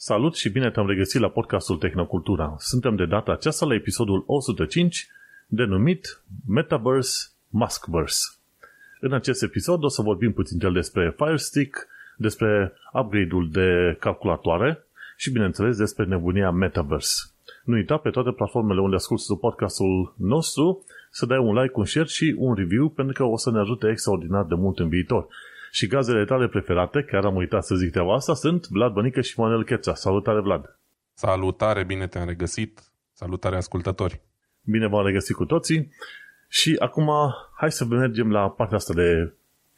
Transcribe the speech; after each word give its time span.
Salut 0.00 0.36
și 0.36 0.50
bine 0.50 0.70
te-am 0.70 0.86
regăsit 0.86 1.20
la 1.20 1.28
podcastul 1.28 1.76
Tehnocultura. 1.76 2.54
Suntem 2.58 2.96
de 2.96 3.06
data 3.06 3.32
aceasta 3.32 3.66
la 3.66 3.74
episodul 3.74 4.24
105, 4.26 5.06
denumit 5.46 6.22
Metaverse 6.46 7.28
Maskverse. 7.48 8.20
În 9.00 9.12
acest 9.12 9.42
episod 9.42 9.84
o 9.84 9.88
să 9.88 10.02
vorbim 10.02 10.32
puțin 10.32 10.72
despre 10.72 11.14
Fire 11.16 11.36
Stick, 11.36 11.86
despre 12.16 12.72
upgrade-ul 12.92 13.50
de 13.50 13.96
calculatoare 14.00 14.86
și, 15.16 15.30
bineînțeles, 15.30 15.76
despre 15.76 16.04
nebunia 16.04 16.50
Metaverse. 16.50 17.30
Nu 17.64 17.74
uita 17.74 17.96
pe 17.96 18.10
toate 18.10 18.30
platformele 18.30 18.80
unde 18.80 18.96
asculti 18.96 19.36
podcastul 19.40 20.14
nostru 20.16 20.84
să 21.10 21.26
dai 21.26 21.38
un 21.38 21.54
like, 21.54 21.74
un 21.74 21.84
share 21.84 22.06
și 22.06 22.34
un 22.38 22.54
review 22.54 22.88
pentru 22.88 23.14
că 23.14 23.24
o 23.24 23.36
să 23.36 23.50
ne 23.50 23.58
ajute 23.58 23.88
extraordinar 23.88 24.44
de 24.44 24.54
mult 24.54 24.78
în 24.78 24.88
viitor. 24.88 25.26
Și 25.70 25.86
gazele 25.86 26.24
tale 26.24 26.48
preferate, 26.48 27.02
chiar 27.02 27.24
am 27.24 27.36
uitat 27.36 27.64
să 27.64 27.74
zic 27.74 27.90
treaba 27.90 28.14
asta, 28.14 28.34
sunt 28.34 28.66
Vlad 28.68 28.92
Bănică 28.92 29.20
și 29.20 29.40
Manuel 29.40 29.64
Cheța. 29.64 29.94
Salutare, 29.94 30.40
Vlad! 30.40 30.78
Salutare, 31.14 31.84
bine 31.84 32.06
te-am 32.06 32.26
regăsit! 32.26 32.80
Salutare, 33.12 33.56
ascultători! 33.56 34.20
Bine 34.64 34.86
v-am 34.86 35.06
regăsit 35.06 35.34
cu 35.36 35.44
toții 35.44 35.92
și 36.48 36.76
acum 36.78 37.10
hai 37.56 37.72
să 37.72 37.84
mergem 37.84 38.30
la 38.30 38.50
partea 38.50 38.76
asta 38.76 38.94
de 38.94 39.32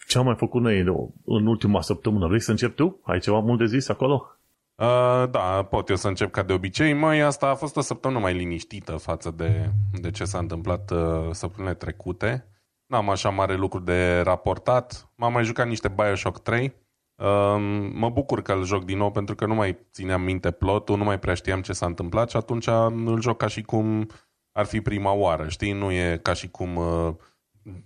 ce 0.08 0.18
am 0.18 0.24
mai 0.24 0.34
făcut 0.36 0.62
noi 0.62 0.80
în 1.24 1.46
ultima 1.46 1.80
săptămână. 1.80 2.26
Vrei 2.26 2.40
să 2.40 2.50
încep 2.50 2.74
tu? 2.76 3.00
Ai 3.02 3.18
ceva 3.18 3.38
mult 3.38 3.58
de 3.58 3.66
zis 3.66 3.88
acolo? 3.88 4.36
Uh, 4.74 5.30
da, 5.30 5.66
pot 5.70 5.88
eu 5.88 5.96
să 5.96 6.08
încep 6.08 6.30
ca 6.30 6.42
de 6.42 6.52
obicei. 6.52 6.92
Mai 6.92 7.20
asta 7.20 7.46
a 7.46 7.54
fost 7.54 7.76
o 7.76 7.80
săptămână 7.80 8.20
mai 8.20 8.34
liniștită 8.34 8.96
față 8.96 9.34
de, 9.36 9.70
de 10.00 10.10
ce 10.10 10.24
s-a 10.24 10.38
întâmplat 10.38 10.90
uh, 10.90 11.28
săptămânile 11.30 11.76
trecute. 11.76 12.46
N-am 12.90 13.10
așa 13.10 13.28
mare 13.28 13.54
lucru 13.54 13.78
de 13.78 14.20
raportat. 14.20 15.10
M-am 15.14 15.32
mai 15.32 15.44
jucat 15.44 15.66
niște 15.66 15.88
Bioshock 15.88 16.38
3. 16.38 16.74
Um, 17.14 17.62
mă 17.98 18.08
bucur 18.08 18.42
că 18.42 18.52
îl 18.52 18.64
joc 18.64 18.84
din 18.84 18.98
nou 18.98 19.10
pentru 19.10 19.34
că 19.34 19.46
nu 19.46 19.54
mai 19.54 19.78
țineam 19.92 20.22
minte 20.22 20.50
plotul, 20.50 20.96
nu 20.96 21.04
mai 21.04 21.18
prea 21.18 21.34
știam 21.34 21.60
ce 21.60 21.72
s-a 21.72 21.86
întâmplat 21.86 22.30
și 22.30 22.36
atunci 22.36 22.66
îl 23.06 23.20
joc 23.20 23.36
ca 23.36 23.46
și 23.46 23.62
cum 23.62 24.08
ar 24.52 24.64
fi 24.64 24.80
prima 24.80 25.12
oară, 25.12 25.48
știi? 25.48 25.72
Nu 25.72 25.90
e 25.90 26.18
ca 26.22 26.32
și 26.32 26.48
cum 26.50 26.76
uh, 26.76 27.14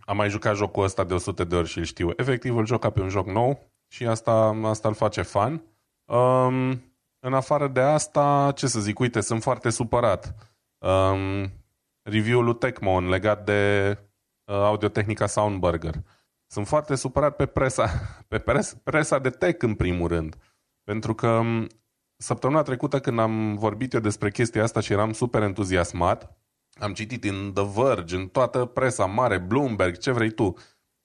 am 0.00 0.16
mai 0.16 0.28
jucat 0.28 0.56
jocul 0.56 0.84
ăsta 0.84 1.05
de 1.05 1.14
100 1.14 1.44
de 1.44 1.56
ori 1.56 1.69
și 1.69 1.78
îl 1.78 1.84
știu. 1.84 2.10
Efectiv 2.16 2.56
îl 2.56 2.66
joc 2.66 2.80
ca 2.80 2.91
pe 2.91 3.00
un 3.00 3.08
joc 3.08 3.27
nou 3.27 3.70
și 3.88 4.06
asta, 4.06 4.60
asta 4.64 4.88
îl 4.88 4.94
face 4.94 5.22
fan. 5.22 5.62
Um, 6.05 6.82
în 7.20 7.34
afară 7.34 7.69
de 7.69 7.80
asta, 7.80 8.52
ce 8.55 8.66
să 8.66 8.80
zic, 8.80 8.98
uite, 8.98 9.20
sunt 9.20 9.42
foarte 9.42 9.70
supărat. 9.70 10.34
Um, 10.78 11.52
review-ul 12.02 12.44
lui 12.44 12.55
Tecmon 12.55 13.08
legat 13.08 13.44
de 13.44 13.98
Uh, 13.98 14.10
Audiotehnica 14.45 15.27
Soundburger. 15.27 15.95
Sunt 16.47 16.67
foarte 16.67 16.95
supărat 16.95 17.37
pe 17.37 17.47
presa, 17.47 17.91
pe 18.28 18.39
pres, 18.39 18.77
presa 18.83 19.19
de 19.19 19.31
tech 19.31 19.62
în 19.62 19.75
primul 19.75 20.09
rând. 20.09 20.37
Pentru 20.84 21.14
că 21.14 21.28
um, 21.28 21.67
săptămâna 22.17 22.62
trecută 22.62 23.00
când 23.00 23.19
am 23.19 23.55
vorbit 23.55 23.92
eu 23.92 24.00
despre 24.00 24.31
chestia 24.31 24.62
asta 24.62 24.81
și 24.81 24.92
eram 24.92 25.12
super 25.12 25.42
entuziasmat, 25.42 26.37
am 26.75 26.92
citit 26.92 27.25
în 27.25 27.53
The 27.55 27.65
Verge, 27.75 28.17
în 28.17 28.28
toată 28.28 28.65
presa 28.65 29.05
mare, 29.05 29.39
Bloomberg, 29.39 29.97
ce 29.97 30.11
vrei 30.11 30.31
tu, 30.31 30.55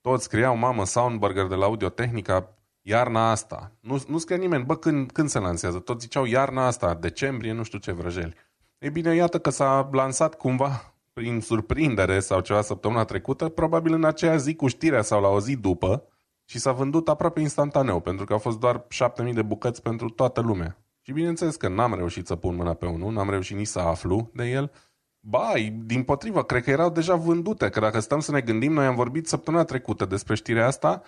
toți 0.01 0.23
scriau, 0.23 0.55
mamă, 0.55 0.85
Soundburger 0.85 1.45
de 1.45 1.55
la 1.55 1.65
Audiotehnica, 1.65 2.57
iarna 2.81 3.31
asta. 3.31 3.71
Nu, 3.79 4.03
nu 4.07 4.17
scrie 4.17 4.37
nimeni, 4.37 4.63
bă, 4.63 4.75
când, 4.75 5.11
când 5.11 5.29
se 5.29 5.39
lansează? 5.39 5.79
Toți 5.79 6.01
ziceau 6.01 6.25
iarna 6.25 6.65
asta, 6.65 6.93
decembrie, 6.93 7.51
nu 7.51 7.63
știu 7.63 7.79
ce 7.79 7.91
vrăjeli. 7.91 8.33
Ei 8.77 8.89
bine, 8.89 9.15
iată 9.15 9.39
că 9.39 9.49
s-a 9.49 9.89
lansat 9.91 10.35
cumva 10.35 10.93
prin 11.19 11.39
surprindere 11.39 12.19
sau 12.19 12.39
ceva 12.39 12.61
săptămâna 12.61 13.03
trecută, 13.03 13.49
probabil 13.49 13.93
în 13.93 14.03
aceea 14.03 14.35
zi 14.35 14.55
cu 14.55 14.67
știrea 14.67 15.01
sau 15.01 15.21
la 15.21 15.27
o 15.27 15.39
zi 15.39 15.55
după, 15.55 16.03
și 16.45 16.59
s-a 16.59 16.71
vândut 16.71 17.09
aproape 17.09 17.39
instantaneu, 17.39 17.99
pentru 17.99 18.25
că 18.25 18.33
au 18.33 18.39
fost 18.39 18.59
doar 18.59 18.85
7000 18.89 19.33
de 19.33 19.41
bucăți 19.41 19.81
pentru 19.81 20.09
toată 20.09 20.41
lumea. 20.41 20.77
Și 21.01 21.11
bineînțeles 21.11 21.55
că 21.55 21.67
n-am 21.67 21.93
reușit 21.93 22.27
să 22.27 22.35
pun 22.35 22.55
mâna 22.55 22.73
pe 22.73 22.85
unul, 22.85 23.11
n-am 23.11 23.29
reușit 23.29 23.57
nici 23.57 23.67
să 23.67 23.79
aflu 23.79 24.29
de 24.33 24.45
el. 24.45 24.71
Ba, 25.19 25.51
din 25.85 26.03
potrivă, 26.03 26.43
cred 26.43 26.63
că 26.63 26.69
erau 26.69 26.89
deja 26.89 27.15
vândute, 27.15 27.69
că 27.69 27.79
dacă 27.79 27.99
stăm 27.99 28.19
să 28.19 28.31
ne 28.31 28.41
gândim, 28.41 28.73
noi 28.73 28.85
am 28.85 28.95
vorbit 28.95 29.27
săptămâna 29.27 29.63
trecută 29.63 30.05
despre 30.05 30.35
știrea 30.35 30.67
asta 30.67 31.01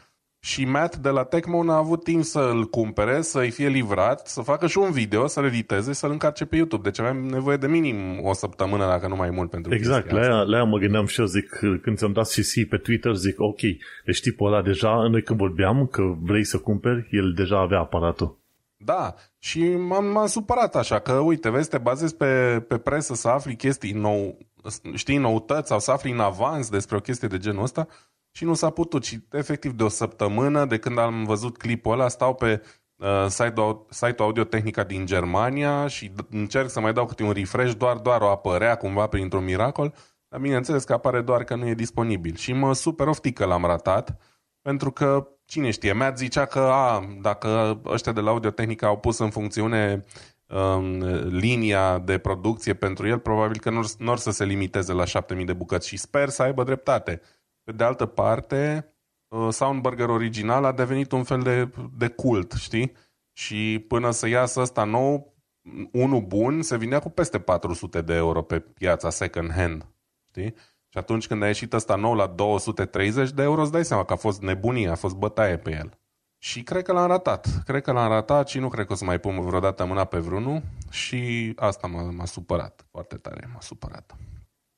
și 0.43 0.65
Matt 0.65 0.95
de 0.95 1.09
la 1.09 1.23
Tecmon 1.23 1.69
a 1.69 1.75
avut 1.75 2.03
timp 2.03 2.23
să 2.23 2.39
îl 2.39 2.65
cumpere, 2.65 3.21
să-i 3.21 3.49
fie 3.49 3.67
livrat, 3.67 4.27
să 4.27 4.41
facă 4.41 4.67
și 4.67 4.77
un 4.77 4.91
video, 4.91 5.27
să-l 5.27 5.45
editeze, 5.45 5.93
să-l 5.93 6.11
încarce 6.11 6.45
pe 6.45 6.55
YouTube. 6.55 6.89
Deci 6.89 6.99
avem 6.99 7.17
nevoie 7.17 7.57
de 7.57 7.67
minim 7.67 8.19
o 8.23 8.33
săptămână, 8.33 8.87
dacă 8.87 9.07
nu 9.07 9.15
mai 9.15 9.29
mult, 9.29 9.49
pentru 9.49 9.73
Exact, 9.73 10.11
la 10.11 10.19
aia, 10.19 10.41
la 10.41 10.55
aia 10.55 10.63
mă 10.63 10.77
gândeam 10.77 11.05
și 11.05 11.19
eu, 11.19 11.25
zic, 11.25 11.49
când 11.81 11.97
ți-am 11.97 12.13
dat 12.13 12.27
CC 12.27 12.69
pe 12.69 12.77
Twitter, 12.77 13.15
zic, 13.15 13.39
ok, 13.39 13.59
deci 14.05 14.21
tipul 14.21 14.47
ăla 14.47 14.61
deja, 14.61 15.07
noi 15.09 15.23
când 15.23 15.39
vorbeam 15.39 15.87
că 15.87 16.01
vrei 16.21 16.43
să 16.43 16.57
cumperi, 16.57 17.07
el 17.11 17.33
deja 17.33 17.59
avea 17.59 17.79
aparatul. 17.79 18.39
Da, 18.77 19.13
și 19.39 19.75
m-am, 19.75 20.05
m-am 20.05 20.27
supărat 20.27 20.75
așa, 20.75 20.99
că 20.99 21.13
uite, 21.13 21.49
vezi, 21.49 21.69
te 21.69 21.77
bazezi 21.77 22.15
pe, 22.15 22.63
pe 22.67 22.77
presă 22.77 23.13
să 23.13 23.27
afli 23.27 23.55
chestii 23.55 23.91
nou, 23.91 24.37
știi, 24.93 25.17
noutăți 25.17 25.67
sau 25.67 25.79
să 25.79 25.91
afli 25.91 26.11
în 26.11 26.19
avans 26.19 26.69
despre 26.69 26.95
o 26.95 26.99
chestie 26.99 27.27
de 27.27 27.37
genul 27.37 27.63
ăsta 27.63 27.87
și 28.31 28.43
nu 28.43 28.53
s-a 28.53 28.69
putut. 28.69 29.03
Și 29.03 29.19
efectiv 29.31 29.71
de 29.71 29.83
o 29.83 29.87
săptămână 29.87 30.65
de 30.65 30.77
când 30.77 30.97
am 30.97 31.23
văzut 31.23 31.57
clipul 31.57 31.91
ăla, 31.91 32.07
stau 32.07 32.35
pe 32.35 32.61
uh, 32.95 33.25
site-ul, 33.27 33.85
site-ul 33.89 34.27
Audiotehnica 34.27 34.83
din 34.83 35.05
Germania 35.05 35.87
și 35.87 36.11
încerc 36.29 36.69
să 36.69 36.79
mai 36.79 36.93
dau 36.93 37.05
câte 37.05 37.23
un 37.23 37.31
refresh, 37.31 37.73
doar, 37.77 37.97
doar 37.97 38.21
o 38.21 38.29
apărea 38.29 38.75
cumva 38.75 39.07
printr-un 39.07 39.43
miracol, 39.43 39.93
dar 40.27 40.39
bineînțeles 40.39 40.83
că 40.83 40.93
apare 40.93 41.21
doar 41.21 41.43
că 41.43 41.55
nu 41.55 41.67
e 41.67 41.73
disponibil. 41.73 42.35
Și 42.35 42.53
mă 42.53 42.73
super 42.73 43.07
oftic 43.07 43.37
că 43.37 43.45
l-am 43.45 43.65
ratat, 43.65 44.17
pentru 44.61 44.91
că 44.91 45.27
cine 45.45 45.71
știe, 45.71 45.93
Matt 45.93 46.17
zicea 46.17 46.45
că 46.45 46.59
a, 46.59 47.15
dacă 47.21 47.81
ăștia 47.85 48.11
de 48.11 48.19
la 48.19 48.29
Audiotehnica 48.29 48.87
au 48.87 48.97
pus 48.97 49.17
în 49.17 49.29
funcțiune 49.29 50.05
um, 50.47 51.03
linia 51.27 51.99
de 51.99 52.17
producție 52.17 52.73
pentru 52.73 53.07
el, 53.07 53.19
probabil 53.19 53.59
că 53.59 53.69
nu 53.97 54.11
or 54.11 54.17
să 54.17 54.31
se 54.31 54.43
limiteze 54.43 54.93
la 54.93 55.05
7000 55.05 55.45
de 55.45 55.53
bucăți 55.53 55.87
și 55.87 55.97
sper 55.97 56.29
să 56.29 56.43
aibă 56.43 56.63
dreptate. 56.63 57.21
Pe 57.71 57.77
de 57.77 57.83
altă 57.83 58.05
parte, 58.05 58.93
uh, 59.27 59.47
Soundburger 59.51 60.09
original 60.09 60.65
a 60.65 60.71
devenit 60.71 61.11
un 61.11 61.23
fel 61.23 61.41
de, 61.41 61.69
de 61.97 62.07
cult, 62.07 62.51
știi? 62.51 62.91
Și 63.31 63.85
până 63.87 64.11
să 64.11 64.27
iasă 64.27 64.59
ăsta 64.59 64.83
nou, 64.83 65.33
unul 65.91 66.21
bun, 66.21 66.61
se 66.61 66.77
vinea 66.77 66.99
cu 66.99 67.09
peste 67.09 67.39
400 67.39 68.01
de 68.01 68.13
euro 68.13 68.41
pe 68.41 68.59
piața 68.59 69.09
second 69.09 69.51
hand, 69.51 69.85
știi? 70.29 70.53
Și 70.89 70.97
atunci 70.97 71.27
când 71.27 71.43
a 71.43 71.47
ieșit 71.47 71.73
ăsta 71.73 71.95
nou 71.95 72.13
la 72.13 72.27
230 72.27 73.31
de 73.31 73.41
euro, 73.41 73.61
îți 73.61 73.71
dai 73.71 73.85
seama 73.85 74.05
că 74.05 74.13
a 74.13 74.15
fost 74.15 74.41
nebunie, 74.41 74.89
a 74.89 74.95
fost 74.95 75.15
bătaie 75.15 75.57
pe 75.57 75.71
el. 75.71 75.99
Și 76.37 76.63
cred 76.63 76.83
că 76.83 76.91
l-am 76.91 77.07
ratat. 77.07 77.47
Cred 77.65 77.81
că 77.81 77.91
l-am 77.91 78.09
ratat 78.09 78.47
și 78.47 78.59
nu 78.59 78.67
cred 78.69 78.85
că 78.85 78.93
o 78.93 78.95
să 78.95 79.05
mai 79.05 79.19
pun 79.19 79.41
vreodată 79.41 79.85
mâna 79.85 80.05
pe 80.05 80.17
vreunul 80.17 80.61
și 80.89 81.53
asta 81.55 81.87
m-a, 81.87 82.01
m-a 82.01 82.25
supărat 82.25 82.85
foarte 82.89 83.15
tare, 83.15 83.49
m-a 83.53 83.61
supărat. 83.61 84.15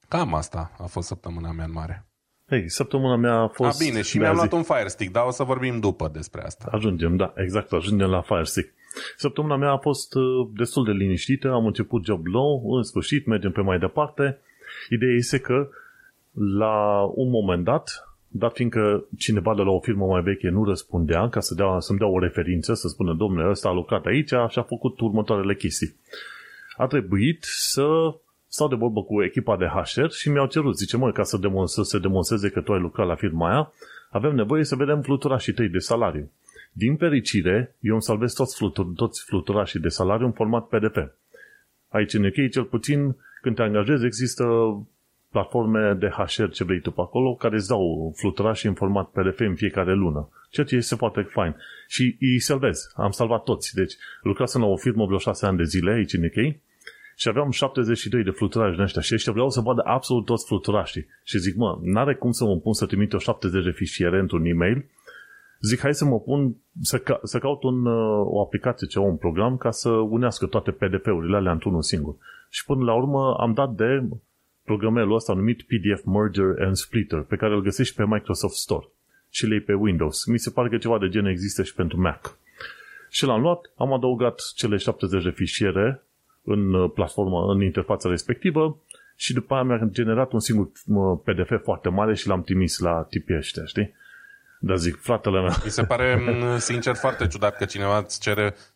Cam 0.07 0.33
asta 0.33 0.71
a 0.77 0.85
fost 0.85 1.07
săptămâna 1.07 1.51
mea 1.51 1.65
în 1.65 1.71
mare. 1.71 2.07
Hei, 2.53 2.69
săptămâna 2.69 3.15
mea 3.15 3.33
a 3.33 3.47
fost... 3.47 3.81
A, 3.81 3.85
bine, 3.85 4.01
și 4.01 4.17
mi-am 4.17 4.35
luat 4.35 4.51
un 4.51 4.63
Fire 4.63 4.87
Stick, 4.87 5.11
dar 5.11 5.25
o 5.25 5.31
să 5.31 5.43
vorbim 5.43 5.79
după 5.79 6.09
despre 6.13 6.41
asta. 6.41 6.69
Ajungem, 6.71 7.15
da, 7.15 7.33
exact, 7.35 7.71
ajungem 7.71 8.09
la 8.09 8.21
Fire 8.21 8.43
Stick. 8.43 8.73
Săptămâna 9.17 9.55
mea 9.55 9.71
a 9.71 9.77
fost 9.77 10.15
uh, 10.15 10.47
destul 10.55 10.83
de 10.85 10.91
liniștită, 10.91 11.51
am 11.51 11.65
început 11.65 12.05
job 12.05 12.25
nou, 12.25 12.71
în 12.71 12.83
sfârșit, 12.83 13.25
mergem 13.25 13.51
pe 13.51 13.61
mai 13.61 13.79
departe. 13.79 14.39
Ideea 14.89 15.13
este 15.13 15.39
că 15.39 15.69
la 16.57 17.01
un 17.01 17.29
moment 17.29 17.63
dat, 17.63 18.07
dat 18.27 18.53
fiindcă 18.53 19.05
cineva 19.17 19.55
de 19.55 19.61
la 19.61 19.71
o 19.71 19.79
firmă 19.79 20.05
mai 20.05 20.21
veche 20.21 20.49
nu 20.49 20.65
răspundea, 20.65 21.29
ca 21.29 21.39
să 21.39 21.53
dea, 21.53 21.79
să-mi 21.79 21.99
dea 21.99 22.07
o 22.07 22.19
referință, 22.19 22.73
să 22.73 22.87
spună, 22.87 23.13
domnule, 23.13 23.49
ăsta 23.49 23.69
a 23.69 23.73
lucrat 23.73 24.05
aici 24.05 24.33
și 24.49 24.59
a 24.59 24.63
făcut 24.63 24.99
următoarele 24.99 25.55
chestii. 25.55 25.95
A 26.77 26.87
trebuit 26.87 27.43
să 27.43 27.85
stau 28.53 28.67
de 28.67 28.75
vorbă 28.75 29.03
cu 29.03 29.23
echipa 29.23 29.57
de 29.57 29.65
HR 29.65 30.09
și 30.09 30.29
mi-au 30.29 30.47
cerut, 30.47 30.77
zice, 30.77 30.97
mă, 30.97 31.11
ca 31.11 31.23
să, 31.23 31.37
demon- 31.37 31.65
să 31.65 31.81
se 31.83 31.99
demonstreze 31.99 32.49
că 32.49 32.61
tu 32.61 32.73
ai 32.73 32.79
lucrat 32.79 33.07
la 33.07 33.15
firma 33.15 33.49
aia, 33.49 33.71
avem 34.09 34.35
nevoie 34.35 34.63
să 34.63 34.75
vedem 34.75 35.01
fluturașii 35.01 35.53
tăi 35.53 35.69
de 35.69 35.77
salariu. 35.77 36.31
Din 36.71 36.95
fericire, 36.95 37.75
eu 37.79 37.93
îmi 37.93 38.01
salvez 38.01 38.33
toți, 38.33 38.55
flutur, 38.55 38.85
toți 38.95 39.23
fluturașii 39.25 39.79
de 39.79 39.87
salariu 39.87 40.25
în 40.25 40.31
format 40.31 40.67
PDF. 40.67 40.97
Aici 41.89 42.13
în 42.13 42.25
UK, 42.25 42.49
cel 42.51 42.63
puțin, 42.63 43.15
când 43.41 43.55
te 43.55 43.61
angajezi, 43.61 44.05
există 44.05 44.45
platforme 45.29 45.93
de 45.93 46.07
HR 46.07 46.49
ce 46.49 46.63
vrei 46.63 46.79
tu 46.79 46.91
pe 46.91 47.01
acolo, 47.01 47.35
care 47.35 47.55
îți 47.55 47.67
dau 47.67 48.13
fluturașii 48.15 48.69
în 48.69 48.75
format 48.75 49.09
PDF 49.09 49.39
în 49.39 49.55
fiecare 49.55 49.93
lună. 49.93 50.29
Ceea 50.49 50.65
ce 50.65 50.75
este 50.75 50.95
foarte 50.95 51.21
fain. 51.21 51.55
Și 51.87 52.17
îi 52.19 52.39
salvez. 52.39 52.91
Am 52.95 53.11
salvat 53.11 53.43
toți. 53.43 53.75
Deci, 53.75 53.93
lucrasem 54.21 54.61
la 54.61 54.67
o 54.67 54.77
firmă 54.77 55.05
vreo 55.05 55.17
șase 55.17 55.45
ani 55.45 55.57
de 55.57 55.63
zile 55.63 55.91
aici 55.91 56.13
în 56.13 56.23
UK 56.23 56.55
și 57.23 57.29
aveam 57.29 57.51
72 57.51 58.23
de 58.23 58.29
fluturași 58.29 58.73
din 58.73 58.83
ăștia 58.83 59.01
și 59.01 59.13
ăștia 59.13 59.31
vreau 59.31 59.49
să 59.49 59.61
vadă 59.61 59.81
absolut 59.85 60.25
toți 60.25 60.45
fluturașii. 60.45 61.05
Și 61.23 61.37
zic, 61.37 61.55
mă, 61.55 61.79
n-are 61.81 62.15
cum 62.15 62.31
să 62.31 62.43
mă 62.43 62.57
pun 62.57 62.73
să 62.73 62.85
trimit 62.85 63.13
o 63.13 63.17
70 63.17 63.63
de 63.63 63.71
fișiere 63.71 64.19
într-un 64.19 64.45
e-mail. 64.45 64.85
Zic, 65.59 65.79
hai 65.79 65.93
să 65.93 66.05
mă 66.05 66.19
pun 66.19 66.55
să, 66.81 66.97
ca, 66.97 67.19
să 67.23 67.39
caut 67.39 67.63
un, 67.63 67.85
uh, 67.85 68.25
o 68.25 68.41
aplicație, 68.41 68.87
ceva, 68.87 69.05
un 69.05 69.17
program 69.17 69.57
ca 69.57 69.71
să 69.71 69.89
unească 69.89 70.45
toate 70.45 70.71
PDF-urile 70.71 71.35
alea 71.35 71.51
într-unul 71.51 71.81
singur. 71.81 72.15
Și 72.49 72.65
până 72.65 72.83
la 72.83 72.93
urmă 72.93 73.35
am 73.39 73.53
dat 73.53 73.71
de 73.73 74.07
programelul 74.63 75.15
ăsta 75.15 75.33
numit 75.33 75.61
PDF 75.61 76.03
Merger 76.05 76.65
and 76.65 76.75
Splitter, 76.75 77.19
pe 77.19 77.35
care 77.35 77.53
îl 77.53 77.61
găsești 77.61 77.95
pe 77.95 78.05
Microsoft 78.05 78.55
Store 78.55 78.87
și 79.29 79.45
le 79.45 79.59
pe 79.59 79.73
Windows. 79.73 80.25
Mi 80.25 80.39
se 80.39 80.49
pare 80.49 80.69
că 80.69 80.77
ceva 80.77 80.99
de 80.99 81.09
gen 81.09 81.25
există 81.25 81.63
și 81.63 81.73
pentru 81.73 82.01
Mac. 82.01 82.37
Și 83.09 83.25
l-am 83.25 83.41
luat, 83.41 83.73
am 83.77 83.93
adăugat 83.93 84.41
cele 84.55 84.77
70 84.77 85.23
de 85.23 85.29
fișiere 85.29 86.03
în 86.43 86.73
uh, 86.73 86.91
platforma, 86.93 87.51
în 87.51 87.61
interfața 87.61 88.09
respectivă 88.09 88.77
și 89.15 89.33
după 89.33 89.53
aia 89.53 89.63
mi-a 89.63 89.79
generat 89.91 90.31
un 90.31 90.39
singur 90.39 90.71
PDF 91.23 91.63
foarte 91.63 91.89
mare 91.89 92.15
și 92.15 92.27
l-am 92.27 92.43
trimis 92.43 92.79
la 92.79 93.05
tipii 93.09 93.35
ăștia, 93.37 93.65
știi? 93.65 93.93
Dar 94.59 94.77
zic, 94.77 95.01
fratele 95.01 95.41
meu. 95.41 95.51
Mi 95.63 95.71
se 95.71 95.83
pare, 95.83 96.19
sincer, 96.57 96.95
foarte 96.95 97.27
ciudat 97.27 97.57
că 97.57 97.65
cineva 97.65 97.97
îți 97.97 98.19
cere 98.19 98.55
uh, 98.55 98.72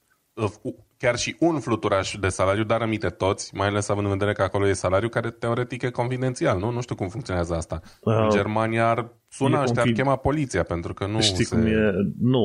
chiar 0.98 1.18
și 1.18 1.36
un 1.39 1.60
fluturaș 1.60 2.16
de 2.19 2.28
salariu, 2.28 2.63
dar 2.63 2.80
rămite 2.80 3.10
toți, 3.10 3.56
mai 3.56 3.68
ales 3.68 3.89
având 3.89 4.06
în 4.06 4.12
vedere 4.12 4.34
că 4.34 4.42
acolo 4.42 4.68
e 4.68 4.74
salariu 4.74 5.10
care 5.10 5.30
teoretic 5.30 5.81
e 5.81 5.89
confidențial, 5.89 6.60
nu? 6.60 6.72
Nu 6.72 6.81
știu 6.81 6.95
cum 6.95 7.07
funcționează 7.07 7.54
asta. 7.54 7.81
Uh, 8.01 8.16
în 8.16 8.30
Germania 8.30 8.89
ar 8.89 9.12
suna 9.30 9.66
și 9.66 9.72
ar 9.75 9.89
chema 9.89 10.16
poliția, 10.16 10.63
pentru 10.63 10.94
că 10.94 11.06
nu 11.06 11.22
Știi 11.22 11.44
se... 11.44 11.56
cum 11.56 11.66
e? 11.66 11.92
Nu, 12.19 12.44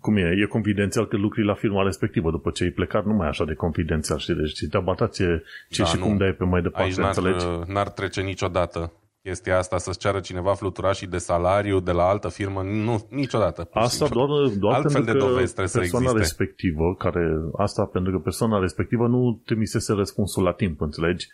cum 0.00 0.16
e? 0.16 0.34
E 0.42 0.46
confidențial 0.46 1.06
că 1.06 1.16
lucri 1.16 1.44
la 1.44 1.54
firma 1.54 1.82
respectivă. 1.82 2.30
După 2.30 2.50
ce 2.50 2.64
ai 2.64 2.70
plecat, 2.70 3.04
nu 3.04 3.12
mai 3.12 3.26
e 3.26 3.28
așa 3.28 3.44
de 3.44 3.54
confidențial, 3.54 4.18
știi? 4.18 4.34
Deci 4.34 4.68
te 4.70 4.78
bata 4.78 5.06
ce, 5.06 5.42
ce 5.70 5.82
da, 5.82 5.88
și 5.88 5.96
nu. 5.96 6.04
cum 6.04 6.16
dai 6.16 6.32
pe 6.32 6.44
mai 6.44 6.62
departe, 6.62 6.86
Aici 6.88 6.96
n-ar, 6.96 7.06
înțelegi? 7.16 7.46
n-ar 7.66 7.88
trece 7.88 8.20
niciodată 8.20 8.92
chestia 9.28 9.58
asta, 9.58 9.78
să-ți 9.78 9.98
ceară 9.98 10.20
cineva 10.20 10.54
fluturașii 10.54 11.06
de 11.06 11.18
salariu 11.18 11.80
de 11.80 11.92
la 11.92 12.02
altă 12.02 12.28
firmă, 12.28 12.62
nu, 12.62 13.06
niciodată. 13.10 13.68
Asta 13.72 14.08
doar, 14.08 14.28
doar 14.58 14.74
Altfel 14.74 14.92
pentru 14.92 15.12
de 15.12 15.18
că 15.18 15.24
dovezi 15.24 15.54
trebuie 15.54 15.74
persoana 15.80 16.06
să 16.06 16.10
existe. 16.10 16.18
respectivă, 16.18 16.94
care, 16.98 17.24
asta 17.56 17.84
pentru 17.84 18.12
că 18.12 18.18
persoana 18.18 18.58
respectivă 18.58 19.06
nu 19.06 19.40
trimisese 19.44 19.92
răspunsul 19.92 20.42
la 20.42 20.52
timp, 20.52 20.80
înțelegi? 20.80 21.26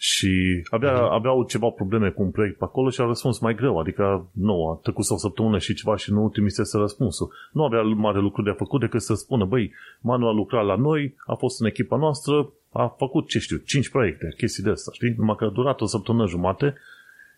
Și 0.00 0.62
avea, 0.70 0.94
mm-hmm. 0.94 1.12
aveau 1.12 1.44
ceva 1.44 1.68
probleme 1.68 2.10
cu 2.10 2.22
un 2.22 2.30
proiect 2.30 2.58
pe 2.58 2.64
acolo 2.64 2.90
și 2.90 3.00
a 3.00 3.04
răspuns 3.04 3.38
mai 3.38 3.54
greu, 3.54 3.78
adică 3.78 4.28
nu, 4.32 4.68
a 4.68 4.78
trecut 4.82 5.10
o 5.10 5.16
săptămână 5.16 5.58
și 5.58 5.74
ceva 5.74 5.96
și 5.96 6.12
nu 6.12 6.28
trimisese 6.28 6.78
răspunsul. 6.78 7.32
Nu 7.52 7.64
avea 7.64 7.82
mare 7.82 8.18
lucru 8.18 8.42
de 8.42 8.50
făcut 8.50 8.80
decât 8.80 9.00
să 9.00 9.14
spună, 9.14 9.44
băi, 9.44 9.72
Manu 10.00 10.26
a 10.26 10.32
lucrat 10.32 10.64
la 10.64 10.76
noi, 10.76 11.14
a 11.26 11.34
fost 11.34 11.60
în 11.60 11.66
echipa 11.66 11.96
noastră, 11.96 12.52
a 12.72 12.94
făcut, 12.98 13.28
ce 13.28 13.38
știu, 13.38 13.56
5 13.56 13.88
proiecte, 13.88 14.34
chestii 14.36 14.62
de 14.62 14.70
asta, 14.70 14.90
știi? 14.92 15.14
Numai 15.16 15.36
că 15.36 15.44
a 15.44 15.50
durat 15.50 15.80
o 15.80 15.86
săptămână 15.86 16.26
jumate 16.26 16.74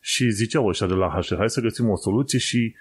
și 0.00 0.30
ziceau 0.30 0.66
ăștia 0.66 0.86
de 0.86 0.94
la 0.94 1.08
HR, 1.08 1.34
hai 1.36 1.50
să 1.50 1.60
găsim 1.60 1.88
o 1.88 1.96
soluție 1.96 2.38
și 2.38 2.74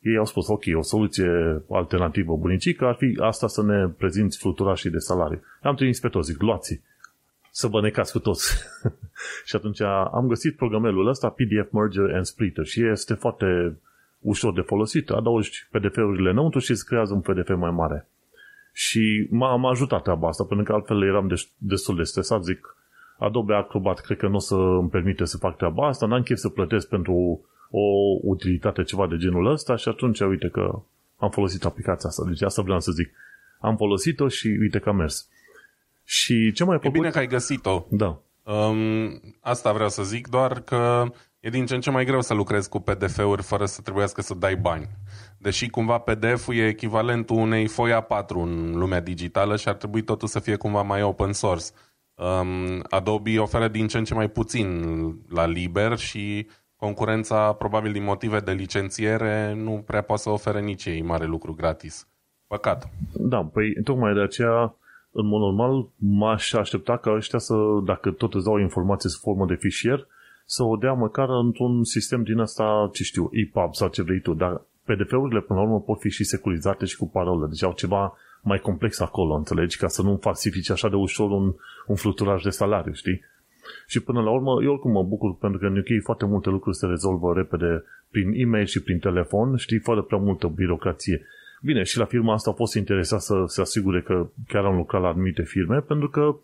ei 0.00 0.16
au 0.16 0.24
spus, 0.24 0.48
ok, 0.48 0.62
o 0.74 0.82
soluție 0.82 1.62
alternativă 1.70 2.36
bunicică 2.36 2.86
ar 2.86 2.94
fi 2.94 3.18
asta 3.20 3.46
să 3.46 3.62
ne 3.62 3.88
prezinți 3.88 4.38
fluturașii 4.38 4.90
de 4.90 4.98
salariu. 4.98 5.42
Am 5.62 5.74
trimis 5.74 6.00
pe 6.00 6.08
toți, 6.08 6.30
zic, 6.30 6.42
luați 6.42 6.80
să 7.50 7.66
vă 7.66 7.80
necați 7.80 8.12
cu 8.12 8.18
toți. 8.18 8.64
și 9.48 9.56
atunci 9.56 9.80
am 10.12 10.26
găsit 10.26 10.56
programelul 10.56 11.08
ăsta, 11.08 11.28
PDF 11.28 11.70
Merger 11.72 12.14
and 12.14 12.24
Splitter 12.24 12.64
și 12.64 12.86
este 12.86 13.14
foarte 13.14 13.78
ușor 14.20 14.52
de 14.52 14.60
folosit. 14.60 15.10
Adaugi 15.10 15.68
PDF-urile 15.70 16.30
înăuntru 16.30 16.58
și 16.58 16.70
îți 16.70 16.86
creează 16.86 17.14
un 17.14 17.20
PDF 17.20 17.54
mai 17.56 17.70
mare. 17.70 18.08
Și 18.72 19.26
m-a, 19.30 19.56
m-a 19.56 19.70
ajutat 19.70 20.02
treaba 20.02 20.28
asta, 20.28 20.44
pentru 20.44 20.66
că 20.66 20.72
altfel 20.72 21.02
eram 21.02 21.30
destul 21.56 21.96
de 21.96 22.02
stresat, 22.02 22.42
zic, 22.42 22.76
Adobe 23.18 23.54
Acrobat 23.54 24.00
cred 24.00 24.18
că 24.18 24.28
nu 24.28 24.34
o 24.34 24.38
să 24.38 24.54
îmi 24.54 24.88
permite 24.88 25.24
să 25.24 25.36
fac 25.36 25.56
treaba 25.56 25.86
asta, 25.86 26.06
n-am 26.06 26.22
chef 26.22 26.38
să 26.38 26.48
plătesc 26.48 26.88
pentru 26.88 27.40
o 27.70 27.80
utilitate 28.22 28.82
ceva 28.82 29.06
de 29.06 29.16
genul 29.16 29.46
ăsta 29.46 29.76
și 29.76 29.88
atunci 29.88 30.20
uite 30.20 30.48
că 30.48 30.82
am 31.16 31.30
folosit 31.30 31.64
aplicația 31.64 32.08
asta. 32.08 32.24
Deci 32.26 32.42
asta 32.42 32.62
vreau 32.62 32.80
să 32.80 32.92
zic. 32.92 33.10
Am 33.60 33.76
folosit-o 33.76 34.28
și 34.28 34.46
uite 34.60 34.78
că 34.78 34.88
a 34.88 34.92
mers. 34.92 35.28
Și 36.04 36.52
ce 36.52 36.64
mai 36.64 36.76
făcut? 36.76 36.94
E 36.94 36.98
bine 36.98 37.10
că 37.10 37.18
ai 37.18 37.26
găsit-o. 37.26 37.86
Da. 37.90 38.18
Um, 38.42 39.20
asta 39.40 39.72
vreau 39.72 39.88
să 39.88 40.02
zic, 40.02 40.28
doar 40.28 40.60
că 40.60 41.04
e 41.40 41.50
din 41.50 41.66
ce 41.66 41.74
în 41.74 41.80
ce 41.80 41.90
mai 41.90 42.04
greu 42.04 42.20
să 42.20 42.34
lucrezi 42.34 42.68
cu 42.68 42.80
PDF-uri 42.80 43.42
fără 43.42 43.66
să 43.66 43.80
trebuiască 43.80 44.22
să 44.22 44.34
dai 44.34 44.56
bani. 44.56 44.88
Deși 45.38 45.68
cumva 45.68 45.98
PDF-ul 45.98 46.54
e 46.54 46.66
echivalentul 46.66 47.36
unei 47.36 47.66
foi 47.66 47.90
A4 47.92 48.28
în 48.28 48.72
lumea 48.78 49.00
digitală 49.00 49.56
și 49.56 49.68
ar 49.68 49.74
trebui 49.74 50.02
totul 50.02 50.28
să 50.28 50.38
fie 50.38 50.56
cumva 50.56 50.82
mai 50.82 51.02
open 51.02 51.32
source. 51.32 51.64
Um, 52.18 52.82
Adobe 52.90 53.38
oferă 53.38 53.68
din 53.68 53.86
ce 53.86 53.98
în 53.98 54.04
ce 54.04 54.14
mai 54.14 54.28
puțin 54.28 54.68
la 55.28 55.46
liber 55.46 55.98
și 55.98 56.46
concurența, 56.76 57.52
probabil 57.52 57.92
din 57.92 58.04
motive 58.04 58.40
de 58.40 58.52
licențiere, 58.52 59.54
nu 59.54 59.82
prea 59.86 60.02
poate 60.02 60.22
să 60.22 60.30
ofere 60.30 60.60
nici 60.60 60.84
ei 60.84 61.02
mare 61.02 61.26
lucru 61.26 61.54
gratis. 61.54 62.08
Păcat. 62.46 62.90
Da, 63.12 63.44
păi 63.52 63.82
tocmai 63.84 64.14
de 64.14 64.20
aceea, 64.20 64.76
în 65.10 65.26
mod 65.26 65.40
normal, 65.40 65.88
m-aș 65.96 66.52
aștepta 66.52 66.96
ca 66.96 67.10
ăștia 67.10 67.38
să, 67.38 67.54
dacă 67.84 68.10
tot 68.10 68.34
îți 68.34 68.44
dau 68.44 68.56
informații 68.58 69.10
sub 69.10 69.20
formă 69.20 69.46
de 69.46 69.54
fișier, 69.54 70.06
să 70.44 70.62
o 70.62 70.76
dea 70.76 70.92
măcar 70.92 71.28
într-un 71.28 71.84
sistem 71.84 72.22
din 72.22 72.38
asta, 72.38 72.90
ce 72.92 73.02
știu, 73.02 73.28
EPUB 73.32 73.74
sau 73.74 73.88
ce 73.88 74.02
vrei 74.02 74.20
tu, 74.20 74.34
dar 74.34 74.62
PDF-urile 74.84 75.40
până 75.40 75.58
la 75.58 75.64
urmă 75.64 75.80
pot 75.80 76.00
fi 76.00 76.10
și 76.10 76.24
securizate 76.24 76.84
și 76.84 76.96
cu 76.96 77.08
parole, 77.08 77.46
deci 77.46 77.62
au 77.62 77.72
ceva 77.72 78.16
mai 78.42 78.58
complex 78.58 79.00
acolo, 79.00 79.34
înțelegi, 79.34 79.76
ca 79.76 79.88
să 79.88 80.02
nu 80.02 80.18
falsifici 80.20 80.70
așa 80.70 80.88
de 80.88 80.96
ușor 80.96 81.30
un, 81.30 81.54
un 81.86 81.96
fluturaj 81.96 82.42
de 82.42 82.50
salariu, 82.50 82.92
știi? 82.92 83.20
Și 83.86 84.00
până 84.00 84.22
la 84.22 84.30
urmă, 84.30 84.62
eu 84.62 84.72
oricum 84.72 84.90
mă 84.90 85.02
bucur 85.02 85.36
pentru 85.36 85.58
că 85.58 85.66
în 85.66 85.76
UK 85.76 86.02
foarte 86.02 86.24
multe 86.24 86.48
lucruri 86.48 86.76
se 86.76 86.86
rezolvă 86.86 87.32
repede 87.32 87.84
prin 88.10 88.32
e-mail 88.34 88.66
și 88.66 88.82
prin 88.82 88.98
telefon, 88.98 89.56
știi, 89.56 89.78
fără 89.78 90.02
prea 90.02 90.18
multă 90.18 90.46
birocrație. 90.46 91.22
Bine, 91.62 91.82
și 91.82 91.98
la 91.98 92.04
firma 92.04 92.32
asta 92.32 92.50
a 92.50 92.52
fost 92.52 92.74
interesat 92.74 93.20
să 93.20 93.42
se 93.46 93.60
asigure 93.60 94.00
că 94.02 94.28
chiar 94.48 94.64
am 94.64 94.76
lucrat 94.76 95.02
la 95.02 95.08
anumite 95.08 95.42
firme, 95.42 95.80
pentru 95.80 96.08
că 96.08 96.36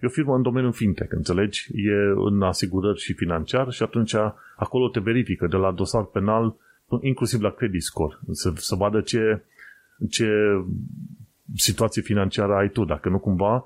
e 0.00 0.06
o 0.06 0.08
firmă 0.08 0.34
în 0.34 0.42
domeniul 0.42 0.72
fintech, 0.72 1.12
înțelegi? 1.12 1.68
E 1.74 1.94
în 2.14 2.42
asigurări 2.42 3.00
și 3.00 3.12
financiar 3.12 3.70
și 3.70 3.82
atunci 3.82 4.14
acolo 4.56 4.88
te 4.88 5.00
verifică 5.00 5.46
de 5.46 5.56
la 5.56 5.72
dosar 5.72 6.04
penal 6.04 6.56
inclusiv 7.00 7.40
la 7.40 7.50
credit 7.50 7.82
score, 7.82 8.18
să, 8.30 8.52
să 8.54 8.74
vadă 8.74 9.00
ce, 9.00 9.42
ce 10.10 10.28
situație 11.54 12.02
financiară 12.02 12.54
ai 12.54 12.68
tu, 12.68 12.84
dacă 12.84 13.08
nu 13.08 13.18
cumva 13.18 13.64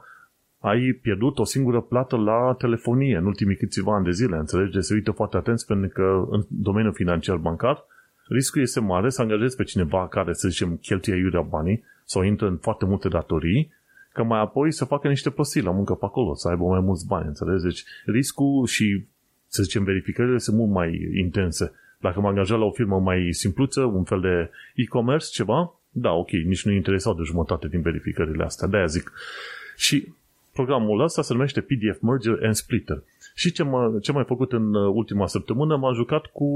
ai 0.59 0.99
pierdut 1.03 1.39
o 1.39 1.45
singură 1.45 1.81
plată 1.81 2.17
la 2.17 2.55
telefonie 2.59 3.17
în 3.17 3.27
ultimii 3.27 3.57
câțiva 3.57 3.95
ani 3.95 4.05
de 4.05 4.11
zile, 4.11 4.37
înțelegi? 4.37 4.73
Deci 4.73 4.83
se 4.83 4.95
uită 4.95 5.11
foarte 5.11 5.37
atenți 5.37 5.67
pentru 5.67 5.89
că 5.89 6.27
în 6.31 6.45
domeniul 6.49 6.93
financiar 6.93 7.37
bancar 7.37 7.85
riscul 8.29 8.61
este 8.61 8.81
mare 8.81 9.09
să 9.09 9.23
angajezi 9.23 9.57
pe 9.57 9.65
cineva 9.65 10.09
care, 10.09 10.33
să 10.33 10.49
zicem, 10.49 10.77
cheltuie 10.77 11.17
iurea 11.17 11.41
banii 11.41 11.85
sau 12.05 12.23
intră 12.23 12.47
în 12.47 12.57
foarte 12.57 12.85
multe 12.85 13.09
datorii, 13.09 13.73
că 14.13 14.23
mai 14.23 14.41
apoi 14.41 14.73
să 14.73 14.85
facă 14.85 15.09
niște 15.09 15.31
prostii 15.31 15.63
la 15.63 15.71
muncă 15.71 15.95
pe 15.95 16.05
acolo, 16.05 16.35
să 16.35 16.49
aibă 16.49 16.65
mai 16.65 16.81
mulți 16.81 17.07
bani, 17.07 17.27
înțelegi? 17.27 17.63
Deci 17.63 17.85
riscul 18.05 18.67
și, 18.67 19.07
să 19.47 19.63
zicem, 19.63 19.85
verificările 19.85 20.39
sunt 20.39 20.57
mult 20.57 20.71
mai 20.71 21.11
intense. 21.19 21.73
Dacă 22.01 22.21
mă 22.21 22.29
angajat 22.29 22.59
la 22.59 22.65
o 22.65 22.71
firmă 22.71 22.99
mai 23.01 23.29
simpluță, 23.31 23.83
un 23.83 24.05
fel 24.05 24.21
de 24.21 24.51
e-commerce, 24.75 25.27
ceva, 25.31 25.81
da, 25.99 26.11
ok, 26.11 26.31
nici 26.31 26.65
nu 26.65 26.73
interesau 26.73 27.15
de 27.15 27.23
jumătate 27.25 27.69
din 27.69 27.81
verificările 27.81 28.45
astea, 28.45 28.69
de-aia 28.69 28.87
zic. 28.87 29.13
Și 29.77 30.09
programul 30.53 31.01
ăsta 31.01 31.23
se 31.23 31.33
numește 31.33 31.61
PDF 31.61 32.01
Merger 32.01 32.39
and 32.43 32.55
Splitter. 32.55 33.03
Și 33.35 33.53
ce, 33.53 33.63
m- 33.65 34.01
ce 34.03 34.13
mai 34.13 34.25
făcut 34.25 34.53
în 34.53 34.75
uh, 34.75 34.93
ultima 34.95 35.27
săptămână, 35.27 35.77
m-am 35.77 35.95
jucat 35.95 36.27
cu 36.27 36.49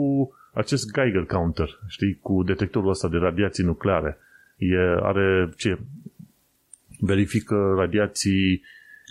acest 0.52 0.92
Geiger 0.92 1.24
counter, 1.24 1.78
știi, 1.88 2.18
cu 2.22 2.42
detectorul 2.42 2.88
ăsta 2.88 3.08
de 3.08 3.16
radiații 3.16 3.64
nucleare. 3.64 4.18
E, 4.56 4.76
are 5.02 5.52
ce? 5.56 5.78
Verifică 6.98 7.74
radiații 7.76 8.62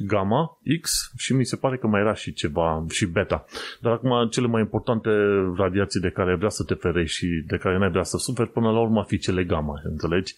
gamma, 0.03 0.59
X 0.81 1.11
și 1.17 1.33
mi 1.33 1.45
se 1.45 1.55
pare 1.55 1.77
că 1.77 1.87
mai 1.87 2.01
era 2.01 2.13
și 2.13 2.33
ceva, 2.33 2.85
și 2.89 3.05
beta. 3.05 3.45
Dar 3.81 3.91
acum 3.91 4.27
cele 4.29 4.47
mai 4.47 4.61
importante 4.61 5.09
radiații 5.55 5.99
de 5.99 6.09
care 6.09 6.35
vrea 6.35 6.49
să 6.49 6.63
te 6.63 6.73
ferești 6.73 7.17
și 7.17 7.43
de 7.47 7.57
care 7.57 7.77
n-ai 7.77 7.89
vrea 7.89 8.03
să 8.03 8.17
suferi, 8.17 8.51
până 8.51 8.71
la 8.71 8.79
urmă 8.79 9.03
fi 9.07 9.17
cele 9.17 9.43
gamma, 9.43 9.81
înțelegi? 9.83 10.35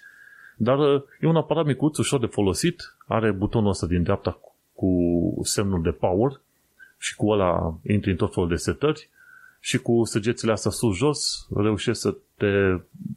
Dar 0.56 0.80
uh, 0.80 1.02
e 1.20 1.28
un 1.28 1.36
aparat 1.36 1.66
micuț, 1.66 1.98
ușor 1.98 2.20
de 2.20 2.26
folosit, 2.26 2.96
are 3.08 3.32
butonul 3.32 3.70
ăsta 3.70 3.88
din 3.88 4.04
dreapta 4.04 4.40
cu 4.74 4.90
semnul 5.44 5.82
de 5.82 5.92
power 5.92 6.42
și 6.98 7.16
cu 7.16 7.30
ăla 7.30 7.80
intri 7.84 8.12
în 8.12 8.18
tot 8.18 8.34
felul 8.34 8.50
de 8.50 8.56
setări 8.56 9.10
și 9.60 9.78
cu 9.78 10.04
săgețile 10.04 10.52
astea 10.52 10.72
sus-jos 10.72 11.48
reușești 11.56 12.02
să 12.02 12.16
te 12.38 12.48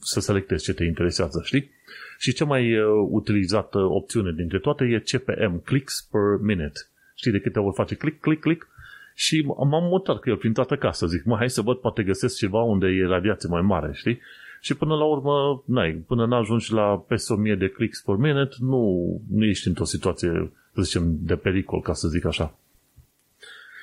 să 0.00 0.20
selectezi 0.20 0.64
ce 0.64 0.72
te 0.72 0.84
interesează, 0.84 1.40
știi? 1.44 1.70
Și 2.24 2.32
cea 2.32 2.44
mai 2.44 2.78
uh, 2.78 2.86
utilizată 3.10 3.78
opțiune 3.78 4.32
dintre 4.32 4.58
toate 4.58 4.84
e 4.84 4.98
CPM, 4.98 5.62
clicks 5.64 6.08
per 6.10 6.38
minute. 6.40 6.80
Știi 7.14 7.30
de 7.30 7.40
câte 7.40 7.58
ori 7.58 7.74
face 7.74 7.94
click, 7.94 8.20
click, 8.20 8.40
click? 8.40 8.68
Și 9.14 9.44
m-am 9.46 9.84
mutat 9.84 10.20
cu 10.20 10.30
el 10.30 10.36
prin 10.36 10.52
toată 10.52 10.76
casa. 10.76 11.06
Zic, 11.06 11.24
mă, 11.24 11.36
hai 11.36 11.50
să 11.50 11.62
văd, 11.62 11.76
poate 11.76 12.02
găsesc 12.02 12.36
ceva 12.36 12.62
unde 12.62 12.86
e 12.86 13.06
radiație 13.06 13.48
mai 13.48 13.60
mare, 13.62 13.90
știi? 13.94 14.20
Și 14.60 14.74
până 14.74 14.94
la 14.94 15.04
urmă, 15.04 15.62
n-ai, 15.66 15.92
până 15.92 16.26
n-ajungi 16.26 16.72
la 16.72 17.04
peste 17.08 17.32
1000 17.32 17.54
de 17.54 17.68
clicks 17.68 18.00
per 18.00 18.14
minute, 18.14 18.54
nu, 18.58 18.82
nu 19.30 19.44
ești 19.44 19.68
într-o 19.68 19.84
situație, 19.84 20.52
să 20.74 20.82
zicem, 20.82 21.16
de 21.20 21.36
pericol, 21.36 21.80
ca 21.80 21.92
să 21.92 22.08
zic 22.08 22.24
așa. 22.24 22.58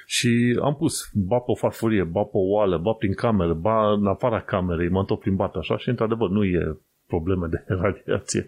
Și 0.05 0.59
am 0.61 0.75
pus 0.75 1.09
ba 1.13 1.37
pe 1.37 1.51
o 1.51 1.55
farfurie, 1.55 2.03
ba 2.03 2.21
pe 2.21 2.37
o 2.37 2.49
oală, 2.49 2.77
ba 2.77 2.91
prin 2.91 3.13
cameră, 3.13 3.53
ba 3.53 3.91
în 3.91 4.07
afara 4.07 4.41
camerei, 4.41 4.89
m-am 4.89 5.05
tot 5.05 5.19
plimbat 5.19 5.55
așa 5.55 5.77
și 5.77 5.89
într-adevăr 5.89 6.29
nu 6.29 6.43
e 6.43 6.77
probleme 7.13 7.47
de 7.53 7.59
radiație. 7.83 8.43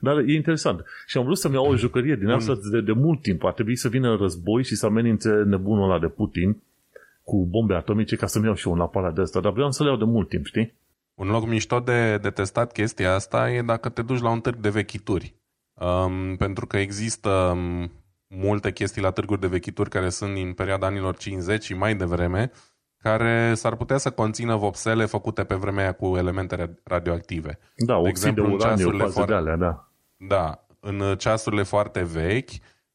Dar 0.00 0.16
e 0.18 0.32
interesant. 0.42 0.84
Și 1.06 1.18
am 1.18 1.24
vrut 1.24 1.38
să-mi 1.38 1.54
iau 1.54 1.66
o 1.70 1.76
jucărie 1.76 2.16
din 2.16 2.28
asta 2.28 2.52
de, 2.72 2.80
de 2.80 2.92
mult 2.92 3.22
timp. 3.22 3.44
A 3.44 3.50
trebuit 3.50 3.78
să 3.78 3.88
vină 3.88 4.16
război 4.16 4.62
și 4.64 4.74
să 4.74 4.86
amenințe 4.86 5.30
nebunul 5.30 5.90
ăla 5.90 5.98
de 5.98 6.06
Putin 6.08 6.62
cu 7.28 7.46
bombe 7.54 7.74
atomice 7.74 8.16
ca 8.16 8.26
să-mi 8.26 8.44
iau 8.44 8.54
și 8.54 8.66
eu 8.66 8.72
un 8.72 8.80
aparat 8.80 9.14
de 9.14 9.20
asta. 9.20 9.40
Dar 9.40 9.52
vreau 9.52 9.70
să 9.70 9.82
le 9.82 9.88
iau 9.88 9.98
de 9.98 10.04
mult 10.04 10.28
timp, 10.28 10.44
știi? 10.46 10.74
Un 11.14 11.28
loc 11.28 11.46
mișto 11.46 11.78
de, 11.80 12.18
de 12.22 12.30
testat 12.30 12.72
chestia 12.72 13.14
asta 13.14 13.50
e 13.50 13.62
dacă 13.62 13.88
te 13.88 14.02
duci 14.02 14.20
la 14.20 14.30
un 14.30 14.40
târg 14.40 14.56
de 14.56 14.68
vechituri. 14.68 15.34
um, 15.74 16.36
pentru 16.36 16.66
că 16.66 16.76
există 16.76 17.30
um, 17.30 17.90
multe 18.28 18.72
chestii 18.72 19.02
la 19.02 19.10
târguri 19.10 19.40
de 19.40 19.46
vechituri 19.46 19.90
care 19.90 20.08
sunt 20.08 20.34
din 20.34 20.52
perioada 20.52 20.86
anilor 20.86 21.16
50 21.16 21.64
și 21.64 21.74
mai 21.74 21.96
devreme, 21.96 22.50
care 23.08 23.54
s-ar 23.54 23.76
putea 23.76 23.98
să 23.98 24.10
conțină 24.10 24.56
vopsele 24.56 25.04
făcute 25.04 25.44
pe 25.44 25.54
vremea 25.54 25.82
aia 25.82 25.92
cu 25.92 26.16
elemente 26.16 26.80
radioactive. 26.84 27.58
Da, 27.76 28.00
de 28.02 28.08
exemplu, 28.08 28.46
de 28.46 28.54
uraniu, 28.54 28.88
în 28.88 28.98
foarte, 28.98 29.32
de 29.32 29.36
alea, 29.36 29.56
da. 29.56 29.88
Da, 30.16 30.64
în 30.80 31.16
ceasurile 31.18 31.62
foarte 31.62 32.02
vechi, 32.02 32.50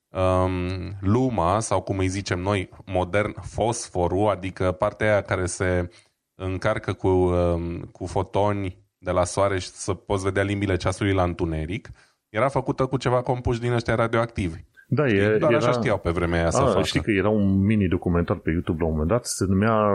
um, 0.10 0.98
luma, 1.01 1.60
sau 1.60 1.82
cum 1.82 1.98
îi 1.98 2.08
zicem 2.08 2.39
noi, 2.39 2.70
modern, 2.86 3.36
fosforul, 3.41 4.29
adică 4.29 4.72
partea 4.72 5.12
aia 5.12 5.22
care 5.22 5.46
se 5.46 5.89
încarcă 6.36 6.93
cu, 6.93 7.08
um, 7.08 7.79
cu 7.79 8.05
fotoni 8.05 8.77
de 8.98 9.12
la 9.12 9.24
soare 9.24 9.60
și 9.60 9.67
să 9.67 9.93
poți 9.93 10.24
vedea 10.24 10.43
limbile 10.43 10.75
ceasului 10.75 11.13
la 11.13 11.24
întuneric, 11.24 11.89
era 12.29 12.48
făcută 12.48 12.86
cu 12.86 12.98
ceva 12.98 13.22
compuși 13.22 13.60
din 13.60 13.72
ăștia 13.72 13.96
radioactivi. 13.96 14.60
Da, 14.94 15.08
e, 15.08 15.38
Doar 15.38 15.52
era... 15.52 15.68
așa 15.68 15.72
știau 15.72 15.98
pe 15.98 16.10
vremea 16.10 16.40
aia 16.40 16.50
să 16.50 16.62
A, 16.62 16.66
facă. 16.66 16.84
Știi 16.84 17.02
că 17.02 17.12
era 17.12 17.30
un 17.30 17.66
mini-documentar 17.66 18.38
pe 18.38 18.52
YouTube 18.52 18.78
la 18.80 18.86
un 18.86 18.92
moment 18.92 19.10
dat, 19.10 19.26
se 19.26 19.46
numea 19.48 19.92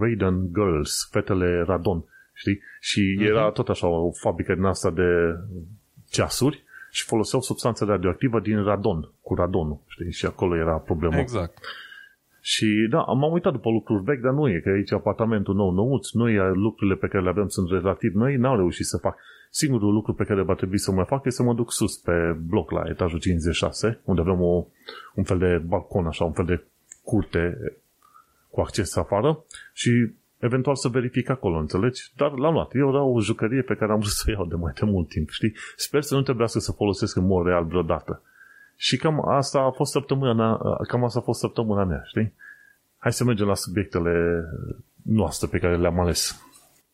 Radon 0.00 0.48
Girls, 0.54 1.08
fetele 1.10 1.62
Radon, 1.66 2.04
știi? 2.32 2.60
Și 2.80 3.18
uh-huh. 3.20 3.26
era 3.26 3.50
tot 3.50 3.68
așa 3.68 3.86
o 3.86 4.10
fabrică 4.12 4.54
din 4.54 4.64
asta 4.64 4.90
de 4.90 5.36
ceasuri 6.10 6.64
și 6.90 7.04
foloseau 7.04 7.40
substanțe 7.40 7.84
radioactivă 7.84 8.40
din 8.40 8.62
radon, 8.62 9.12
cu 9.20 9.34
radonul, 9.34 9.78
știi? 9.86 10.12
Și 10.12 10.26
acolo 10.26 10.56
era 10.56 10.76
problema. 10.76 11.18
Exact. 11.18 11.58
Și 12.40 12.86
da, 12.90 12.98
m-am 12.98 13.32
uitat 13.32 13.52
după 13.52 13.70
lucruri 13.70 14.02
vechi, 14.02 14.20
dar 14.20 14.32
nu 14.32 14.48
e, 14.48 14.60
că 14.60 14.68
aici 14.68 14.92
apartamentul 14.92 15.54
nou 15.54 15.70
nouț, 15.70 16.10
noi 16.12 16.36
lucrurile 16.54 16.96
pe 16.96 17.06
care 17.06 17.22
le 17.22 17.28
avem 17.28 17.48
sunt 17.48 17.70
relativ 17.70 18.14
noi, 18.14 18.36
n-au 18.36 18.56
reușit 18.56 18.86
să 18.86 18.96
fac. 18.96 19.16
Singurul 19.50 19.92
lucru 19.92 20.14
pe 20.14 20.24
care 20.24 20.42
va 20.42 20.54
trebui 20.54 20.78
să 20.78 20.92
mai 20.92 21.04
fac 21.04 21.24
este 21.24 21.42
să 21.42 21.42
mă 21.42 21.54
duc 21.54 21.72
sus 21.72 21.96
pe 21.96 22.36
bloc 22.46 22.70
la 22.70 22.82
etajul 22.88 23.18
56, 23.18 24.00
unde 24.04 24.20
avem 24.20 24.40
o, 24.40 24.66
un 25.14 25.24
fel 25.24 25.38
de 25.38 25.62
balcon, 25.66 26.06
așa, 26.06 26.24
un 26.24 26.32
fel 26.32 26.44
de 26.44 26.64
curte 27.02 27.58
cu 28.50 28.60
acces 28.60 28.96
afară 28.96 29.44
și 29.72 30.12
eventual 30.38 30.76
să 30.76 30.88
verific 30.88 31.28
acolo, 31.28 31.58
înțelegi? 31.58 32.12
Dar 32.16 32.32
l-am 32.32 32.52
luat. 32.52 32.74
Eu 32.74 32.88
era 32.88 33.02
o 33.02 33.20
jucărie 33.20 33.62
pe 33.62 33.74
care 33.74 33.92
am 33.92 33.98
vrut 33.98 34.10
să 34.10 34.24
o 34.28 34.30
iau 34.30 34.46
de 34.46 34.54
mai 34.54 34.72
de 34.80 34.84
mult 34.84 35.08
timp, 35.08 35.28
știi? 35.28 35.54
Sper 35.76 36.02
să 36.02 36.14
nu 36.14 36.22
trebuiască 36.22 36.58
să 36.58 36.72
folosesc 36.72 37.16
în 37.16 37.26
mod 37.26 37.46
real 37.46 37.64
vreodată. 37.64 38.22
Și 38.76 38.96
cam 38.96 39.28
asta 39.28 39.58
a 39.60 39.70
fost 39.70 39.90
săptămâna, 39.90 40.60
cam 40.88 41.04
asta 41.04 41.18
a 41.18 41.22
fost 41.22 41.40
săptămâna 41.40 41.84
mea, 41.84 42.02
știi? 42.06 42.32
Hai 42.98 43.12
să 43.12 43.24
mergem 43.24 43.46
la 43.46 43.54
subiectele 43.54 44.44
noastre 45.02 45.48
pe 45.50 45.58
care 45.58 45.76
le-am 45.76 46.00
ales. 46.00 46.42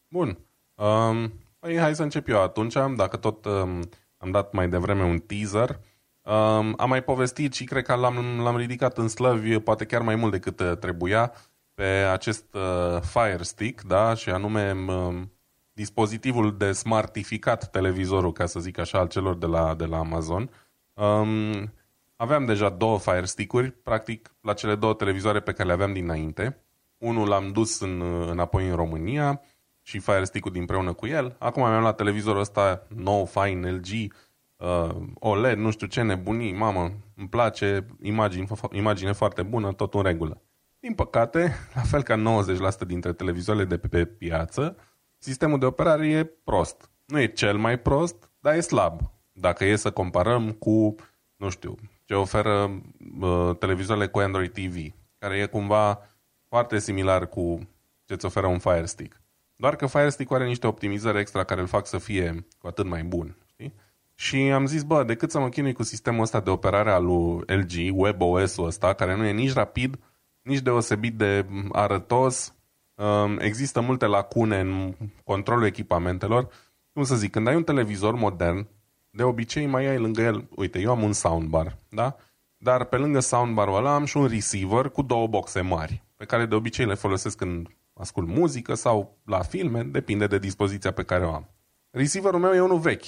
Bun. 0.09 0.39
Um, 0.75 1.33
păi 1.65 1.79
hai 1.79 1.95
să 1.95 2.03
încep 2.03 2.29
eu 2.29 2.43
atunci, 2.43 2.75
dacă 2.97 3.17
tot 3.17 3.45
um, 3.45 3.81
am 4.17 4.31
dat 4.31 4.53
mai 4.53 4.69
devreme 4.69 5.03
un 5.03 5.19
teaser. 5.19 5.81
Um, 6.23 6.75
am 6.77 6.89
mai 6.89 7.03
povestit 7.03 7.53
și 7.53 7.65
cred 7.65 7.85
că 7.85 7.95
l-am, 7.95 8.41
l-am 8.43 8.57
ridicat 8.57 8.99
în 8.99 9.09
slăvi, 9.09 9.59
poate 9.59 9.85
chiar 9.85 10.03
mai 10.03 10.15
mult 10.15 10.33
decât 10.33 10.61
uh, 10.61 10.77
trebuia, 10.77 11.33
pe 11.75 11.85
acest 12.13 12.55
uh, 12.55 13.01
Fire 13.01 13.43
Stick, 13.43 13.83
da, 13.83 14.15
și 14.15 14.31
anume 14.31 14.73
um, 14.73 15.33
dispozitivul 15.73 16.57
de 16.57 16.73
smartificat 16.73 17.71
televizorul, 17.71 18.33
ca 18.33 18.47
să 18.47 18.61
zic 18.61 18.79
așa, 18.79 18.99
al 18.99 19.09
celor 19.09 19.37
de 19.37 19.47
la, 19.47 19.75
de 19.75 19.85
la 19.85 19.99
Amazon. 19.99 20.51
Um, 20.95 21.73
aveam 22.17 22.45
deja 22.45 22.69
două 22.69 22.99
Fire 22.99 23.25
Stick-uri, 23.25 23.71
practic 23.71 24.35
la 24.41 24.53
cele 24.53 24.75
două 24.75 24.95
televizoare 24.95 25.41
pe 25.41 25.53
care 25.53 25.69
le 25.69 25.75
aveam 25.75 25.93
dinainte. 25.93 26.59
Unul 26.99 27.29
l-am 27.29 27.53
dus 27.53 27.81
în, 27.81 28.03
înapoi 28.31 28.69
în 28.69 28.77
România 28.77 29.41
și 29.87 29.99
Fire 29.99 30.25
Stick-ul 30.25 30.53
dinpreună 30.53 30.93
cu 30.93 31.07
el. 31.07 31.37
Acum 31.39 31.63
am 31.63 31.83
la 31.83 31.93
televizorul 31.93 32.41
ăsta 32.41 32.87
nou, 32.89 33.25
fine, 33.25 33.71
LG, 33.71 34.13
uh, 34.57 34.97
OLED, 35.15 35.59
nu 35.59 35.71
știu 35.71 35.87
ce 35.87 36.03
nebunii, 36.03 36.53
mamă, 36.53 36.93
îmi 37.17 37.29
place, 37.29 37.87
imagine, 38.03 38.47
imagine 38.73 39.13
foarte 39.13 39.43
bună, 39.43 39.73
tot 39.73 39.95
în 39.95 40.03
regulă. 40.03 40.43
Din 40.81 40.95
păcate, 40.95 41.55
la 41.75 41.81
fel 41.81 42.03
ca 42.03 42.45
90% 42.85 42.87
dintre 42.87 43.13
televizoarele 43.13 43.65
de 43.65 43.79
pe, 43.79 43.89
pe 43.89 44.05
piață, 44.05 44.77
sistemul 45.19 45.59
de 45.59 45.67
operare 45.67 46.09
e 46.09 46.25
prost. 46.25 46.91
Nu 47.07 47.21
e 47.21 47.27
cel 47.27 47.57
mai 47.57 47.79
prost, 47.79 48.31
dar 48.41 48.55
e 48.55 48.61
slab. 48.61 49.01
Dacă 49.33 49.65
e 49.65 49.77
să 49.77 49.91
comparăm 49.91 50.51
cu, 50.53 50.95
nu 51.37 51.49
știu, 51.49 51.75
ce 52.05 52.15
oferă 52.15 52.83
uh, 53.21 53.57
televizoarele 53.59 54.07
cu 54.07 54.19
Android 54.19 54.53
TV, 54.53 54.95
care 55.19 55.37
e 55.37 55.47
cumva 55.47 56.01
foarte 56.49 56.79
similar 56.79 57.29
cu 57.29 57.69
ce 58.05 58.13
îți 58.13 58.27
oferă 58.27 58.47
un 58.47 58.59
Fire 58.59 58.87
Stick. 58.87 59.23
Doar 59.57 59.77
că 59.77 59.87
Fire 59.87 60.09
Stick 60.09 60.33
are 60.33 60.47
niște 60.47 60.67
optimizări 60.67 61.19
extra 61.19 61.45
care 61.45 61.61
îl 61.61 61.67
fac 61.67 61.87
să 61.87 61.99
fie 61.99 62.47
cu 62.59 62.67
atât 62.67 62.87
mai 62.87 63.03
bun. 63.03 63.37
Știi? 63.47 63.75
Și 64.15 64.37
am 64.37 64.67
zis, 64.67 64.83
bă, 64.83 65.05
decât 65.05 65.31
să 65.31 65.39
mă 65.39 65.49
chinui 65.49 65.73
cu 65.73 65.83
sistemul 65.83 66.23
ăsta 66.23 66.41
de 66.41 66.51
operare 66.51 66.91
al 66.91 67.05
lui 67.05 67.43
LG, 67.47 68.01
WebOS-ul 68.01 68.67
ăsta, 68.67 68.93
care 68.93 69.17
nu 69.17 69.25
e 69.25 69.33
nici 69.33 69.53
rapid, 69.53 69.99
nici 70.43 70.61
deosebit 70.61 71.15
de 71.15 71.47
arătos, 71.73 72.55
um, 72.95 73.39
există 73.39 73.81
multe 73.81 74.07
lacune 74.07 74.61
în 74.61 74.95
controlul 75.25 75.67
echipamentelor. 75.67 76.49
Cum 76.93 77.03
să 77.03 77.17
zic, 77.17 77.31
când 77.31 77.47
ai 77.47 77.55
un 77.55 77.65
televizor 77.65 78.15
modern, 78.15 78.67
de 79.11 79.23
obicei 79.23 79.67
mai 79.67 79.87
ai 79.87 79.99
lângă 79.99 80.23
el, 80.23 80.49
uite, 80.57 80.79
eu 80.81 80.91
am 80.91 81.03
un 81.03 81.13
soundbar, 81.13 81.79
da? 81.89 82.17
Dar 82.57 82.85
pe 82.85 82.97
lângă 82.97 83.21
soundbar-ul 83.21 83.77
ăla 83.77 83.95
am 83.95 84.05
și 84.05 84.17
un 84.17 84.27
receiver 84.27 84.89
cu 84.89 85.03
două 85.03 85.27
boxe 85.27 85.61
mari, 85.61 86.03
pe 86.17 86.25
care 86.25 86.47
de 86.47 86.55
obicei 86.55 86.87
le 86.87 86.95
folosesc 86.95 87.37
când 87.37 87.69
ascult 87.95 88.29
muzică 88.29 88.75
sau 88.75 89.19
la 89.25 89.43
filme, 89.43 89.83
depinde 89.83 90.27
de 90.27 90.39
dispoziția 90.39 90.91
pe 90.91 91.03
care 91.03 91.25
o 91.25 91.35
am. 91.35 91.49
Receiverul 91.91 92.41
meu 92.41 92.53
e 92.53 92.61
unul 92.61 92.79
vechi. 92.79 93.05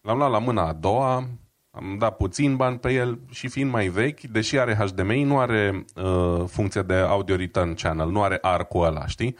L-am 0.00 0.16
luat 0.16 0.30
la 0.30 0.38
mâna 0.38 0.66
a 0.66 0.72
doua, 0.72 1.28
am 1.70 1.96
dat 1.98 2.16
puțin 2.16 2.56
bani 2.56 2.78
pe 2.78 2.92
el 2.92 3.20
și 3.30 3.48
fiind 3.48 3.70
mai 3.70 3.88
vechi, 3.88 4.20
deși 4.20 4.58
are 4.58 4.74
HDMI, 4.74 5.22
nu 5.22 5.38
are 5.38 5.84
uh, 5.96 6.44
funcția 6.46 6.82
de 6.82 6.94
audio 6.94 7.36
return 7.36 7.74
channel, 7.74 8.10
nu 8.10 8.22
are 8.22 8.38
arcul 8.40 8.84
ăla, 8.84 9.06
știi? 9.06 9.36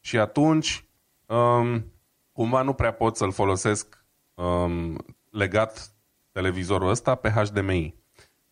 Și 0.00 0.18
atunci, 0.18 0.84
um, 1.26 1.92
cumva 2.32 2.62
nu 2.62 2.72
prea 2.72 2.92
pot 2.92 3.16
să-l 3.16 3.32
folosesc 3.32 4.04
um, 4.34 5.04
legat 5.30 5.94
televizorul 6.32 6.88
ăsta 6.88 7.14
pe 7.14 7.30
HDMI. 7.30 7.94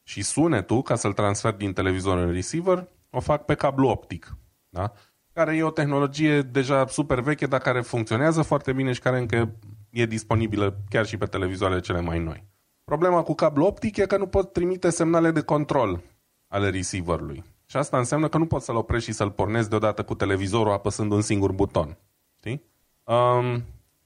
Și 0.02 0.22
sunetul, 0.22 0.82
ca 0.82 0.94
să-l 0.94 1.12
transfer 1.12 1.52
din 1.52 1.72
televizor 1.72 2.18
în 2.18 2.32
receiver, 2.32 2.88
o 3.10 3.20
fac 3.20 3.44
pe 3.44 3.54
cablu 3.54 3.88
optic. 3.88 4.36
Da? 4.68 4.92
Care 5.32 5.56
e 5.56 5.62
o 5.62 5.70
tehnologie 5.70 6.42
deja 6.42 6.86
super 6.86 7.20
veche, 7.20 7.46
dar 7.46 7.60
care 7.60 7.80
funcționează 7.80 8.42
foarte 8.42 8.72
bine 8.72 8.92
și 8.92 9.00
care 9.00 9.18
încă 9.18 9.54
e 9.90 10.06
disponibilă 10.06 10.76
chiar 10.88 11.06
și 11.06 11.16
pe 11.16 11.26
televizoarele 11.26 11.80
cele 11.80 12.00
mai 12.00 12.18
noi. 12.18 12.44
Problema 12.84 13.22
cu 13.22 13.34
cablu 13.34 13.64
optic 13.64 13.96
e 13.96 14.06
că 14.06 14.16
nu 14.16 14.26
pot 14.26 14.52
trimite 14.52 14.90
semnale 14.90 15.30
de 15.30 15.40
control 15.40 16.02
ale 16.48 16.70
receiverului. 16.70 17.44
Și 17.66 17.76
asta 17.76 17.98
înseamnă 17.98 18.28
că 18.28 18.38
nu 18.38 18.46
pot 18.46 18.62
să-l 18.62 18.76
oprești 18.76 19.10
și 19.10 19.16
să-l 19.16 19.30
pornesc 19.30 19.68
deodată 19.68 20.02
cu 20.02 20.14
televizorul 20.14 20.72
apăsând 20.72 21.12
un 21.12 21.20
singur 21.20 21.52
buton. 21.52 21.98
Știi? 22.38 22.62
Um, 23.04 23.64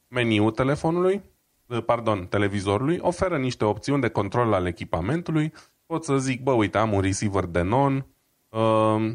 meniul 0.08 0.50
telefonului 0.50 1.22
Eh, 1.66 1.82
pardon, 1.82 2.26
televizorului, 2.26 2.98
oferă 3.00 3.38
niște 3.38 3.64
opțiuni 3.64 4.00
de 4.00 4.08
control 4.08 4.52
al 4.52 4.66
echipamentului. 4.66 5.52
Pot 5.86 6.04
să 6.04 6.18
zic, 6.18 6.42
bă, 6.42 6.52
uite, 6.52 6.78
am 6.78 6.92
un 6.92 7.00
receiver 7.00 7.44
de 7.44 7.62
non 7.62 8.06
uh, 8.48 9.14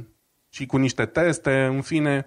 și 0.50 0.66
cu 0.66 0.78
niște 0.78 1.06
teste, 1.06 1.66
în 1.66 1.82
fine, 1.82 2.26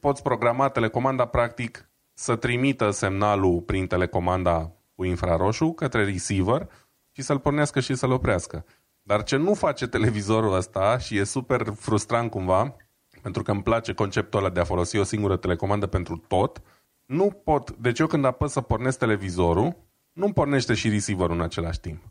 poți 0.00 0.22
programa 0.22 0.68
telecomanda 0.68 1.26
practic 1.26 1.90
să 2.14 2.36
trimită 2.36 2.90
semnalul 2.90 3.60
prin 3.60 3.86
telecomanda 3.86 4.72
cu 4.94 5.04
infraroșu 5.04 5.72
către 5.72 6.04
receiver 6.04 6.68
și 7.10 7.22
să-l 7.22 7.38
pornească 7.38 7.80
și 7.80 7.94
să-l 7.94 8.10
oprească. 8.10 8.64
Dar 9.02 9.22
ce 9.22 9.36
nu 9.36 9.54
face 9.54 9.86
televizorul 9.86 10.54
ăsta 10.54 10.98
și 10.98 11.16
e 11.16 11.24
super 11.24 11.72
frustrant 11.74 12.30
cumva, 12.30 12.76
pentru 13.22 13.42
că 13.42 13.50
îmi 13.50 13.62
place 13.62 13.92
conceptul 13.92 14.38
ăla 14.38 14.50
de 14.50 14.60
a 14.60 14.64
folosi 14.64 14.98
o 14.98 15.02
singură 15.02 15.36
telecomandă 15.36 15.86
pentru 15.86 16.16
tot, 16.16 16.56
uh, 16.56 16.62
nu 17.06 17.30
pot, 17.30 17.76
deci 17.76 17.98
eu 17.98 18.06
când 18.06 18.24
apăs 18.24 18.52
să 18.52 18.60
pornesc 18.60 18.98
televizorul, 18.98 19.76
nu 20.12 20.32
pornește 20.32 20.74
și 20.74 20.88
receiverul 20.88 21.34
în 21.34 21.40
același 21.40 21.80
timp. 21.80 22.02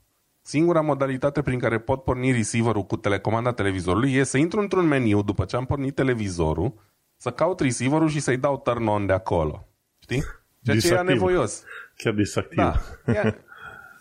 Singura 0.47 0.81
modalitate 0.81 1.41
prin 1.41 1.59
care 1.59 1.79
pot 1.79 2.03
porni 2.03 2.31
receiverul 2.31 2.83
cu 2.83 2.95
telecomanda 2.95 3.53
televizorului 3.53 4.13
e 4.13 4.23
să 4.23 4.37
intru 4.37 4.59
într-un 4.59 4.85
meniu 4.85 5.21
după 5.21 5.45
ce 5.45 5.55
am 5.55 5.65
pornit 5.65 5.95
televizorul, 5.95 6.73
să 7.15 7.31
caut 7.31 7.59
receiverul 7.59 8.09
și 8.09 8.19
să-i 8.19 8.37
dau 8.37 8.57
turn 8.57 8.87
on 8.87 9.05
de 9.05 9.13
acolo. 9.13 9.67
Știi? 9.99 10.23
Ceea 10.63 10.79
ce 10.79 10.93
e 10.93 11.01
nevoios. 11.01 11.63
Chiar 11.95 12.13
distractiv. 12.13 12.57
Da. 12.57 12.73
E, 13.05 13.35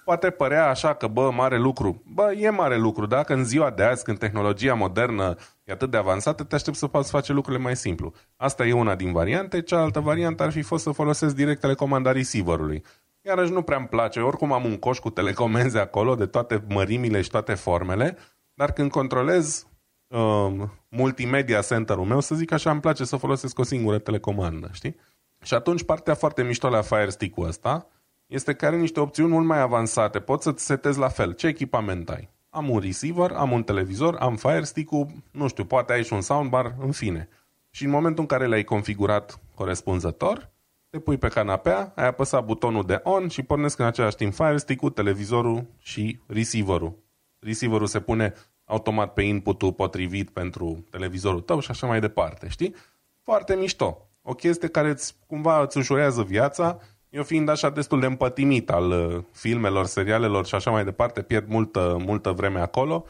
poate 0.05 0.31
părea 0.31 0.69
așa 0.69 0.95
că, 0.95 1.07
bă, 1.07 1.31
mare 1.31 1.59
lucru. 1.59 2.03
Bă, 2.07 2.33
e 2.33 2.51
mare 2.51 2.77
lucru, 2.77 3.07
da? 3.07 3.23
Că 3.23 3.33
în 3.33 3.45
ziua 3.45 3.71
de 3.71 3.83
azi, 3.83 4.05
când 4.05 4.19
tehnologia 4.19 4.75
modernă 4.75 5.37
e 5.65 5.73
atât 5.73 5.91
de 5.91 5.97
avansată, 5.97 6.45
te 6.45 6.55
aștept 6.55 6.77
să 6.77 6.87
poți 6.87 7.11
face 7.11 7.33
lucrurile 7.33 7.63
mai 7.63 7.77
simplu. 7.77 8.13
Asta 8.37 8.67
e 8.67 8.73
una 8.73 8.95
din 8.95 9.13
variante. 9.13 9.63
Cealaltă 9.63 10.01
variantă 10.01 10.43
ar 10.43 10.51
fi 10.51 10.63
fost 10.63 10.83
să 10.83 10.91
folosesc 10.91 11.35
direct 11.35 11.61
telecomanda 11.61 12.13
receiverului. 12.13 12.85
Iarăși 13.27 13.53
nu 13.53 13.63
prea 13.63 13.79
îmi 13.79 13.87
place. 13.87 14.21
Oricum 14.21 14.53
am 14.53 14.65
un 14.65 14.77
coș 14.77 14.99
cu 14.99 15.11
telecomenze 15.11 15.79
acolo 15.79 16.15
de 16.15 16.27
toate 16.27 16.65
mărimile 16.69 17.21
și 17.21 17.31
toate 17.31 17.55
formele, 17.55 18.17
dar 18.55 18.73
când 18.73 18.91
controlez 18.91 19.67
uh, 20.09 20.53
multimedia 20.89 21.61
center-ul 21.61 22.05
meu, 22.05 22.21
să 22.21 22.35
zic 22.35 22.53
așa, 22.53 22.71
îmi 22.71 22.81
place 22.81 23.05
să 23.05 23.17
folosesc 23.17 23.59
o 23.59 23.63
singură 23.63 23.99
telecomandă, 23.99 24.69
știi? 24.73 24.97
Și 25.43 25.55
atunci 25.55 25.85
partea 25.85 26.15
foarte 26.15 26.43
mișto 26.43 26.69
la 26.69 26.83
Fire 26.83 27.11
Stick-ul 27.11 27.47
ăsta 27.47 27.87
este 28.27 28.55
că 28.55 28.67
are 28.67 28.77
niște 28.77 29.01
opțiuni 29.01 29.31
mult 29.31 29.47
mai 29.47 29.61
avansate. 29.61 30.21
Poți 30.21 30.45
să-ți 30.45 30.65
setezi 30.65 30.99
la 30.99 31.09
fel. 31.09 31.33
Ce 31.33 31.47
echipament 31.47 32.11
ai? 32.11 32.31
Am 32.51 32.69
un 32.69 32.79
receiver, 32.79 33.31
am 33.31 33.53
un 33.53 33.63
televizor, 33.63 34.17
am 34.17 34.37
Fire 34.37 34.65
Stick-ul, 34.65 35.07
nu 35.31 35.49
știu, 35.49 35.65
poate 35.65 35.93
ai 35.93 36.05
și 36.05 36.13
un 36.13 36.21
soundbar, 36.21 36.75
în 36.81 36.93
fine. 36.93 37.29
Și 37.71 37.85
în 37.85 37.91
momentul 37.91 38.21
în 38.21 38.27
care 38.27 38.47
le-ai 38.47 38.65
configurat 38.65 39.41
corespunzător, 39.55 40.53
te 40.95 41.01
pui 41.01 41.17
pe 41.17 41.29
canapea, 41.29 41.93
ai 41.97 42.07
apăsat 42.07 42.45
butonul 42.45 42.85
de 42.87 43.01
on 43.03 43.29
și 43.29 43.43
pornesc 43.43 43.79
în 43.79 43.85
același 43.85 44.17
timp 44.17 44.35
Fire 44.35 44.57
Stick-ul, 44.57 44.91
televizorul 44.91 45.67
și 45.79 46.21
receiverul. 46.27 46.99
Receiverul 47.39 47.87
se 47.87 48.01
pune 48.01 48.35
automat 48.65 49.13
pe 49.13 49.23
inputul 49.23 49.73
potrivit 49.73 50.31
pentru 50.31 50.85
televizorul 50.91 51.41
tău 51.41 51.61
și 51.61 51.71
așa 51.71 51.87
mai 51.87 52.01
departe, 52.01 52.49
știi? 52.49 52.75
Foarte 53.23 53.55
mișto. 53.55 54.09
O 54.23 54.35
chestie 54.35 54.69
care 54.69 54.91
îți, 54.91 55.15
cumva 55.27 55.63
îți 55.63 55.79
ușurează 55.79 56.23
viața, 56.23 56.79
eu 57.09 57.23
fiind 57.23 57.49
așa 57.49 57.71
destul 57.71 58.01
de 58.01 58.07
împătimit 58.07 58.71
al 58.71 58.91
uh, 58.91 59.23
filmelor, 59.33 59.87
serialelor 59.87 60.47
și 60.47 60.55
așa 60.55 60.71
mai 60.71 60.85
departe, 60.85 61.23
pierd 61.23 61.49
multă, 61.49 61.97
multă 62.05 62.31
vreme 62.31 62.61
acolo 62.61 63.05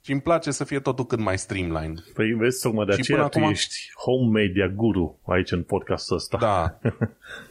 și 0.00 0.12
îmi 0.12 0.20
place 0.20 0.50
să 0.50 0.64
fie 0.64 0.80
totul 0.80 1.06
cât 1.06 1.18
mai 1.18 1.38
streamline. 1.38 1.94
Păi 2.14 2.32
vezi, 2.32 2.60
tocmai 2.62 2.86
de 2.86 2.92
aceea 2.92 3.18
tu 3.18 3.38
acum... 3.38 3.50
ești 3.50 3.92
home 3.96 4.40
media 4.40 4.68
guru 4.68 5.20
aici 5.26 5.50
în 5.50 5.62
podcastul 5.62 6.16
ăsta. 6.16 6.38
Da, 6.38 6.78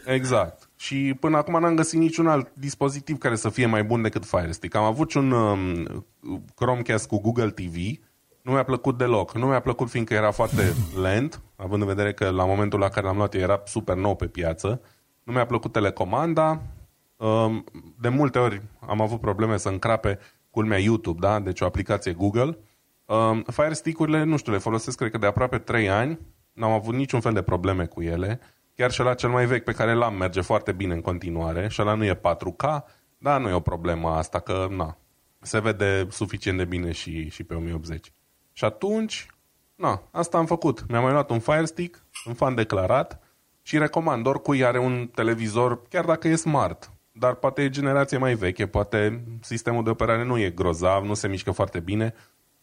exact. 0.14 0.70
Și 0.76 1.16
până 1.20 1.38
acum 1.38 1.60
n-am 1.60 1.76
găsit 1.76 2.00
niciun 2.00 2.28
alt 2.28 2.52
dispozitiv 2.54 3.18
care 3.18 3.36
să 3.36 3.50
fie 3.50 3.66
mai 3.66 3.84
bun 3.84 4.02
decât 4.02 4.26
Fire 4.26 4.52
Stick. 4.52 4.76
Am 4.76 4.84
avut 4.84 5.14
un 5.14 5.32
um, 5.32 6.06
Chromecast 6.56 7.08
cu 7.08 7.22
Google 7.22 7.50
TV, 7.50 7.76
nu 8.42 8.52
mi-a 8.52 8.64
plăcut 8.64 8.98
deloc. 8.98 9.36
Nu 9.36 9.46
mi-a 9.46 9.60
plăcut 9.60 9.90
fiindcă 9.90 10.14
era 10.14 10.32
foarte 10.32 10.74
lent, 11.06 11.42
având 11.56 11.82
în 11.82 11.88
vedere 11.88 12.14
că 12.14 12.30
la 12.30 12.46
momentul 12.46 12.80
la 12.80 12.90
care 12.90 13.06
l-am 13.06 13.18
luat 13.18 13.34
era 13.34 13.62
super 13.66 13.96
nou 13.96 14.16
pe 14.16 14.28
piață. 14.28 14.82
Nu 15.24 15.34
mi-a 15.34 15.46
plăcut 15.46 15.72
telecomanda. 15.72 16.62
Um, 17.18 17.64
de 18.02 18.10
multe 18.10 18.40
ori 18.40 18.62
am 18.80 19.02
avut 19.02 19.20
probleme 19.20 19.58
să 19.58 19.70
încrape 19.70 20.20
culmea 20.50 20.78
YouTube, 20.78 21.20
da? 21.20 21.40
deci 21.40 21.62
o 21.62 21.66
aplicație 21.66 22.14
Google. 22.14 22.58
Um, 23.06 23.44
Fire 23.52 23.74
Stick-urile, 23.74 24.24
nu 24.24 24.38
știu, 24.38 24.52
le 24.52 24.58
folosesc 24.58 24.98
cred 24.98 25.12
că 25.12 25.18
de 25.18 25.26
aproape 25.26 25.58
3 25.58 25.90
ani. 25.90 26.20
N-am 26.54 26.72
avut 26.72 26.94
niciun 26.94 27.20
fel 27.20 27.34
de 27.34 27.42
probleme 27.42 27.86
cu 27.86 28.02
ele. 28.02 28.40
Chiar 28.76 28.92
și 28.92 29.02
la 29.02 29.14
cel 29.14 29.30
mai 29.30 29.46
vechi 29.46 29.64
pe 29.64 29.72
care 29.72 29.94
l-am 29.94 30.16
merge 30.16 30.42
foarte 30.42 30.72
bine 30.72 30.94
în 30.94 31.02
continuare 31.02 31.68
și 31.68 31.82
ăla 31.82 31.94
nu 31.94 32.04
e 32.04 32.20
4K, 32.20 32.84
dar 33.18 33.42
nu 33.42 33.50
e 33.50 33.54
o 33.54 33.60
problemă 33.60 34.10
asta, 34.10 34.40
că 34.40 34.68
na, 34.70 34.98
se 35.40 35.60
vede 35.60 36.08
suficient 36.10 36.58
de 36.58 36.66
bine 36.66 36.92
și, 36.92 37.30
și 37.30 37.44
pe 37.44 37.54
1080. 37.54 38.12
Și 38.54 38.66
atunci, 38.66 39.26
na, 39.76 40.04
asta 40.12 40.38
am 40.38 40.46
făcut. 40.46 40.86
Mi-am 40.88 41.04
mai 41.04 41.12
luat 41.12 41.30
un 41.30 41.40
Fire 41.40 41.66
Stick, 41.66 42.04
un 42.26 42.34
fan 42.34 42.56
declarat 42.56 43.22
și 43.62 43.78
recomand 43.78 44.26
oricui 44.26 44.64
are 44.64 44.80
un 44.80 45.08
televizor, 45.08 45.82
chiar 45.88 46.06
dacă 46.06 46.28
e 46.28 46.36
smart, 46.36 46.92
dar 47.20 47.34
poate 47.34 47.62
e 47.62 47.70
generație 47.70 48.18
mai 48.18 48.34
veche, 48.34 48.68
poate 48.68 49.24
sistemul 49.42 49.84
de 49.84 49.90
operare 49.90 50.24
nu 50.24 50.38
e 50.38 50.50
grozav, 50.50 51.04
nu 51.04 51.14
se 51.14 51.28
mișcă 51.28 51.52
foarte 51.52 51.80
bine, 51.80 52.14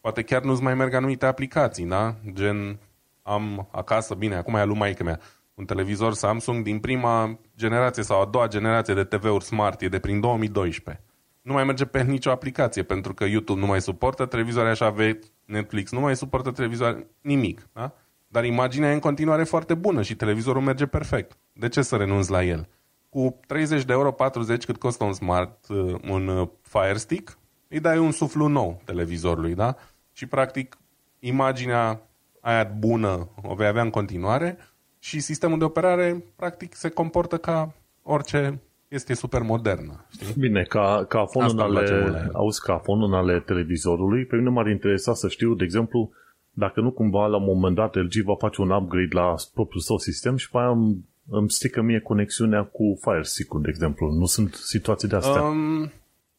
poate 0.01 0.21
chiar 0.21 0.41
nu-ți 0.41 0.61
mai 0.61 0.73
merg 0.73 0.93
anumite 0.93 1.25
aplicații, 1.25 1.85
da? 1.85 2.15
Gen, 2.31 2.79
am 3.21 3.67
acasă, 3.71 4.15
bine, 4.15 4.35
acum 4.35 4.55
e 4.55 4.63
lui 4.63 4.77
maică 4.77 5.03
mea, 5.03 5.19
un 5.53 5.65
televizor 5.65 6.13
Samsung 6.13 6.63
din 6.63 6.79
prima 6.79 7.39
generație 7.57 8.03
sau 8.03 8.21
a 8.21 8.25
doua 8.25 8.47
generație 8.47 8.93
de 8.93 9.03
TV-uri 9.03 9.43
smart, 9.43 9.81
e 9.81 9.87
de 9.87 9.99
prin 9.99 10.19
2012. 10.19 11.03
Nu 11.41 11.53
mai 11.53 11.63
merge 11.63 11.85
pe 11.85 12.03
nicio 12.03 12.31
aplicație, 12.31 12.83
pentru 12.83 13.13
că 13.13 13.25
YouTube 13.25 13.59
nu 13.59 13.65
mai 13.65 13.81
suportă 13.81 14.25
televizoare 14.25 14.69
așa 14.69 14.89
vechi, 14.89 15.23
Netflix 15.45 15.91
nu 15.91 15.99
mai 15.99 16.15
suportă 16.15 16.51
televizoare, 16.51 17.07
nimic, 17.21 17.67
da? 17.73 17.93
Dar 18.27 18.45
imaginea 18.45 18.89
e 18.89 18.93
în 18.93 18.99
continuare 18.99 19.43
foarte 19.43 19.73
bună 19.73 20.01
și 20.01 20.15
televizorul 20.15 20.61
merge 20.61 20.85
perfect. 20.85 21.37
De 21.53 21.67
ce 21.67 21.81
să 21.81 21.95
renunți 21.95 22.31
la 22.31 22.43
el? 22.43 22.67
Cu 23.09 23.39
30 23.47 23.83
de 23.83 23.93
euro, 23.93 24.11
40 24.11 24.65
cât 24.65 24.77
costă 24.77 25.03
un 25.03 25.13
smart, 25.13 25.67
uh, 25.67 25.95
un 26.09 26.27
uh, 26.27 26.47
Fire 26.61 26.97
Stick, 26.97 27.37
îi 27.67 27.79
dai 27.79 27.97
un 27.97 28.11
suflu 28.11 28.47
nou 28.47 28.81
televizorului, 28.85 29.55
da? 29.55 29.75
Și 30.13 30.25
practic 30.25 30.77
imaginea 31.19 32.01
aia 32.41 32.63
bună 32.63 33.29
o 33.43 33.55
vei 33.55 33.67
avea 33.67 33.81
în 33.81 33.89
continuare 33.89 34.57
și 34.99 35.19
sistemul 35.19 35.57
de 35.57 35.63
operare 35.63 36.23
practic 36.35 36.75
se 36.75 36.89
comportă 36.89 37.37
ca 37.37 37.73
orice 38.03 38.61
este 38.87 39.13
super 39.13 39.41
modernă. 39.41 40.05
Știi? 40.11 40.33
Bine, 40.37 40.63
ca, 40.63 41.05
ca 41.07 41.25
fon 41.25 41.45
în 41.49 41.59
ale, 41.59 42.29
auzi, 42.33 42.61
ca 42.61 42.77
fon 42.77 43.03
în 43.03 43.13
ale 43.13 43.39
televizorului, 43.39 44.25
pe 44.25 44.35
mine 44.35 44.49
m-ar 44.49 44.67
interesa 44.67 45.13
să 45.13 45.27
știu, 45.27 45.53
de 45.53 45.63
exemplu, 45.63 46.11
dacă 46.51 46.81
nu 46.81 46.91
cumva 46.91 47.25
la 47.25 47.37
un 47.37 47.43
moment 47.43 47.75
dat 47.75 47.95
LG 47.95 48.23
va 48.23 48.35
face 48.35 48.61
un 48.61 48.69
upgrade 48.69 49.07
la 49.11 49.33
propriul 49.53 49.81
său 49.81 49.97
sistem 49.97 50.35
și 50.35 50.49
pe 50.49 50.57
aia 50.57 50.73
îmi, 51.29 51.39
îmi 51.39 51.49
strică 51.51 51.81
mie 51.81 51.99
conexiunea 51.99 52.63
cu 52.63 52.97
Fire 53.01 53.23
Stick, 53.23 53.55
de 53.55 53.69
exemplu. 53.69 54.11
Nu 54.11 54.25
sunt 54.25 54.53
situații 54.53 55.07
de 55.07 55.15
astea. 55.15 55.41
Um, 55.41 55.91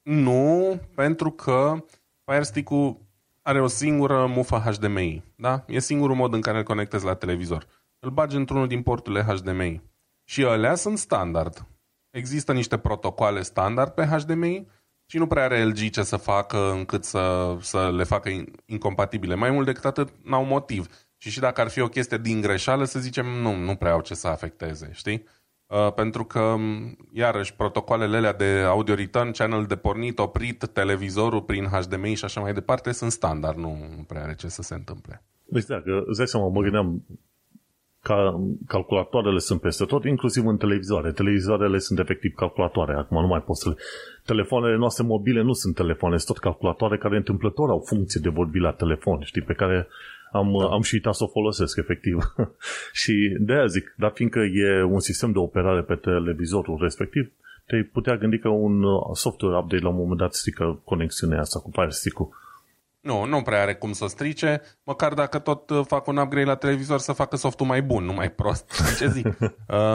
nu, 0.03 0.81
pentru 0.95 1.31
că 1.31 1.85
Fire 2.25 2.43
Stick-ul 2.43 3.07
are 3.43 3.61
o 3.61 3.67
singură 3.67 4.27
mufă 4.27 4.57
HDMI. 4.57 5.25
Da? 5.37 5.65
E 5.67 5.79
singurul 5.79 6.17
mod 6.17 6.35
în 6.35 6.41
care 6.41 6.59
îl 6.59 6.65
conectezi 6.65 7.05
la 7.05 7.15
televizor. 7.15 7.67
Îl 7.99 8.11
bagi 8.11 8.37
într-unul 8.37 8.67
din 8.67 8.83
porturile 8.83 9.23
HDMI. 9.23 9.83
Și 10.25 10.45
alea 10.45 10.75
sunt 10.75 10.99
standard. 10.99 11.67
Există 12.11 12.53
niște 12.53 12.79
protocoale 12.79 13.43
standard 13.43 13.91
pe 13.91 14.05
HDMI 14.05 14.67
și 15.07 15.19
nu 15.19 15.27
prea 15.27 15.45
are 15.45 15.65
LG 15.65 15.91
ce 15.91 16.03
să 16.03 16.17
facă 16.17 16.71
încât 16.73 17.05
să, 17.05 17.57
să 17.61 17.91
le 17.91 18.05
facă 18.05 18.31
incompatibile. 18.67 19.35
Mai 19.35 19.51
mult 19.51 19.67
decât 19.67 19.85
atât, 19.85 20.09
n-au 20.25 20.45
motiv. 20.45 20.87
Și 21.21 21.31
și 21.31 21.41
dacă 21.41 21.61
ar 21.61 21.69
fi 21.69 21.81
o 21.81 21.89
chestie 21.89 22.19
din 22.19 22.41
greșeală, 22.41 22.85
să 22.85 22.99
zicem, 22.99 23.27
nu, 23.27 23.55
nu 23.55 23.75
prea 23.75 23.93
au 23.93 24.01
ce 24.01 24.15
să 24.15 24.29
afecteze, 24.29 24.91
știi? 24.93 25.25
Uh, 25.67 25.93
pentru 25.93 26.25
că, 26.25 26.55
iarăși, 27.13 27.55
protocoalele 27.55 28.17
alea 28.17 28.33
de 28.33 28.65
audio 28.67 28.95
return, 28.95 29.31
channel 29.31 29.65
de 29.65 29.77
pornit, 29.77 30.19
oprit, 30.19 30.67
televizorul 30.73 31.43
prin 31.43 31.65
HDMI 31.65 32.15
și 32.15 32.25
așa 32.25 32.41
mai 32.41 32.53
departe, 32.53 32.93
sunt 32.93 33.11
standard, 33.11 33.57
nu, 33.57 33.77
nu 33.97 34.03
prea 34.03 34.23
are 34.23 34.35
ce 34.35 34.49
să 34.49 34.63
se 34.63 34.75
întâmple. 34.75 35.23
Deci, 35.45 35.65
dacă 35.65 36.03
îți 36.07 36.17
dai 36.19 36.27
seama, 36.27 36.49
mă 36.49 36.63
gândeam, 36.63 37.05
ca 38.03 38.41
calculatoarele 38.67 39.39
sunt 39.39 39.61
peste 39.61 39.85
tot, 39.85 40.05
inclusiv 40.05 40.47
în 40.47 40.57
televizoare. 40.57 41.13
Televizoarele 41.13 41.79
sunt 41.79 41.99
efectiv 41.99 42.33
calculatoare. 42.35 42.95
Acum 42.95 43.21
nu 43.21 43.27
mai 43.27 43.43
poți 43.43 43.63
să 43.63 43.69
le... 43.69 43.75
Telefoanele 44.25 44.77
noastre 44.77 45.05
mobile 45.05 45.43
nu 45.43 45.53
sunt 45.53 45.75
telefoane, 45.75 46.17
sunt 46.17 46.29
tot 46.29 46.43
calculatoare 46.43 46.99
care 46.99 47.17
întâmplător 47.17 47.71
au 47.71 47.83
funcție 47.87 48.21
de 48.23 48.29
vorbi 48.29 48.59
la 48.59 48.73
telefon, 48.73 49.21
știi, 49.23 49.43
pe 49.43 49.53
care 49.53 49.89
am, 50.33 50.57
da. 50.61 50.69
am 50.69 50.83
și 50.83 50.95
uitat 50.95 51.15
să 51.15 51.25
o 51.25 51.27
folosesc, 51.27 51.77
efectiv. 51.77 52.35
și 53.03 53.37
de 53.41 53.53
aia 53.53 53.67
zic, 53.67 53.95
dar 53.97 54.11
fiindcă 54.15 54.39
e 54.39 54.83
un 54.83 55.01
sistem 55.01 55.33
de 55.33 55.39
operare 55.39 55.83
pe 55.83 55.95
televizorul 55.95 56.79
respectiv, 56.81 57.33
te 57.67 57.77
putea 57.93 58.17
gândi 58.17 58.39
că 58.39 58.49
un 58.49 58.83
software 59.13 59.59
update 59.59 59.83
la 59.83 59.89
un 59.89 59.97
moment 59.97 60.19
dat 60.19 60.35
strică 60.35 60.81
conexiunea 60.85 61.41
asta 61.41 61.61
cu 61.61 61.71
Fire 61.73 61.91
Stick-ul 61.91 62.29
nu, 63.01 63.25
nu 63.25 63.43
prea 63.43 63.61
are 63.63 63.75
cum 63.75 63.93
să 63.93 64.07
strice, 64.07 64.63
măcar 64.83 65.15
dacă 65.15 65.39
tot 65.39 65.71
uh, 65.71 65.85
fac 65.87 66.07
un 66.07 66.17
upgrade 66.17 66.47
la 66.47 66.55
televizor 66.55 66.99
să 66.99 67.13
facă 67.13 67.37
softul 67.37 67.67
mai 67.67 67.83
bun, 67.83 68.05
nu 68.05 68.13
mai 68.13 68.31
prost. 68.31 68.73
Ce 68.99 69.09
zic? 69.09 69.27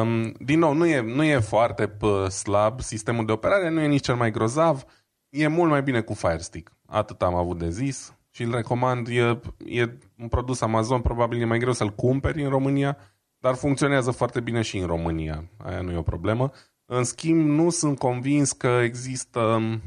um, 0.02 0.36
din 0.40 0.60
nou, 0.60 0.74
nu 0.74 0.86
e, 0.86 1.02
nu 1.02 1.24
e 1.24 1.40
foarte 1.40 1.98
slab 2.30 2.82
sistemul 2.82 3.26
de 3.26 3.32
operare, 3.32 3.70
nu 3.70 3.82
e 3.82 3.88
nici 3.88 4.04
cel 4.04 4.16
mai 4.16 4.32
grozav, 4.32 4.84
e 5.30 5.48
mult 5.48 5.70
mai 5.70 5.84
bine 5.84 6.02
cu 6.02 6.14
Fire 6.14 6.38
Stick. 6.38 6.72
Atât 6.86 7.22
am 7.22 7.36
avut 7.36 7.58
de 7.58 7.70
zis 7.70 8.18
și 8.34 8.44
îl 8.44 8.52
recomand. 8.52 9.08
E, 9.08 9.40
e 9.66 9.98
un 10.18 10.28
produs 10.28 10.62
Amazon, 10.62 11.02
probabil 11.02 11.42
e 11.42 11.46
mai 11.46 11.60
greu 11.60 11.74
să-l 11.74 11.90
cumperi 11.90 12.44
în 12.44 12.50
România, 12.50 12.98
dar 13.38 13.56
funcționează 13.56 14.12
foarte 14.12 14.40
bine 14.40 14.62
și 14.62 14.78
în 14.78 14.86
România. 14.86 15.50
Aia 15.58 15.82
nu 15.82 15.92
e 15.92 15.98
o 15.98 16.02
problemă. 16.02 16.52
În 16.86 17.04
schimb, 17.04 17.48
nu 17.48 17.70
sunt 17.70 17.98
convins 17.98 18.52
că 18.52 18.68
există... 18.68 19.40
Um, 19.40 19.82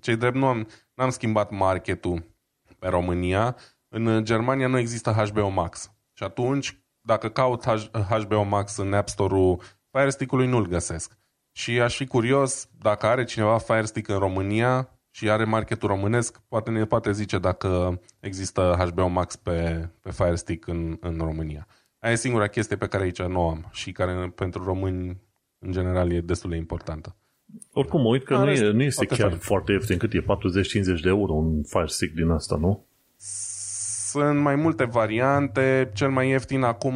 cei 0.00 0.16
drept, 0.16 0.36
nu 0.36 0.46
am, 0.46 0.68
n-am 0.94 1.10
schimbat 1.10 1.50
marketul 1.50 2.24
pe 2.78 2.88
România, 2.88 3.56
în 3.88 4.24
Germania 4.24 4.66
nu 4.66 4.78
există 4.78 5.10
HBO 5.10 5.48
Max. 5.48 5.92
Și 6.12 6.22
atunci, 6.22 6.84
dacă 7.00 7.28
caut 7.28 7.64
HBO 8.08 8.42
Max 8.42 8.76
în 8.76 8.92
App 8.92 9.08
Store-ul 9.08 9.60
Fire 9.90 10.10
Stick-ului, 10.10 10.46
nu-l 10.46 10.66
găsesc. 10.66 11.18
Și 11.52 11.80
aș 11.80 11.96
fi 11.96 12.06
curios 12.06 12.68
dacă 12.78 13.06
are 13.06 13.24
cineva 13.24 13.58
Fire 13.58 13.84
Stick 13.84 14.08
în 14.08 14.18
România 14.18 14.93
și 15.14 15.30
are 15.30 15.44
marketul 15.44 15.88
românesc, 15.88 16.40
poate 16.48 16.70
ne 16.70 16.84
poate 16.84 17.12
zice 17.12 17.38
dacă 17.38 18.00
există 18.20 18.76
HBO 18.78 19.06
Max 19.06 19.36
pe, 19.36 19.88
pe 20.00 20.10
Fire 20.10 20.34
Stick 20.34 20.66
în, 20.66 20.96
în 21.00 21.18
România. 21.18 21.66
Aia 21.98 22.12
e 22.12 22.16
singura 22.16 22.46
chestie 22.46 22.76
pe 22.76 22.86
care 22.86 23.02
aici 23.02 23.22
nu 23.22 23.48
am 23.48 23.68
și 23.70 23.92
care 23.92 24.32
pentru 24.34 24.64
români 24.64 25.20
în 25.58 25.72
general 25.72 26.12
e 26.12 26.20
destul 26.20 26.50
de 26.50 26.56
importantă. 26.56 27.16
Oricum, 27.72 28.00
mă 28.00 28.08
uit 28.08 28.24
că 28.24 28.36
nu, 28.36 28.50
e, 28.50 28.70
nu 28.70 28.82
este 28.82 29.06
chiar 29.06 29.28
fain. 29.28 29.36
foarte 29.36 29.72
ieftin, 29.72 29.98
cât 29.98 30.12
e 30.12 30.20
40-50 30.20 30.24
de 31.02 31.08
euro 31.08 31.32
un 31.32 31.62
Fire 31.62 31.86
Stick 31.86 32.14
din 32.14 32.30
asta, 32.30 32.56
nu? 32.56 32.86
Sunt 33.16 34.38
mai 34.38 34.54
multe 34.54 34.84
variante. 34.84 35.90
Cel 35.94 36.10
mai 36.10 36.28
ieftin 36.28 36.62
acum, 36.62 36.94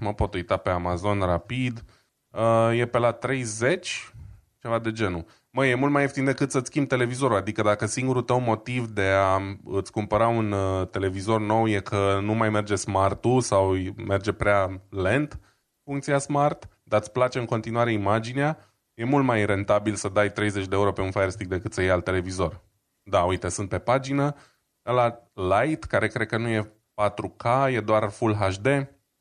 mă 0.00 0.14
pot 0.16 0.34
uita 0.34 0.56
pe 0.56 0.70
Amazon 0.70 1.18
rapid, 1.18 1.84
uh, 2.30 2.78
e 2.78 2.86
pe 2.86 2.98
la 2.98 3.12
30, 3.12 4.12
ceva 4.60 4.78
de 4.78 4.92
genul. 4.92 5.24
Mă, 5.52 5.66
e 5.66 5.74
mult 5.74 5.92
mai 5.92 6.02
ieftin 6.02 6.24
decât 6.24 6.50
să-ți 6.50 6.66
schimbi 6.66 6.88
televizorul. 6.88 7.36
Adică 7.36 7.62
dacă 7.62 7.86
singurul 7.86 8.22
tău 8.22 8.40
motiv 8.40 8.86
de 8.86 9.06
a 9.06 9.40
îți 9.64 9.92
cumpăra 9.92 10.28
un 10.28 10.52
uh, 10.52 10.88
televizor 10.88 11.40
nou 11.40 11.68
e 11.68 11.80
că 11.80 12.18
nu 12.22 12.32
mai 12.32 12.50
merge 12.50 12.74
smart-ul 12.74 13.40
sau 13.40 13.76
merge 14.06 14.32
prea 14.32 14.80
lent, 14.90 15.40
funcția 15.84 16.18
smart, 16.18 16.68
dar 16.82 17.00
îți 17.00 17.12
place 17.12 17.38
în 17.38 17.44
continuare 17.44 17.92
imaginea, 17.92 18.58
e 18.94 19.04
mult 19.04 19.24
mai 19.24 19.46
rentabil 19.46 19.94
să 19.94 20.08
dai 20.08 20.32
30 20.32 20.66
de 20.66 20.74
euro 20.74 20.92
pe 20.92 21.00
un 21.00 21.10
Fire 21.10 21.28
Stick 21.28 21.50
decât 21.50 21.72
să 21.72 21.80
iei 21.80 21.90
alt 21.90 22.04
televizor. 22.04 22.60
Da, 23.02 23.22
uite, 23.22 23.48
sunt 23.48 23.68
pe 23.68 23.78
pagină. 23.78 24.34
La 24.82 25.22
Lite, 25.34 25.86
care 25.86 26.08
cred 26.08 26.26
că 26.26 26.36
nu 26.36 26.48
e 26.48 26.72
4K, 26.94 27.72
e 27.72 27.80
doar 27.80 28.10
Full 28.10 28.34
HD, 28.34 28.66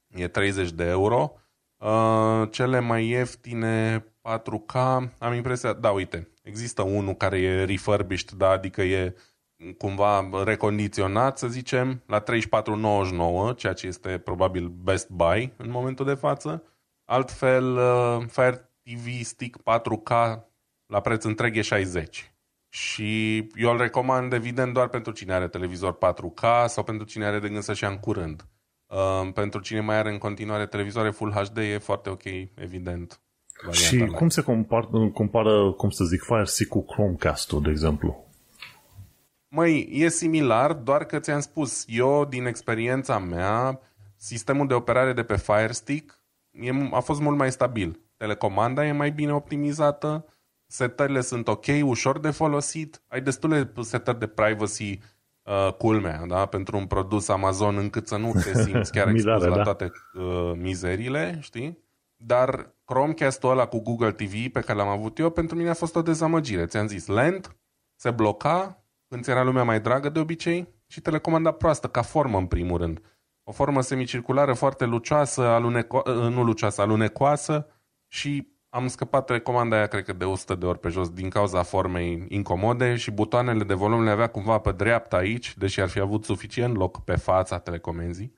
e 0.07 0.27
30 0.27 0.71
de 0.71 0.83
euro. 0.83 1.38
Uh, 1.79 2.47
cele 2.51 2.79
mai 2.79 3.07
ieftine 3.07 4.05
4K, 4.21 4.73
am 5.19 5.33
impresia, 5.33 5.73
da, 5.73 5.91
uite, 5.91 6.29
există 6.43 6.81
unul 6.81 7.13
care 7.13 7.39
e 7.39 7.63
refurbished, 7.63 8.31
da, 8.31 8.49
adică 8.49 8.81
e 8.81 9.15
cumva 9.77 10.29
recondiționat, 10.43 11.37
să 11.37 11.47
zicem, 11.47 12.03
la 12.05 12.23
34,99, 13.51 13.55
ceea 13.55 13.73
ce 13.73 13.87
este 13.87 14.17
probabil 14.17 14.67
best 14.67 15.09
buy 15.09 15.53
în 15.57 15.69
momentul 15.69 16.05
de 16.05 16.13
față. 16.13 16.63
Altfel, 17.05 17.77
uh, 17.77 18.25
Fire 18.27 18.71
TV 18.83 19.23
Stick 19.23 19.57
4K 19.61 20.39
la 20.85 21.01
preț 21.01 21.23
întreg 21.23 21.57
e 21.57 21.61
60. 21.61 22.33
Și 22.69 23.37
eu 23.37 23.71
îl 23.71 23.77
recomand, 23.77 24.33
evident, 24.33 24.73
doar 24.73 24.87
pentru 24.87 25.11
cine 25.11 25.33
are 25.33 25.47
televizor 25.47 25.97
4K 25.97 26.65
sau 26.67 26.83
pentru 26.83 27.05
cine 27.05 27.25
are 27.25 27.39
de 27.39 27.49
gând 27.49 27.63
să-și 27.63 27.83
ia 27.83 27.89
în 27.89 27.97
curând. 27.97 28.45
Uh, 28.89 29.29
pentru 29.33 29.59
cine 29.59 29.79
mai 29.79 29.95
are 29.95 30.11
în 30.11 30.17
continuare 30.17 30.65
televizoare 30.65 31.09
Full 31.09 31.31
HD 31.31 31.57
e 31.57 31.77
foarte 31.77 32.09
ok, 32.09 32.23
evident. 32.53 33.21
Și 33.71 34.05
cum 34.05 34.29
se 34.29 34.41
compar, 34.41 34.89
compară, 35.13 35.71
cum 35.71 35.89
să 35.89 36.03
zic, 36.03 36.21
Fire 36.21 36.45
Stick 36.45 36.69
cu 36.69 36.81
Chromecast-ul, 36.81 37.61
de 37.61 37.69
exemplu? 37.69 38.27
Măi, 39.47 39.89
e 39.91 40.09
similar, 40.09 40.73
doar 40.73 41.05
că 41.05 41.19
ți-am 41.19 41.39
spus, 41.39 41.85
eu, 41.87 42.25
din 42.25 42.45
experiența 42.45 43.19
mea, 43.19 43.79
sistemul 44.15 44.67
de 44.67 44.73
operare 44.73 45.13
de 45.13 45.23
pe 45.23 45.37
Fire 45.37 45.71
Stick 45.71 46.23
e, 46.51 46.69
a 46.91 46.99
fost 46.99 47.21
mult 47.21 47.37
mai 47.37 47.51
stabil. 47.51 47.99
Telecomanda 48.17 48.85
e 48.85 48.91
mai 48.91 49.11
bine 49.11 49.33
optimizată, 49.33 50.25
setările 50.67 51.21
sunt 51.21 51.47
ok, 51.47 51.65
ușor 51.81 52.19
de 52.19 52.29
folosit, 52.29 53.01
ai 53.07 53.21
destule 53.21 53.71
setări 53.81 54.19
de 54.19 54.27
privacy 54.27 54.99
uh, 55.49 55.73
culmea, 55.73 56.25
da? 56.27 56.45
pentru 56.45 56.77
un 56.77 56.85
produs 56.85 57.27
Amazon 57.27 57.77
încât 57.77 58.07
să 58.07 58.17
nu 58.17 58.31
te 58.31 58.53
simți 58.63 58.91
chiar 58.91 59.07
expus 59.07 59.43
la 59.43 59.55
da? 59.55 59.63
toate 59.63 59.91
uh, 60.13 60.51
mizerile, 60.55 61.37
știi? 61.41 61.87
Dar 62.15 62.75
Chromecast-ul 62.85 63.49
ăla 63.49 63.65
cu 63.65 63.79
Google 63.79 64.11
TV 64.11 64.47
pe 64.51 64.59
care 64.59 64.77
l-am 64.77 64.87
avut 64.87 65.17
eu, 65.19 65.29
pentru 65.29 65.55
mine 65.55 65.69
a 65.69 65.73
fost 65.73 65.95
o 65.95 66.01
dezamăgire. 66.01 66.65
Ți-am 66.65 66.87
zis, 66.87 67.07
lent, 67.07 67.57
se 67.95 68.11
bloca, 68.11 68.83
când 69.07 69.27
era 69.27 69.43
lumea 69.43 69.63
mai 69.63 69.81
dragă 69.81 70.09
de 70.09 70.19
obicei 70.19 70.67
și 70.87 71.01
telecomanda 71.01 71.51
proastă, 71.51 71.87
ca 71.87 72.01
formă 72.01 72.37
în 72.37 72.45
primul 72.45 72.77
rând. 72.77 73.01
O 73.43 73.51
formă 73.51 73.81
semicirculară 73.81 74.53
foarte 74.53 74.85
lucioasă, 74.85 75.41
aluneco- 75.41 76.05
uh, 76.05 76.33
nu 76.33 76.43
lucioasă, 76.43 76.81
alunecoasă 76.81 77.67
și 78.07 78.58
am 78.69 78.87
scăpat 78.87 79.29
recomanda 79.29 79.75
aia, 79.75 79.87
cred 79.87 80.03
că 80.03 80.13
de 80.13 80.25
100 80.25 80.55
de 80.55 80.65
ori 80.65 80.79
pe 80.79 80.89
jos, 80.89 81.09
din 81.09 81.29
cauza 81.29 81.63
formei 81.63 82.25
incomode 82.27 82.95
și 82.95 83.11
butoanele 83.11 83.63
de 83.63 83.73
volum 83.73 84.03
le 84.03 84.09
avea 84.09 84.27
cumva 84.27 84.57
pe 84.57 84.71
dreapta 84.71 85.17
aici, 85.17 85.57
deși 85.57 85.81
ar 85.81 85.89
fi 85.89 85.99
avut 85.99 86.23
suficient 86.23 86.75
loc 86.75 87.03
pe 87.03 87.15
fața 87.15 87.59
telecomenzii. 87.59 88.35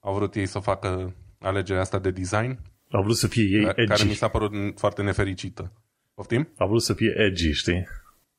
Au 0.00 0.14
vrut 0.14 0.34
ei 0.34 0.46
să 0.46 0.58
facă 0.58 1.14
alegerea 1.38 1.80
asta 1.82 1.98
de 1.98 2.10
design. 2.10 2.58
Au 2.90 3.02
vrut 3.02 3.16
să 3.16 3.26
fie 3.26 3.42
ei 3.42 3.64
edgy. 3.64 3.86
Care 3.86 4.04
mi 4.04 4.14
s-a 4.14 4.28
părut 4.28 4.78
foarte 4.78 5.02
nefericită. 5.02 5.72
Poftim? 6.14 6.48
Au 6.56 6.68
vrut 6.68 6.82
să 6.82 6.92
fie 6.92 7.14
edgy, 7.16 7.52
știi? 7.52 7.86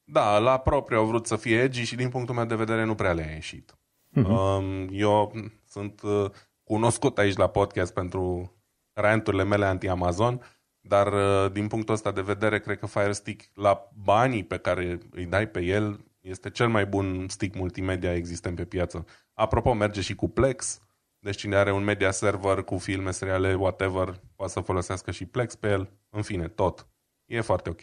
Da, 0.04 0.38
la 0.38 0.58
propriu 0.58 0.98
au 0.98 1.06
vrut 1.06 1.28
să 1.28 1.36
fie 1.36 1.62
edgy 1.62 1.84
și 1.84 1.96
din 1.96 2.10
punctul 2.10 2.36
meu 2.36 2.46
de 2.46 2.56
vedere 2.56 2.84
nu 2.84 2.96
prea 2.96 3.14
le-a 3.14 3.32
ieșit. 3.34 3.76
Uh-huh. 4.18 4.88
Eu 4.92 5.34
sunt 5.68 6.02
uh, 6.02 6.30
cunoscut 6.64 7.18
aici 7.18 7.36
la 7.36 7.48
podcast 7.48 7.94
pentru 7.94 8.54
ranturile 8.94 9.44
mele 9.44 9.66
anti-Amazon 9.66 10.42
dar 10.88 11.14
uh, 11.14 11.52
din 11.52 11.68
punctul 11.68 11.94
ăsta 11.94 12.12
de 12.12 12.22
vedere, 12.22 12.60
cred 12.60 12.80
că 12.80 12.86
Fire 12.86 13.12
Stick, 13.12 13.44
la 13.54 13.90
banii 14.04 14.44
pe 14.44 14.58
care 14.58 15.00
îi 15.12 15.26
dai 15.26 15.48
pe 15.48 15.62
el, 15.62 16.00
este 16.22 16.50
cel 16.50 16.68
mai 16.68 16.86
bun 16.86 17.26
stick 17.28 17.56
multimedia 17.56 18.16
existent 18.16 18.56
pe 18.56 18.66
piață. 18.66 19.06
Apropo, 19.34 19.74
merge 19.74 20.02
și 20.02 20.16
cu 20.16 20.30
Plex, 20.30 20.82
deci 21.20 21.38
cine 21.38 21.56
are 21.56 21.72
un 21.72 21.84
media 21.84 22.12
server 22.12 22.64
cu 22.64 22.78
filme, 22.78 23.12
seriale, 23.12 23.54
whatever, 23.54 24.20
poate 24.36 24.52
să 24.52 24.60
folosească 24.60 25.12
și 25.12 25.26
Plex 25.26 25.56
pe 25.56 25.68
el. 25.68 25.90
În 26.10 26.22
fine, 26.22 26.48
tot. 26.48 26.88
E 27.26 27.42
foarte 27.42 27.70
ok. 27.70 27.82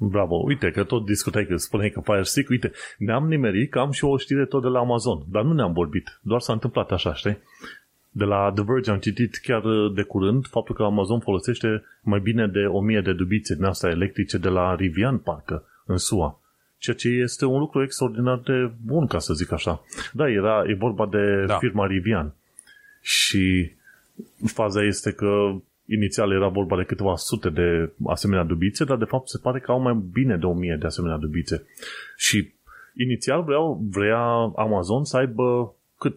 Bravo, 0.00 0.36
uite 0.36 0.70
că 0.70 0.84
tot 0.84 1.04
discutai 1.04 1.46
că 1.46 1.56
spuneai 1.56 1.90
că 1.90 2.00
Fire 2.00 2.22
Stick, 2.22 2.48
uite, 2.48 2.72
ne-am 2.98 3.26
nimerit 3.26 3.70
că 3.70 3.78
am 3.78 3.90
și 3.90 4.04
o 4.04 4.16
știre 4.16 4.46
tot 4.46 4.62
de 4.62 4.68
la 4.68 4.78
Amazon, 4.78 5.24
dar 5.28 5.42
nu 5.42 5.52
ne-am 5.52 5.72
vorbit, 5.72 6.20
doar 6.22 6.40
s-a 6.40 6.52
întâmplat 6.52 6.90
așa, 6.90 7.14
știi? 7.14 7.38
De 8.18 8.24
la 8.24 8.52
The 8.54 8.64
Verge 8.66 8.90
am 8.90 8.98
citit 8.98 9.36
chiar 9.36 9.64
uh, 9.64 9.92
de 9.94 10.02
curând 10.02 10.46
faptul 10.46 10.74
că 10.74 10.82
Amazon 10.82 11.20
folosește 11.20 11.84
mai 12.02 12.20
bine 12.20 12.46
de 12.46 12.64
1000 12.66 13.00
de 13.00 13.12
dubițe 13.12 13.54
din 13.54 13.64
astea 13.64 13.90
electrice 13.90 14.38
de 14.38 14.48
la 14.48 14.74
Rivian, 14.74 15.18
parcă, 15.18 15.64
în 15.86 15.96
SUA. 15.96 16.40
Ceea 16.78 16.96
ce 16.96 17.08
este 17.08 17.44
un 17.44 17.58
lucru 17.58 17.82
extraordinar 17.82 18.38
de 18.38 18.70
bun, 18.84 19.06
ca 19.06 19.18
să 19.18 19.34
zic 19.34 19.52
așa. 19.52 19.84
Da, 20.12 20.28
era, 20.30 20.64
e 20.66 20.74
vorba 20.74 21.06
de 21.06 21.44
da. 21.46 21.58
firma 21.58 21.86
Rivian. 21.86 22.34
Și 23.00 23.72
faza 24.46 24.82
este 24.82 25.12
că 25.12 25.54
inițial 25.86 26.32
era 26.32 26.48
vorba 26.48 26.76
de 26.76 26.84
câteva 26.84 27.16
sute 27.16 27.50
de 27.50 27.92
asemenea 28.06 28.44
dubițe, 28.44 28.84
dar 28.84 28.96
de 28.96 29.04
fapt 29.04 29.28
se 29.28 29.38
pare 29.42 29.60
că 29.60 29.70
au 29.70 29.80
mai 29.80 30.04
bine 30.12 30.36
de 30.36 30.46
1000 30.46 30.76
de 30.80 30.86
asemenea 30.86 31.16
dubițe. 31.16 31.66
Și 32.16 32.52
inițial 32.96 33.42
vreau, 33.42 33.84
vrea 33.90 34.22
Amazon 34.56 35.04
să 35.04 35.16
aibă 35.16 35.74
cât 35.98 36.16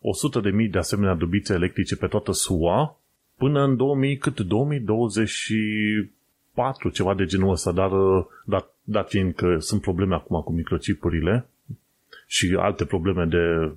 100 0.00 0.40
de 0.40 0.50
mii 0.50 0.68
de 0.68 0.78
asemenea 0.78 1.14
dubițe 1.14 1.54
electrice 1.54 1.96
pe 1.96 2.06
toată 2.06 2.32
SUA 2.32 3.00
până 3.36 3.64
în 3.64 3.76
2000, 3.76 4.16
cât 4.16 4.40
2024, 4.40 6.88
ceva 6.88 7.14
de 7.14 7.24
genul 7.24 7.50
ăsta, 7.50 7.72
dar 7.72 7.90
dat, 8.44 8.74
dat 8.82 9.08
fiind 9.08 9.34
că 9.34 9.58
sunt 9.58 9.80
probleme 9.80 10.14
acum 10.14 10.40
cu 10.40 10.52
microchipurile 10.52 11.48
și 12.26 12.56
alte 12.58 12.84
probleme 12.84 13.24
de 13.24 13.72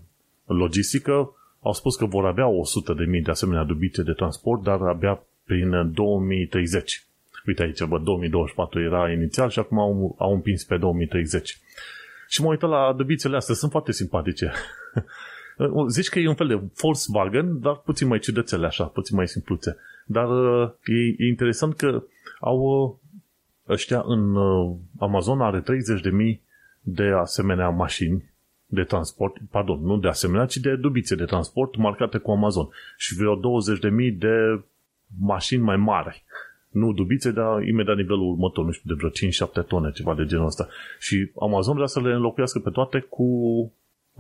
logistică, 0.46 1.36
au 1.62 1.74
spus 1.74 1.96
că 1.96 2.06
vor 2.06 2.26
avea 2.26 2.48
100 2.48 2.94
de 2.94 3.04
mii 3.04 3.22
de 3.22 3.32
asemenea 3.32 3.64
dubițe 3.64 4.04
de 4.04 4.12
transport, 4.12 4.64
dar 4.64 4.82
abia 4.82 5.24
prin 5.46 5.92
2030. 5.94 7.06
Uite 7.46 7.64
aici, 7.64 7.84
bă, 7.84 8.00
2024 8.00 8.82
era 8.82 9.12
inițial 9.12 9.50
și 9.50 9.60
acum 9.60 9.80
au, 9.80 10.16
au 10.20 10.34
împins 10.34 10.64
pe 10.64 10.78
2030. 10.78 11.60
Și 12.28 12.42
mă 12.42 12.48
uit 12.48 12.62
la 12.62 12.94
dubițele 12.98 13.36
astea, 13.36 13.56
sunt 13.56 13.72
foarte 13.72 13.92
simpatice. 13.92 14.52
Uh, 15.58 15.86
zici 15.88 16.10
că 16.10 16.20
e 16.20 16.28
un 16.28 16.36
fel 16.36 16.48
de 16.48 16.62
Volkswagen, 16.82 17.60
dar 17.60 17.76
puțin 17.76 18.08
mai 18.08 18.20
ciudățele 18.20 18.66
așa, 18.66 18.84
puțin 18.84 19.16
mai 19.16 19.28
simpluțe. 19.28 19.78
Dar 20.06 20.30
uh, 20.30 20.70
e, 20.86 21.24
e 21.24 21.28
interesant 21.28 21.76
că 21.76 22.04
au 22.40 22.58
uh, 22.60 22.94
ăștia 23.70 24.04
în 24.06 24.36
Amazon 25.00 25.42
are 25.42 25.64
30.000 26.32 26.40
de 26.82 27.04
asemenea 27.04 27.70
mașini 27.70 28.32
de 28.66 28.84
transport, 28.84 29.38
pardon, 29.50 29.80
nu 29.84 29.98
de 29.98 30.08
asemenea, 30.08 30.46
ci 30.46 30.58
de 30.58 30.76
dubițe 30.76 31.16
de 31.16 31.26
transport 31.26 31.76
marcate 31.76 32.18
cu 32.18 32.32
Amazon 32.32 32.70
și 32.98 33.16
vreo 33.16 33.38
20.000 33.38 33.42
de 34.18 34.62
mașini 35.20 35.62
mai 35.62 35.76
mari. 35.76 36.24
Nu 36.70 36.94
dubițe, 36.94 37.32
dar 37.32 37.62
imediat 37.64 37.96
nivelul 37.96 38.32
următor, 38.32 38.66
nu 38.66 38.72
știu, 38.72 38.96
de 38.96 38.96
vreo 38.98 39.64
5-7 39.64 39.68
tone, 39.68 39.92
ceva 39.92 40.16
de 40.16 40.26
genul 40.26 40.46
ăsta. 40.46 40.68
Și 41.00 41.32
Amazon 41.40 41.76
vrea 41.76 41.88
să 41.88 42.02
le 42.02 42.14
înlocuiască 42.14 42.60
pe 42.60 42.70
toate 42.70 43.00
cu 43.00 43.26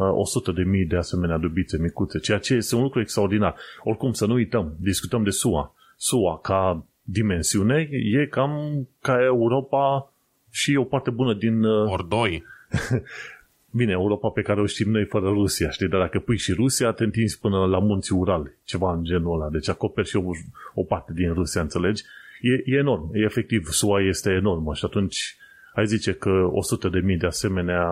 100 0.10 0.52
de 0.52 0.64
mii 0.64 0.86
de 0.86 0.96
asemenea 0.96 1.38
dubițe 1.38 1.78
micuțe, 1.78 2.20
ceea 2.20 2.38
ce 2.38 2.54
este 2.54 2.76
un 2.76 2.82
lucru 2.82 3.00
extraordinar. 3.00 3.56
Oricum, 3.84 4.12
să 4.12 4.26
nu 4.26 4.34
uităm, 4.34 4.76
discutăm 4.80 5.24
de 5.24 5.30
SUA. 5.30 5.76
SUA, 5.98 6.40
ca 6.40 6.86
dimensiune, 7.04 7.90
e 7.92 8.26
cam 8.26 8.88
ca 9.02 9.24
Europa 9.24 10.14
și 10.52 10.76
o 10.76 10.84
parte 10.84 11.10
bună 11.10 11.34
din... 11.34 11.64
Uh, 11.64 11.92
Ori 11.92 12.08
doi. 12.10 12.44
Bine, 13.74 13.92
Europa 13.92 14.30
pe 14.30 14.42
care 14.42 14.62
o 14.62 14.66
știm 14.66 14.92
noi 14.92 15.06
fără 15.06 15.30
Rusia, 15.30 15.70
știi? 15.70 15.88
Dar 15.88 16.00
dacă 16.00 16.20
pui 16.20 16.38
și 16.38 16.54
Rusia, 16.54 16.92
te 16.92 17.04
întinzi 17.04 17.40
până 17.40 17.66
la 17.66 17.80
munții 17.80 18.16
Urali, 18.16 18.58
ceva 18.64 18.94
în 18.94 19.04
genul 19.04 19.42
ăla. 19.42 19.50
Deci 19.50 19.70
acoperi 19.70 20.08
și 20.08 20.16
o, 20.16 20.32
o 20.74 20.84
parte 20.84 21.12
din 21.14 21.34
Rusia, 21.34 21.62
înțelegi? 21.62 22.04
E, 22.42 22.74
e 22.74 22.78
enorm, 22.78 23.10
e 23.14 23.20
efectiv, 23.20 23.68
SUA 23.68 24.02
este 24.02 24.32
enormă 24.32 24.74
și 24.74 24.86
atunci 24.86 25.36
ai 25.74 25.86
zice 25.86 26.14
că 26.14 26.50
100 26.52 26.90
de 26.90 27.00
mii 27.00 27.18
de 27.18 27.26
asemenea 27.26 27.88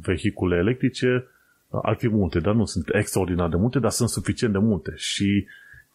vehicule 0.00 0.56
electrice 0.56 1.26
ar 1.70 1.96
fi 1.96 2.08
multe, 2.08 2.40
dar 2.40 2.54
nu 2.54 2.64
sunt 2.64 2.88
extraordinar 2.92 3.48
de 3.48 3.56
multe, 3.56 3.78
dar 3.78 3.90
sunt 3.90 4.08
suficient 4.08 4.52
de 4.52 4.58
multe. 4.58 4.92
Și 4.96 5.46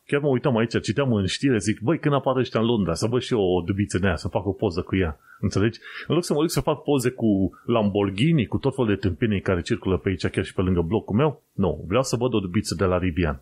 chiar 0.05 0.21
mă 0.21 0.27
uitam 0.27 0.57
aici, 0.57 0.81
citeam 0.81 1.13
în 1.13 1.25
știre, 1.25 1.57
zic, 1.57 1.79
băi, 1.79 1.99
când 1.99 2.13
apare 2.13 2.39
ăștia 2.39 2.59
în 2.59 2.65
Londra, 2.65 2.93
să 2.93 3.07
văd 3.07 3.21
și 3.21 3.33
eu 3.33 3.39
o 3.39 3.62
dubiță 3.62 3.97
de 3.99 4.05
aia, 4.05 4.15
să 4.15 4.27
fac 4.27 4.45
o 4.45 4.51
poză 4.51 4.81
cu 4.81 4.95
ea. 4.95 5.19
Înțelegi? 5.39 5.79
În 6.07 6.15
loc 6.15 6.23
să 6.23 6.33
mă 6.33 6.39
duc 6.39 6.49
să 6.51 6.62
fac 6.62 6.83
poze 6.83 7.09
cu 7.09 7.59
Lamborghini, 7.65 8.47
cu 8.47 8.57
tot 8.57 8.75
felul 8.75 8.89
de 8.89 9.07
tâmpenii 9.07 9.41
care 9.41 9.62
circulă 9.62 9.97
pe 9.97 10.09
aici, 10.09 10.27
chiar 10.27 10.45
și 10.45 10.53
pe 10.53 10.62
lângă 10.62 10.81
blocul 10.81 11.15
meu, 11.15 11.41
nu, 11.51 11.83
vreau 11.88 12.03
să 12.03 12.15
văd 12.15 12.33
o 12.33 12.39
dubiță 12.39 12.75
de 12.75 12.86
la 12.86 12.97
Rivian. 12.97 13.41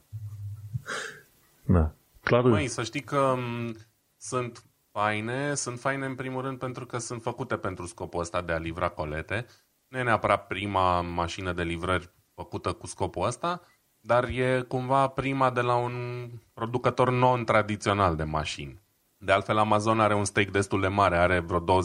Da. 1.65 1.91
Clar. 2.23 2.43
Măi, 2.43 2.67
să 2.67 2.83
știi 2.83 3.01
că 3.01 3.35
m- 3.37 3.75
sunt 4.17 4.63
faine, 4.91 5.53
sunt 5.53 5.79
faine 5.79 6.05
în 6.05 6.15
primul 6.15 6.41
rând 6.41 6.57
pentru 6.57 6.85
că 6.85 6.97
sunt 6.97 7.21
făcute 7.21 7.55
pentru 7.55 7.85
scopul 7.85 8.19
ăsta 8.19 8.41
de 8.41 8.51
a 8.51 8.57
livra 8.57 8.89
colete. 8.89 9.45
Nu 9.87 9.97
e 9.97 10.03
neapărat 10.03 10.47
prima 10.47 11.01
mașină 11.01 11.53
de 11.53 11.63
livrări 11.63 12.09
făcută 12.33 12.73
cu 12.73 12.87
scopul 12.87 13.25
ăsta, 13.25 13.61
dar 13.99 14.23
e 14.23 14.65
cumva 14.67 15.07
prima 15.07 15.49
de 15.49 15.61
la 15.61 15.75
un 15.75 16.27
producător 16.53 17.11
non-tradițional 17.11 18.15
de 18.15 18.23
mașini. 18.23 18.81
De 19.17 19.31
altfel, 19.31 19.57
Amazon 19.57 19.99
are 19.99 20.15
un 20.15 20.25
stake 20.25 20.49
destul 20.49 20.81
de 20.81 20.87
mare, 20.87 21.17
are 21.17 21.39
vreo 21.39 21.83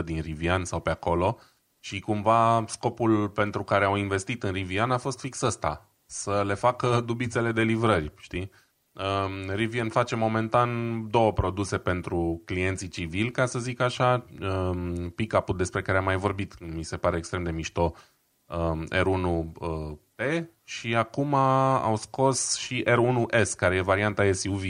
20% 0.00 0.04
din 0.04 0.20
Rivian 0.20 0.64
sau 0.64 0.80
pe 0.80 0.90
acolo 0.90 1.38
și 1.80 2.00
cumva 2.00 2.64
scopul 2.66 3.28
pentru 3.28 3.62
care 3.62 3.84
au 3.84 3.96
investit 3.96 4.42
în 4.42 4.52
Rivian 4.52 4.90
a 4.90 4.98
fost 4.98 5.20
fix 5.20 5.40
ăsta, 5.40 5.88
să 6.06 6.42
le 6.46 6.54
facă 6.54 7.00
dubițele 7.00 7.52
de 7.52 7.62
livrări, 7.62 8.12
știi? 8.18 8.50
Um, 8.92 9.54
Rivian 9.54 9.88
face 9.88 10.16
momentan 10.16 10.70
două 11.10 11.32
produse 11.32 11.78
pentru 11.78 12.42
clienții 12.44 12.88
civili, 12.88 13.30
ca 13.30 13.46
să 13.46 13.58
zic 13.58 13.80
așa, 13.80 14.24
um, 14.40 15.10
pick-up-ul 15.10 15.56
despre 15.56 15.82
care 15.82 15.98
am 15.98 16.04
mai 16.04 16.16
vorbit, 16.16 16.74
mi 16.74 16.82
se 16.82 16.96
pare 16.96 17.16
extrem 17.16 17.42
de 17.42 17.50
mișto, 17.50 17.82
um, 17.82 17.94
R1P 18.92 20.44
și 20.64 20.96
acum 20.96 21.34
au 21.34 21.96
scos 21.96 22.56
și 22.56 22.84
R1S, 22.86 23.56
care 23.56 23.76
e 23.76 23.80
varianta 23.80 24.32
SUV 24.32 24.62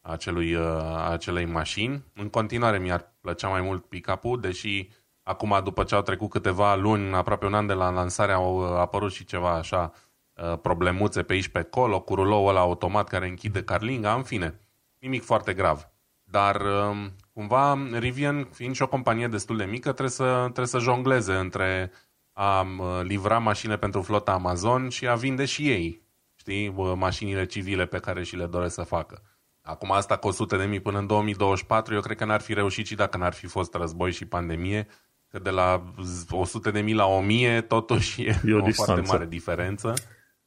a 0.00 0.12
acelui, 0.12 0.54
uh, 0.54 0.66
a 0.66 1.10
acelei 1.10 1.44
mașini. 1.44 2.04
În 2.14 2.28
continuare 2.28 2.78
mi-ar 2.78 3.12
plăcea 3.20 3.48
mai 3.48 3.60
mult 3.60 3.84
pick-up-ul, 3.84 4.40
deși 4.40 4.88
acum 5.22 5.60
după 5.64 5.84
ce 5.84 5.94
au 5.94 6.02
trecut 6.02 6.30
câteva 6.30 6.74
luni, 6.74 7.14
aproape 7.14 7.46
un 7.46 7.54
an 7.54 7.66
de 7.66 7.72
la 7.72 7.90
lansare, 7.90 8.32
au 8.32 8.58
uh, 8.58 8.78
apărut 8.78 9.12
și 9.12 9.24
ceva 9.24 9.54
așa 9.54 9.92
uh, 10.34 10.58
problemuțe 10.58 11.22
pe 11.22 11.32
aici 11.32 11.48
pe 11.48 11.58
acolo, 11.58 12.00
cu 12.00 12.14
ruloul 12.14 12.48
ăla 12.48 12.60
automat 12.60 13.08
care 13.08 13.28
închide 13.28 13.62
carlinga, 13.62 14.14
în 14.14 14.22
fine, 14.22 14.60
nimic 14.98 15.24
foarte 15.24 15.52
grav. 15.52 15.88
Dar 16.24 16.60
um, 16.60 17.12
cumva 17.32 17.78
Rivian, 17.92 18.44
fiind 18.44 18.74
și 18.74 18.82
o 18.82 18.88
companie 18.88 19.28
destul 19.28 19.56
de 19.56 19.64
mică, 19.64 19.88
trebuie 19.92 20.10
să, 20.10 20.40
trebuie 20.42 20.66
să 20.66 20.78
jongleze 20.78 21.34
între 21.34 21.92
a 22.38 22.66
livra 23.02 23.38
mașini 23.38 23.76
pentru 23.76 24.02
flota 24.02 24.32
Amazon 24.32 24.88
și 24.88 25.08
a 25.08 25.14
vinde 25.14 25.44
și 25.44 25.70
ei, 25.70 26.02
știi, 26.34 26.68
mașinile 26.96 27.46
civile 27.46 27.86
pe 27.86 27.98
care 27.98 28.22
și 28.22 28.36
le 28.36 28.46
doresc 28.46 28.74
să 28.74 28.82
facă. 28.82 29.22
Acum 29.62 29.92
asta 29.92 30.16
cu 30.16 30.26
100 30.26 30.56
de 30.56 30.64
mii 30.64 30.80
până 30.80 30.98
în 30.98 31.06
2024, 31.06 31.94
eu 31.94 32.00
cred 32.00 32.16
că 32.16 32.24
n-ar 32.24 32.40
fi 32.40 32.54
reușit 32.54 32.86
și 32.86 32.94
dacă 32.94 33.16
n-ar 33.16 33.32
fi 33.32 33.46
fost 33.46 33.74
război 33.74 34.12
și 34.12 34.24
pandemie, 34.24 34.86
că 35.28 35.38
de 35.38 35.50
la 35.50 35.92
100 36.30 36.70
de 36.70 36.80
mii 36.80 36.94
la 36.94 37.06
1000 37.06 37.60
totuși 37.60 38.22
e, 38.22 38.40
e 38.46 38.54
o, 38.54 38.66
o 38.66 38.70
foarte 38.72 39.02
mare 39.06 39.26
diferență, 39.26 39.94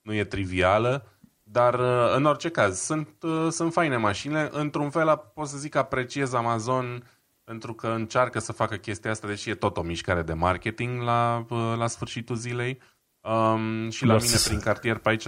nu 0.02 0.14
e 0.14 0.24
trivială, 0.24 1.20
dar 1.44 1.80
uh, 1.80 2.14
în 2.16 2.26
orice 2.26 2.50
caz 2.50 2.80
sunt, 2.80 3.10
uh, 3.22 3.48
sunt 3.50 3.74
faine 3.74 3.98
mașinile, 3.98 4.50
într-un 4.52 4.90
fel 4.90 5.32
pot 5.34 5.48
să 5.48 5.58
zic 5.58 5.72
că 5.72 5.78
apreciez 5.78 6.34
Amazon 6.34 7.04
pentru 7.50 7.74
că 7.74 7.88
încearcă 7.88 8.40
să 8.40 8.52
facă 8.52 8.76
chestia 8.76 9.12
asta, 9.12 9.28
deși 9.28 9.50
e 9.50 9.56
tot 9.56 9.78
o 9.78 9.82
mișcare 9.82 10.22
de 10.22 10.34
marketing 10.34 11.02
la, 11.02 11.46
uh, 11.50 11.74
la 11.78 11.88
sfârșitul 11.88 12.36
zilei. 12.36 12.80
Um, 13.22 13.90
și 13.90 14.06
la 14.06 14.14
mine 14.14 14.36
prin 14.48 14.60
cartier 14.60 14.98
pe 14.98 15.10
aici 15.10 15.28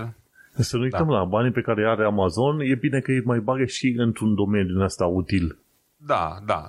să 0.55 0.77
nu 0.77 0.83
uităm 0.83 1.07
da. 1.07 1.13
la 1.13 1.23
banii 1.23 1.51
pe 1.51 1.61
care 1.61 1.89
are 1.89 2.05
Amazon, 2.05 2.59
e 2.59 2.75
bine 2.75 2.99
că 2.99 3.11
îi 3.11 3.21
mai 3.25 3.39
bagă 3.39 3.65
și 3.65 3.93
într-un 3.97 4.35
domeniu 4.35 4.73
din 4.73 4.81
asta 4.81 5.05
util. 5.05 5.59
Da, 5.95 6.37
da, 6.45 6.67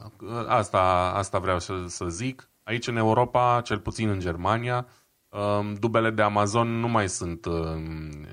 asta, 0.48 1.12
asta 1.14 1.38
vreau 1.38 1.58
să, 1.58 1.72
să 1.86 2.08
zic. 2.08 2.50
Aici 2.62 2.86
în 2.86 2.96
Europa, 2.96 3.60
cel 3.64 3.78
puțin 3.78 4.08
în 4.08 4.18
Germania, 4.18 4.86
um, 5.28 5.74
dubele 5.74 6.10
de 6.10 6.22
Amazon 6.22 6.68
nu 6.68 6.88
mai 6.88 7.08
sunt 7.08 7.44
um, 7.44 8.26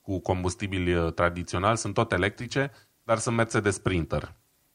cu 0.00 0.20
combustibili 0.20 0.94
uh, 0.94 1.12
tradiționali, 1.12 1.76
sunt 1.76 1.94
tot 1.94 2.12
electrice, 2.12 2.70
dar 3.02 3.18
sunt 3.18 3.36
Mercedes 3.36 3.74
Sprinter. 3.74 4.34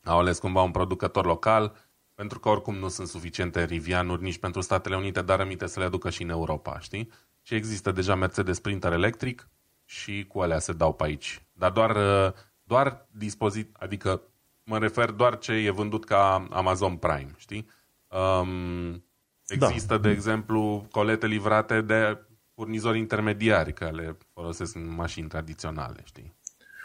Au 0.09 0.19
ales 0.19 0.39
cumva 0.39 0.61
un 0.61 0.71
producător 0.71 1.25
local, 1.25 1.75
pentru 2.15 2.39
că 2.39 2.49
oricum 2.49 2.75
nu 2.75 2.87
sunt 2.87 3.07
suficiente 3.07 3.63
rivianuri 3.63 4.23
nici 4.23 4.37
pentru 4.37 4.61
Statele 4.61 4.95
Unite, 4.95 5.21
dar 5.21 5.37
rămite 5.37 5.67
să 5.67 5.79
le 5.79 5.85
aducă 5.85 6.09
și 6.09 6.23
în 6.23 6.29
Europa, 6.29 6.79
știi? 6.79 7.11
Și 7.41 7.55
există 7.55 7.91
deja 7.91 8.15
Mercedes 8.15 8.55
Sprinter 8.55 8.91
electric, 8.91 9.49
și 9.89 10.25
cu 10.27 10.39
alea 10.39 10.59
se 10.59 10.73
dau 10.73 10.93
pe 10.93 11.03
aici. 11.03 11.45
Dar 11.53 11.71
doar, 11.71 11.95
uh, 11.95 12.33
doar 12.63 13.07
dispozit, 13.11 13.75
adică 13.79 14.21
mă 14.63 14.77
refer 14.77 15.11
doar 15.11 15.37
ce 15.37 15.51
e 15.51 15.69
vândut 15.69 16.05
ca 16.05 16.47
Amazon 16.51 16.95
Prime, 16.95 17.31
știi? 17.37 17.67
Um, 18.07 19.05
există, 19.47 19.97
da. 19.97 19.97
de 19.97 20.09
exemplu, 20.09 20.87
colete 20.91 21.27
livrate 21.27 21.81
de 21.81 22.21
furnizori 22.53 22.97
intermediari 22.97 23.73
care 23.73 23.91
le 23.91 24.17
folosesc 24.33 24.75
în 24.75 24.93
mașini 24.93 25.27
tradiționale, 25.27 26.01
știi? 26.03 26.35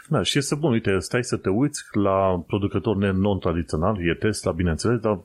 Da, 0.09 0.21
și 0.21 0.37
este 0.37 0.55
bun. 0.55 0.71
Uite, 0.71 0.99
stai 0.99 1.23
să 1.23 1.37
te 1.37 1.49
uiți 1.49 1.83
la 1.91 2.43
producători 2.47 3.17
non-tradiționali, 3.17 4.09
e 4.09 4.13
Tesla, 4.13 4.51
bineînțeles, 4.51 4.99
dar 4.99 5.19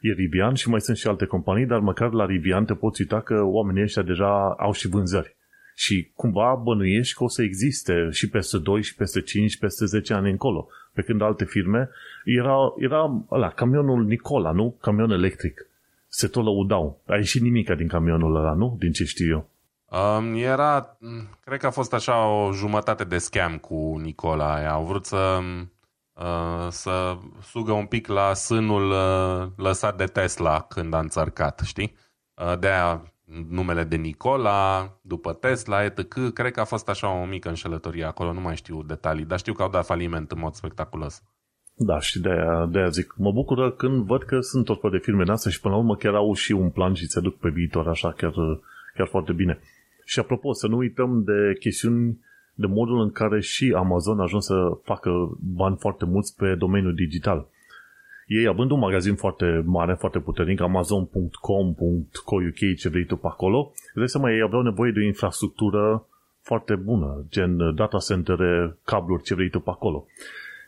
e 0.00 0.12
Rivian 0.12 0.54
și 0.54 0.68
mai 0.68 0.80
sunt 0.80 0.96
și 0.96 1.06
alte 1.06 1.26
companii, 1.26 1.66
dar 1.66 1.78
măcar 1.78 2.12
la 2.12 2.26
Rivian 2.26 2.64
te 2.64 2.74
poți 2.74 3.00
uita 3.00 3.20
că 3.20 3.42
oamenii 3.42 3.82
ăștia 3.82 4.02
deja 4.02 4.54
au 4.58 4.72
și 4.72 4.88
vânzări. 4.88 5.36
Și 5.74 6.10
cumva 6.14 6.60
bănuiești 6.62 7.14
că 7.14 7.24
o 7.24 7.28
să 7.28 7.42
existe 7.42 8.08
și 8.10 8.28
peste 8.28 8.58
2, 8.58 8.82
și 8.82 8.94
peste 8.94 9.20
5, 9.20 9.50
și 9.50 9.58
peste 9.58 9.84
10 9.84 10.14
ani 10.14 10.30
încolo. 10.30 10.68
Pe 10.92 11.02
când 11.02 11.22
alte 11.22 11.44
firme, 11.44 11.90
era, 12.24 12.56
era 12.76 13.24
ăla, 13.30 13.48
camionul 13.48 14.04
Nicola, 14.04 14.52
nu? 14.52 14.76
Camion 14.80 15.10
electric. 15.10 15.66
Se 16.08 16.26
tot 16.26 16.44
lăudau. 16.44 17.00
A 17.06 17.16
ieșit 17.16 17.42
nimic 17.42 17.70
din 17.70 17.88
camionul 17.88 18.36
ăla, 18.36 18.54
nu? 18.54 18.76
Din 18.78 18.92
ce 18.92 19.04
știu 19.04 19.30
eu. 19.30 19.50
Um, 19.92 20.34
era, 20.34 20.98
cred 21.44 21.58
că 21.58 21.66
a 21.66 21.70
fost 21.70 21.92
așa 21.92 22.26
o 22.26 22.52
jumătate 22.52 23.04
de 23.04 23.18
scam 23.18 23.58
cu 23.58 23.98
Nicola. 24.02 24.68
Au 24.68 24.84
vrut 24.84 25.04
să, 25.04 25.38
uh, 26.12 26.66
să 26.68 27.16
sugă 27.42 27.72
un 27.72 27.86
pic 27.86 28.06
la 28.06 28.34
sânul 28.34 28.90
uh, 28.90 29.48
lăsat 29.56 29.96
de 29.96 30.04
Tesla 30.04 30.60
când 30.60 30.94
a 30.94 30.98
înțărcat, 30.98 31.60
știi? 31.64 31.96
Uh, 32.34 32.58
de-aia 32.58 33.12
numele 33.48 33.84
de 33.84 33.96
Nicola, 33.96 34.92
după 35.02 35.32
Tesla, 35.32 35.84
etc. 35.84 36.32
Cred 36.32 36.52
că 36.52 36.60
a 36.60 36.64
fost 36.64 36.88
așa 36.88 37.20
o 37.20 37.24
mică 37.24 37.48
înșelătorie 37.48 38.04
acolo, 38.04 38.32
nu 38.32 38.40
mai 38.40 38.56
știu 38.56 38.82
detalii, 38.82 39.24
dar 39.24 39.38
știu 39.38 39.52
că 39.52 39.62
au 39.62 39.70
dat 39.70 39.86
faliment 39.86 40.30
în 40.30 40.38
mod 40.38 40.54
spectaculos. 40.54 41.22
Da, 41.74 41.98
și 41.98 42.20
de 42.20 42.28
aia, 42.28 42.66
de 42.70 42.78
aia 42.78 42.88
zic, 42.88 43.14
mă 43.16 43.32
bucură 43.32 43.70
când 43.70 44.06
văd 44.06 44.22
că 44.22 44.40
sunt 44.40 44.64
tot 44.64 44.90
de 44.90 44.98
firme 44.98 45.24
noastre 45.24 45.50
și 45.50 45.60
până 45.60 45.74
la 45.74 45.80
urmă 45.80 45.96
chiar 45.96 46.14
au 46.14 46.34
și 46.34 46.52
un 46.52 46.70
plan 46.70 46.94
și 46.94 47.06
se 47.06 47.20
duc 47.20 47.38
pe 47.38 47.48
viitor 47.48 47.88
așa 47.88 48.12
chiar, 48.12 48.32
chiar 48.94 49.06
foarte 49.06 49.32
bine. 49.32 49.60
Și 50.12 50.18
apropo, 50.18 50.52
să 50.52 50.66
nu 50.66 50.76
uităm 50.76 51.22
de 51.24 51.56
chestiuni 51.58 52.18
de 52.54 52.66
modul 52.66 53.00
în 53.00 53.10
care 53.10 53.40
și 53.40 53.74
Amazon 53.76 54.18
a 54.18 54.22
ajuns 54.22 54.44
să 54.44 54.78
facă 54.82 55.10
bani 55.40 55.76
foarte 55.78 56.04
mulți 56.04 56.36
pe 56.36 56.54
domeniul 56.54 56.94
digital 56.94 57.46
ei 58.26 58.46
având 58.46 58.70
un 58.70 58.78
magazin 58.78 59.14
foarte 59.14 59.62
mare, 59.66 59.94
foarte 59.94 60.18
puternic, 60.18 60.60
amazon.com.co.uk, 60.60 62.76
ce 62.78 62.88
vrei 62.88 63.04
tu 63.04 63.16
pe 63.16 63.26
acolo, 63.26 63.72
să 63.94 64.04
seama, 64.04 64.32
ei 64.32 64.42
aveau 64.42 64.62
nevoie 64.62 64.92
de 64.92 64.98
o 64.98 65.02
infrastructură 65.02 66.06
foarte 66.40 66.74
bună, 66.74 67.24
gen 67.30 67.74
data 67.74 67.98
center, 67.98 68.38
cabluri, 68.84 69.22
ce 69.22 69.34
vrei 69.34 69.48
tu 69.48 69.60
pe 69.60 69.70
acolo. 69.70 70.06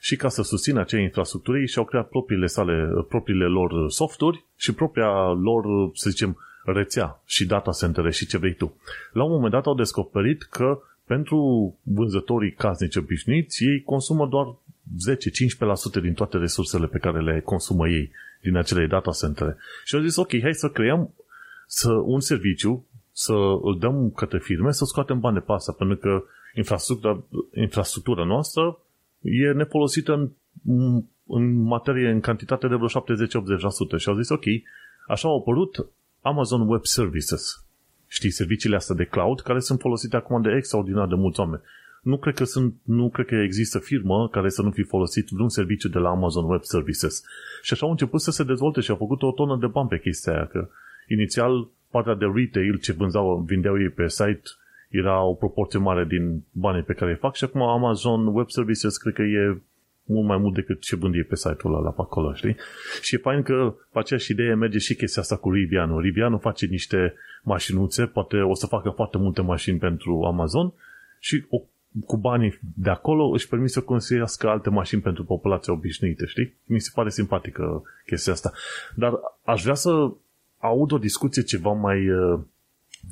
Și 0.00 0.16
ca 0.16 0.28
să 0.28 0.42
susțină 0.42 0.80
acea 0.80 0.98
infrastructură, 0.98 1.58
ei 1.58 1.66
și-au 1.66 1.84
creat 1.84 2.08
propriile, 2.08 2.46
sale, 2.46 2.88
propriile 3.08 3.44
lor 3.44 3.90
softuri 3.90 4.44
și 4.56 4.74
propria 4.74 5.30
lor, 5.30 5.90
să 5.92 6.10
zicem, 6.10 6.38
rețea 6.64 7.22
și 7.24 7.46
data 7.46 7.70
center 7.70 8.12
și 8.12 8.26
ce 8.26 8.38
vrei 8.38 8.54
tu. 8.54 8.76
La 9.12 9.24
un 9.24 9.30
moment 9.30 9.52
dat 9.52 9.66
au 9.66 9.74
descoperit 9.74 10.42
că 10.42 10.80
pentru 11.06 11.38
vânzătorii 11.82 12.52
casnici 12.52 12.96
obișnuiți, 12.96 13.64
ei 13.64 13.82
consumă 13.82 14.26
doar 14.26 14.46
10-15% 15.98 16.02
din 16.02 16.14
toate 16.14 16.36
resursele 16.36 16.86
pe 16.86 16.98
care 16.98 17.20
le 17.20 17.40
consumă 17.40 17.88
ei 17.88 18.10
din 18.42 18.56
acele 18.56 18.86
data 18.86 19.10
center. 19.10 19.56
Și 19.84 19.94
au 19.94 20.00
zis, 20.00 20.16
ok, 20.16 20.40
hai 20.40 20.54
să 20.54 20.68
creăm 20.68 21.14
să, 21.66 21.92
un 21.92 22.20
serviciu, 22.20 22.86
să 23.12 23.32
îl 23.62 23.78
dăm 23.78 24.10
către 24.10 24.38
firme, 24.38 24.72
să 24.72 24.84
scoatem 24.84 25.20
bani 25.20 25.34
de 25.34 25.40
pe 25.40 25.52
asta, 25.52 25.72
pentru 25.72 25.96
că 25.96 26.24
infrastructura, 26.54 27.24
infrastructura 27.54 28.24
noastră 28.24 28.78
e 29.20 29.52
nefolosită 29.52 30.12
în, 30.12 30.30
în 31.26 31.62
materie, 31.62 32.10
în 32.10 32.20
cantitate 32.20 32.68
de 32.68 32.74
vreo 32.74 32.88
70-80%. 32.88 32.92
Și 33.96 34.08
au 34.08 34.16
zis, 34.16 34.28
ok, 34.28 34.44
așa 35.06 35.28
au 35.28 35.38
apărut 35.38 35.86
Amazon 36.24 36.68
Web 36.68 36.84
Services. 36.84 37.64
Știi, 38.06 38.30
serviciile 38.30 38.76
astea 38.76 38.94
de 38.94 39.04
cloud 39.04 39.40
care 39.40 39.58
sunt 39.58 39.80
folosite 39.80 40.16
acum 40.16 40.42
de 40.42 40.54
extraordinar 40.56 41.06
de 41.06 41.14
mulți 41.14 41.40
oameni 41.40 41.62
nu 42.04 42.18
cred 42.18 42.34
că, 42.34 42.44
sunt, 42.44 42.74
nu 42.82 43.10
cred 43.10 43.26
că 43.26 43.34
există 43.34 43.78
firmă 43.78 44.28
care 44.28 44.48
să 44.48 44.62
nu 44.62 44.70
fi 44.70 44.82
folosit 44.82 45.28
vreun 45.28 45.48
serviciu 45.48 45.88
de 45.88 45.98
la 45.98 46.08
Amazon 46.08 46.44
Web 46.50 46.62
Services. 46.62 47.22
Și 47.62 47.72
așa 47.72 47.84
au 47.84 47.90
început 47.90 48.20
să 48.20 48.30
se 48.30 48.44
dezvolte 48.44 48.80
și 48.80 48.90
au 48.90 48.96
făcut 48.96 49.22
o 49.22 49.32
tonă 49.32 49.56
de 49.60 49.66
bani 49.66 49.88
pe 49.88 49.98
chestia 49.98 50.32
aia, 50.32 50.46
că 50.46 50.68
inițial 51.08 51.68
partea 51.90 52.14
de 52.14 52.24
retail 52.34 52.78
ce 52.78 52.92
vânzau, 52.92 53.44
vindeau 53.46 53.80
ei 53.80 53.88
pe 53.88 54.08
site 54.08 54.42
era 54.88 55.22
o 55.22 55.34
proporție 55.34 55.78
mare 55.78 56.04
din 56.04 56.42
banii 56.52 56.82
pe 56.82 56.92
care 56.92 57.10
îi 57.10 57.16
fac 57.16 57.34
și 57.34 57.44
acum 57.44 57.62
Amazon 57.62 58.26
Web 58.26 58.50
Services 58.50 58.96
cred 58.96 59.14
că 59.14 59.22
e 59.22 59.62
mult 60.04 60.26
mai 60.26 60.36
mult 60.36 60.54
decât 60.54 60.80
ce 60.80 60.96
vând 60.96 61.14
ei 61.14 61.24
pe 61.24 61.36
site-ul 61.36 61.74
ăla 61.74 61.90
pe 61.90 62.00
acolo, 62.00 62.34
știi? 62.34 62.56
Și 63.00 63.14
e 63.14 63.18
fain 63.18 63.42
că 63.42 63.74
pe 63.92 63.98
aceeași 63.98 64.30
idee 64.30 64.54
merge 64.54 64.78
și 64.78 64.94
chestia 64.94 65.22
asta 65.22 65.36
cu 65.36 65.50
Rivianu. 65.50 65.98
Rivianu 65.98 66.38
face 66.38 66.66
niște 66.66 67.14
mașinuțe, 67.42 68.06
poate 68.06 68.36
o 68.36 68.54
să 68.54 68.66
facă 68.66 68.90
foarte 68.90 69.18
multe 69.18 69.40
mașini 69.40 69.78
pentru 69.78 70.22
Amazon 70.22 70.72
și 71.18 71.44
o 71.48 71.62
cu 72.06 72.16
banii 72.16 72.58
de 72.76 72.90
acolo 72.90 73.24
își 73.24 73.48
permit 73.48 73.70
să 73.70 73.80
construiască 73.80 74.48
alte 74.48 74.70
mașini 74.70 75.00
pentru 75.00 75.24
populația 75.24 75.72
obișnuită, 75.72 76.26
știi? 76.26 76.54
Mi 76.64 76.80
se 76.80 76.90
pare 76.94 77.10
simpatică 77.10 77.82
chestia 78.06 78.32
asta. 78.32 78.52
Dar 78.94 79.12
aș 79.42 79.62
vrea 79.62 79.74
să 79.74 80.10
aud 80.58 80.92
o 80.92 80.98
discuție 80.98 81.42
ceva 81.42 81.72
mai, 81.72 82.10
uh, 82.10 82.40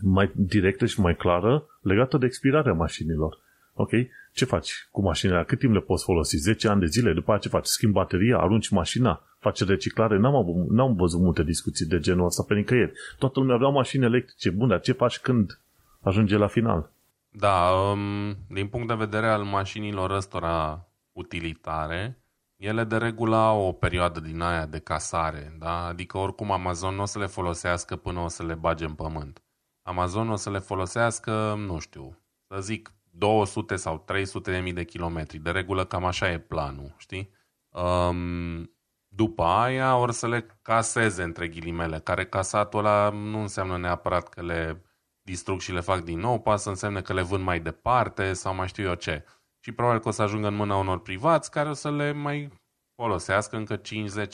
mai 0.03 0.31
directă 0.35 0.87
și 0.87 1.01
mai 1.01 1.17
clară 1.17 1.67
legată 1.81 2.19
de 2.19 2.27
expirarea 2.27 2.73
mașinilor. 2.73 3.39
Ok? 3.75 3.91
Ce 4.33 4.45
faci 4.45 4.89
cu 4.91 5.03
mașinile? 5.03 5.45
Cât 5.45 5.59
timp 5.59 5.73
le 5.73 5.81
poți 5.81 6.05
folosi? 6.05 6.37
10 6.37 6.69
ani 6.69 6.81
de 6.81 6.87
zile? 6.87 7.13
După 7.13 7.33
aceea 7.33 7.39
ce 7.39 7.49
faci? 7.49 7.67
Schimbi 7.67 7.95
bateria? 7.95 8.39
Arunci 8.39 8.69
mașina? 8.69 9.23
Faci 9.39 9.65
reciclare? 9.65 10.19
N-am, 10.19 10.35
avut, 10.35 10.71
n-am 10.71 10.95
văzut 10.95 11.21
multe 11.21 11.43
discuții 11.43 11.87
de 11.87 11.99
genul 11.99 12.27
ăsta 12.27 12.43
pe 12.49 12.55
nicăieri. 12.55 12.93
Toată 13.19 13.41
lumea 13.41 13.55
avea 13.55 13.69
mașini 13.69 14.05
electrice. 14.05 14.51
Bun, 14.51 14.69
dar 14.69 14.81
ce 14.81 14.93
faci 14.93 15.19
când 15.19 15.61
ajunge 16.01 16.37
la 16.37 16.47
final? 16.47 16.91
Da, 17.31 17.71
um, 17.71 18.37
din 18.49 18.69
punct 18.69 18.89
de 18.89 18.95
vedere 18.95 19.27
al 19.29 19.43
mașinilor 19.43 20.11
ăstora 20.11 20.87
utilitare, 21.13 22.23
ele 22.57 22.85
de 22.85 22.97
regulă 22.97 23.37
au 23.37 23.61
o 23.61 23.73
perioadă 23.73 24.21
din 24.21 24.41
aia 24.41 24.67
de 24.67 24.79
casare, 24.79 25.57
da? 25.59 25.87
adică 25.87 26.19
oricum 26.19 26.51
Amazon 26.51 26.95
nu 26.95 27.03
o 27.03 27.05
să 27.05 27.19
le 27.19 27.27
folosească 27.27 27.97
până 27.97 28.21
o 28.21 28.29
să 28.29 28.43
le 28.43 28.55
bage 28.55 28.85
în 28.85 28.95
pământ. 28.95 29.43
Amazon 29.83 30.31
o 30.31 30.37
să 30.37 30.51
le 30.51 30.59
folosească, 30.59 31.55
nu 31.67 31.79
știu, 31.79 32.19
să 32.49 32.61
zic 32.61 32.93
200 33.15 33.77
sau 33.77 33.99
300 33.99 34.51
de 34.51 34.59
mii 34.59 34.73
de 34.73 34.85
kilometri. 34.85 35.39
De 35.39 35.51
regulă 35.51 35.85
cam 35.85 36.05
așa 36.05 36.31
e 36.31 36.39
planul, 36.39 36.95
știi? 36.97 37.31
Um, 37.69 38.77
după 39.09 39.43
aia 39.43 39.97
or 39.97 40.11
să 40.11 40.29
le 40.29 40.47
caseze 40.63 41.23
între 41.23 41.49
ghilimele, 41.49 41.99
care 41.99 42.27
casatul 42.27 42.79
ăla 42.79 43.11
nu 43.11 43.41
înseamnă 43.41 43.79
neapărat 43.79 44.29
că 44.29 44.43
le 44.43 44.83
distrug 45.23 45.61
și 45.61 45.73
le 45.73 45.81
fac 45.81 46.01
din 46.01 46.19
nou, 46.19 46.41
poate 46.41 46.61
să 46.61 46.69
însemne 46.69 47.01
că 47.01 47.13
le 47.13 47.23
vând 47.23 47.45
mai 47.45 47.61
departe 47.61 48.33
sau 48.33 48.55
mai 48.55 48.69
știu 48.69 48.85
eu 48.85 48.95
ce. 48.95 49.25
Și 49.61 49.73
probabil 49.73 50.01
că 50.01 50.09
o 50.09 50.11
să 50.11 50.23
ajungă 50.23 50.49
în 50.49 50.55
mâna 50.55 50.77
unor 50.77 51.01
privați 51.01 51.51
care 51.51 51.69
o 51.69 51.73
să 51.73 51.91
le 51.91 52.13
mai 52.13 52.51
folosească 52.95 53.57
încă 53.57 53.77
5-10 53.77 53.81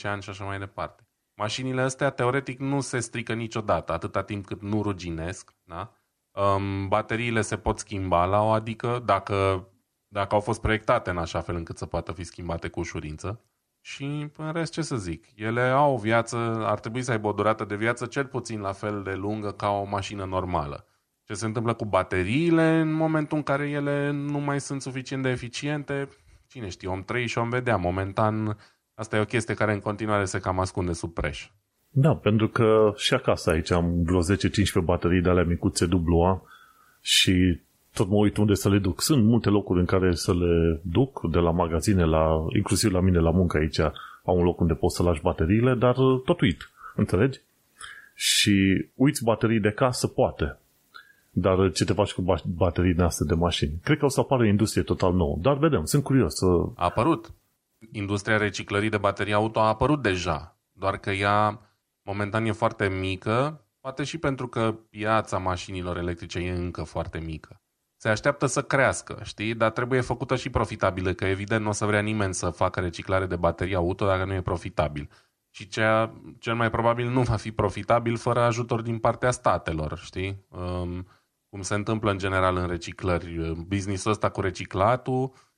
ani 0.03 0.21
și 0.21 0.29
așa 0.29 0.43
mai 0.43 0.59
departe. 0.59 1.07
Mașinile 1.35 1.81
astea, 1.81 2.09
teoretic, 2.09 2.59
nu 2.59 2.81
se 2.81 2.99
strică 2.99 3.33
niciodată, 3.33 3.91
atâta 3.91 4.23
timp 4.23 4.45
cât 4.45 4.61
nu 4.61 4.81
ruginesc, 4.81 5.55
da? 5.63 5.93
Um, 6.39 6.87
bateriile 6.87 7.41
se 7.41 7.57
pot 7.57 7.79
schimba 7.79 8.25
la 8.25 8.41
o 8.41 8.49
adică 8.49 9.01
dacă, 9.05 9.67
dacă 10.07 10.35
au 10.35 10.41
fost 10.41 10.61
proiectate 10.61 11.09
în 11.09 11.17
așa 11.17 11.41
fel 11.41 11.55
încât 11.55 11.77
să 11.77 11.85
poată 11.85 12.11
fi 12.11 12.23
schimbate 12.23 12.67
cu 12.67 12.79
ușurință. 12.79 13.41
Și 13.81 14.29
în 14.37 14.51
rest 14.51 14.71
ce 14.71 14.81
să 14.81 14.97
zic, 14.97 15.25
ele 15.35 15.61
au 15.61 15.93
o 15.93 15.97
viață, 15.97 16.37
ar 16.65 16.79
trebui 16.79 17.01
să 17.01 17.11
aibă 17.11 17.27
o 17.27 17.31
durată 17.31 17.65
de 17.65 17.75
viață 17.75 18.05
cel 18.05 18.25
puțin 18.25 18.59
la 18.59 18.71
fel 18.71 19.03
de 19.03 19.13
lungă 19.13 19.51
ca 19.51 19.69
o 19.69 19.83
mașină 19.83 20.25
normală. 20.25 20.85
Ce 21.23 21.33
se 21.33 21.45
întâmplă 21.45 21.73
cu 21.73 21.85
bateriile 21.85 22.79
în 22.79 22.91
momentul 22.91 23.37
în 23.37 23.43
care 23.43 23.69
ele 23.69 24.11
nu 24.11 24.39
mai 24.39 24.59
sunt 24.59 24.81
suficient 24.81 25.23
de 25.23 25.29
eficiente, 25.29 26.09
cine 26.47 26.69
știe, 26.69 26.87
om 26.87 27.03
trăi 27.03 27.27
și 27.27 27.37
om 27.37 27.49
vedea. 27.49 27.77
Momentan 27.77 28.57
asta 28.93 29.15
e 29.15 29.19
o 29.19 29.25
chestie 29.25 29.53
care 29.53 29.73
în 29.73 29.79
continuare 29.79 30.25
se 30.25 30.39
cam 30.39 30.59
ascunde 30.59 30.93
sub 30.93 31.13
preș. 31.13 31.49
Da, 31.91 32.15
pentru 32.15 32.47
că 32.47 32.93
și 32.95 33.13
acasă 33.13 33.49
aici 33.49 33.71
am 33.71 34.03
vreo 34.03 34.19
10-15 34.21 34.83
baterii 34.83 35.21
de 35.21 35.29
alea 35.29 35.43
micuțe 35.43 35.85
dublu 35.85 36.47
și 37.01 37.59
tot 37.93 38.07
mă 38.07 38.15
uit 38.15 38.37
unde 38.37 38.53
să 38.53 38.69
le 38.69 38.77
duc. 38.77 39.01
Sunt 39.01 39.23
multe 39.23 39.49
locuri 39.49 39.79
în 39.79 39.85
care 39.85 40.15
să 40.15 40.33
le 40.33 40.79
duc, 40.81 41.29
de 41.31 41.39
la 41.39 41.51
magazine, 41.51 42.05
la, 42.05 42.45
inclusiv 42.55 42.91
la 42.91 42.99
mine 42.99 43.19
la 43.19 43.31
muncă 43.31 43.57
aici, 43.57 43.79
au 44.23 44.37
un 44.37 44.43
loc 44.43 44.59
unde 44.59 44.73
poți 44.73 44.95
să 44.95 45.03
lași 45.03 45.21
bateriile, 45.21 45.73
dar 45.73 45.95
tot 46.25 46.41
uit, 46.41 46.69
înțelegi? 46.95 47.39
Și 48.13 48.85
uiți 48.95 49.23
baterii 49.23 49.59
de 49.59 49.71
casă, 49.71 50.07
poate. 50.07 50.57
Dar 51.31 51.71
ce 51.71 51.85
te 51.85 51.93
faci 51.93 52.13
cu 52.13 52.23
baterii 52.45 52.97
astea 52.97 53.25
de 53.25 53.33
mașini? 53.33 53.79
Cred 53.83 53.97
că 53.97 54.05
o 54.05 54.09
să 54.09 54.19
apară 54.19 54.41
o 54.41 54.45
industrie 54.45 54.83
total 54.83 55.13
nouă. 55.13 55.37
Dar 55.41 55.57
vedem, 55.57 55.85
sunt 55.85 56.03
curios. 56.03 56.35
Să... 56.35 56.45
A 56.75 56.83
apărut. 56.85 57.31
Industria 57.91 58.37
reciclării 58.37 58.89
de 58.89 58.97
baterii 58.97 59.33
auto 59.33 59.59
a 59.59 59.67
apărut 59.67 60.01
deja. 60.01 60.55
Doar 60.71 60.97
că 60.97 61.11
ea 61.11 61.68
momentan 62.09 62.45
e 62.45 62.51
foarte 62.51 62.87
mică, 62.87 63.65
poate 63.79 64.03
și 64.03 64.17
pentru 64.17 64.47
că 64.47 64.75
piața 64.89 65.37
mașinilor 65.37 65.97
electrice 65.97 66.39
e 66.39 66.51
încă 66.51 66.83
foarte 66.83 67.19
mică. 67.19 67.61
Se 67.95 68.09
așteaptă 68.09 68.45
să 68.45 68.61
crească, 68.61 69.19
știi? 69.23 69.53
Dar 69.53 69.71
trebuie 69.71 70.01
făcută 70.01 70.35
și 70.35 70.49
profitabilă, 70.49 71.13
că 71.13 71.25
evident 71.25 71.63
nu 71.63 71.69
o 71.69 71.71
să 71.71 71.85
vrea 71.85 72.01
nimeni 72.01 72.33
să 72.33 72.49
facă 72.49 72.79
reciclare 72.79 73.25
de 73.25 73.35
baterii 73.35 73.75
auto 73.75 74.05
dacă 74.05 74.25
nu 74.25 74.33
e 74.33 74.41
profitabil. 74.41 75.09
Și 75.49 75.67
cea, 75.67 76.21
cel 76.39 76.55
mai 76.55 76.69
probabil 76.69 77.09
nu 77.09 77.21
va 77.21 77.35
fi 77.35 77.51
profitabil 77.51 78.17
fără 78.17 78.39
ajutor 78.39 78.81
din 78.81 78.99
partea 78.99 79.31
statelor, 79.31 79.97
știi? 79.97 80.45
Um, 80.47 81.07
cum 81.49 81.61
se 81.61 81.73
întâmplă 81.73 82.11
în 82.11 82.17
general 82.17 82.55
în 82.55 82.67
reciclări. 82.67 83.53
Businessul 83.67 84.11
ăsta 84.11 84.29
cu 84.29 84.41
reciclatul 84.41 85.23
Uh, 85.23 85.48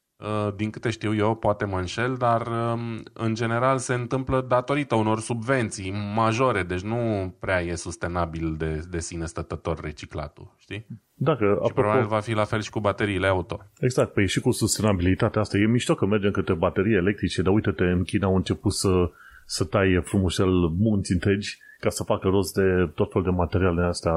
din 0.56 0.70
câte 0.70 0.90
știu 0.90 1.16
eu, 1.16 1.36
poate 1.36 1.66
mă 1.66 1.78
înșel, 1.78 2.16
dar 2.16 2.48
um, 2.48 3.04
în 3.14 3.34
general 3.34 3.78
se 3.78 3.94
întâmplă 3.94 4.46
datorită 4.48 4.96
unor 4.96 5.20
subvenții 5.20 5.94
majore, 6.16 6.64
deci 6.64 6.82
nu 6.82 7.34
prea 7.40 7.62
e 7.62 7.76
sustenabil 7.76 8.56
de, 8.58 8.84
de 8.90 9.00
sine 9.00 9.26
stătător 9.26 9.80
reciclatul, 9.80 10.56
știi? 10.58 10.86
Dacă, 11.14 11.44
și 11.46 11.52
apropo, 11.52 11.74
probabil 11.74 12.08
va 12.08 12.20
fi 12.20 12.34
la 12.34 12.44
fel 12.44 12.62
și 12.62 12.70
cu 12.70 12.80
bateriile 12.80 13.28
auto. 13.28 13.60
Exact, 13.80 14.14
păi 14.14 14.28
și 14.28 14.40
cu 14.40 14.52
sustenabilitatea 14.52 15.42
asta. 15.42 15.58
E 15.58 15.66
mișto 15.66 15.96
că 15.96 16.06
mergem 16.06 16.32
către 16.32 16.54
baterii 16.54 16.96
electrice, 16.96 17.42
dar 17.42 17.54
uite-te, 17.54 17.84
în 17.84 18.04
China 18.04 18.28
au 18.28 18.36
început 18.36 18.74
să, 18.74 19.12
să 19.46 19.64
taie 19.64 20.00
frumușel 20.00 20.52
munți 20.78 21.12
întregi 21.12 21.58
ca 21.80 21.90
să 21.90 22.04
facă 22.04 22.28
rost 22.28 22.54
de 22.54 22.92
tot 22.96 23.12
felul 23.12 23.28
de 23.28 23.38
materiale 23.38 23.86
astea 23.86 24.14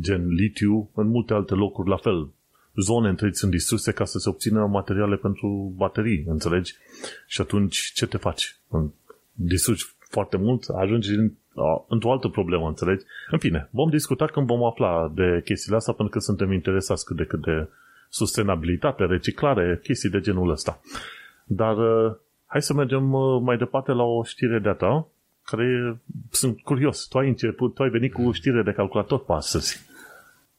gen 0.00 0.28
litiu, 0.28 0.90
în 0.94 1.08
multe 1.08 1.34
alte 1.34 1.54
locuri 1.54 1.88
la 1.88 1.96
fel 1.96 2.30
zone 2.76 3.08
întregi 3.08 3.38
sunt 3.38 3.50
distruse 3.50 3.92
ca 3.92 4.04
să 4.04 4.18
se 4.18 4.28
obțină 4.28 4.66
materiale 4.66 5.16
pentru 5.16 5.72
baterii, 5.76 6.24
înțelegi? 6.26 6.74
Și 7.26 7.40
atunci 7.40 7.90
ce 7.94 8.06
te 8.06 8.16
faci? 8.16 8.56
Distrugi 9.32 9.84
foarte 9.98 10.36
mult, 10.36 10.64
ajungi 10.68 11.14
în, 11.14 11.32
într-o 11.88 12.12
altă 12.12 12.28
problemă, 12.28 12.66
înțelegi? 12.68 13.04
În 13.30 13.38
fine, 13.38 13.68
vom 13.70 13.90
discuta 13.90 14.26
când 14.26 14.46
vom 14.46 14.64
afla 14.64 15.12
de 15.14 15.40
chestiile 15.44 15.76
astea, 15.76 15.92
pentru 15.92 16.18
că 16.18 16.24
suntem 16.24 16.52
interesați 16.52 17.04
cât 17.04 17.16
de 17.16 17.24
cât 17.24 17.40
de 17.40 17.68
sustenabilitate, 18.08 19.04
reciclare, 19.04 19.80
chestii 19.82 20.10
de 20.10 20.20
genul 20.20 20.50
ăsta. 20.50 20.80
Dar 21.44 21.76
uh, 21.76 22.14
hai 22.46 22.62
să 22.62 22.74
mergem 22.74 23.12
uh, 23.12 23.40
mai 23.42 23.56
departe 23.56 23.92
la 23.92 24.02
o 24.02 24.24
știre 24.24 24.58
de-a 24.58 24.72
ta, 24.72 25.08
care 25.44 26.00
sunt 26.30 26.60
curios. 26.60 27.06
Tu 27.06 27.18
ai 27.18 27.28
început, 27.28 27.74
tu 27.74 27.82
ai 27.82 27.88
venit 27.88 28.12
cu 28.12 28.32
știre 28.32 28.62
de 28.62 28.72
calculator 28.72 29.24
pe 29.24 29.32
astăzi. 29.32 29.85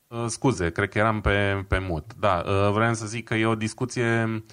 Uh, 0.07 0.25
scuze, 0.27 0.71
cred 0.71 0.89
că 0.89 0.97
eram 0.97 1.21
pe, 1.21 1.65
pe 1.67 1.77
mut. 1.79 2.13
Da, 2.13 2.43
uh, 2.45 2.71
vreau 2.71 2.93
să 2.93 3.05
zic 3.05 3.27
că 3.27 3.35
e 3.35 3.45
o 3.45 3.55
discuție 3.55 4.43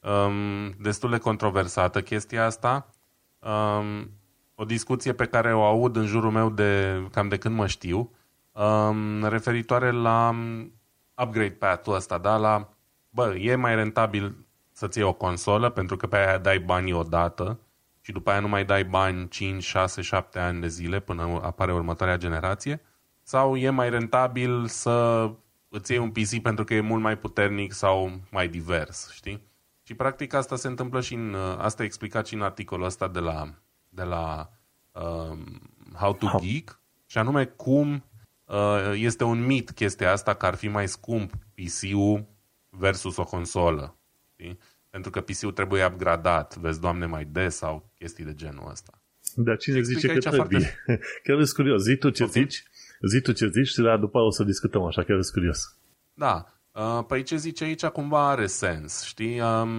um, 0.00 0.74
destul 0.80 1.10
de 1.10 1.18
controversată 1.18 2.02
chestia 2.02 2.44
asta. 2.44 2.90
Um, 3.38 4.10
o 4.54 4.64
discuție 4.64 5.12
pe 5.12 5.26
care 5.26 5.54
o 5.54 5.64
aud 5.64 5.96
în 5.96 6.06
jurul 6.06 6.30
meu 6.30 6.50
de 6.50 7.02
cam 7.10 7.28
de 7.28 7.38
când 7.38 7.54
mă 7.54 7.66
știu, 7.66 8.14
um, 8.52 9.24
referitoare 9.24 9.90
la 9.90 10.34
upgrade 11.22 11.56
path-ul 11.58 11.94
ăsta, 11.94 12.18
da? 12.18 12.36
La, 12.36 12.68
bă, 13.10 13.36
e 13.36 13.54
mai 13.54 13.74
rentabil 13.74 14.46
să-ți 14.72 14.98
iei 14.98 15.06
o 15.06 15.12
consolă 15.12 15.70
pentru 15.70 15.96
că 15.96 16.06
pe 16.06 16.16
aia 16.16 16.38
dai 16.38 16.58
banii 16.58 16.92
odată 16.92 17.60
și 18.00 18.12
după 18.12 18.30
aia 18.30 18.40
nu 18.40 18.48
mai 18.48 18.64
dai 18.64 18.84
bani 18.84 19.28
5, 19.28 19.62
6, 19.62 20.02
7 20.02 20.38
ani 20.38 20.60
de 20.60 20.68
zile 20.68 21.00
până 21.00 21.40
apare 21.42 21.72
următoarea 21.72 22.16
generație 22.16 22.80
sau 23.28 23.56
e 23.56 23.70
mai 23.70 23.90
rentabil 23.90 24.66
să 24.66 25.30
îți 25.68 25.92
iei 25.92 26.00
un 26.00 26.10
PC 26.10 26.42
pentru 26.42 26.64
că 26.64 26.74
e 26.74 26.80
mult 26.80 27.02
mai 27.02 27.18
puternic 27.18 27.72
sau 27.72 28.20
mai 28.30 28.48
divers, 28.48 29.10
știi? 29.12 29.42
Și 29.82 29.94
practic 29.94 30.32
asta 30.32 30.56
se 30.56 30.68
întâmplă 30.68 31.00
și 31.00 31.14
în, 31.14 31.34
asta 31.58 31.82
e 31.82 31.86
explicat 31.86 32.26
și 32.26 32.34
în 32.34 32.42
articolul 32.42 32.84
ăsta 32.84 33.08
de 33.08 33.18
la, 33.18 33.54
de 33.88 34.02
la 34.02 34.50
um, 34.92 35.60
How 35.94 36.14
to 36.14 36.26
How. 36.26 36.40
Geek, 36.40 36.80
și 37.06 37.18
anume 37.18 37.44
cum 37.44 38.04
uh, 38.44 38.92
este 38.94 39.24
un 39.24 39.44
mit 39.44 39.70
chestia 39.70 40.12
asta 40.12 40.34
că 40.34 40.46
ar 40.46 40.54
fi 40.54 40.68
mai 40.68 40.88
scump 40.88 41.32
PC-ul 41.54 42.26
versus 42.70 43.16
o 43.16 43.24
consolă, 43.24 43.98
știi? 44.32 44.58
Pentru 44.90 45.10
că 45.10 45.20
PC-ul 45.20 45.52
trebuie 45.52 45.86
upgradat, 45.86 46.56
vezi, 46.56 46.80
doamne, 46.80 47.06
mai 47.06 47.24
des 47.24 47.56
sau 47.56 47.90
chestii 47.94 48.24
de 48.24 48.34
genul 48.34 48.70
ăsta. 48.70 49.02
Dar 49.34 49.56
cine 49.56 49.80
zice 49.80 50.06
că 50.06 50.18
trebuie? 50.18 50.60
Foarte... 50.60 51.00
Chiar 51.24 51.36
sunt 51.36 51.52
curios. 51.52 51.82
Zi 51.82 51.96
tu 51.96 52.10
ce 52.10 52.26
zici 52.26 52.62
Zi 53.00 53.20
tu 53.20 53.32
ce 53.32 53.46
zici 53.46 53.66
și 53.66 53.82
după 54.00 54.18
o 54.18 54.30
să 54.30 54.44
discutăm, 54.44 54.82
așa 54.82 55.02
chiar 55.02 55.20
sunt 55.20 55.34
curios. 55.34 55.76
Da. 56.14 56.52
Uh, 56.72 57.04
păi 57.06 57.22
ce 57.22 57.36
zice 57.36 57.64
aici 57.64 57.84
cumva 57.84 58.28
are 58.28 58.46
sens, 58.46 59.02
știi? 59.02 59.40
Um, 59.40 59.70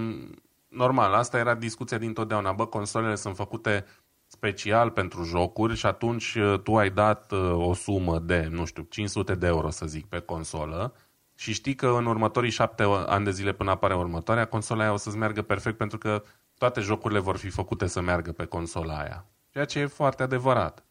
normal, 0.67 1.13
asta 1.13 1.37
era 1.37 1.55
discuția 1.55 1.97
din 1.97 2.13
totdeauna. 2.13 2.51
Bă, 2.51 2.65
consolele 2.65 3.15
sunt 3.15 3.35
făcute 3.35 3.85
special 4.27 4.89
pentru 4.89 5.23
jocuri 5.23 5.75
și 5.75 5.85
atunci 5.85 6.35
uh, 6.35 6.59
tu 6.59 6.77
ai 6.77 6.89
dat 6.89 7.31
uh, 7.31 7.67
o 7.67 7.73
sumă 7.73 8.19
de, 8.19 8.47
nu 8.51 8.65
știu, 8.65 8.85
500 8.89 9.35
de 9.35 9.47
euro, 9.47 9.69
să 9.69 9.85
zic, 9.85 10.05
pe 10.05 10.19
consolă 10.19 10.93
și 11.39 11.53
știi 11.53 11.75
că 11.75 11.87
în 11.87 12.05
următorii 12.05 12.49
șapte 12.49 12.83
ani 13.05 13.25
de 13.25 13.31
zile 13.31 13.53
până 13.53 13.69
apare 13.69 13.95
următoarea, 13.95 14.45
consola 14.45 14.81
aia 14.81 14.93
o 14.93 14.97
să-ți 14.97 15.17
meargă 15.17 15.41
perfect 15.41 15.77
pentru 15.77 15.97
că 15.97 16.23
toate 16.57 16.79
jocurile 16.79 17.19
vor 17.19 17.37
fi 17.37 17.49
făcute 17.49 17.87
să 17.87 18.01
meargă 18.01 18.31
pe 18.31 18.45
consola 18.45 18.97
aia. 18.97 19.25
Ceea 19.49 19.65
ce 19.65 19.79
e 19.79 19.85
foarte 19.85 20.23
adevărat. 20.23 20.83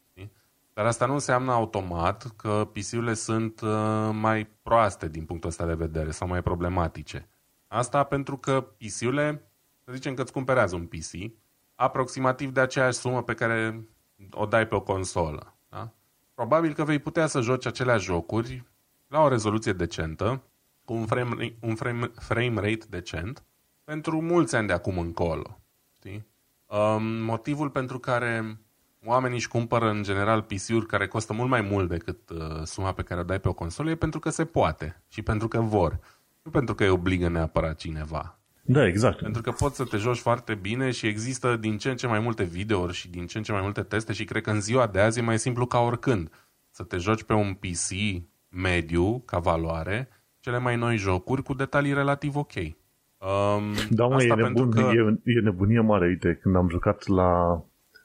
Dar 0.79 0.87
asta 0.87 1.07
nu 1.07 1.12
înseamnă 1.12 1.53
automat 1.53 2.33
că 2.37 2.70
PC-urile 2.72 3.14
sunt 3.14 3.61
uh, 3.61 4.11
mai 4.12 4.51
proaste 4.62 5.09
din 5.09 5.24
punctul 5.24 5.49
ăsta 5.49 5.66
de 5.66 5.74
vedere 5.74 6.11
sau 6.11 6.29
mai 6.29 6.43
problematice. 6.43 7.29
Asta 7.66 8.05
pentru 8.05 8.37
că 8.37 8.61
PC-urile, 8.61 9.51
să 9.85 9.93
zicem 9.93 10.14
că 10.14 10.22
îți 10.22 10.33
cumpărează 10.33 10.74
un 10.74 10.87
PC, 10.87 11.33
aproximativ 11.74 12.51
de 12.51 12.61
aceeași 12.61 12.99
sumă 12.99 13.22
pe 13.22 13.35
care 13.35 13.89
o 14.31 14.47
dai 14.47 14.66
pe 14.68 14.74
o 14.74 14.81
consolă. 14.81 15.57
Da? 15.68 15.93
Probabil 16.35 16.74
că 16.74 16.85
vei 16.85 16.99
putea 16.99 17.26
să 17.26 17.41
joci 17.41 17.66
aceleași 17.66 18.05
jocuri 18.05 18.64
la 19.07 19.20
o 19.20 19.29
rezoluție 19.29 19.72
decentă, 19.72 20.43
cu 20.85 20.93
un 20.93 21.07
frame, 21.07 21.57
un 21.61 21.74
frame, 21.74 22.11
frame 22.14 22.61
rate 22.61 22.87
decent 22.89 23.45
pentru 23.85 24.20
mulți 24.22 24.57
ani 24.57 24.66
de 24.66 24.72
acum 24.72 24.99
încolo. 24.99 25.61
Știi? 25.97 26.26
Um, 26.66 27.05
motivul 27.05 27.70
pentru 27.70 27.99
care 27.99 28.61
oamenii 29.05 29.37
își 29.37 29.49
cumpără 29.49 29.91
în 29.91 30.03
general 30.03 30.43
PC-uri 30.43 30.87
care 30.87 31.07
costă 31.07 31.33
mult 31.33 31.49
mai 31.49 31.61
mult 31.61 31.89
decât 31.89 32.31
uh, 32.31 32.63
suma 32.65 32.93
pe 32.93 33.03
care 33.03 33.21
o 33.21 33.25
dai 33.25 33.41
pe 33.41 33.49
o 33.49 33.53
consolă 33.53 33.91
e 33.91 33.95
pentru 33.95 34.21
că 34.21 34.31
se 34.31 34.45
poate 34.45 35.03
și 35.09 35.23
pentru 35.23 35.49
că 35.49 35.61
vor. 35.61 35.99
Nu 36.43 36.51
pentru 36.51 36.75
că 36.75 36.83
îi 36.83 36.91
obligă 36.91 37.29
neapărat 37.29 37.77
cineva. 37.77 38.39
Da, 38.63 38.87
exact. 38.87 39.21
Pentru 39.21 39.43
că 39.43 39.51
poți 39.51 39.77
să 39.77 39.85
te 39.85 39.97
joci 39.97 40.19
foarte 40.19 40.55
bine 40.55 40.91
și 40.91 41.07
există 41.07 41.57
din 41.57 41.79
ce 41.79 41.91
în 41.91 41.97
ce 41.97 42.07
mai 42.07 42.19
multe 42.19 42.45
videouri 42.45 42.93
și 42.93 43.11
din 43.11 43.27
ce 43.27 43.39
în 43.39 43.45
ce 43.45 43.53
mai 43.53 43.61
multe 43.61 43.83
teste 43.83 44.13
și 44.13 44.25
cred 44.25 44.43
că 44.43 44.51
în 44.51 44.61
ziua 44.61 44.87
de 44.87 45.01
azi 45.01 45.19
e 45.19 45.23
mai 45.23 45.39
simplu 45.39 45.67
ca 45.67 45.79
oricând 45.79 46.31
să 46.71 46.83
te 46.83 46.97
joci 46.97 47.23
pe 47.23 47.33
un 47.33 47.55
PC 47.55 48.23
mediu 48.49 49.23
ca 49.27 49.39
valoare 49.39 50.09
cele 50.41 50.59
mai 50.59 50.77
noi 50.77 50.97
jocuri 50.97 51.43
cu 51.43 51.55
detalii 51.55 51.93
relativ 51.93 52.37
ok. 52.37 52.55
Um, 52.55 53.75
da, 53.91 54.07
mă, 54.07 54.23
e, 54.23 54.35
nebun, 54.35 54.71
că... 54.71 54.81
e, 54.81 55.33
e 55.33 55.41
nebunie 55.41 55.81
mare. 55.81 56.07
Uite, 56.07 56.39
când 56.43 56.57
am 56.57 56.69
jucat 56.69 57.07
la 57.07 57.63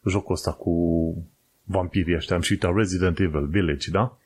jocul 0.09 0.33
ăsta 0.33 0.51
cu 0.51 0.73
vampirii 1.63 2.15
ăștia, 2.15 2.35
am 2.35 2.41
și 2.41 2.51
uitat 2.51 2.75
Resident 2.75 3.19
Evil 3.19 3.47
Village, 3.47 3.91
da? 3.91 4.17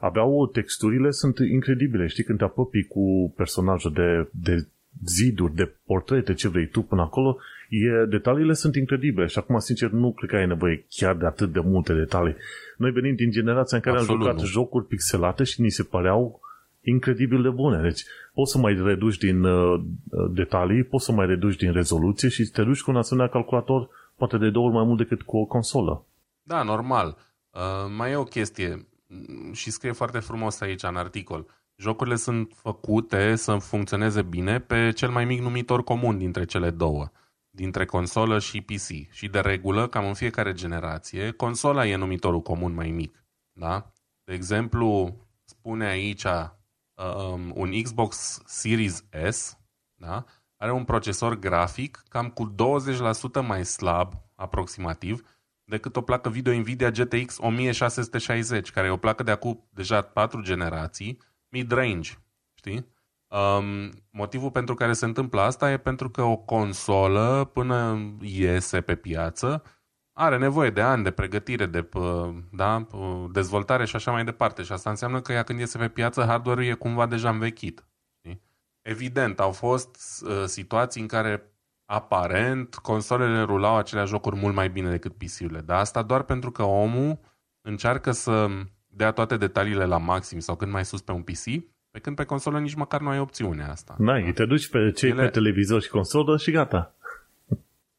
Aveau 0.00 0.46
texturile 0.46 1.10
sunt 1.10 1.38
incredibile. 1.38 2.06
Știi, 2.06 2.24
când 2.24 2.38
te 2.38 2.44
apropii 2.44 2.84
cu 2.84 3.32
personajul 3.36 3.92
de, 3.92 4.28
de 4.30 4.66
ziduri, 5.06 5.54
de 5.54 5.72
portrete, 5.86 6.34
ce 6.34 6.48
vrei 6.48 6.66
tu 6.66 6.82
până 6.82 7.02
acolo, 7.02 7.38
e, 7.68 8.04
detaliile 8.08 8.52
sunt 8.52 8.74
incredibile 8.74 9.26
și 9.26 9.38
acum, 9.38 9.58
sincer, 9.58 9.90
nu 9.90 10.12
cred 10.12 10.30
că 10.30 10.36
ai 10.36 10.46
nevoie 10.46 10.84
chiar 10.88 11.16
de 11.16 11.26
atât 11.26 11.52
de 11.52 11.60
multe 11.60 11.92
detalii. 11.92 12.36
Noi 12.76 12.90
venim 12.90 13.14
din 13.14 13.30
generația 13.30 13.76
în 13.76 13.82
care 13.82 13.96
Absolut 13.96 14.20
am 14.20 14.26
jucat 14.26 14.40
nu. 14.40 14.46
jocuri 14.46 14.86
pixelate 14.86 15.44
și 15.44 15.60
ni 15.60 15.70
se 15.70 15.82
păreau 15.82 16.40
incredibil 16.82 17.42
de 17.42 17.48
bune. 17.48 17.82
Deci 17.82 18.04
poți 18.34 18.52
să 18.52 18.58
mai 18.58 18.80
reduci 18.84 19.18
din 19.18 19.42
uh, 19.42 19.80
detalii, 20.30 20.84
poți 20.84 21.04
să 21.04 21.12
mai 21.12 21.26
reduci 21.26 21.56
din 21.56 21.72
rezoluție 21.72 22.28
și 22.28 22.44
te 22.44 22.62
duci 22.62 22.80
cu 22.80 22.90
un 22.90 22.96
asemenea 22.96 23.30
calculator 23.30 23.88
poate 24.18 24.38
de 24.38 24.50
două 24.50 24.66
ori 24.66 24.74
mai 24.74 24.84
mult 24.84 24.98
decât 24.98 25.22
cu 25.22 25.36
o 25.36 25.44
consolă. 25.44 26.06
Da, 26.42 26.62
normal. 26.62 27.16
Uh, 27.50 27.92
mai 27.96 28.10
e 28.10 28.16
o 28.16 28.24
chestie 28.24 28.88
și 29.52 29.70
scrie 29.70 29.92
foarte 29.92 30.18
frumos 30.18 30.60
aici 30.60 30.82
în 30.82 30.96
articol. 30.96 31.46
Jocurile 31.76 32.16
sunt 32.16 32.52
făcute 32.54 33.36
să 33.36 33.56
funcționeze 33.56 34.22
bine 34.22 34.60
pe 34.60 34.92
cel 34.92 35.10
mai 35.10 35.24
mic 35.24 35.40
numitor 35.40 35.84
comun 35.84 36.18
dintre 36.18 36.44
cele 36.44 36.70
două, 36.70 37.10
dintre 37.50 37.84
consolă 37.84 38.38
și 38.38 38.60
PC. 38.60 39.10
Și 39.10 39.28
de 39.28 39.40
regulă, 39.40 39.88
cam 39.88 40.06
în 40.06 40.14
fiecare 40.14 40.52
generație, 40.52 41.30
consola 41.30 41.86
e 41.86 41.96
numitorul 41.96 42.40
comun 42.40 42.74
mai 42.74 42.90
mic. 42.90 43.24
Da? 43.52 43.92
De 44.24 44.32
exemplu, 44.32 45.16
spune 45.44 45.86
aici 45.86 46.24
um, 46.24 47.52
un 47.54 47.82
Xbox 47.82 48.42
Series 48.44 49.04
S, 49.30 49.58
da? 49.94 50.24
Are 50.58 50.72
un 50.72 50.84
procesor 50.84 51.38
grafic 51.38 52.02
cam 52.08 52.28
cu 52.28 52.54
20% 53.42 53.46
mai 53.46 53.64
slab, 53.64 54.12
aproximativ, 54.34 55.22
decât 55.64 55.96
o 55.96 56.00
placă 56.00 56.28
video 56.28 56.58
Nvidia 56.58 56.90
GTX 56.90 57.36
1660, 57.38 58.70
care 58.70 58.86
e 58.86 58.90
o 58.90 58.96
placă 58.96 59.22
de 59.22 59.30
acum 59.30 59.68
deja 59.70 60.00
4 60.00 60.42
generații, 60.42 61.18
mid-range, 61.48 62.12
știi? 62.54 62.96
Um, 63.28 63.90
motivul 64.10 64.50
pentru 64.50 64.74
care 64.74 64.92
se 64.92 65.04
întâmplă 65.04 65.40
asta 65.40 65.70
e 65.70 65.76
pentru 65.76 66.10
că 66.10 66.22
o 66.22 66.36
consolă, 66.36 67.50
până 67.52 67.98
iese 68.20 68.80
pe 68.80 68.94
piață, 68.94 69.62
are 70.12 70.38
nevoie 70.38 70.70
de 70.70 70.80
ani 70.80 71.02
de 71.02 71.10
pregătire, 71.10 71.66
de 71.66 71.88
da, 72.52 72.86
dezvoltare 73.32 73.84
și 73.84 73.96
așa 73.96 74.10
mai 74.10 74.24
departe. 74.24 74.62
Și 74.62 74.72
asta 74.72 74.90
înseamnă 74.90 75.20
că 75.20 75.32
ea 75.32 75.42
când 75.42 75.58
iese 75.58 75.78
pe 75.78 75.88
piață, 75.88 76.24
hardware-ul 76.24 76.66
e 76.66 76.72
cumva 76.72 77.06
deja 77.06 77.28
învechit. 77.30 77.87
Știi? 78.88 79.04
Evident, 79.04 79.40
au 79.40 79.50
fost 79.50 79.96
uh, 80.26 80.44
situații 80.44 81.00
în 81.00 81.06
care 81.06 81.52
aparent 81.84 82.74
consolele 82.74 83.42
rulau 83.42 83.76
aceleași 83.76 84.10
jocuri 84.10 84.36
mult 84.36 84.54
mai 84.54 84.68
bine 84.68 84.90
decât 84.90 85.12
PC-urile. 85.12 85.60
Dar 85.60 85.78
asta 85.78 86.02
doar 86.02 86.22
pentru 86.22 86.50
că 86.50 86.62
omul 86.62 87.18
încearcă 87.60 88.10
să 88.10 88.48
dea 88.86 89.10
toate 89.10 89.36
detaliile 89.36 89.84
la 89.84 89.98
maxim 89.98 90.38
sau 90.38 90.56
cât 90.56 90.68
mai 90.68 90.84
sus 90.84 91.00
pe 91.00 91.12
un 91.12 91.22
PC, 91.22 91.44
pe 91.90 91.98
când 91.98 92.16
pe 92.16 92.24
consolă 92.24 92.58
nici 92.58 92.74
măcar 92.74 93.00
nu 93.00 93.08
ai 93.08 93.18
opțiunea 93.18 93.70
asta. 93.70 93.94
N-ai, 93.98 94.24
da? 94.24 94.32
te 94.32 94.44
duci 94.44 94.68
pe 94.68 94.90
cei 94.90 95.10
Ele... 95.10 95.22
pe 95.22 95.28
televizor 95.28 95.82
și 95.82 95.88
consolă 95.88 96.36
și 96.36 96.50
gata. 96.50 96.94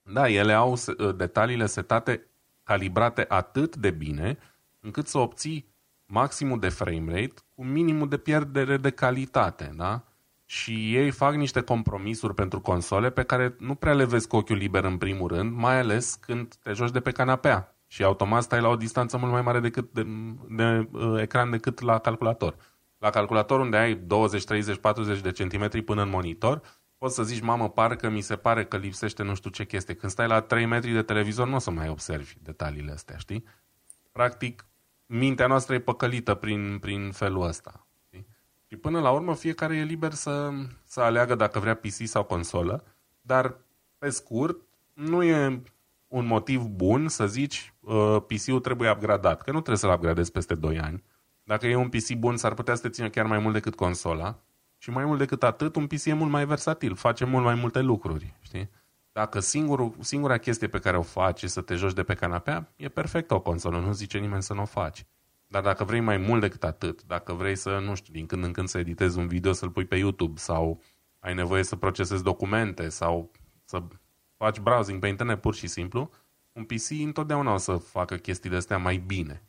Da, 0.02 0.30
ele 0.30 0.54
au 0.54 0.72
uh, 0.72 1.16
detaliile 1.16 1.66
setate, 1.66 2.28
calibrate 2.64 3.26
atât 3.28 3.76
de 3.76 3.92
bine, 3.92 4.38
încât 4.80 5.08
să 5.08 5.18
obții 5.18 5.74
maximul 6.06 6.60
de 6.60 6.70
frame 6.70 7.06
rate 7.06 7.34
cu 7.56 7.64
minimul 7.64 8.10
de 8.10 8.18
pierdere 8.18 8.78
de 8.78 8.90
calitate, 8.90 9.72
da? 9.76 10.04
Și 10.52 10.96
ei 10.96 11.12
fac 11.12 11.34
niște 11.34 11.62
compromisuri 11.62 12.34
pentru 12.34 12.62
console 12.62 13.10
pe 13.10 13.24
care 13.24 13.56
nu 13.60 13.76
prea 13.76 13.94
le 13.94 14.06
vezi 14.06 14.28
cu 14.28 14.36
ochiul 14.36 14.56
liber 14.56 14.84
în 14.84 14.98
primul 14.98 15.28
rând, 15.28 15.56
mai 15.56 15.80
ales 15.80 16.16
când 16.16 16.56
te 16.56 16.74
joci 16.74 16.92
de 16.92 17.00
pe 17.00 17.12
canapea 17.12 17.76
și 17.88 18.04
automat 18.04 18.44
stai 18.44 18.62
la 18.62 18.68
o 18.68 18.76
distanță 18.76 19.18
mult 19.18 19.32
mai 19.32 19.42
mare 19.42 19.60
decât 19.60 19.92
de, 19.92 20.06
de 20.50 20.88
uh, 20.92 21.22
ecran 21.22 21.50
decât 21.50 21.80
la 21.80 22.00
calculator. 22.00 22.56
La 22.98 23.10
calculator 23.10 23.60
unde 23.60 23.78
ai 23.78 23.96
20, 23.96 24.44
30, 24.44 24.78
40 24.78 25.20
de 25.20 25.32
centimetri 25.32 25.82
până 25.82 26.02
în 26.02 26.10
monitor, 26.10 26.62
poți 26.98 27.16
să 27.16 27.24
zici, 27.24 27.42
mamă, 27.42 27.70
parcă 27.70 28.10
mi 28.10 28.22
se 28.22 28.36
pare 28.36 28.66
că 28.66 28.78
lipsește 28.78 29.24
nu 29.24 29.36
știu 29.36 29.50
ce 29.50 29.66
chestie. 29.66 29.96
Când 29.96 30.12
stai 30.12 30.28
la 30.28 30.42
3 30.42 30.66
metri 30.66 30.92
de 30.92 31.02
televizor, 31.02 31.48
nu 31.48 31.56
o 31.56 31.60
să 31.60 31.72
mai 31.72 31.90
observi 31.90 32.34
detaliile 32.42 32.92
astea, 32.92 33.18
știi? 33.18 33.44
Practic, 34.12 34.66
mintea 35.06 35.48
noastră 35.48 35.76
e 35.76 35.80
păcălită 35.80 36.34
prin, 36.34 36.78
prin 36.82 37.12
felul 37.12 37.48
ăsta. 37.48 37.89
Știi? 38.70 38.78
Și 38.78 38.78
până 38.78 39.00
la 39.00 39.12
urmă, 39.12 39.36
fiecare 39.36 39.76
e 39.76 39.84
liber 39.84 40.14
să, 40.14 40.52
să 40.86 41.02
aleagă 41.02 41.36
dacă 41.36 41.60
vrea 41.60 41.76
PC 41.76 42.06
sau 42.06 42.24
consolă, 42.24 42.84
dar, 43.22 43.58
pe 43.98 44.10
scurt, 44.10 44.62
nu 44.94 45.24
e 45.24 45.62
un 46.08 46.26
motiv 46.26 46.62
bun 46.62 47.08
să 47.08 47.28
zici 47.28 47.74
uh, 47.80 48.18
PC-ul 48.28 48.60
trebuie 48.60 48.92
upgradat, 48.92 49.42
că 49.42 49.52
nu 49.52 49.58
trebuie 49.58 49.78
să-l 49.78 49.94
upgradezi 49.94 50.32
peste 50.32 50.56
2 50.56 50.80
ani. 50.80 51.04
Dacă 51.44 51.68
e 51.68 51.76
un 51.76 51.90
PC 51.90 52.14
bun, 52.14 52.38
s-ar 52.38 52.54
putea 52.54 52.76
să 52.76 52.82
te 52.82 52.90
țină 52.90 53.10
chiar 53.10 53.26
mai 53.26 53.40
mult 53.40 53.54
decât 53.54 53.76
consola 53.76 54.40
și 54.78 54.90
mai 54.90 55.06
mult 55.06 55.18
decât 55.20 55.44
atât, 55.44 55.76
un 55.76 55.88
PC 55.88 56.06
e 56.06 56.14
mult 56.14 56.32
mai 56.32 56.46
versatil, 56.46 56.96
face 56.96 57.26
mult 57.26 57.44
mai 57.44 57.56
multe 57.56 57.82
lucruri, 57.82 58.36
știi? 58.42 58.70
Dacă 59.12 59.40
singurul, 59.40 59.96
singura 60.00 60.38
chestie 60.38 60.68
pe 60.68 60.80
care 60.80 60.98
o 60.98 61.02
faci 61.02 61.42
e 61.42 61.48
să 61.48 61.62
te 61.62 61.76
joci 61.76 61.94
de 61.94 62.04
pe 62.04 62.14
canapea, 62.14 62.74
e 62.76 62.90
perfect 62.90 63.32
o 63.32 63.40
consolă, 63.40 63.80
nu 63.80 63.92
zice 63.92 64.18
nimeni 64.18 64.44
să 64.44 64.54
nu 64.54 64.62
o 64.62 64.66
faci. 64.66 65.06
Dar 65.52 65.62
dacă 65.62 65.84
vrei 65.84 66.00
mai 66.00 66.18
mult 66.18 66.42
decât 66.42 66.64
atât, 66.64 67.04
dacă 67.04 67.34
vrei 67.34 67.56
să, 67.56 67.80
nu 67.84 67.96
știu, 67.96 68.14
din 68.14 68.26
când 68.26 68.44
în 68.44 68.52
când 68.52 68.68
să 68.68 68.78
editezi 68.78 69.18
un 69.18 69.28
video, 69.28 69.52
să-l 69.52 69.70
pui 69.70 69.86
pe 69.86 69.96
YouTube 69.96 70.40
sau 70.40 70.82
ai 71.20 71.34
nevoie 71.34 71.64
să 71.64 71.76
procesezi 71.76 72.24
documente 72.24 72.90
sau 72.90 73.32
să 73.66 73.84
faci 74.38 74.60
browsing 74.60 75.00
pe 75.00 75.08
internet 75.08 75.42
pur 75.42 75.56
și 75.56 75.68
simplu, 75.68 76.12
un 76.52 76.64
PC 76.64 76.90
întotdeauna 76.90 77.54
o 77.54 77.58
să 77.58 77.76
facă 77.76 78.16
chestii 78.16 78.50
de 78.50 78.56
astea 78.56 78.78
mai 78.78 78.98
bine. 78.98 79.44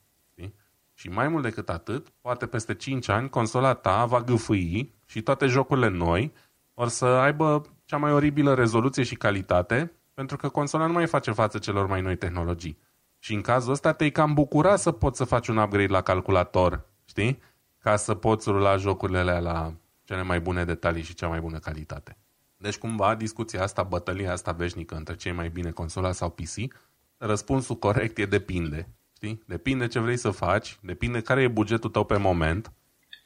Și 0.94 1.08
mai 1.08 1.28
mult 1.28 1.42
decât 1.42 1.68
atât, 1.68 2.08
poate 2.20 2.46
peste 2.46 2.74
5 2.74 3.08
ani, 3.08 3.28
consola 3.28 3.74
ta 3.74 4.04
va 4.04 4.20
gâfâi 4.20 4.94
și 5.06 5.22
toate 5.22 5.46
jocurile 5.46 5.88
noi 5.88 6.32
or 6.74 6.88
să 6.88 7.04
aibă 7.04 7.62
cea 7.84 7.96
mai 7.96 8.12
oribilă 8.12 8.54
rezoluție 8.54 9.02
și 9.02 9.14
calitate, 9.14 9.92
pentru 10.14 10.36
că 10.36 10.48
consola 10.48 10.86
nu 10.86 10.92
mai 10.92 11.06
face 11.06 11.30
față 11.30 11.58
celor 11.58 11.86
mai 11.86 12.00
noi 12.00 12.16
tehnologii. 12.16 12.78
Și 13.22 13.34
în 13.34 13.40
cazul 13.40 13.72
ăsta 13.72 13.92
te-ai 13.92 14.10
cam 14.10 14.34
bucura 14.34 14.76
să 14.76 14.90
poți 14.90 15.16
să 15.16 15.24
faci 15.24 15.48
un 15.48 15.56
upgrade 15.56 15.92
la 15.92 16.00
calculator, 16.00 16.86
știi? 17.04 17.42
Ca 17.78 17.96
să 17.96 18.14
poți 18.14 18.50
rula 18.50 18.76
jocurile 18.76 19.18
alea 19.18 19.38
la 19.38 19.72
cele 20.04 20.22
mai 20.22 20.40
bune 20.40 20.64
detalii 20.64 21.02
și 21.02 21.14
cea 21.14 21.28
mai 21.28 21.40
bună 21.40 21.58
calitate. 21.58 22.16
Deci 22.56 22.78
cumva 22.78 23.14
discuția 23.14 23.62
asta, 23.62 23.82
bătălia 23.82 24.32
asta 24.32 24.52
veșnică 24.52 24.94
între 24.94 25.16
cei 25.16 25.32
mai 25.32 25.48
bine 25.48 25.70
consola 25.70 26.12
sau 26.12 26.30
PC, 26.30 26.72
răspunsul 27.16 27.76
corect 27.76 28.18
e 28.18 28.26
depinde. 28.26 28.88
Știi? 29.14 29.42
Depinde 29.46 29.86
ce 29.86 29.98
vrei 29.98 30.16
să 30.16 30.30
faci, 30.30 30.78
depinde 30.82 31.20
care 31.20 31.42
e 31.42 31.48
bugetul 31.48 31.90
tău 31.90 32.04
pe 32.04 32.16
moment, 32.16 32.72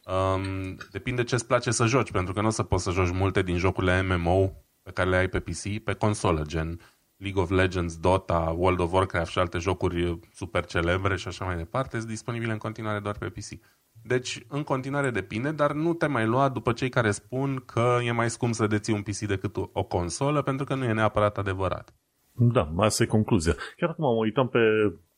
um, 0.05 0.76
depinde 0.90 1.24
ce 1.24 1.34
îți 1.34 1.47
place 1.47 1.70
să 1.70 1.86
joci, 1.86 2.11
pentru 2.11 2.32
că 2.32 2.40
nu 2.40 2.47
o 2.47 2.51
să 2.51 2.62
poți 2.62 2.84
să 2.84 2.90
joci 2.90 3.11
multe 3.11 3.42
din 3.42 3.57
jocurile 3.57 4.03
MMO 4.03 4.53
pe 4.82 4.90
care 4.90 5.09
le 5.09 5.16
ai 5.16 5.28
pe 5.28 5.40
PC 5.40 5.78
pe 5.84 5.92
consolă, 5.92 6.42
gen 6.47 6.80
League 7.16 7.42
of 7.42 7.50
Legends, 7.50 7.96
Dota, 7.96 8.54
World 8.56 8.80
of 8.80 8.92
Warcraft 8.92 9.30
și 9.30 9.38
alte 9.38 9.58
jocuri 9.58 10.18
super 10.32 10.64
celebre 10.64 11.16
și 11.16 11.28
așa 11.28 11.44
mai 11.44 11.56
departe, 11.56 11.96
sunt 11.96 12.10
disponibile 12.10 12.52
în 12.52 12.58
continuare 12.58 12.98
doar 12.98 13.16
pe 13.18 13.26
PC. 13.26 13.60
Deci, 14.02 14.44
în 14.48 14.62
continuare 14.62 15.10
depinde, 15.10 15.50
dar 15.50 15.72
nu 15.72 15.94
te 15.94 16.06
mai 16.06 16.26
lua 16.26 16.48
după 16.48 16.72
cei 16.72 16.88
care 16.88 17.10
spun 17.10 17.62
că 17.66 17.98
e 18.04 18.10
mai 18.12 18.30
scump 18.30 18.54
să 18.54 18.66
deții 18.66 18.92
un 18.92 19.02
PC 19.02 19.18
decât 19.18 19.56
o 19.72 19.82
consolă, 19.82 20.42
pentru 20.42 20.64
că 20.64 20.74
nu 20.74 20.84
e 20.84 20.92
neapărat 20.92 21.38
adevărat. 21.38 21.94
Da, 22.32 22.72
asta 22.76 23.02
e 23.02 23.06
concluzia. 23.06 23.54
Chiar 23.76 23.88
acum 23.90 24.04
mă 24.04 24.20
uitam 24.20 24.48
pe 24.48 24.58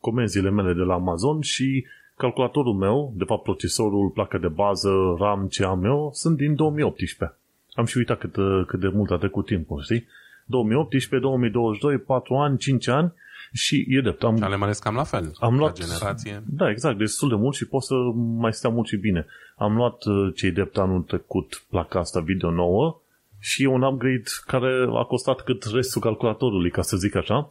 comenzile 0.01 0.51
mele 0.51 0.73
de 0.73 0.81
la 0.81 0.95
Amazon 0.95 1.41
și 1.41 1.87
calculatorul 2.17 2.75
meu, 2.75 3.13
de 3.17 3.25
fapt 3.25 3.43
procesorul, 3.43 4.11
placa 4.11 4.39
de 4.39 4.49
bază, 4.49 4.91
RAM 5.19 5.47
ce 5.47 5.65
am 5.65 5.85
eu, 5.85 6.11
sunt 6.13 6.37
din 6.37 6.55
2018. 6.55 7.39
Am 7.75 7.85
și 7.85 7.97
uitat 7.97 8.19
cât, 8.19 8.35
cât 8.67 8.81
de 8.81 8.89
mult 8.89 9.11
a 9.11 9.17
trecut 9.17 9.47
timpul, 9.47 9.83
știi? 9.83 10.07
2018, 10.47 11.21
2022, 11.21 11.99
4 11.99 12.35
ani, 12.35 12.59
5 12.59 12.89
ani 12.89 13.13
Și 13.53 13.87
e 13.89 14.01
drept. 14.01 14.23
Am, 14.23 14.43
ale 14.43 14.57
mai 14.57 14.65
ales 14.65 14.79
cam 14.79 14.95
la 14.95 15.05
fel. 15.05 15.33
Am 15.41 15.57
luat, 15.57 15.79
la 15.79 15.85
generație. 15.85 16.43
Da, 16.47 16.71
exact. 16.71 16.99
Destul 16.99 17.29
de 17.29 17.35
mult 17.35 17.55
și 17.55 17.67
pot 17.67 17.83
să 17.83 17.95
mai 18.39 18.53
stea 18.53 18.71
mult 18.71 18.87
și 18.87 18.97
bine. 18.97 19.27
Am 19.57 19.77
luat 19.77 20.05
uh, 20.05 20.33
cei 20.35 20.51
drept 20.51 20.79
anul 20.79 21.03
trecut 21.03 21.65
placa 21.71 21.99
asta 21.99 22.21
video 22.21 22.51
nouă 22.51 23.01
și 23.39 23.63
e 23.63 23.67
un 23.67 23.83
upgrade 23.83 24.23
care 24.47 24.89
a 24.95 25.03
costat 25.03 25.41
cât 25.41 25.65
restul 25.65 26.01
calculatorului, 26.01 26.71
ca 26.71 26.83
să 26.83 26.97
zic 26.97 27.15
așa, 27.15 27.51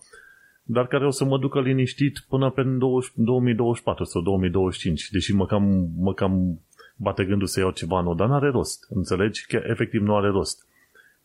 dar 0.63 0.87
care 0.87 1.05
o 1.05 1.09
să 1.09 1.25
mă 1.25 1.37
ducă 1.37 1.61
liniștit 1.61 2.25
până 2.29 2.49
pe 2.49 2.63
20, 2.63 3.11
2024 3.15 4.03
sau 4.03 4.21
2025, 4.21 5.09
deși 5.09 5.33
mă 5.33 5.45
cam, 5.45 5.89
mă 5.97 6.13
cam 6.13 6.59
bate 6.95 7.25
gândul 7.25 7.47
să 7.47 7.59
iau 7.59 7.71
ceva 7.71 8.01
nou, 8.01 8.15
dar 8.15 8.27
n-are 8.27 8.49
rost, 8.49 8.87
înțelegi? 8.89 9.45
Că 9.45 9.61
efectiv 9.67 10.01
nu 10.01 10.15
are 10.15 10.27
rost. 10.27 10.67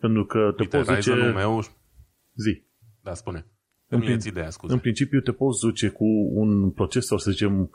Pentru 0.01 0.25
că 0.25 0.53
te 0.57 0.63
Uite, 0.63 0.77
poți 0.77 0.95
duce... 0.95 1.15
meu... 1.15 1.63
Zi. 2.35 2.63
Da, 3.01 3.15
spune. 3.15 3.47
În, 3.87 3.99
Îmi 3.99 4.03
prin... 4.05 4.19
ideea, 4.27 4.51
scuze. 4.51 4.73
în 4.73 4.79
principiu 4.79 5.21
te 5.21 5.33
poți 5.33 5.61
duce 5.61 5.89
cu 5.89 6.05
un 6.33 6.71
procesor, 6.71 7.21
să 7.21 7.31
zicem, 7.31 7.71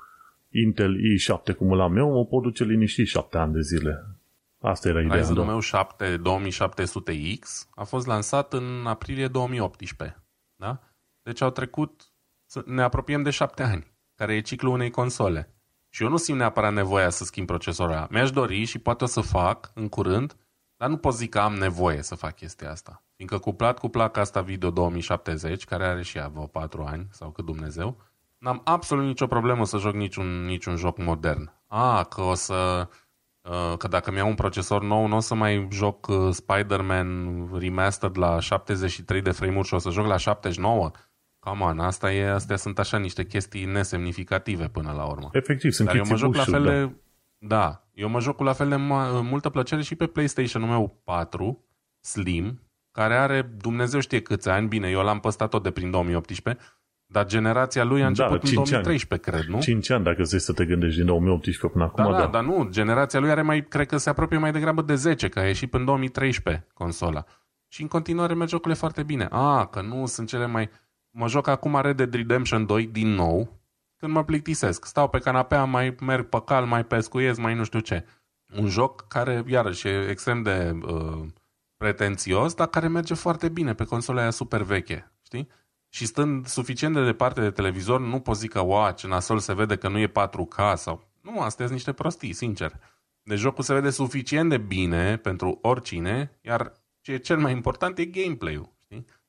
Intel 0.50 0.96
i7 0.96 1.58
cum 1.58 1.74
l-am 1.74 1.98
eu, 1.98 2.12
mă 2.12 2.26
pot 2.26 2.42
duce 2.42 2.64
liniștit 2.64 3.08
7 3.08 3.38
ani 3.38 3.54
de 3.54 3.62
zile. 3.62 4.20
Asta 4.62 4.88
era 4.88 5.02
ideea. 5.02 5.20
Ryzen 5.20 5.36
da. 5.36 5.44
meu 5.44 5.60
7 5.60 6.18
2700X 6.18 7.70
a 7.76 7.84
fost 7.84 8.08
lansat 8.08 8.54
în 8.54 8.86
aprilie 8.86 9.28
2018. 9.28 10.24
Da? 10.56 10.80
Deci 11.24 11.42
au 11.42 11.50
trecut, 11.50 12.12
ne 12.66 12.82
apropiem 12.82 13.24
de 13.24 13.30
7 13.30 13.64
ani, 13.64 13.92
care 14.16 14.36
e 14.36 14.42
ciclul 14.42 14.74
unei 14.74 14.90
console. 14.90 15.50
Și 15.90 16.04
eu 16.04 16.10
nu 16.10 16.18
simt 16.18 16.38
neapărat 16.38 16.74
nevoia 16.74 17.10
să 17.10 17.24
schimb 17.24 17.48
procesorul 17.48 18.08
Mi-aș 18.10 18.32
dori 18.32 18.64
și 18.64 18.80
poate 18.80 19.04
o 19.04 19.08
să 19.08 19.22
fac 19.22 19.72
în 19.74 19.90
curând, 19.90 20.36
dar 20.86 20.94
nu 20.94 21.00
pot 21.00 21.14
zic 21.14 21.30
că 21.30 21.40
am 21.40 21.54
nevoie 21.54 22.02
să 22.02 22.16
fac 22.16 22.36
chestia 22.36 22.72
asta. 22.72 23.04
Fiindcă 23.16 23.38
cuplat 23.38 23.80
cu 23.80 23.88
placa 23.88 24.22
asta 24.22 24.42
video 24.42 24.70
2070, 24.70 25.66
care 25.66 25.86
are 25.86 26.02
și 26.02 26.18
ea 26.18 26.28
vreo 26.28 26.46
4 26.46 26.84
ani, 26.84 27.08
sau 27.12 27.30
cât 27.30 27.46
Dumnezeu, 27.46 27.98
n-am 28.38 28.62
absolut 28.64 29.06
nicio 29.06 29.28
problemă 29.28 29.66
să 29.66 29.78
joc 29.78 29.94
niciun, 29.94 30.46
niciun 30.46 30.76
joc 30.76 30.98
modern. 30.98 31.52
A, 31.68 32.04
că 32.04 32.22
o 32.22 32.34
să... 32.34 32.88
Uh, 33.42 33.78
că 33.78 33.88
dacă 33.88 34.12
mi-au 34.12 34.28
un 34.28 34.36
procesor 34.36 34.84
nou, 34.84 35.08
nu 35.08 35.16
o 35.16 35.20
să 35.20 35.36
mai 35.36 35.68
joc 35.72 36.08
uh, 36.08 36.30
Spider-Man 36.32 37.50
Remastered 37.60 38.18
la 38.18 38.40
73 38.40 39.22
de 39.22 39.32
frame-uri 39.32 39.68
și 39.68 39.74
o 39.74 39.78
să 39.78 39.90
joc 39.90 40.06
la 40.06 40.18
79. 40.18 40.92
Come 41.40 41.64
on, 41.64 41.80
asta 41.80 42.14
e, 42.14 42.30
astea 42.30 42.56
sunt 42.56 42.80
așa 42.80 42.98
niște 42.98 43.26
chestii 43.26 43.66
nesemnificative 43.66 44.68
până 44.68 44.92
la 44.92 45.06
urmă. 45.06 45.30
Efectiv, 45.32 45.72
sunt 45.72 45.88
Dar 45.88 45.98
eu 45.98 46.04
mă 46.10 46.16
joc 46.16 46.36
la 46.36 46.44
fel 46.44 46.64
da. 46.64 46.70
de... 46.70 46.80
Da, 46.80 46.92
eu 47.94 48.10
mă 48.10 48.20
joc 48.20 48.36
cu 48.36 48.44
la 48.44 48.54
fel 48.54 48.70
de 48.70 48.76
ma- 48.76 49.22
multă 49.22 49.50
plăcere 49.50 49.82
și 49.82 49.96
pe 49.96 50.08
PlayStation-ul 50.08 50.70
meu 50.70 51.02
4 51.04 51.66
Slim, 52.00 52.62
care 52.92 53.16
are 53.16 53.42
Dumnezeu 53.42 54.00
știe 54.00 54.22
câți 54.22 54.50
ani, 54.50 54.68
bine, 54.68 54.90
eu 54.90 55.02
l-am 55.02 55.20
păstat 55.20 55.50
tot 55.50 55.64
de 55.64 55.72
prin 55.72 55.92
2018, 55.92 56.64
dar 57.06 57.26
generația 57.26 57.84
lui 57.84 58.04
a 58.04 58.08
început 58.08 58.42
da, 58.42 58.48
în 58.50 58.54
2013, 58.54 59.14
ani. 59.14 59.22
cred, 59.22 59.56
nu? 59.56 59.62
5 59.62 59.90
ani, 59.90 60.04
dacă 60.04 60.24
zici 60.24 60.42
să 60.42 60.54
te 60.54 60.66
gândești 60.66 60.98
din 60.98 61.06
2018 61.06 61.68
până 61.68 61.84
acum, 61.84 62.04
da, 62.04 62.12
da. 62.12 62.18
da, 62.18 62.28
dar 62.28 62.44
nu, 62.44 62.68
generația 62.70 63.20
lui 63.20 63.30
are 63.30 63.42
mai, 63.42 63.64
cred 63.64 63.88
că 63.88 63.98
se 63.98 64.10
apropie 64.10 64.38
mai 64.38 64.52
degrabă 64.52 64.82
de 64.82 64.96
10, 64.96 65.30
că 65.30 65.40
a 65.40 65.46
ieșit 65.46 65.70
până 65.70 65.82
în 65.82 65.88
2013 65.88 66.68
consola. 66.74 67.24
Și 67.68 67.82
în 67.82 67.88
continuare 67.88 68.34
merg 68.34 68.50
jocurile 68.50 68.80
foarte 68.80 69.04
bine. 69.04 69.28
A, 69.32 69.66
că 69.66 69.82
nu 69.82 70.06
sunt 70.06 70.28
cele 70.28 70.46
mai... 70.46 70.70
Mă 71.10 71.28
joc 71.28 71.48
acum 71.48 71.82
Red 71.82 71.96
Dead 71.96 72.14
Redemption 72.14 72.66
2 72.66 72.88
din 72.88 73.08
nou, 73.08 73.60
când 73.98 74.12
mă 74.12 74.24
plictisesc. 74.24 74.86
Stau 74.86 75.10
pe 75.10 75.20
canapea, 75.20 75.64
mai 75.64 75.96
merg 76.02 76.30
pe 76.30 76.42
cal, 76.46 76.66
mai 76.66 76.86
pescuiesc, 76.86 77.40
mai 77.40 77.54
nu 77.54 77.64
știu 77.64 77.80
ce. 77.80 78.06
Un 78.58 78.68
joc 78.68 79.08
care, 79.08 79.44
iarăși, 79.48 79.88
e 79.88 80.10
extrem 80.10 80.42
de 80.42 80.80
uh, 80.82 81.26
pretențios, 81.78 82.54
dar 82.54 82.68
care 82.68 82.88
merge 82.88 83.14
foarte 83.14 83.50
bine 83.50 83.74
pe 83.74 83.84
consola 83.84 84.22
aia 84.22 84.30
super 84.30 84.62
veche, 84.62 85.12
știi? 85.22 85.48
Și 85.90 86.06
stând 86.06 86.48
suficient 86.48 86.94
de 86.94 87.06
departe 87.06 87.42
de 87.42 87.52
televizor, 87.52 88.00
nu 88.00 88.20
pot 88.20 88.36
zic 88.36 88.52
că, 88.52 88.60
wow, 88.60 88.92
ce 88.92 89.08
nasol 89.08 89.40
se 89.40 89.54
vede 89.54 89.76
că 89.76 89.90
nu 89.90 89.98
e 89.98 90.08
4K 90.08 90.74
sau... 90.76 91.14
Nu, 91.22 91.40
astea 91.40 91.66
sunt 91.66 91.78
niște 91.78 91.94
prostii, 91.94 92.34
sincer. 92.34 92.80
Deci 93.24 93.40
jocul 93.40 93.64
se 93.64 93.74
vede 93.74 93.90
suficient 93.90 94.50
de 94.50 94.58
bine 94.58 95.18
pentru 95.18 95.60
oricine, 95.62 96.40
iar 96.42 96.72
ce 97.02 97.12
e 97.12 97.18
cel 97.18 97.38
mai 97.38 97.52
important 97.52 97.98
e 97.98 98.06
gameplay-ul, 98.06 98.64
știi? 98.64 98.75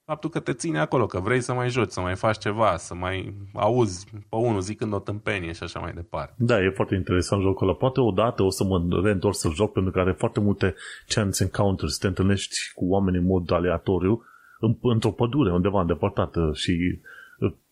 Faptul 0.07 0.31
că 0.31 0.41
te 0.41 0.53
ține 0.53 0.79
acolo, 0.79 1.07
că 1.07 1.21
vrei 1.21 1.41
să 1.41 1.53
mai 1.53 1.69
joci, 1.69 1.91
să 1.91 2.01
mai 2.01 2.15
faci 2.15 2.39
ceva, 2.39 2.77
să 2.77 2.95
mai 2.95 3.35
auzi 3.53 4.07
pe 4.11 4.37
unul 4.37 4.61
zicând 4.61 4.93
o 4.93 4.99
tâmpenie 4.99 5.53
și 5.53 5.63
așa 5.63 5.79
mai 5.81 5.93
departe. 5.93 6.35
Da, 6.37 6.63
e 6.63 6.71
foarte 6.75 6.95
interesant 6.95 7.43
jocul 7.43 7.69
ăla. 7.69 7.77
Poate 7.77 8.01
odată 8.01 8.43
o 8.43 8.51
să 8.51 8.65
mă 8.65 9.01
reîntorc 9.03 9.35
să 9.37 9.51
joc 9.55 9.73
pentru 9.73 9.93
că 9.93 10.01
are 10.01 10.13
foarte 10.13 10.41
multe 10.41 10.75
chance 11.09 11.43
encounters. 11.43 11.99
Te 11.99 12.07
întâlnești 12.07 12.57
cu 12.75 12.85
oameni 12.89 13.17
în 13.17 13.25
mod 13.25 13.51
aleatoriu 13.51 14.25
în, 14.59 14.77
într-o 14.83 15.11
pădure 15.11 15.53
undeva 15.53 15.81
îndepărtată 15.81 16.51
și 16.55 17.01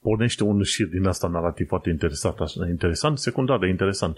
pornește 0.01 0.45
un 0.45 0.63
șir 0.63 0.87
din 0.87 1.07
asta 1.07 1.29
narrativ 1.29 1.67
foarte 1.69 1.91
interesant, 1.91 2.41
așa, 2.41 2.67
interesant, 2.69 3.19
secundar 3.19 3.59
de 3.59 3.67
interesant. 3.67 4.17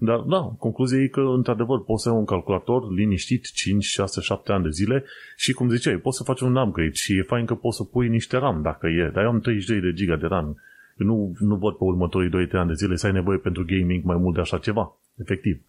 Dar 0.00 0.18
da, 0.18 0.54
concluzia 0.58 1.02
e 1.02 1.06
că 1.06 1.20
într-adevăr 1.20 1.84
poți 1.84 2.02
să 2.02 2.08
ai 2.08 2.14
un 2.14 2.24
calculator 2.24 2.92
liniștit 2.92 3.50
5, 3.52 3.84
6, 3.84 4.20
7 4.20 4.52
ani 4.52 4.62
de 4.62 4.70
zile 4.70 5.04
și 5.36 5.52
cum 5.52 5.70
ziceai, 5.70 5.96
poți 5.96 6.16
să 6.16 6.22
faci 6.22 6.40
un 6.40 6.56
upgrade 6.56 6.92
și 6.92 7.16
e 7.16 7.22
fain 7.22 7.46
că 7.46 7.54
poți 7.54 7.76
să 7.76 7.84
pui 7.84 8.08
niște 8.08 8.36
RAM 8.36 8.62
dacă 8.62 8.86
e, 8.86 9.10
dar 9.14 9.22
eu 9.22 9.30
am 9.30 9.40
32 9.40 9.90
de 9.90 9.96
giga 9.96 10.16
de 10.16 10.26
RAM. 10.26 10.60
Eu 10.96 11.06
nu, 11.06 11.36
nu 11.38 11.56
văd 11.56 11.72
pe 11.72 11.84
următorii 11.84 12.46
2-3 12.48 12.50
ani 12.52 12.68
de 12.68 12.74
zile 12.74 12.96
să 12.96 13.06
ai 13.06 13.12
nevoie 13.12 13.38
pentru 13.38 13.64
gaming 13.64 14.04
mai 14.04 14.16
mult 14.16 14.34
de 14.34 14.40
așa 14.40 14.58
ceva, 14.58 14.96
efectiv. 15.16 15.60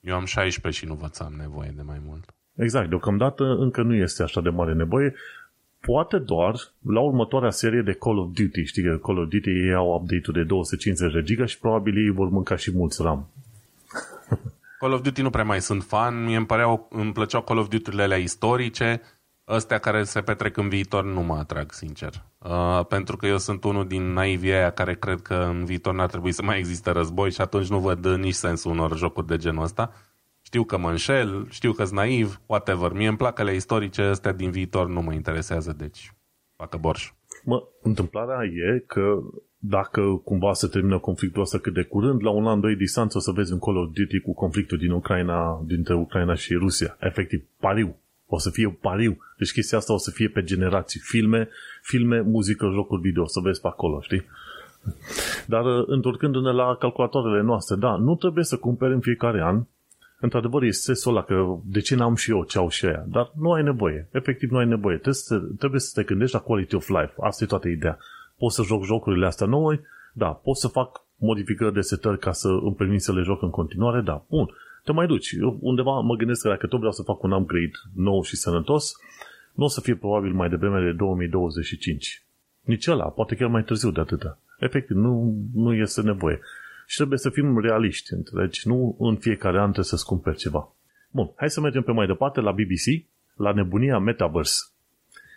Eu 0.00 0.14
am 0.14 0.24
16 0.24 0.80
și 0.80 0.88
nu 0.88 0.94
văd 0.94 1.12
să 1.12 1.22
am 1.22 1.34
nevoie 1.38 1.72
de 1.76 1.82
mai 1.82 2.00
mult. 2.06 2.34
Exact, 2.54 2.88
deocamdată 2.88 3.44
încă 3.44 3.82
nu 3.82 3.94
este 3.94 4.22
așa 4.22 4.40
de 4.40 4.48
mare 4.48 4.74
nevoie, 4.74 5.14
poate 5.80 6.18
doar 6.18 6.54
la 6.82 7.00
următoarea 7.00 7.50
serie 7.50 7.82
de 7.82 7.92
Call 7.92 8.18
of 8.18 8.26
Duty. 8.26 8.62
Știi 8.64 8.82
că 8.82 8.96
Call 8.96 9.18
of 9.18 9.28
Duty 9.28 9.50
ei 9.50 9.74
au 9.74 9.94
update-ul 9.94 10.34
de 10.34 10.42
250 10.42 11.12
de 11.12 11.22
giga 11.22 11.44
și 11.44 11.58
probabil 11.58 11.96
ei 11.96 12.10
vor 12.10 12.28
mânca 12.28 12.56
și 12.56 12.76
mulți 12.76 13.02
RAM. 13.02 13.28
Call 14.78 14.92
of 14.92 15.00
Duty 15.00 15.22
nu 15.22 15.30
prea 15.30 15.44
mai 15.44 15.60
sunt 15.60 15.82
fan, 15.82 16.24
mie 16.24 16.36
îmi, 16.36 16.46
păreau, 16.46 16.88
îmi 16.90 17.12
plăceau 17.12 17.42
Call 17.42 17.58
of 17.58 17.68
Duty-urile 17.68 18.02
alea 18.02 18.16
istorice, 18.16 19.00
ăstea 19.48 19.78
care 19.78 20.02
se 20.02 20.20
petrec 20.20 20.56
în 20.56 20.68
viitor 20.68 21.04
nu 21.04 21.20
mă 21.20 21.34
atrag, 21.34 21.72
sincer. 21.72 22.24
Uh, 22.38 22.86
pentru 22.88 23.16
că 23.16 23.26
eu 23.26 23.38
sunt 23.38 23.64
unul 23.64 23.86
din 23.86 24.12
naivii 24.12 24.52
aia 24.52 24.70
care 24.70 24.94
cred 24.94 25.20
că 25.20 25.34
în 25.34 25.64
viitor 25.64 25.94
n-ar 25.94 26.08
trebui 26.08 26.32
să 26.32 26.42
mai 26.42 26.58
existe 26.58 26.90
război 26.90 27.30
și 27.30 27.40
atunci 27.40 27.68
nu 27.68 27.78
văd 27.78 28.06
nici 28.06 28.34
sensul 28.34 28.70
unor 28.70 28.96
jocuri 28.96 29.26
de 29.26 29.36
genul 29.36 29.62
ăsta. 29.62 29.92
Știu 30.42 30.64
că 30.64 30.78
mă 30.78 30.90
înșel, 30.90 31.46
știu 31.50 31.72
că-s 31.72 31.90
naiv, 31.90 32.40
whatever. 32.46 32.92
Mie 32.92 33.08
îmi 33.08 33.16
plac 33.16 33.38
ale 33.38 33.54
istorice, 33.54 34.02
astea 34.02 34.32
din 34.32 34.50
viitor 34.50 34.88
nu 34.88 35.00
mă 35.00 35.12
interesează, 35.12 35.72
deci 35.72 36.14
facă 36.56 36.76
borș. 36.76 37.12
Mă, 37.44 37.62
întâmplarea 37.82 38.44
e 38.44 38.78
că 38.78 39.18
dacă 39.58 40.20
cumva 40.24 40.52
se 40.52 40.66
termină 40.66 40.98
conflictul 40.98 41.42
ăsta 41.42 41.58
cât 41.58 41.74
de 41.74 41.82
curând, 41.82 42.22
la 42.22 42.30
un 42.30 42.46
an, 42.46 42.60
doi 42.60 42.76
distanță 42.76 43.18
o 43.18 43.20
să 43.20 43.30
vezi 43.30 43.52
un 43.52 43.58
Call 43.58 43.76
of 43.76 43.90
Duty 43.92 44.20
cu 44.20 44.34
conflictul 44.34 44.78
din 44.78 44.90
Ucraina, 44.90 45.62
dintre 45.66 45.94
Ucraina 45.94 46.34
și 46.34 46.54
Rusia. 46.54 46.96
Efectiv, 47.00 47.44
pariu. 47.60 47.96
O 48.26 48.38
să 48.38 48.50
fie 48.50 48.78
pariu. 48.80 49.18
Deci 49.38 49.52
chestia 49.52 49.78
asta 49.78 49.92
o 49.92 49.98
să 49.98 50.10
fie 50.10 50.28
pe 50.28 50.42
generații. 50.42 51.00
Filme, 51.00 51.48
filme, 51.82 52.20
muzică, 52.20 52.70
jocuri 52.72 53.00
video. 53.00 53.22
O 53.22 53.26
să 53.26 53.40
vezi 53.40 53.60
pe 53.60 53.66
acolo, 53.66 54.00
știi? 54.00 54.24
Dar 55.46 55.64
întorcându-ne 55.86 56.52
la 56.52 56.76
calculatoarele 56.76 57.42
noastre, 57.42 57.76
da, 57.76 57.96
nu 57.96 58.14
trebuie 58.14 58.44
să 58.44 58.56
cumperi 58.56 58.92
în 58.92 59.00
fiecare 59.00 59.42
an 59.42 59.62
într-adevăr 60.20 60.62
e 60.62 60.70
stresul 60.70 61.10
ăla 61.10 61.22
că 61.22 61.56
de 61.64 61.80
ce 61.80 61.94
n-am 61.94 62.14
și 62.14 62.30
eu 62.30 62.44
ce 62.44 62.58
au 62.58 62.68
și 62.68 62.86
aia, 62.86 63.04
dar 63.08 63.32
nu 63.38 63.52
ai 63.52 63.62
nevoie, 63.62 64.08
efectiv 64.12 64.50
nu 64.50 64.58
ai 64.58 64.66
nevoie, 64.66 64.96
trebuie 64.96 65.14
să, 65.14 65.38
trebuie 65.58 65.80
să 65.80 65.90
te 65.94 66.06
gândești 66.06 66.34
la 66.34 66.40
quality 66.40 66.74
of 66.74 66.88
life, 66.88 67.12
asta 67.20 67.44
e 67.44 67.46
toată 67.46 67.68
ideea. 67.68 67.98
Poți 68.38 68.54
să 68.54 68.62
joc 68.62 68.84
jocurile 68.84 69.26
astea 69.26 69.46
noi, 69.46 69.80
da, 70.12 70.28
poți 70.28 70.60
să 70.60 70.68
fac 70.68 71.06
modificări 71.16 71.74
de 71.74 71.80
setări 71.80 72.18
ca 72.18 72.32
să 72.32 72.48
îmi 72.48 72.74
permit 72.74 73.00
să 73.00 73.12
le 73.12 73.22
joc 73.22 73.42
în 73.42 73.50
continuare, 73.50 74.00
da, 74.00 74.24
bun, 74.28 74.50
te 74.84 74.92
mai 74.92 75.06
duci. 75.06 75.30
Eu 75.40 75.58
undeva 75.60 76.00
mă 76.00 76.16
gândesc 76.16 76.42
că 76.42 76.48
dacă 76.48 76.66
tot 76.66 76.78
vreau 76.78 76.92
să 76.92 77.02
fac 77.02 77.22
un 77.22 77.30
upgrade 77.30 77.70
nou 77.94 78.22
și 78.22 78.36
sănătos, 78.36 78.92
nu 79.52 79.64
o 79.64 79.68
să 79.68 79.80
fie 79.80 79.94
probabil 79.94 80.32
mai 80.32 80.48
devreme 80.48 80.84
de 80.84 80.92
2025. 80.92 82.22
Nici 82.60 82.86
ăla, 82.86 83.04
poate 83.04 83.34
chiar 83.34 83.48
mai 83.48 83.64
târziu 83.64 83.90
de 83.90 84.00
atâta. 84.00 84.38
Efectiv, 84.58 84.96
nu, 84.96 85.36
nu 85.54 85.74
este 85.74 86.02
nevoie. 86.02 86.40
Și 86.86 86.96
trebuie 86.96 87.18
să 87.18 87.30
fim 87.30 87.58
realiști, 87.60 88.12
înțelegi? 88.12 88.68
Nu 88.68 88.96
în 88.98 89.16
fiecare 89.16 89.56
an 89.56 89.62
trebuie 89.62 89.84
să-ți 89.84 90.06
cumperi 90.06 90.36
ceva. 90.36 90.72
Bun, 91.10 91.32
hai 91.36 91.50
să 91.50 91.60
mergem 91.60 91.82
pe 91.82 91.92
mai 91.92 92.06
departe 92.06 92.40
la 92.40 92.52
BBC, 92.52 93.06
la 93.34 93.52
nebunia 93.52 93.98
Metaverse. 93.98 94.58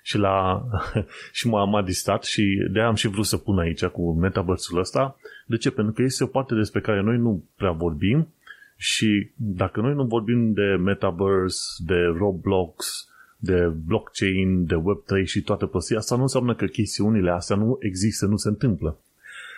Și, 0.01 0.17
la, 0.17 0.65
și 1.37 1.47
m-a, 1.47 1.65
m-a 1.65 1.81
distat 1.81 2.23
și 2.23 2.67
de 2.71 2.79
am 2.79 2.95
și 2.95 3.07
vrut 3.07 3.25
să 3.25 3.37
pun 3.37 3.59
aici 3.59 3.85
cu 3.85 4.13
Metaverse-ul 4.13 4.79
ăsta. 4.79 5.15
De 5.45 5.57
ce? 5.57 5.71
Pentru 5.71 5.93
că 5.93 6.01
este 6.01 6.23
o 6.23 6.27
parte 6.27 6.55
despre 6.55 6.81
care 6.81 7.01
noi 7.01 7.17
nu 7.17 7.43
prea 7.55 7.71
vorbim 7.71 8.27
și 8.75 9.31
dacă 9.35 9.81
noi 9.81 9.93
nu 9.93 10.03
vorbim 10.03 10.53
de 10.53 10.75
Metaverse, 10.79 11.83
de 11.85 11.99
Roblox, 12.17 13.05
de 13.37 13.73
blockchain, 13.85 14.65
de 14.65 14.75
Web3 14.75 15.25
și 15.25 15.41
toate 15.41 15.65
prostia, 15.65 15.97
asta 15.97 16.15
nu 16.15 16.21
înseamnă 16.21 16.55
că 16.55 16.65
chestiunile 16.65 17.31
astea 17.31 17.55
nu 17.55 17.77
există, 17.79 18.25
nu 18.25 18.35
se 18.35 18.47
întâmplă. 18.47 18.97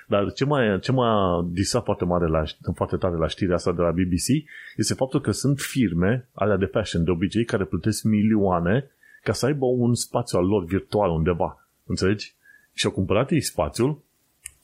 Dar 0.08 0.32
ce 0.32 0.46
m-a, 0.46 0.78
ce 0.78 0.92
m-a 0.92 1.46
disat 1.52 1.84
foarte, 1.84 2.06
mare 2.06 2.28
la, 2.28 2.44
foarte 2.74 2.98
tare 2.98 3.16
la 3.16 3.28
știrea 3.28 3.56
asta 3.56 3.72
de 3.72 3.82
la 3.82 3.92
BBC 3.92 4.28
este 4.76 4.94
faptul 4.94 5.22
că 5.22 5.32
sunt 5.32 5.60
firme, 5.60 6.28
alea 6.34 6.58
de 6.58 6.66
fashion 6.66 7.04
de 7.04 7.12
obicei, 7.12 7.46
care 7.46 7.64
plătesc 7.64 8.04
milioane 8.04 8.92
ca 9.24 9.34
să 9.34 9.46
aibă 9.46 9.66
un 9.66 9.94
spațiu 9.94 10.38
al 10.38 10.46
lor 10.46 10.66
virtual 10.66 11.10
undeva. 11.10 11.68
Înțelegi? 11.86 12.34
Și 12.74 12.86
au 12.86 12.92
cumpărat 12.92 13.32
ei 13.32 13.42
spațiul 13.42 14.02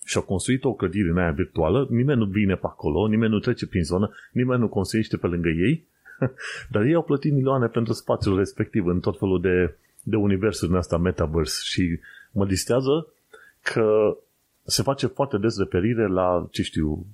și 0.05 0.17
au 0.17 0.23
construit 0.23 0.63
o 0.63 0.73
clădire 0.73 1.09
în 1.09 1.17
aia 1.17 1.31
virtuală, 1.31 1.87
nimeni 1.89 2.19
nu 2.19 2.25
vine 2.25 2.55
pe 2.55 2.65
acolo, 2.65 3.07
nimeni 3.07 3.31
nu 3.31 3.39
trece 3.39 3.67
prin 3.67 3.83
zonă, 3.83 4.11
nimeni 4.31 4.61
nu 4.61 4.67
construiește 4.67 5.17
pe 5.17 5.27
lângă 5.27 5.49
ei, 5.49 5.85
dar 6.71 6.83
ei 6.83 6.93
au 6.93 7.03
plătit 7.03 7.33
milioane 7.33 7.67
pentru 7.67 7.93
spațiul 7.93 8.37
respectiv 8.37 8.85
în 8.85 8.99
tot 8.99 9.17
felul 9.17 9.41
de, 9.41 9.75
de 10.03 10.15
universuri 10.15 10.71
în 10.71 10.77
asta 10.77 10.97
metaverse 10.97 11.59
și 11.63 11.99
mă 12.31 12.45
distează 12.45 13.07
că 13.61 14.17
se 14.63 14.81
face 14.81 15.07
foarte 15.07 15.37
des 15.37 15.57
referire 15.57 16.07
la, 16.07 16.47
ce 16.51 16.61
știu, 16.61 17.05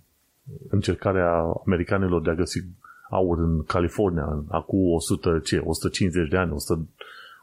încercarea 0.69 1.53
americanilor 1.65 2.21
de 2.21 2.29
a 2.29 2.35
găsi 2.35 2.63
aur 3.09 3.39
în 3.39 3.63
California 3.63 4.43
acum 4.47 4.93
100, 4.93 5.39
ce, 5.39 5.57
150 5.57 6.29
de 6.29 6.37
ani, 6.37 6.51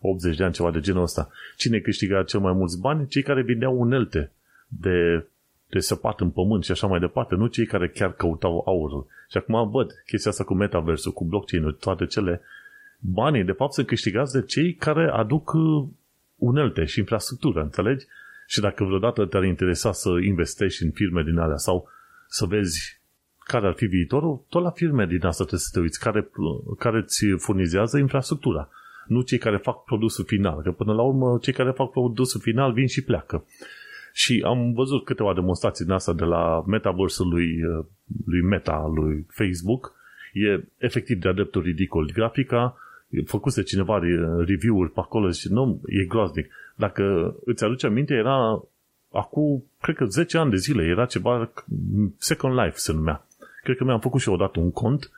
180 0.03 0.37
de 0.37 0.45
ani, 0.45 0.53
ceva 0.53 0.71
de 0.71 0.81
genul 0.81 1.03
ăsta. 1.03 1.31
Cine 1.57 1.79
câștiga 1.79 2.23
cel 2.23 2.41
mai 2.41 2.53
mulți 2.53 2.81
bani? 2.81 3.09
Cei 3.09 3.23
care 3.23 3.43
vindeau 3.43 3.81
unelte 3.81 4.33
de, 4.69 5.27
de 5.69 5.79
săpat 5.79 6.21
în 6.21 6.31
pământ 6.31 6.65
și 6.65 6.71
așa 6.71 6.87
mai 6.87 7.01
departe, 7.01 7.35
nu 7.35 7.47
cei 7.47 7.67
care 7.67 7.89
chiar 7.89 8.13
căutau 8.13 8.63
aurul. 8.67 9.07
Și 9.31 9.37
acum 9.37 9.71
văd 9.71 10.03
chestia 10.07 10.31
asta 10.31 10.45
cu 10.45 10.55
metaversul, 10.55 11.13
cu 11.13 11.25
blockchain-ul, 11.25 11.73
toate 11.73 12.07
cele 12.07 12.41
banii, 12.99 13.45
de 13.45 13.53
fapt, 13.53 13.73
sunt 13.73 13.87
câștigați 13.87 14.33
de 14.33 14.43
cei 14.43 14.75
care 14.75 15.11
aduc 15.11 15.53
uh, 15.53 15.85
unelte 16.37 16.85
și 16.85 16.99
infrastructură, 16.99 17.63
înțelegi? 17.63 18.07
Și 18.47 18.61
dacă 18.61 18.85
vreodată 18.85 19.25
te-ar 19.25 19.45
interesa 19.45 19.93
să 19.93 20.11
investești 20.25 20.83
în 20.83 20.91
firme 20.91 21.23
din 21.23 21.39
alea 21.39 21.57
sau 21.57 21.89
să 22.29 22.47
vezi 22.47 23.01
care 23.39 23.67
ar 23.67 23.75
fi 23.75 23.87
viitorul, 23.87 24.45
tot 24.49 24.63
la 24.63 24.71
firme 24.71 25.07
din 25.07 25.27
asta 25.27 25.45
trebuie 25.45 25.61
să 25.61 25.71
te 25.73 25.81
uiți, 25.81 26.01
care, 26.01 26.31
care 26.79 26.99
îți 26.99 27.25
furnizează 27.39 27.99
infrastructura. 27.99 28.69
Nu 29.07 29.21
cei 29.21 29.39
care 29.39 29.57
fac 29.57 29.85
produsul 29.85 30.25
final, 30.25 30.63
că 30.63 30.73
până 30.73 30.93
la 30.93 31.03
urmă 31.03 31.39
cei 31.41 31.53
care 31.53 31.71
fac 31.71 31.91
produsul 31.91 32.41
final 32.41 32.73
vin 32.73 32.87
și 32.87 33.05
pleacă. 33.05 33.45
Și 34.13 34.43
am 34.47 34.73
văzut 34.73 35.05
câteva 35.05 35.35
demonstrații 35.35 35.85
din 35.85 35.95
asta 35.95 36.13
de 36.13 36.25
la 36.25 36.63
metaversul 36.67 37.29
lui, 37.29 37.61
lui 38.27 38.41
Meta, 38.41 38.91
lui 38.95 39.27
Facebook. 39.29 39.93
E 40.33 40.65
efectiv 40.77 41.21
de-a 41.21 41.33
dreptul 41.33 41.63
ridicol. 41.63 42.11
Grafica, 42.13 42.77
făcuse 43.27 43.63
cineva 43.63 43.99
review-uri 44.47 44.91
pe 44.91 45.01
acolo 45.01 45.31
și 45.31 45.53
nu, 45.53 45.81
e 45.87 46.05
groaznic. 46.05 46.53
Dacă 46.75 47.35
îți 47.45 47.65
aduce 47.65 47.87
aminte, 47.87 48.15
era 48.15 48.65
acum, 49.13 49.65
cred 49.81 49.97
că 49.97 50.05
10 50.05 50.39
ani 50.39 50.51
de 50.51 50.57
zile, 50.57 50.83
era 50.83 51.05
ceva 51.05 51.51
Second 52.17 52.59
Life 52.59 52.77
se 52.77 52.93
numea. 52.93 53.27
Cred 53.63 53.77
că 53.77 53.85
mi-am 53.85 54.01
făcut 54.01 54.21
și 54.21 54.29
odată 54.29 54.61
un 54.61 54.73
cont. 54.73 55.11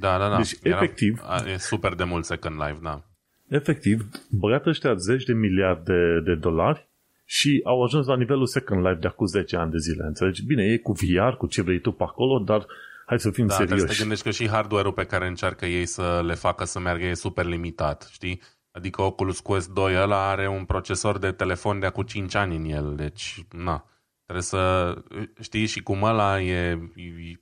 Da, 0.00 0.18
da, 0.18 0.28
da. 0.28 0.36
Deci, 0.36 0.58
era, 0.62 0.76
efectiv... 0.76 1.22
E 1.52 1.56
super 1.56 1.94
de 1.94 2.04
mult 2.04 2.24
Second 2.24 2.54
Life, 2.54 2.78
da. 2.82 3.02
Efectiv, 3.50 4.08
băgat 4.30 4.66
ăștia 4.66 4.94
10 4.94 5.24
de 5.24 5.32
miliarde 5.32 6.20
de 6.24 6.34
dolari 6.34 6.88
și 7.24 7.60
au 7.64 7.82
ajuns 7.82 8.06
la 8.06 8.16
nivelul 8.16 8.46
Second 8.46 8.86
Life 8.86 8.98
de 9.00 9.06
acum 9.06 9.26
10 9.26 9.56
ani 9.56 9.70
de 9.70 9.78
zile, 9.78 10.04
înțelegi? 10.06 10.44
Bine, 10.46 10.64
e 10.64 10.76
cu 10.76 10.92
VR, 10.92 11.36
cu 11.36 11.46
ce 11.46 11.62
vrei 11.62 11.80
tu 11.80 11.92
pe 11.92 12.02
acolo, 12.02 12.38
dar 12.38 12.66
hai 13.06 13.20
să 13.20 13.30
fim 13.30 13.46
da, 13.46 13.54
serioși. 13.54 13.80
Da, 13.80 13.86
să 13.86 13.92
te 13.92 14.00
gândești 14.00 14.24
că 14.24 14.30
și 14.30 14.48
hardware-ul 14.48 14.92
pe 14.92 15.04
care 15.04 15.26
încearcă 15.26 15.66
ei 15.66 15.86
să 15.86 16.22
le 16.26 16.34
facă 16.34 16.64
să 16.64 16.78
meargă 16.78 17.04
e 17.04 17.14
super 17.14 17.44
limitat, 17.44 18.08
știi? 18.12 18.40
Adică 18.72 19.02
Oculus 19.02 19.40
Quest 19.40 19.70
2 19.72 19.96
ăla 19.96 20.28
are 20.30 20.48
un 20.48 20.64
procesor 20.64 21.18
de 21.18 21.32
telefon 21.32 21.78
de 21.78 21.86
acum 21.86 22.02
5 22.02 22.34
ani 22.34 22.56
în 22.56 22.64
el, 22.64 22.94
deci, 22.96 23.44
na. 23.50 23.84
Trebuie 24.24 24.44
să 24.44 24.94
știi 25.40 25.66
și 25.66 25.82
cum 25.82 26.02
ăla 26.02 26.40
e, 26.42 26.70
e 26.94 27.40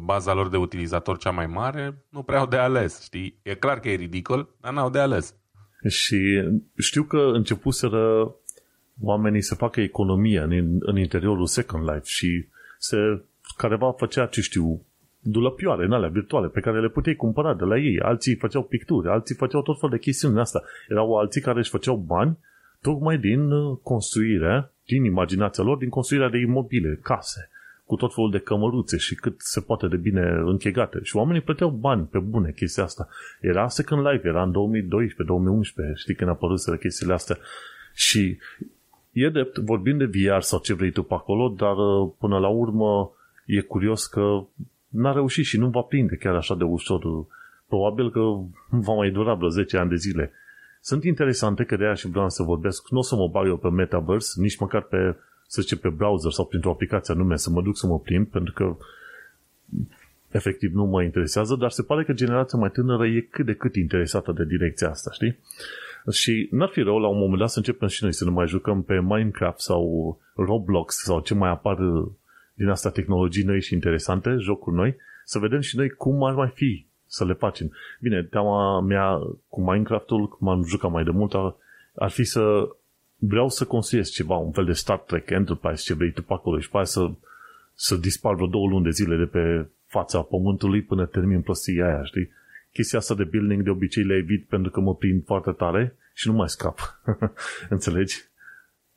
baza 0.00 0.32
lor 0.32 0.48
de 0.48 0.56
utilizator 0.56 1.18
cea 1.18 1.30
mai 1.30 1.46
mare, 1.46 2.04
nu 2.08 2.22
prea 2.22 2.38
au 2.38 2.46
de 2.46 2.56
ales, 2.56 3.02
știi? 3.02 3.38
E 3.42 3.54
clar 3.54 3.80
că 3.80 3.88
e 3.88 3.94
ridicol, 3.94 4.48
dar 4.60 4.72
n-au 4.72 4.90
de 4.90 4.98
ales. 4.98 5.36
Și 5.88 6.42
știu 6.78 7.02
că 7.02 7.30
începuseră 7.32 8.34
oamenii 9.00 9.42
să 9.42 9.54
facă 9.54 9.80
economie 9.80 10.40
în, 10.40 10.76
în 10.80 10.98
interiorul 10.98 11.46
Second 11.46 11.82
Life 11.82 12.04
și 12.04 12.46
se, 12.78 12.96
careva 13.56 13.92
făcea, 13.92 14.26
ce 14.26 14.40
știu, 14.40 14.84
dulăpioare 15.20 15.84
în 15.84 15.92
alea 15.92 16.08
virtuale 16.08 16.48
pe 16.48 16.60
care 16.60 16.80
le 16.80 16.88
puteai 16.88 17.14
cumpăra 17.14 17.54
de 17.54 17.64
la 17.64 17.78
ei. 17.78 18.00
Alții 18.00 18.34
făceau 18.36 18.62
picturi, 18.62 19.08
alții 19.08 19.34
făceau 19.34 19.62
tot 19.62 19.80
fel 19.80 19.88
de 19.88 19.98
chestiuni 19.98 20.40
asta. 20.40 20.62
Erau 20.88 21.14
alții 21.14 21.40
care 21.40 21.58
își 21.58 21.70
făceau 21.70 21.96
bani 21.96 22.38
tocmai 22.80 23.18
din 23.18 23.50
uh, 23.50 23.78
construirea, 23.82 24.72
din 24.86 25.04
imaginația 25.04 25.64
lor, 25.64 25.76
din 25.76 25.88
construirea 25.88 26.28
de 26.28 26.38
imobile, 26.38 26.98
case, 27.02 27.50
cu 27.84 27.96
tot 27.96 28.14
felul 28.14 28.30
de 28.30 28.38
cămăruțe 28.38 28.96
și 28.96 29.14
cât 29.14 29.34
se 29.38 29.60
poate 29.60 29.86
de 29.86 29.96
bine 29.96 30.42
închegate. 30.44 30.98
Și 31.02 31.16
oamenii 31.16 31.40
plăteau 31.40 31.70
bani 31.70 32.04
pe 32.04 32.18
bune 32.18 32.52
chestia 32.56 32.82
asta. 32.82 33.08
Era 33.40 33.68
Second 33.68 34.06
Life, 34.06 34.28
era 34.28 34.42
în 34.42 34.52
2012-2011, 34.52 35.94
știi 35.94 36.14
când 36.14 36.30
apăruseră 36.30 36.76
chestiile 36.76 37.12
astea. 37.12 37.38
Și 37.94 38.38
e 39.12 39.28
drept, 39.28 39.56
vorbim 39.56 39.98
de 39.98 40.04
VR 40.04 40.40
sau 40.40 40.58
ce 40.58 40.74
vrei 40.74 40.90
tu 40.90 41.02
pe 41.02 41.14
acolo, 41.14 41.48
dar 41.48 41.76
uh, 41.76 42.10
până 42.18 42.38
la 42.38 42.48
urmă 42.48 43.12
e 43.46 43.60
curios 43.60 44.06
că 44.06 44.44
n-a 44.88 45.12
reușit 45.12 45.44
și 45.44 45.58
nu 45.58 45.68
va 45.68 45.80
prinde 45.80 46.16
chiar 46.16 46.34
așa 46.34 46.54
de 46.54 46.64
ușor. 46.64 47.26
Probabil 47.68 48.10
că 48.10 48.20
va 48.70 48.94
mai 48.94 49.10
dura 49.10 49.34
vreo 49.34 49.48
10 49.48 49.76
ani 49.76 49.88
de 49.88 49.96
zile. 49.96 50.32
Sunt 50.80 51.04
interesante, 51.04 51.64
că 51.64 51.76
de 51.76 51.84
aia 51.84 51.94
și 51.94 52.08
vreau 52.08 52.28
să 52.28 52.42
vorbesc. 52.42 52.90
Nu 52.90 52.98
o 52.98 53.02
să 53.02 53.16
mă 53.16 53.28
bag 53.28 53.46
eu 53.46 53.56
pe 53.56 53.68
Metaverse, 53.68 54.40
nici 54.40 54.58
măcar 54.58 54.82
pe, 54.82 55.16
să 55.52 55.60
zice, 55.60 55.76
pe 55.76 55.88
browser 55.88 56.30
sau 56.30 56.46
printr-o 56.46 56.70
aplicație 56.70 57.14
anume, 57.14 57.36
să 57.36 57.50
mă 57.50 57.62
duc 57.62 57.76
să 57.76 57.86
mă 57.86 57.98
plimb, 57.98 58.26
pentru 58.26 58.52
că 58.52 58.76
efectiv 60.30 60.72
nu 60.74 60.84
mă 60.84 61.02
interesează, 61.02 61.54
dar 61.54 61.70
se 61.70 61.82
pare 61.82 62.04
că 62.04 62.12
generația 62.12 62.58
mai 62.58 62.70
tânără 62.70 63.06
e 63.06 63.20
cât 63.20 63.46
de 63.46 63.54
cât 63.54 63.74
interesată 63.74 64.32
de 64.32 64.44
direcția 64.44 64.88
asta, 64.88 65.10
știi? 65.12 65.38
Și 66.10 66.48
n-ar 66.50 66.68
fi 66.68 66.80
rău 66.80 66.98
la 66.98 67.08
un 67.08 67.18
moment 67.18 67.38
dat 67.38 67.50
să 67.50 67.58
începem 67.58 67.88
și 67.88 68.02
noi 68.02 68.12
să 68.12 68.24
ne 68.24 68.30
mai 68.30 68.46
jucăm 68.46 68.82
pe 68.82 69.00
Minecraft 69.00 69.58
sau 69.58 70.18
Roblox 70.34 70.94
sau 70.94 71.20
ce 71.20 71.34
mai 71.34 71.50
apar 71.50 71.78
din 72.54 72.68
asta 72.68 72.90
tehnologii 72.90 73.44
noi 73.44 73.60
și 73.60 73.74
interesante, 73.74 74.36
jocuri 74.38 74.76
noi, 74.76 74.96
să 75.24 75.38
vedem 75.38 75.60
și 75.60 75.76
noi 75.76 75.90
cum 75.90 76.24
ar 76.24 76.34
mai 76.34 76.50
fi 76.54 76.86
să 77.06 77.24
le 77.24 77.32
facem. 77.32 77.72
Bine, 78.00 78.22
teama 78.22 78.80
mea 78.80 79.18
cu 79.48 79.60
Minecraft-ul, 79.60 80.28
cum 80.28 80.48
am 80.48 80.64
jucat 80.64 80.90
mai 80.90 81.04
de 81.04 81.10
mult, 81.10 81.34
ar, 81.34 81.54
ar 81.94 82.10
fi 82.10 82.24
să 82.24 82.68
vreau 83.24 83.48
să 83.48 83.64
construiesc 83.64 84.12
ceva, 84.12 84.36
un 84.36 84.52
fel 84.52 84.64
de 84.64 84.72
Star 84.72 84.98
Trek 84.98 85.30
Enterprise, 85.30 85.82
ce 85.82 85.94
vrei 85.94 86.12
tu 86.12 86.22
pe 86.22 86.32
acolo 86.32 86.58
și 86.58 86.70
pe 86.70 86.76
aia 86.76 86.84
să, 86.84 87.10
să 87.74 87.96
dispar 87.96 88.34
vreo 88.34 88.46
două 88.46 88.68
luni 88.68 88.84
de 88.84 88.90
zile 88.90 89.16
de 89.16 89.24
pe 89.24 89.66
fața 89.86 90.22
pământului 90.22 90.82
până 90.82 91.06
termin 91.06 91.40
prostia 91.40 91.86
aia, 91.86 92.04
știi? 92.04 92.30
Chestia 92.72 92.98
asta 92.98 93.14
de 93.14 93.24
building 93.24 93.62
de 93.62 93.70
obicei 93.70 94.04
le 94.04 94.14
evit 94.14 94.44
pentru 94.44 94.70
că 94.70 94.80
mă 94.80 94.94
prind 94.94 95.24
foarte 95.24 95.50
tare 95.50 95.96
și 96.14 96.28
nu 96.28 96.34
mai 96.34 96.48
scap. 96.48 97.02
Înțelegi? 97.74 98.16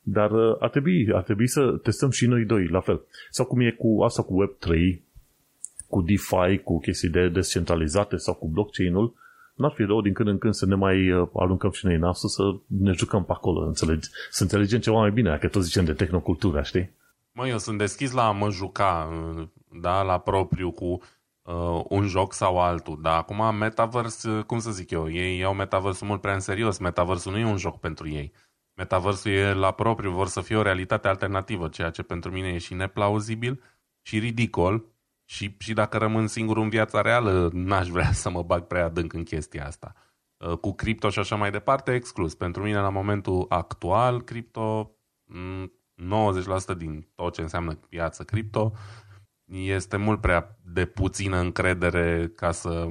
Dar 0.00 0.30
uh, 0.30 0.56
ar 0.58 0.70
trebui, 0.70 1.12
ar 1.12 1.22
trebui 1.22 1.48
să 1.48 1.78
testăm 1.82 2.10
și 2.10 2.26
noi 2.26 2.44
doi, 2.44 2.66
la 2.66 2.80
fel. 2.80 3.00
Sau 3.30 3.46
cum 3.46 3.60
e 3.60 3.70
cu 3.70 4.02
asta 4.02 4.22
cu 4.22 4.44
Web3, 4.44 4.98
cu 5.88 6.00
DeFi, 6.00 6.58
cu 6.64 6.78
chestii 6.78 7.08
de 7.08 7.28
descentralizate 7.28 8.16
sau 8.16 8.34
cu 8.34 8.48
blockchain-ul, 8.48 9.14
n-ar 9.56 9.72
fi 9.72 9.82
rău 9.82 10.00
din 10.00 10.12
când 10.12 10.28
în 10.28 10.38
când 10.38 10.54
să 10.54 10.66
ne 10.66 10.74
mai 10.74 11.10
uh, 11.10 11.28
aruncăm 11.34 11.70
și 11.70 11.84
noi 11.84 11.94
în 11.94 12.00
nasul 12.00 12.28
să 12.28 12.42
ne 12.66 12.92
jucăm 12.92 13.24
pe 13.24 13.32
acolo, 13.32 13.66
înțelegi? 13.66 14.08
Să 14.30 14.42
înțelegem 14.42 14.80
ceva 14.80 14.98
mai 14.98 15.10
bine, 15.10 15.38
că 15.38 15.48
tot 15.48 15.62
zicem 15.62 15.84
de 15.84 15.92
tehnocultura, 15.92 16.62
știi? 16.62 16.90
Mă, 17.32 17.48
eu 17.48 17.58
sunt 17.58 17.78
deschis 17.78 18.12
la 18.12 18.26
a 18.26 18.30
mă 18.30 18.50
juca, 18.50 19.08
uh, 19.36 19.48
da, 19.80 20.02
la 20.02 20.18
propriu 20.18 20.70
cu 20.70 21.00
uh, 21.42 21.84
un 21.88 22.06
joc 22.06 22.32
sau 22.32 22.60
altul, 22.60 22.98
dar 23.02 23.16
acum 23.16 23.56
Metaverse, 23.56 24.42
cum 24.46 24.58
să 24.58 24.70
zic 24.70 24.90
eu, 24.90 25.12
ei 25.12 25.38
iau 25.38 25.54
Metaverse 25.54 26.04
mult 26.04 26.20
prea 26.20 26.34
în 26.34 26.40
serios, 26.40 26.78
Metaverse 26.78 27.30
nu 27.30 27.38
e 27.38 27.44
un 27.44 27.56
joc 27.56 27.80
pentru 27.80 28.08
ei. 28.08 28.32
Metaversul 28.76 29.30
e 29.30 29.52
la 29.52 29.70
propriu, 29.70 30.10
vor 30.10 30.26
să 30.26 30.40
fie 30.40 30.56
o 30.56 30.62
realitate 30.62 31.08
alternativă, 31.08 31.68
ceea 31.68 31.90
ce 31.90 32.02
pentru 32.02 32.30
mine 32.30 32.48
e 32.48 32.58
și 32.58 32.74
neplauzibil 32.74 33.62
și 34.02 34.18
ridicol. 34.18 34.84
Și, 35.28 35.56
și 35.58 35.72
dacă 35.72 35.98
rămân 35.98 36.26
singur 36.26 36.56
în 36.56 36.68
viața 36.68 37.00
reală, 37.00 37.50
n-aș 37.52 37.88
vrea 37.88 38.12
să 38.12 38.30
mă 38.30 38.42
bag 38.42 38.66
prea 38.66 38.84
adânc 38.84 39.12
în 39.12 39.22
chestia 39.22 39.66
asta. 39.66 39.94
Uh, 40.36 40.58
cu 40.58 40.72
cripto 40.72 41.10
și 41.10 41.18
așa 41.18 41.36
mai 41.36 41.50
departe, 41.50 41.94
exclus. 41.94 42.34
Pentru 42.34 42.62
mine, 42.62 42.78
la 42.78 42.88
momentul 42.88 43.46
actual, 43.48 44.22
cripto, 44.22 44.96
90% 46.74 46.76
din 46.76 47.08
tot 47.14 47.34
ce 47.34 47.40
înseamnă 47.40 47.74
piață 47.74 48.24
cripto, 48.24 48.72
este 49.44 49.96
mult 49.96 50.20
prea 50.20 50.58
de 50.62 50.86
puțină 50.86 51.38
încredere 51.38 52.28
ca 52.28 52.52
să 52.52 52.88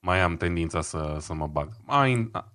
mai 0.00 0.20
am 0.20 0.36
tendința 0.36 0.80
să, 0.80 1.16
să 1.20 1.34
mă 1.34 1.46
bag. 1.46 1.68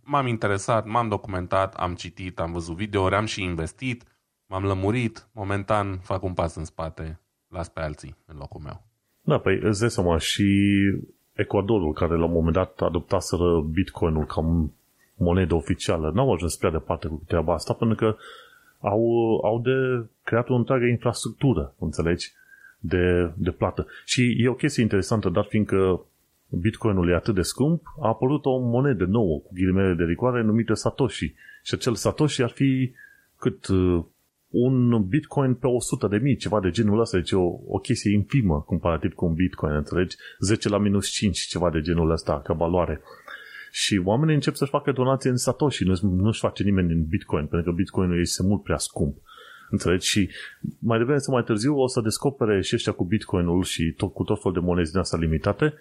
M-am 0.03 0.27
interesat, 0.27 0.85
m-am 0.85 1.07
documentat, 1.07 1.75
am 1.75 1.95
citit, 1.95 2.39
am 2.39 2.51
văzut 2.51 2.75
videouri, 2.75 3.15
am 3.15 3.25
și 3.25 3.43
investit, 3.43 4.03
m-am 4.45 4.63
lămurit, 4.63 5.29
momentan 5.31 5.97
fac 5.97 6.23
un 6.23 6.33
pas 6.33 6.55
în 6.55 6.65
spate, 6.65 7.21
las 7.47 7.69
pe 7.69 7.79
alții 7.79 8.15
în 8.25 8.37
locul 8.37 8.61
meu. 8.61 8.92
Da, 9.23 9.37
păi 9.37 9.59
îți 9.61 9.79
dai 9.79 9.89
seama, 9.89 10.17
și 10.17 10.45
Ecuadorul, 11.33 11.93
care 11.93 12.15
la 12.15 12.25
un 12.25 12.31
moment 12.31 12.55
dat 12.55 12.81
adoptaseră 12.81 13.61
Bitcoin-ul 13.71 14.25
ca 14.25 14.69
monedă 15.15 15.55
oficială, 15.55 16.11
n-au 16.13 16.33
ajuns 16.33 16.55
prea 16.55 16.71
departe 16.71 17.07
cu 17.07 17.21
treaba 17.27 17.53
asta, 17.53 17.73
pentru 17.73 17.95
că 17.95 18.15
au, 18.79 19.35
au 19.43 19.59
de 19.59 20.05
creat 20.23 20.49
o 20.49 20.55
întreagă 20.55 20.85
infrastructură, 20.85 21.73
înțelegi, 21.79 22.31
de, 22.79 23.31
de 23.35 23.51
plată. 23.51 23.87
Și 24.05 24.35
e 24.39 24.47
o 24.47 24.53
chestie 24.53 24.83
interesantă, 24.83 25.29
dar 25.29 25.43
fiindcă 25.43 26.05
Bitcoinul 26.49 27.09
e 27.09 27.15
atât 27.15 27.35
de 27.35 27.41
scump, 27.41 27.81
a 28.01 28.07
apărut 28.07 28.45
o 28.45 28.57
monedă 28.57 29.05
nouă, 29.05 29.39
cu 29.39 29.49
ghilimele 29.53 29.93
de 29.93 30.03
rigoare, 30.03 30.41
numită 30.41 30.73
Satoshi. 30.73 31.33
Și 31.63 31.73
acel 31.73 31.95
Satoshi 31.95 32.41
ar 32.41 32.49
fi 32.49 32.91
cât 33.39 33.67
uh, 33.67 34.03
un 34.53 35.03
bitcoin 35.07 35.53
pe 35.53 35.67
100 35.67 36.07
de 36.07 36.17
mii, 36.17 36.35
ceva 36.35 36.59
de 36.59 36.69
genul 36.69 36.99
ăsta, 36.99 37.17
deci 37.17 37.31
o, 37.31 37.41
o 37.67 37.77
chestie 37.77 38.13
infimă 38.13 38.61
comparativ 38.61 39.13
cu 39.13 39.25
un 39.25 39.33
bitcoin, 39.33 39.75
înțelegi? 39.75 40.15
10 40.39 40.69
la 40.69 40.77
minus 40.77 41.07
5, 41.07 41.39
ceva 41.39 41.69
de 41.69 41.81
genul 41.81 42.11
ăsta, 42.11 42.41
ca 42.41 42.53
valoare. 42.53 43.01
Și 43.71 44.01
oamenii 44.05 44.35
încep 44.35 44.55
să-și 44.55 44.71
facă 44.71 44.91
donații 44.91 45.29
în 45.29 45.37
Satoshi, 45.37 45.83
nu, 45.83 45.95
nu-și 46.01 46.39
face 46.39 46.63
nimeni 46.63 46.93
în 46.93 47.05
bitcoin, 47.05 47.45
pentru 47.45 47.69
că 47.69 47.75
bitcoinul 47.75 48.19
este 48.19 48.43
mult 48.43 48.63
prea 48.63 48.77
scump. 48.77 49.17
Înțelegi? 49.69 50.07
Și 50.07 50.29
mai 50.79 50.97
devreme 50.97 51.19
sau 51.19 51.33
mai 51.33 51.43
târziu 51.43 51.79
o 51.79 51.87
să 51.87 52.01
descopere 52.01 52.61
și 52.61 52.75
ăștia 52.75 52.91
cu 52.91 53.05
bitcoinul 53.05 53.63
și 53.63 53.91
tot, 53.97 54.13
cu 54.13 54.23
tot 54.23 54.41
felul 54.41 54.59
de 54.59 54.65
monezi 54.65 54.91
din 54.91 54.99
asta 54.99 55.17
limitate 55.17 55.73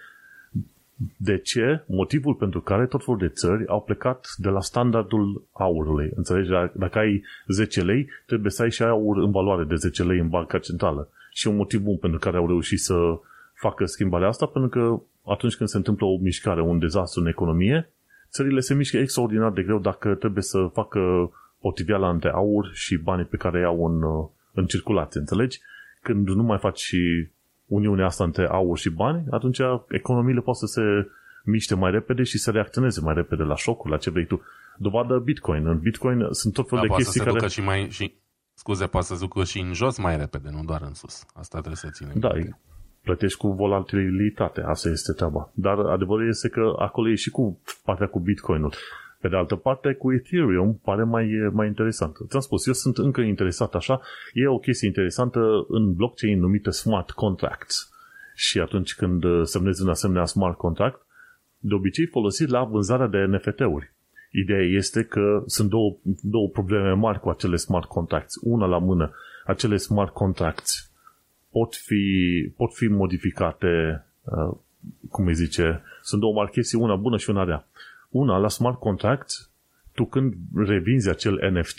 de 1.16 1.38
ce, 1.38 1.82
motivul 1.86 2.34
pentru 2.34 2.60
care 2.60 2.86
tot 2.86 3.04
felul 3.04 3.20
de 3.20 3.28
țări 3.28 3.66
au 3.66 3.80
plecat 3.80 4.26
de 4.36 4.48
la 4.48 4.60
standardul 4.60 5.44
aurului. 5.52 6.10
Înțelegi? 6.14 6.50
Dacă 6.74 6.98
ai 6.98 7.22
10 7.46 7.82
lei, 7.82 8.08
trebuie 8.26 8.50
să 8.50 8.62
ai 8.62 8.70
și 8.70 8.82
aur 8.82 9.16
în 9.16 9.30
valoare 9.30 9.64
de 9.64 9.74
10 9.74 10.02
lei 10.02 10.18
în 10.18 10.28
banca 10.28 10.58
centrală. 10.58 11.08
Și 11.32 11.48
un 11.48 11.56
motiv 11.56 11.80
bun 11.80 11.96
pentru 11.96 12.18
care 12.18 12.36
au 12.36 12.46
reușit 12.46 12.78
să 12.78 12.94
facă 13.54 13.84
schimbarea 13.84 14.28
asta, 14.28 14.46
pentru 14.46 14.70
că 14.70 15.02
atunci 15.32 15.56
când 15.56 15.68
se 15.68 15.76
întâmplă 15.76 16.06
o 16.06 16.18
mișcare, 16.18 16.62
un 16.62 16.78
dezastru 16.78 17.20
în 17.20 17.26
economie, 17.26 17.90
țările 18.30 18.60
se 18.60 18.74
mișcă 18.74 18.96
extraordinar 18.96 19.50
de 19.50 19.62
greu 19.62 19.78
dacă 19.78 20.14
trebuie 20.14 20.42
să 20.42 20.70
facă 20.72 21.32
potiveala 21.60 22.10
între 22.10 22.30
aur 22.30 22.70
și 22.72 22.96
banii 22.96 23.24
pe 23.24 23.36
care 23.36 23.60
iau 23.60 23.86
în, 23.86 24.28
în 24.52 24.66
circulație, 24.66 25.20
înțelegi? 25.20 25.60
Când 26.02 26.28
nu 26.28 26.42
mai 26.42 26.58
faci 26.58 26.78
și 26.78 27.28
uniunea 27.72 28.06
asta 28.06 28.24
între 28.24 28.46
aur 28.46 28.78
și 28.78 28.90
bani, 28.90 29.24
atunci 29.30 29.58
economiile 29.88 30.40
pot 30.40 30.56
să 30.56 30.66
se 30.66 30.82
miște 31.44 31.74
mai 31.74 31.90
repede 31.90 32.22
și 32.22 32.38
să 32.38 32.50
reacționeze 32.50 33.00
mai 33.00 33.14
repede 33.14 33.42
la 33.42 33.56
șocul, 33.56 33.90
la 33.90 33.96
ce 33.96 34.10
vrei 34.10 34.26
tu. 34.26 34.42
Dovadă 34.78 35.18
Bitcoin. 35.18 35.66
În 35.66 35.78
Bitcoin 35.78 36.26
sunt 36.30 36.52
tot 36.52 36.68
felul 36.68 36.86
da, 36.88 36.94
de 36.94 37.02
chestii 37.02 37.20
să 37.20 37.30
se 37.30 37.36
care... 37.36 37.48
și 37.48 37.60
mai, 37.60 37.88
și, 37.90 38.14
scuze, 38.54 38.86
poate 38.86 39.06
să 39.06 39.16
ducă 39.18 39.44
și 39.44 39.60
în 39.60 39.72
jos 39.72 39.98
mai 39.98 40.16
repede, 40.16 40.48
nu 40.52 40.62
doar 40.64 40.82
în 40.82 40.94
sus. 40.94 41.24
Asta 41.34 41.58
trebuie 41.58 41.76
să 41.76 41.88
ținem. 41.90 42.12
Da, 42.14 42.30
plătești 43.02 43.38
cu 43.38 43.48
volatilitate, 43.48 44.60
asta 44.60 44.88
este 44.88 45.12
treaba. 45.12 45.50
Dar 45.54 45.78
adevărul 45.78 46.28
este 46.28 46.48
că 46.48 46.72
acolo 46.78 47.10
e 47.10 47.14
și 47.14 47.30
cu 47.30 47.60
partea 47.84 48.06
cu 48.06 48.20
Bitcoinul. 48.20 48.74
Pe 49.22 49.28
de 49.28 49.36
altă 49.36 49.56
parte, 49.56 49.92
cu 49.92 50.12
Ethereum 50.12 50.80
pare 50.84 51.02
mai, 51.02 51.50
mai 51.52 51.66
interesant. 51.66 52.16
Ți-am 52.28 52.40
spus, 52.40 52.66
eu 52.66 52.72
sunt 52.72 52.98
încă 52.98 53.20
interesat 53.20 53.74
așa. 53.74 54.00
E 54.32 54.46
o 54.46 54.58
chestie 54.58 54.88
interesantă 54.88 55.40
în 55.68 55.94
blockchain 55.94 56.38
numită 56.38 56.70
smart 56.70 57.10
contracts. 57.10 57.90
Și 58.34 58.58
atunci 58.60 58.94
când 58.94 59.24
semnezi 59.42 59.82
un 59.82 59.88
asemenea 59.88 60.24
smart 60.24 60.56
contract, 60.56 61.06
de 61.58 61.74
obicei 61.74 62.06
folosit 62.06 62.48
la 62.48 62.64
vânzarea 62.64 63.06
de 63.06 63.18
NFT-uri. 63.18 63.92
Ideea 64.30 64.62
este 64.62 65.04
că 65.04 65.42
sunt 65.46 65.68
două, 65.68 65.96
două 66.22 66.48
probleme 66.48 66.92
mari 66.92 67.20
cu 67.20 67.28
acele 67.28 67.56
smart 67.56 67.88
contracts. 67.88 68.38
Una 68.40 68.66
la 68.66 68.78
mână, 68.78 69.14
acele 69.46 69.76
smart 69.76 70.12
contracts 70.12 70.92
pot 71.50 71.74
fi, 71.74 72.04
pot 72.56 72.74
fi 72.74 72.86
modificate, 72.86 74.04
uh, 74.22 74.56
cum 75.10 75.26
îi 75.26 75.34
zice, 75.34 75.82
sunt 76.02 76.20
două 76.20 76.32
mari 76.34 76.50
chestii, 76.50 76.78
una 76.78 76.96
bună 76.96 77.16
și 77.16 77.30
una 77.30 77.44
rea. 77.44 77.66
Una, 78.12 78.36
la 78.36 78.48
smart 78.48 78.78
contract, 78.78 79.50
tu 79.94 80.04
când 80.04 80.34
revinzi 80.54 81.08
acel 81.08 81.50
NFT, 81.52 81.78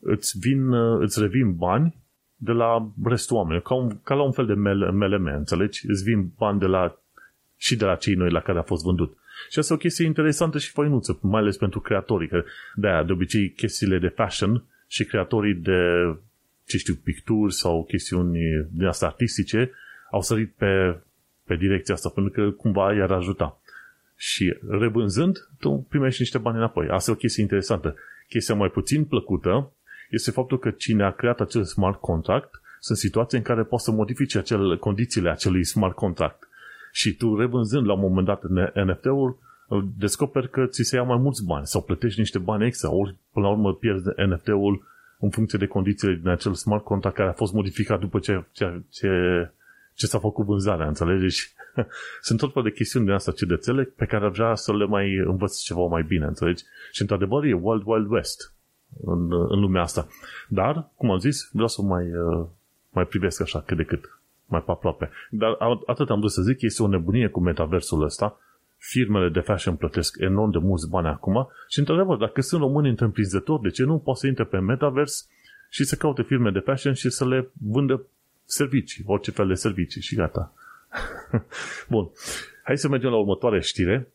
îți, 0.00 0.38
vin, 0.38 0.72
îți 0.74 1.20
revin 1.20 1.54
bani 1.54 1.96
de 2.36 2.52
la 2.52 2.92
restul 3.04 3.36
oamenilor, 3.36 3.62
ca, 3.62 3.74
un, 3.74 4.00
ca 4.02 4.14
la 4.14 4.22
un 4.22 4.32
fel 4.32 4.46
de 4.46 4.54
MLM, 4.90 5.26
înțelegi? 5.26 5.90
Îți 5.90 6.02
vin 6.02 6.30
bani 6.38 6.58
de 6.58 6.66
la, 6.66 6.98
și 7.56 7.76
de 7.76 7.84
la 7.84 7.94
cei 7.94 8.14
noi 8.14 8.30
la 8.30 8.40
care 8.40 8.58
a 8.58 8.62
fost 8.62 8.84
vândut. 8.84 9.16
Și 9.50 9.58
asta 9.58 9.72
e 9.72 9.76
o 9.76 9.80
chestie 9.80 10.04
interesantă 10.04 10.58
și 10.58 10.70
făinuță, 10.70 11.18
mai 11.22 11.40
ales 11.40 11.56
pentru 11.56 11.80
creatorii, 11.80 12.28
că 12.28 12.44
de 12.74 12.86
aia, 12.86 13.02
de 13.02 13.12
obicei, 13.12 13.50
chestiile 13.50 13.98
de 13.98 14.08
fashion 14.08 14.64
și 14.86 15.04
creatorii 15.04 15.54
de, 15.54 15.80
ce 16.66 16.76
știu, 16.76 16.94
picturi 16.94 17.54
sau 17.54 17.84
chestiuni 17.84 18.38
din 18.70 18.86
asta 18.86 19.06
artistice 19.06 19.70
au 20.10 20.20
sărit 20.20 20.54
pe, 20.54 21.00
pe 21.44 21.56
direcția 21.56 21.94
asta, 21.94 22.08
pentru 22.08 22.32
că 22.32 22.50
cumva 22.50 22.94
i-ar 22.94 23.10
ajuta. 23.10 23.60
Și 24.16 24.58
revânzând, 24.68 25.48
tu 25.58 25.86
primești 25.88 26.20
niște 26.20 26.38
bani 26.38 26.56
înapoi. 26.56 26.88
Asta 26.88 27.10
e 27.10 27.14
o 27.14 27.16
chestie 27.16 27.42
interesantă. 27.42 27.94
Chestia 28.28 28.54
mai 28.54 28.68
puțin 28.68 29.04
plăcută 29.04 29.72
este 30.10 30.30
faptul 30.30 30.58
că 30.58 30.70
cine 30.70 31.04
a 31.04 31.10
creat 31.10 31.40
acel 31.40 31.64
smart 31.64 32.00
contract 32.00 32.60
sunt 32.80 32.98
situații 32.98 33.38
în 33.38 33.44
care 33.44 33.62
poți 33.62 33.84
să 33.84 33.90
modifici 33.90 34.34
acel, 34.34 34.78
condițiile 34.78 35.30
acelui 35.30 35.64
smart 35.64 35.94
contract. 35.94 36.48
Și 36.92 37.14
tu 37.14 37.36
revânzând 37.38 37.86
la 37.86 37.92
un 37.92 38.00
moment 38.00 38.26
dat 38.26 38.42
NFT-ul, 38.84 39.38
descoperi 39.98 40.50
că 40.50 40.66
ți 40.66 40.82
se 40.82 40.96
ia 40.96 41.02
mai 41.02 41.18
mulți 41.18 41.44
bani 41.44 41.66
sau 41.66 41.82
plătești 41.82 42.18
niște 42.18 42.38
bani 42.38 42.66
extra, 42.66 42.90
ori 42.90 43.14
până 43.32 43.46
la 43.46 43.52
urmă 43.52 43.74
pierzi 43.74 44.08
NFT-ul 44.26 44.84
în 45.18 45.30
funcție 45.30 45.58
de 45.58 45.66
condițiile 45.66 46.14
din 46.14 46.28
acel 46.28 46.54
smart 46.54 46.84
contract 46.84 47.16
care 47.16 47.28
a 47.28 47.32
fost 47.32 47.52
modificat 47.52 48.00
după 48.00 48.18
ce, 48.18 48.44
ce, 48.52 48.82
ce 48.90 49.08
ce 49.96 50.06
s-a 50.06 50.18
făcut 50.18 50.44
vânzarea, 50.44 50.86
înțelegeți? 50.86 51.54
Și 51.76 51.82
sunt 52.28 52.38
tot 52.38 52.52
fel 52.52 52.62
de 52.62 52.70
chestiuni 52.70 53.04
din 53.06 53.14
asta 53.14 53.32
ciudățele 53.32 53.82
pe 53.82 54.04
care 54.04 54.24
ar 54.24 54.30
vrea 54.30 54.54
să 54.54 54.76
le 54.76 54.84
mai 54.84 55.14
învăț 55.14 55.58
ceva 55.58 55.86
mai 55.86 56.02
bine, 56.02 56.24
înțelegi? 56.24 56.64
Și 56.92 57.00
într-adevăr 57.00 57.44
e 57.44 57.52
Wild 57.52 57.82
Wild 57.84 58.10
West 58.10 58.54
în, 59.04 59.32
în 59.32 59.60
lumea 59.60 59.82
asta. 59.82 60.06
Dar, 60.48 60.90
cum 60.94 61.10
am 61.10 61.18
zis, 61.18 61.48
vreau 61.52 61.68
să 61.68 61.82
mai, 61.82 62.04
uh, 62.04 62.46
mai 62.90 63.04
privesc 63.04 63.40
așa 63.40 63.60
cât 63.60 63.76
de 63.76 63.84
cât, 63.84 64.18
mai 64.46 64.62
pe 64.62 64.70
aproape. 64.70 65.10
Dar 65.30 65.56
atât 65.86 66.10
am 66.10 66.18
vrut 66.18 66.32
să 66.32 66.42
zic, 66.42 66.60
este 66.60 66.82
o 66.82 66.88
nebunie 66.88 67.28
cu 67.28 67.40
metaversul 67.40 68.02
ăsta. 68.02 68.40
Firmele 68.78 69.28
de 69.28 69.40
fashion 69.40 69.76
plătesc 69.76 70.16
enorm 70.18 70.50
de 70.50 70.58
mulți 70.58 70.88
bani 70.88 71.06
acum 71.06 71.48
și, 71.68 71.78
într-adevăr, 71.78 72.16
dacă 72.16 72.40
sunt 72.40 72.60
români 72.60 72.88
întreprinzători, 72.88 73.62
de 73.62 73.70
ce 73.70 73.84
nu 73.84 73.98
poate 73.98 74.20
să 74.20 74.26
intre 74.26 74.44
pe 74.44 74.58
metavers 74.58 75.28
și 75.70 75.84
să 75.84 75.96
caute 75.96 76.22
firme 76.22 76.50
de 76.50 76.58
fashion 76.58 76.92
și 76.92 77.10
să 77.10 77.26
le 77.26 77.50
vândă 77.62 78.06
servicii, 78.44 79.04
orice 79.06 79.30
fel 79.30 79.46
de 79.46 79.54
servicii 79.54 80.00
și 80.00 80.14
gata. 80.14 80.54
Bun. 81.88 82.10
Hai 82.62 82.78
să 82.78 82.88
mergem 82.88 83.10
la 83.10 83.16
următoarea 83.16 83.60
știre 83.60 84.08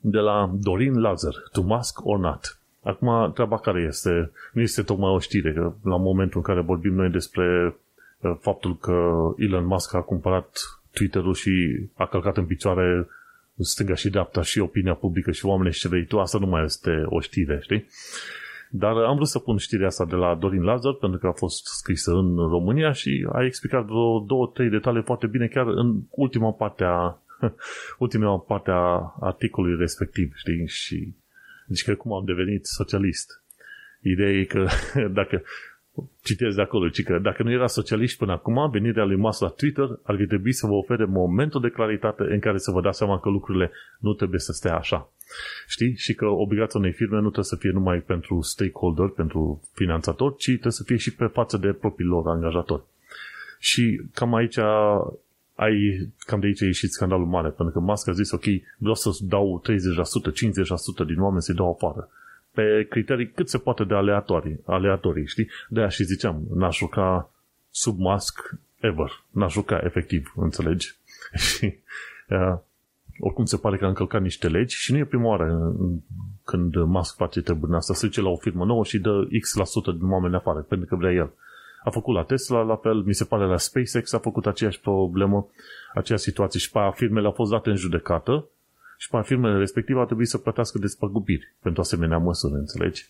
de 0.00 0.18
la 0.18 0.50
Dorin 0.54 1.00
Lazar, 1.00 1.34
To 1.52 1.62
Mask 1.62 2.06
or 2.06 2.18
Not. 2.18 2.58
Acum, 2.82 3.32
treaba 3.32 3.58
care 3.58 3.82
este, 3.88 4.30
nu 4.52 4.60
este 4.60 4.82
tocmai 4.82 5.10
o 5.10 5.18
știre, 5.18 5.52
că 5.52 5.72
la 5.82 5.96
momentul 5.96 6.36
în 6.36 6.42
care 6.42 6.60
vorbim 6.60 6.94
noi 6.94 7.08
despre 7.08 7.76
uh, 8.20 8.36
faptul 8.40 8.76
că 8.76 9.12
Elon 9.36 9.64
Musk 9.64 9.94
a 9.94 10.00
cumpărat 10.00 10.58
Twitter-ul 10.92 11.34
și 11.34 11.84
a 11.94 12.06
călcat 12.06 12.36
în 12.36 12.46
picioare 12.46 13.08
stânga 13.58 13.94
și 13.94 14.10
dreapta 14.10 14.42
și 14.42 14.58
opinia 14.58 14.94
publică 14.94 15.30
și 15.30 15.46
oamenii 15.46 15.72
și 15.72 15.80
ce 15.80 15.88
vrei 15.88 16.04
tu, 16.04 16.20
asta 16.20 16.38
nu 16.38 16.46
mai 16.46 16.64
este 16.64 17.02
o 17.06 17.20
știre, 17.20 17.58
știi? 17.62 17.86
Dar 18.76 18.96
am 18.96 19.14
vrut 19.14 19.28
să 19.28 19.38
pun 19.38 19.56
știrea 19.56 19.86
asta 19.86 20.04
de 20.04 20.14
la 20.14 20.34
Dorin 20.34 20.62
Lazar, 20.62 20.92
pentru 20.92 21.18
că 21.18 21.26
a 21.26 21.32
fost 21.32 21.66
scrisă 21.66 22.12
în 22.12 22.36
România 22.36 22.92
și 22.92 23.26
a 23.32 23.44
explicat 23.44 23.84
vreo 23.84 24.18
două, 24.18 24.50
trei 24.54 24.68
detalii 24.68 25.02
foarte 25.02 25.26
bine, 25.26 25.46
chiar 25.46 25.66
în 25.66 26.00
ultima 26.10 26.52
parte 26.52 26.84
a, 26.84 27.18
ultima 27.98 28.38
parte 28.38 28.70
a 28.70 29.14
articolului 29.20 29.78
respectiv, 29.78 30.32
știi? 30.34 30.66
Și 30.66 31.14
deci 31.66 31.84
că 31.84 31.94
cum 31.94 32.12
am 32.12 32.24
devenit 32.24 32.66
socialist. 32.66 33.42
Ideea 34.00 34.30
e 34.30 34.44
că 34.44 34.66
dacă 35.20 35.42
citesc 36.22 36.56
de 36.56 36.62
acolo, 36.62 36.88
ci 36.88 37.02
că 37.02 37.18
dacă 37.18 37.42
nu 37.42 37.50
era 37.50 37.66
socialist 37.66 38.18
până 38.18 38.32
acum, 38.32 38.70
venirea 38.70 39.04
lui 39.04 39.16
Musk 39.16 39.40
la 39.40 39.48
Twitter 39.48 39.98
ar 40.02 40.16
fi 40.16 40.26
trebuit 40.26 40.54
să 40.54 40.66
vă 40.66 40.72
ofere 40.72 41.04
momentul 41.04 41.60
de 41.60 41.68
claritate 41.68 42.22
în 42.22 42.38
care 42.38 42.58
să 42.58 42.70
vă 42.70 42.80
dați 42.80 42.98
seama 42.98 43.20
că 43.20 43.28
lucrurile 43.28 43.70
nu 43.98 44.12
trebuie 44.12 44.40
să 44.40 44.52
stea 44.52 44.76
așa. 44.76 45.12
Știi? 45.68 45.96
Și 45.96 46.14
că 46.14 46.26
obligația 46.26 46.80
unei 46.80 46.92
firme 46.92 47.14
nu 47.14 47.22
trebuie 47.22 47.44
să 47.44 47.56
fie 47.56 47.70
numai 47.70 47.98
pentru 47.98 48.40
stakeholder, 48.40 49.08
pentru 49.08 49.62
finanțator, 49.72 50.36
ci 50.36 50.44
trebuie 50.44 50.72
să 50.72 50.82
fie 50.82 50.96
și 50.96 51.14
pe 51.14 51.26
față 51.26 51.56
de 51.56 51.72
propriilor 51.72 52.26
angajatori. 52.26 52.82
Și 53.58 54.00
cam 54.14 54.34
aici 54.34 54.58
ai, 55.54 56.08
cam 56.18 56.40
de 56.40 56.46
aici 56.46 56.62
a 56.62 56.64
ieșit 56.64 56.90
scandalul 56.90 57.26
mare, 57.26 57.48
pentru 57.48 57.74
că 57.74 57.80
Musk 57.80 58.08
a 58.08 58.12
zis, 58.12 58.30
ok, 58.30 58.44
vreau 58.78 58.94
să 58.94 59.10
dau 59.22 59.62
30%, 59.64 59.72
50% 61.02 61.06
din 61.06 61.20
oameni 61.20 61.42
să-i 61.42 61.54
dau 61.54 61.70
afară 61.70 62.08
pe 62.54 62.86
criterii 62.90 63.30
cât 63.30 63.48
se 63.48 63.58
poate 63.58 63.84
de 63.84 63.94
aleatorii, 63.94 64.60
aleatorii 64.66 65.26
știi? 65.26 65.48
De 65.68 65.80
aia 65.80 65.88
și 65.88 66.04
ziceam, 66.04 66.42
n-aș 66.54 66.76
juca 66.76 67.30
sub 67.70 67.98
mask 67.98 68.40
ever. 68.80 69.24
N-aș 69.30 69.52
juca 69.52 69.80
efectiv, 69.84 70.32
înțelegi? 70.36 70.94
Și 71.46 71.74
uh, 72.28 72.58
oricum 73.18 73.44
se 73.44 73.56
pare 73.56 73.76
că 73.76 73.84
a 73.84 73.88
încălcat 73.88 74.22
niște 74.22 74.48
legi 74.48 74.76
și 74.76 74.92
nu 74.92 74.98
e 74.98 75.04
prima 75.04 75.26
oară 75.26 75.74
când 76.44 76.74
Musk 76.74 77.16
face 77.16 77.40
treburile 77.40 77.76
asta, 77.76 77.94
se 77.94 78.06
duce 78.06 78.20
la 78.20 78.28
o 78.28 78.36
firmă 78.36 78.64
nouă 78.64 78.84
și 78.84 78.98
dă 78.98 79.26
X% 79.26 79.98
din 79.98 80.10
oameni 80.10 80.34
afară, 80.34 80.60
pentru 80.60 80.88
că 80.88 80.96
vrea 80.96 81.12
el. 81.12 81.32
A 81.84 81.90
făcut 81.90 82.14
la 82.14 82.22
Tesla, 82.22 82.62
la 82.62 82.76
fel, 82.76 82.94
mi 82.94 83.14
se 83.14 83.24
pare 83.24 83.46
la 83.46 83.56
SpaceX 83.56 84.12
a 84.12 84.18
făcut 84.18 84.46
aceeași 84.46 84.80
problemă, 84.80 85.46
aceeași 85.94 86.24
situație 86.24 86.60
și 86.60 86.70
pe 86.70 86.78
aia 86.78 86.90
firmele 86.90 87.26
au 87.26 87.32
fost 87.32 87.50
date 87.50 87.70
în 87.70 87.76
judecată 87.76 88.48
și 88.98 89.08
pe 89.08 89.20
firmele 89.24 89.58
respective 89.58 89.98
ar 89.98 90.06
trebui 90.06 90.26
să 90.26 90.38
plătească 90.38 90.78
despăgubiri 90.78 91.54
pentru 91.62 91.80
asemenea 91.80 92.18
măsuri, 92.18 92.52
înțelegi? 92.52 93.08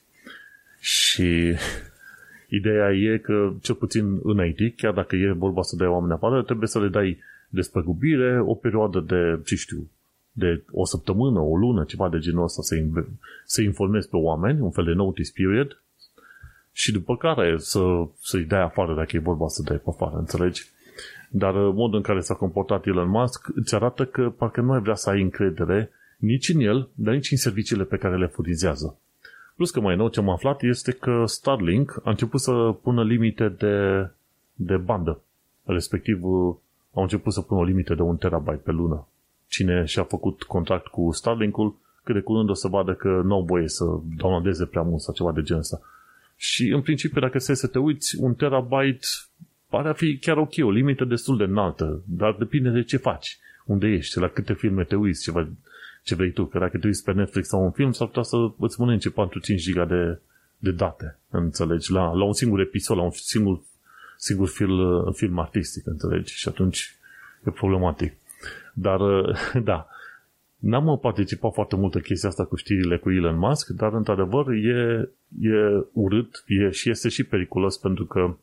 Și 0.81 1.55
ideea 2.59 2.93
e 2.93 3.19
că, 3.19 3.53
cel 3.61 3.75
puțin 3.75 4.21
în 4.23 4.47
IT, 4.47 4.77
chiar 4.77 4.93
dacă 4.93 5.17
e 5.17 5.33
vorba 5.33 5.63
să 5.63 5.77
dai 5.77 5.87
oameni 5.87 6.13
afară, 6.13 6.43
trebuie 6.43 6.69
să 6.69 6.81
le 6.81 6.89
dai 6.89 7.19
despăgubire 7.49 8.41
o 8.41 8.55
perioadă 8.55 9.01
de, 9.01 9.41
ce 9.45 9.55
știu, 9.55 9.91
de 10.33 10.65
o 10.71 10.85
săptămână, 10.85 11.41
o 11.41 11.57
lună, 11.57 11.85
ceva 11.85 12.09
de 12.09 12.19
genul 12.19 12.43
ăsta, 12.43 12.63
să, 12.63 12.75
să 13.45 13.63
informezi 13.63 14.09
pe 14.09 14.17
oameni, 14.17 14.61
un 14.61 14.71
fel 14.71 14.85
de 14.85 14.93
notice 14.93 15.33
period, 15.35 15.83
și 16.73 16.93
după 16.93 17.17
care 17.17 17.59
să, 17.59 17.81
să-i 18.21 18.45
dai 18.45 18.63
afară 18.63 18.95
dacă 18.95 19.17
e 19.17 19.19
vorba 19.19 19.49
să 19.49 19.63
dai 19.63 19.77
pe 19.77 19.89
afară, 19.89 20.17
înțelegi? 20.17 20.67
Dar 21.37 21.55
uh, 21.55 21.73
modul 21.75 21.97
în 21.97 22.03
care 22.03 22.21
s-a 22.21 22.35
comportat 22.35 22.87
Elon 22.87 23.09
Musk 23.09 23.49
îți 23.55 23.75
arată 23.75 24.05
că 24.05 24.31
parcă 24.31 24.61
nu 24.61 24.73
ai 24.73 24.81
vrea 24.81 24.95
să 24.95 25.11
ai 25.11 25.23
încredere 25.23 25.91
nici 26.17 26.49
în 26.49 26.61
el, 26.61 26.89
dar 26.95 27.15
nici 27.15 27.31
în 27.31 27.37
serviciile 27.37 27.85
pe 27.85 27.97
care 27.97 28.17
le 28.17 28.27
furnizează. 28.27 28.99
Plus 29.57 29.71
că 29.71 29.81
mai 29.81 29.97
nou 29.97 30.09
ce 30.09 30.21
am 30.21 30.29
aflat 30.29 30.63
este 30.63 30.93
că 30.93 31.25
Starlink 31.27 32.01
a 32.05 32.11
început 32.11 32.41
să 32.41 32.53
pună 32.83 33.05
limite 33.05 33.49
de, 33.49 34.09
de 34.55 34.77
bandă. 34.77 35.23
Respectiv, 35.65 36.25
uh, 36.25 36.55
au 36.93 37.03
început 37.03 37.33
să 37.33 37.41
pună 37.41 37.61
o 37.61 37.65
limită 37.65 37.95
de 37.95 38.03
un 38.03 38.17
terabyte 38.17 38.63
pe 38.65 38.71
lună. 38.71 39.07
Cine 39.47 39.85
și-a 39.85 40.03
făcut 40.03 40.43
contract 40.43 40.87
cu 40.87 41.13
Starlink-ul, 41.13 41.77
cât 42.05 42.15
de 42.15 42.21
curând 42.21 42.49
o 42.51 42.55
să 42.55 42.69
vadă 42.69 42.95
că 42.95 43.21
nu 43.25 43.35
au 43.35 43.43
voie 43.43 43.69
să 43.69 43.85
downloadeze 44.17 44.65
prea 44.67 44.83
mult 44.83 45.01
sau 45.01 45.15
ceva 45.15 45.33
de 45.33 45.43
genul 45.43 45.63
ăsta. 45.63 45.81
Și 46.37 46.69
în 46.69 46.83
principiu, 46.83 47.21
dacă 47.21 47.39
stai 47.39 47.57
să 47.57 47.67
te 47.67 47.79
uiți, 47.79 48.17
un 48.21 48.35
terabyte 48.35 49.07
pare 49.75 49.89
a 49.89 49.93
fi 49.93 50.19
chiar 50.19 50.37
ok, 50.37 50.53
o 50.59 50.71
limită 50.71 51.05
destul 51.05 51.37
de 51.37 51.45
înaltă, 51.45 52.03
dar 52.07 52.37
depinde 52.39 52.71
de 52.71 52.83
ce 52.83 52.97
faci, 52.97 53.39
unde 53.65 53.87
ești, 53.87 54.19
la 54.19 54.29
câte 54.29 54.55
filme 54.55 54.85
te 54.85 54.97
uiți, 54.97 55.23
ce, 55.23 55.47
ce 56.03 56.15
vrei 56.15 56.33
tu, 56.33 56.45
că 56.45 56.59
dacă 56.59 56.79
te 56.79 56.87
uiți 56.87 57.05
pe 57.05 57.13
Netflix 57.13 57.49
sau 57.49 57.65
un 57.65 57.71
film, 57.71 57.93
s-ar 57.93 58.07
putea 58.07 58.23
să 58.23 58.37
îți 58.59 58.81
mănânce 58.81 59.11
4-5 59.11 59.15
giga 59.55 59.85
de, 59.85 60.21
de 60.59 60.71
date, 60.71 61.19
înțelegi, 61.31 61.93
la, 61.93 62.13
la 62.13 62.25
un 62.25 62.33
singur 62.33 62.61
episod, 62.61 62.97
la 62.97 63.03
un 63.03 63.11
singur, 63.11 63.61
singur 64.17 64.49
film, 64.49 65.13
film 65.13 65.39
artistic, 65.39 65.87
înțelegi, 65.87 66.35
și 66.35 66.49
atunci 66.49 66.97
e 67.47 67.51
problematic. 67.51 68.13
Dar, 68.75 69.01
da, 69.71 69.89
N-am 70.59 70.99
participat 70.99 71.53
foarte 71.53 71.77
mult 71.77 71.95
în 71.95 72.01
chestia 72.01 72.29
asta 72.29 72.45
cu 72.45 72.57
știrile 72.57 72.99
cu 72.99 73.11
Elon 73.11 73.39
Musk, 73.39 73.69
dar 73.69 73.93
într-adevăr 73.93 74.49
e, 74.49 75.11
e 75.41 75.85
urât 75.93 76.45
e, 76.47 76.71
și 76.71 76.91
este 76.91 77.09
și 77.09 77.25
periculos 77.25 77.79
pentru 77.79 78.05
că 78.07 78.37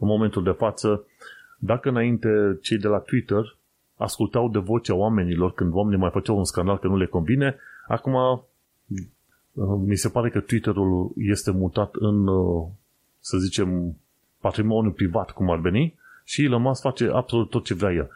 în 0.00 0.08
momentul 0.08 0.42
de 0.42 0.50
față, 0.50 1.04
dacă 1.58 1.88
înainte 1.88 2.58
cei 2.62 2.78
de 2.78 2.88
la 2.88 2.98
Twitter 2.98 3.56
ascultau 3.96 4.48
de 4.48 4.58
vocea 4.58 4.94
oamenilor 4.94 5.52
când 5.52 5.72
oamenii 5.74 5.98
mai 5.98 6.10
făceau 6.10 6.36
un 6.36 6.44
scandal 6.44 6.78
că 6.78 6.86
nu 6.86 6.96
le 6.96 7.06
convine, 7.06 7.56
acum 7.86 8.14
uh, 8.14 8.40
mi 9.84 9.96
se 9.96 10.08
pare 10.08 10.30
că 10.30 10.40
Twitterul 10.40 11.12
este 11.16 11.50
mutat 11.50 11.94
în, 11.94 12.26
uh, 12.26 12.66
să 13.20 13.36
zicem, 13.38 13.96
patrimoniu 14.40 14.90
privat, 14.90 15.30
cum 15.30 15.50
ar 15.50 15.58
veni, 15.58 15.98
și 16.24 16.44
Elon 16.44 16.62
Musk 16.62 16.80
face 16.80 17.10
absolut 17.12 17.50
tot 17.50 17.64
ce 17.64 17.74
vrea 17.74 17.92
el. 17.92 18.10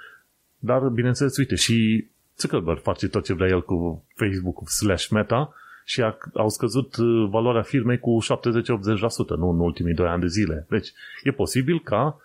Dar, 0.59 0.89
bineînțeles, 0.89 1.37
uite, 1.37 1.55
și 1.55 2.07
Zuckerberg 2.39 2.81
face 2.81 3.09
tot 3.09 3.25
ce 3.25 3.33
vrea 3.33 3.49
el 3.49 3.65
cu 3.65 4.05
Facebook 4.15 4.69
slash 4.69 5.09
Meta 5.09 5.55
și 5.85 6.03
a, 6.03 6.19
au 6.35 6.49
scăzut 6.49 6.97
uh, 6.97 7.29
valoarea 7.31 7.63
firmei 7.63 7.99
cu 7.99 8.19
70-80%, 8.23 8.27
nu 9.37 9.49
în 9.49 9.59
ultimii 9.59 9.95
2 9.95 10.07
ani 10.07 10.21
de 10.21 10.27
zile. 10.27 10.67
Deci 10.69 10.93
e 11.23 11.31
posibil 11.31 11.81
ca 11.81 12.21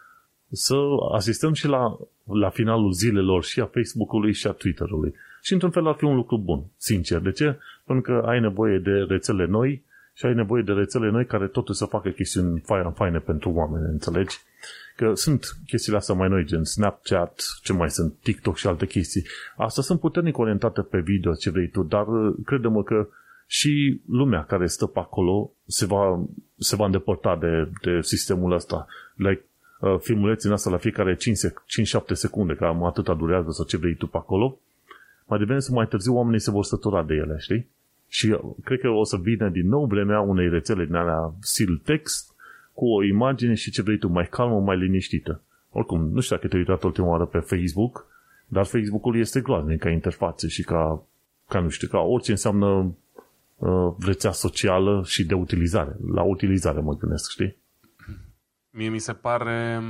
să 0.52 0.76
asistăm 1.12 1.54
și 1.54 1.68
la, 1.68 1.98
la 2.24 2.50
finalul 2.50 2.92
zilelor 2.92 3.44
și 3.44 3.60
a 3.60 3.66
Facebook-ului 3.66 4.34
și 4.34 4.48
a 4.48 4.52
Twitter-ului. 4.52 5.14
Și 5.42 5.54
într-un 5.54 5.72
fel 5.72 5.88
ar 5.88 5.96
fi 5.96 6.04
un 6.04 6.16
lucru 6.16 6.38
bun, 6.38 6.64
sincer. 6.78 7.20
De 7.20 7.32
ce? 7.32 7.58
Pentru 7.86 8.12
că 8.14 8.28
ai 8.28 8.40
nevoie 8.40 8.78
de 8.78 8.92
rețele 8.92 9.46
noi 9.46 9.84
și 10.14 10.26
ai 10.26 10.34
nevoie 10.34 10.64
de 10.64 10.72
rețele 10.72 11.10
noi 11.10 11.26
care 11.26 11.48
totuși 11.48 11.78
să 11.78 11.86
facă 11.86 12.10
chestiuni 12.10 12.64
faine 12.96 13.20
pentru 13.20 13.50
oameni, 13.50 13.86
înțelegi? 13.86 14.38
Că 14.96 15.14
sunt 15.14 15.58
chestiile 15.66 15.98
astea 15.98 16.16
mai 16.16 16.30
noi, 16.30 16.44
gen 16.44 16.64
Snapchat, 16.64 17.42
ce 17.64 17.74
mai 17.74 17.90
sunt, 17.90 18.14
TikTok 18.22 18.58
și 18.58 18.68
alte 18.68 18.86
chestii. 18.86 19.26
Astea 19.58 19.84
sunt 19.84 20.00
puternic 20.00 20.38
orientate 20.38 20.82
pe 20.82 21.00
video, 21.00 21.34
ce 21.34 21.50
vrei 21.50 21.68
tu, 21.68 21.84
dar 21.84 22.08
uh, 22.08 22.36
credem 22.46 22.82
că 22.84 23.08
și 23.52 24.02
lumea 24.06 24.44
care 24.44 24.68
stă 24.68 24.86
pe 24.86 25.00
acolo 25.00 25.52
se 25.66 25.86
va, 25.86 26.20
se 26.58 26.76
va 26.76 26.86
îndepărta 26.86 27.36
de, 27.36 27.70
de 27.82 28.02
sistemul 28.02 28.52
ăsta. 28.52 28.88
Like, 29.16 29.46
uh, 29.80 29.96
filmuleții 30.00 30.52
asta 30.52 30.70
la 30.70 30.78
fiecare 30.78 31.16
5-7 31.16 31.18
secunde, 32.12 32.54
că 32.54 32.66
am 32.66 32.84
atâta 32.84 33.14
durează 33.14 33.52
sau 33.52 33.66
ce 33.66 33.78
vrei 33.78 33.96
tu 33.96 34.08
pe 34.08 34.18
acolo, 34.18 34.60
mai 35.26 35.40
devreme 35.40 35.60
să 35.60 35.72
mai 35.72 35.88
târziu 35.88 36.16
oamenii 36.16 36.40
se 36.40 36.52
vor 36.52 36.64
sătura 36.64 37.04
de 37.04 37.14
ele, 37.14 37.38
știi? 37.40 37.68
Și 38.08 38.28
uh, 38.28 38.40
cred 38.64 38.80
că 38.80 38.90
o 38.90 39.04
să 39.04 39.18
vină 39.18 39.50
din 39.50 39.68
nou 39.68 39.86
vremea 39.86 40.20
unei 40.20 40.50
rețele 40.50 40.86
din 40.86 40.96
alea 40.96 41.34
sil 41.54 41.82
text, 41.86 42.34
cu 42.74 42.86
o 42.86 43.04
imagine 43.04 43.54
și 43.54 43.72
ce 43.72 43.82
vrei 43.82 43.98
tu, 43.98 44.08
mai 44.08 44.28
calmă, 44.30 44.60
mai 44.60 44.78
liniștită. 44.78 45.42
Oricum, 45.72 46.10
nu 46.14 46.20
știu 46.20 46.36
dacă 46.36 46.48
te-ai 46.48 46.62
uitat 46.62 46.84
ultima 46.84 47.08
oară 47.08 47.26
pe 47.26 47.40
Facebook, 47.40 48.06
dar 48.48 48.66
Facebook-ul 48.66 49.18
este 49.18 49.42
groaznic 49.42 49.80
ca 49.80 49.90
interfață 49.90 50.48
și 50.48 50.64
ca, 50.64 51.04
ca 51.48 51.60
nu 51.60 51.70
știu, 51.70 51.88
ca 51.88 52.00
orice 52.00 52.32
înseamnă 52.32 52.66
uh, 52.66 52.88
rețea 54.00 54.32
socială 54.32 55.04
și 55.06 55.26
de 55.26 55.34
utilizare. 55.34 55.96
La 56.14 56.24
utilizare 56.24 56.80
mă 56.80 56.94
gândesc, 56.94 57.32
știi? 57.32 57.64
Mie 58.70 58.90
mi 58.90 59.00
se 59.00 59.14
pare... 59.14 59.82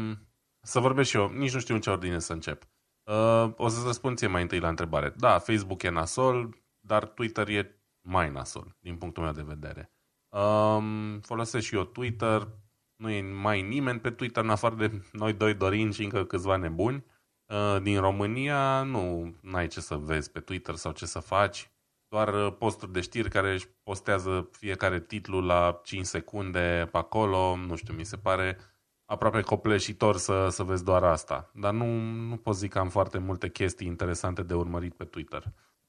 Să 0.61 0.79
vorbesc 0.79 1.09
și 1.09 1.17
eu, 1.17 1.29
nici 1.29 1.53
nu 1.53 1.59
știu 1.59 1.75
în 1.75 1.81
ce 1.81 1.89
ordine 1.89 2.19
să 2.19 2.33
încep. 2.33 2.63
Uh, 3.09 3.53
o 3.55 3.67
să 3.67 3.85
răspund 3.85 4.17
ție 4.17 4.27
mai 4.27 4.41
întâi 4.41 4.59
la 4.59 4.67
întrebare. 4.69 5.13
Da, 5.17 5.39
Facebook 5.39 5.83
e 5.83 5.89
nasol, 5.89 6.57
dar 6.79 7.05
Twitter 7.05 7.47
e 7.47 7.83
mai 8.01 8.31
nasol, 8.31 8.75
din 8.79 8.97
punctul 8.97 9.23
meu 9.23 9.31
de 9.31 9.41
vedere. 9.47 9.93
Um, 10.29 11.19
folosesc 11.19 11.65
și 11.65 11.75
eu 11.75 11.83
Twitter, 11.83 12.47
nu 12.95 13.09
e 13.09 13.21
mai 13.21 13.61
nimeni 13.61 13.99
pe 13.99 14.11
Twitter 14.11 14.43
în 14.43 14.49
afară 14.49 14.75
de 14.75 15.01
noi 15.11 15.33
doi 15.33 15.53
dorini 15.53 15.93
și 15.93 16.03
încă 16.03 16.25
câțiva 16.25 16.55
nebuni. 16.55 17.05
Uh, 17.45 17.81
din 17.81 17.99
România 17.99 18.83
nu 18.83 19.35
ai 19.51 19.67
ce 19.67 19.79
să 19.81 19.95
vezi 19.95 20.31
pe 20.31 20.39
Twitter 20.39 20.75
sau 20.75 20.91
ce 20.91 21.05
să 21.05 21.19
faci. 21.19 21.71
Doar 22.09 22.33
uh, 22.33 22.55
posturi 22.57 22.91
de 22.91 23.01
știri 23.01 23.29
care 23.29 23.53
își 23.53 23.67
postează 23.83 24.49
fiecare 24.51 24.99
titlu 24.99 25.41
la 25.41 25.79
5 25.83 26.05
secunde 26.05 26.89
pe 26.91 26.97
acolo. 26.97 27.55
Nu 27.55 27.75
știu, 27.75 27.93
mi 27.93 28.05
se 28.05 28.17
pare 28.17 28.57
aproape 29.05 29.41
copleșitor 29.41 30.17
să, 30.17 30.47
să 30.49 30.63
vezi 30.63 30.83
doar 30.83 31.03
asta. 31.03 31.51
Dar 31.53 31.73
nu, 31.73 31.99
nu 32.01 32.37
pot 32.37 32.55
zic 32.55 32.71
că 32.71 32.79
am 32.79 32.89
foarte 32.89 33.17
multe 33.17 33.49
chestii 33.49 33.87
interesante 33.87 34.43
de 34.43 34.53
urmărit 34.53 34.93
pe 34.93 35.05
Twitter. 35.05 35.43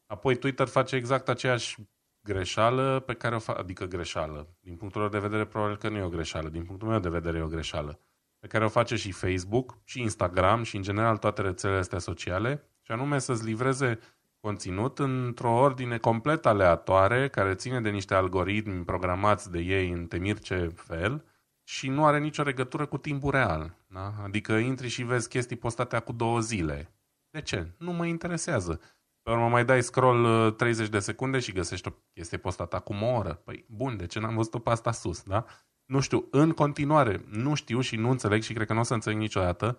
Apoi 0.06 0.36
Twitter 0.36 0.66
face 0.66 0.96
exact 0.96 1.28
aceeași 1.28 1.76
greșeală 2.22 3.00
pe 3.00 3.14
care 3.14 3.34
o 3.34 3.38
fac, 3.38 3.58
adică 3.58 3.84
greșeală, 3.84 4.56
din 4.60 4.76
punctul 4.76 5.00
lor 5.00 5.10
de 5.10 5.18
vedere 5.18 5.44
probabil 5.44 5.76
că 5.76 5.88
nu 5.88 5.96
e 5.96 6.02
o 6.02 6.08
greșeală, 6.08 6.48
din 6.48 6.64
punctul 6.64 6.88
meu 6.88 6.98
de 6.98 7.08
vedere 7.08 7.38
e 7.38 7.42
o 7.42 7.46
greșeală, 7.48 8.00
pe 8.38 8.46
care 8.46 8.64
o 8.64 8.68
face 8.68 8.96
și 8.96 9.12
Facebook, 9.12 9.78
și 9.84 10.00
Instagram, 10.00 10.62
și 10.62 10.76
în 10.76 10.82
general 10.82 11.16
toate 11.16 11.42
rețelele 11.42 11.78
astea 11.78 11.98
sociale, 11.98 12.70
și 12.82 12.92
anume 12.92 13.18
să-ți 13.18 13.44
livreze 13.44 13.98
conținut 14.40 14.98
într-o 14.98 15.52
ordine 15.52 15.98
complet 15.98 16.46
aleatoare, 16.46 17.28
care 17.28 17.54
ține 17.54 17.80
de 17.80 17.90
niște 17.90 18.14
algoritmi 18.14 18.84
programați 18.84 19.50
de 19.50 19.58
ei 19.58 19.90
în 19.90 20.06
temir 20.06 20.38
ce 20.38 20.72
fel, 20.74 21.24
și 21.64 21.88
nu 21.88 22.04
are 22.04 22.18
nicio 22.18 22.42
legătură 22.42 22.86
cu 22.86 22.98
timpul 22.98 23.30
real. 23.30 23.76
Da? 23.86 24.14
Adică 24.22 24.52
intri 24.52 24.88
și 24.88 25.02
vezi 25.02 25.28
chestii 25.28 25.56
postate 25.56 25.98
cu 25.98 26.12
două 26.12 26.40
zile. 26.40 26.94
De 27.30 27.40
ce? 27.40 27.74
Nu 27.78 27.92
mă 27.92 28.06
interesează. 28.06 28.80
Pe 29.22 29.30
urmă 29.30 29.48
mai 29.48 29.64
dai 29.64 29.82
scroll 29.82 30.50
30 30.50 30.84
uh, 30.84 30.92
de 30.92 30.98
secunde 30.98 31.38
și 31.38 31.52
găsești 31.52 31.88
o 31.88 31.92
chestie 32.12 32.38
postată 32.38 32.76
acum 32.76 33.02
o 33.02 33.06
oră. 33.06 33.34
Păi, 33.34 33.64
bun, 33.68 33.96
de 33.96 34.06
ce 34.06 34.20
n-am 34.20 34.34
văzut-o 34.34 34.58
pe 34.58 34.70
asta 34.70 34.92
sus, 34.92 35.22
da? 35.22 35.44
Nu 35.84 36.00
știu, 36.00 36.28
în 36.30 36.52
continuare, 36.52 37.24
nu 37.28 37.54
știu 37.54 37.80
și 37.80 37.96
nu 37.96 38.10
înțeleg 38.10 38.42
și 38.42 38.52
cred 38.52 38.66
că 38.66 38.72
nu 38.72 38.80
o 38.80 38.82
să 38.82 38.94
înțeleg 38.94 39.18
niciodată 39.18 39.78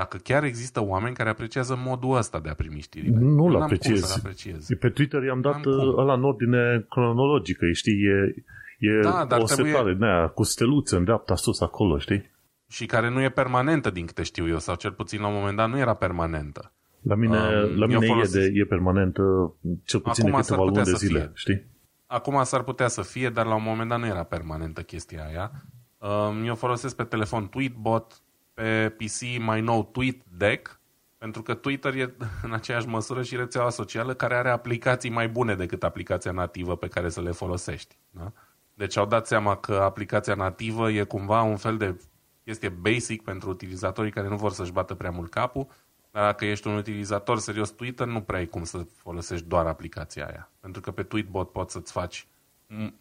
dacă 0.00 0.16
chiar 0.16 0.44
există 0.44 0.80
oameni 0.84 1.14
care 1.14 1.28
apreciază 1.28 1.74
modul 1.84 2.16
ăsta 2.16 2.40
de 2.40 2.48
a 2.48 2.54
primi 2.54 2.80
știrile. 2.80 3.18
Nu-l 3.20 3.62
apreciez. 3.62 4.16
apreciez. 4.18 4.66
Pe 4.80 4.88
Twitter 4.88 5.22
i-am 5.22 5.40
dat 5.40 5.64
uh, 5.64 5.96
ăla 5.96 6.14
în 6.14 6.24
ordine 6.24 6.86
cronologică, 6.88 7.64
știi, 7.72 7.92
e, 7.92 8.44
e 8.78 9.00
da, 9.00 9.24
dar 9.28 9.40
o 9.40 9.44
trebuie... 9.44 9.72
setare 9.72 9.94
nea, 9.94 10.28
cu 10.28 10.42
steluțe 10.42 10.96
în 10.96 11.04
dreapta 11.04 11.34
sus 11.34 11.60
acolo, 11.60 11.98
știi? 11.98 12.30
Și 12.68 12.86
care 12.86 13.10
nu 13.10 13.22
e 13.22 13.30
permanentă 13.30 13.90
din 13.90 14.06
câte 14.06 14.22
știu 14.22 14.48
eu, 14.48 14.58
sau 14.58 14.74
cel 14.74 14.92
puțin 14.92 15.20
la 15.20 15.26
un 15.26 15.34
moment 15.34 15.56
dat 15.56 15.68
nu 15.68 15.78
era 15.78 15.94
permanentă. 15.94 16.72
La 17.02 17.14
mine, 17.14 17.36
um, 17.36 17.78
la 17.78 17.86
mine 17.86 18.06
folos... 18.06 18.34
e, 18.34 18.38
de, 18.38 18.52
e 18.54 18.64
permanent 18.64 19.16
cel 19.84 20.00
puțin 20.00 20.26
Acum 20.26 20.40
de 20.40 20.46
câteva 20.46 20.64
luni 20.64 20.84
de 20.84 20.92
zile, 20.92 21.20
fie. 21.20 21.30
știi? 21.34 21.64
Acum 22.06 22.42
s-ar 22.42 22.62
putea 22.62 22.88
să 22.88 23.02
fie, 23.02 23.28
dar 23.28 23.46
la 23.46 23.54
un 23.54 23.62
moment 23.62 23.88
dat 23.88 23.98
nu 23.98 24.06
era 24.06 24.22
permanentă 24.22 24.82
chestia 24.82 25.24
aia. 25.28 25.50
Um, 25.98 26.44
eu 26.44 26.54
folosesc 26.54 26.96
pe 26.96 27.04
telefon 27.04 27.48
Tweetbot, 27.48 28.22
pe 28.58 28.94
PC 28.96 29.40
mai 29.40 29.60
nou 29.60 29.84
TweetDeck, 29.84 30.80
pentru 31.18 31.42
că 31.42 31.54
Twitter 31.54 31.94
e 31.94 32.14
în 32.46 32.52
aceeași 32.52 32.86
măsură 32.86 33.22
și 33.22 33.36
rețeaua 33.36 33.70
socială 33.70 34.14
care 34.14 34.34
are 34.34 34.50
aplicații 34.50 35.10
mai 35.10 35.28
bune 35.28 35.54
decât 35.54 35.82
aplicația 35.82 36.32
nativă 36.32 36.76
pe 36.76 36.88
care 36.88 37.08
să 37.08 37.20
le 37.20 37.30
folosești. 37.30 37.96
Da? 38.10 38.32
Deci 38.74 38.96
au 38.96 39.06
dat 39.06 39.26
seama 39.26 39.56
că 39.56 39.74
aplicația 39.74 40.34
nativă 40.34 40.90
e 40.90 41.02
cumva 41.02 41.42
un 41.42 41.56
fel 41.56 41.76
de 41.76 42.00
chestie 42.44 42.68
basic 42.68 43.22
pentru 43.22 43.50
utilizatorii 43.50 44.10
care 44.10 44.28
nu 44.28 44.36
vor 44.36 44.52
să-și 44.52 44.72
bată 44.72 44.94
prea 44.94 45.10
mult 45.10 45.30
capul 45.30 45.66
dar 46.10 46.24
dacă 46.24 46.44
ești 46.44 46.66
un 46.66 46.76
utilizator 46.76 47.38
serios 47.38 47.70
Twitter, 47.70 48.06
nu 48.06 48.20
prea 48.20 48.38
ai 48.38 48.46
cum 48.46 48.64
să 48.64 48.78
folosești 48.78 49.46
doar 49.46 49.66
aplicația 49.66 50.26
aia. 50.26 50.50
Pentru 50.60 50.80
că 50.80 50.90
pe 50.90 51.02
Tweetbot 51.02 51.52
poți 51.52 51.72
să-ți 51.72 51.92
faci, 51.92 52.26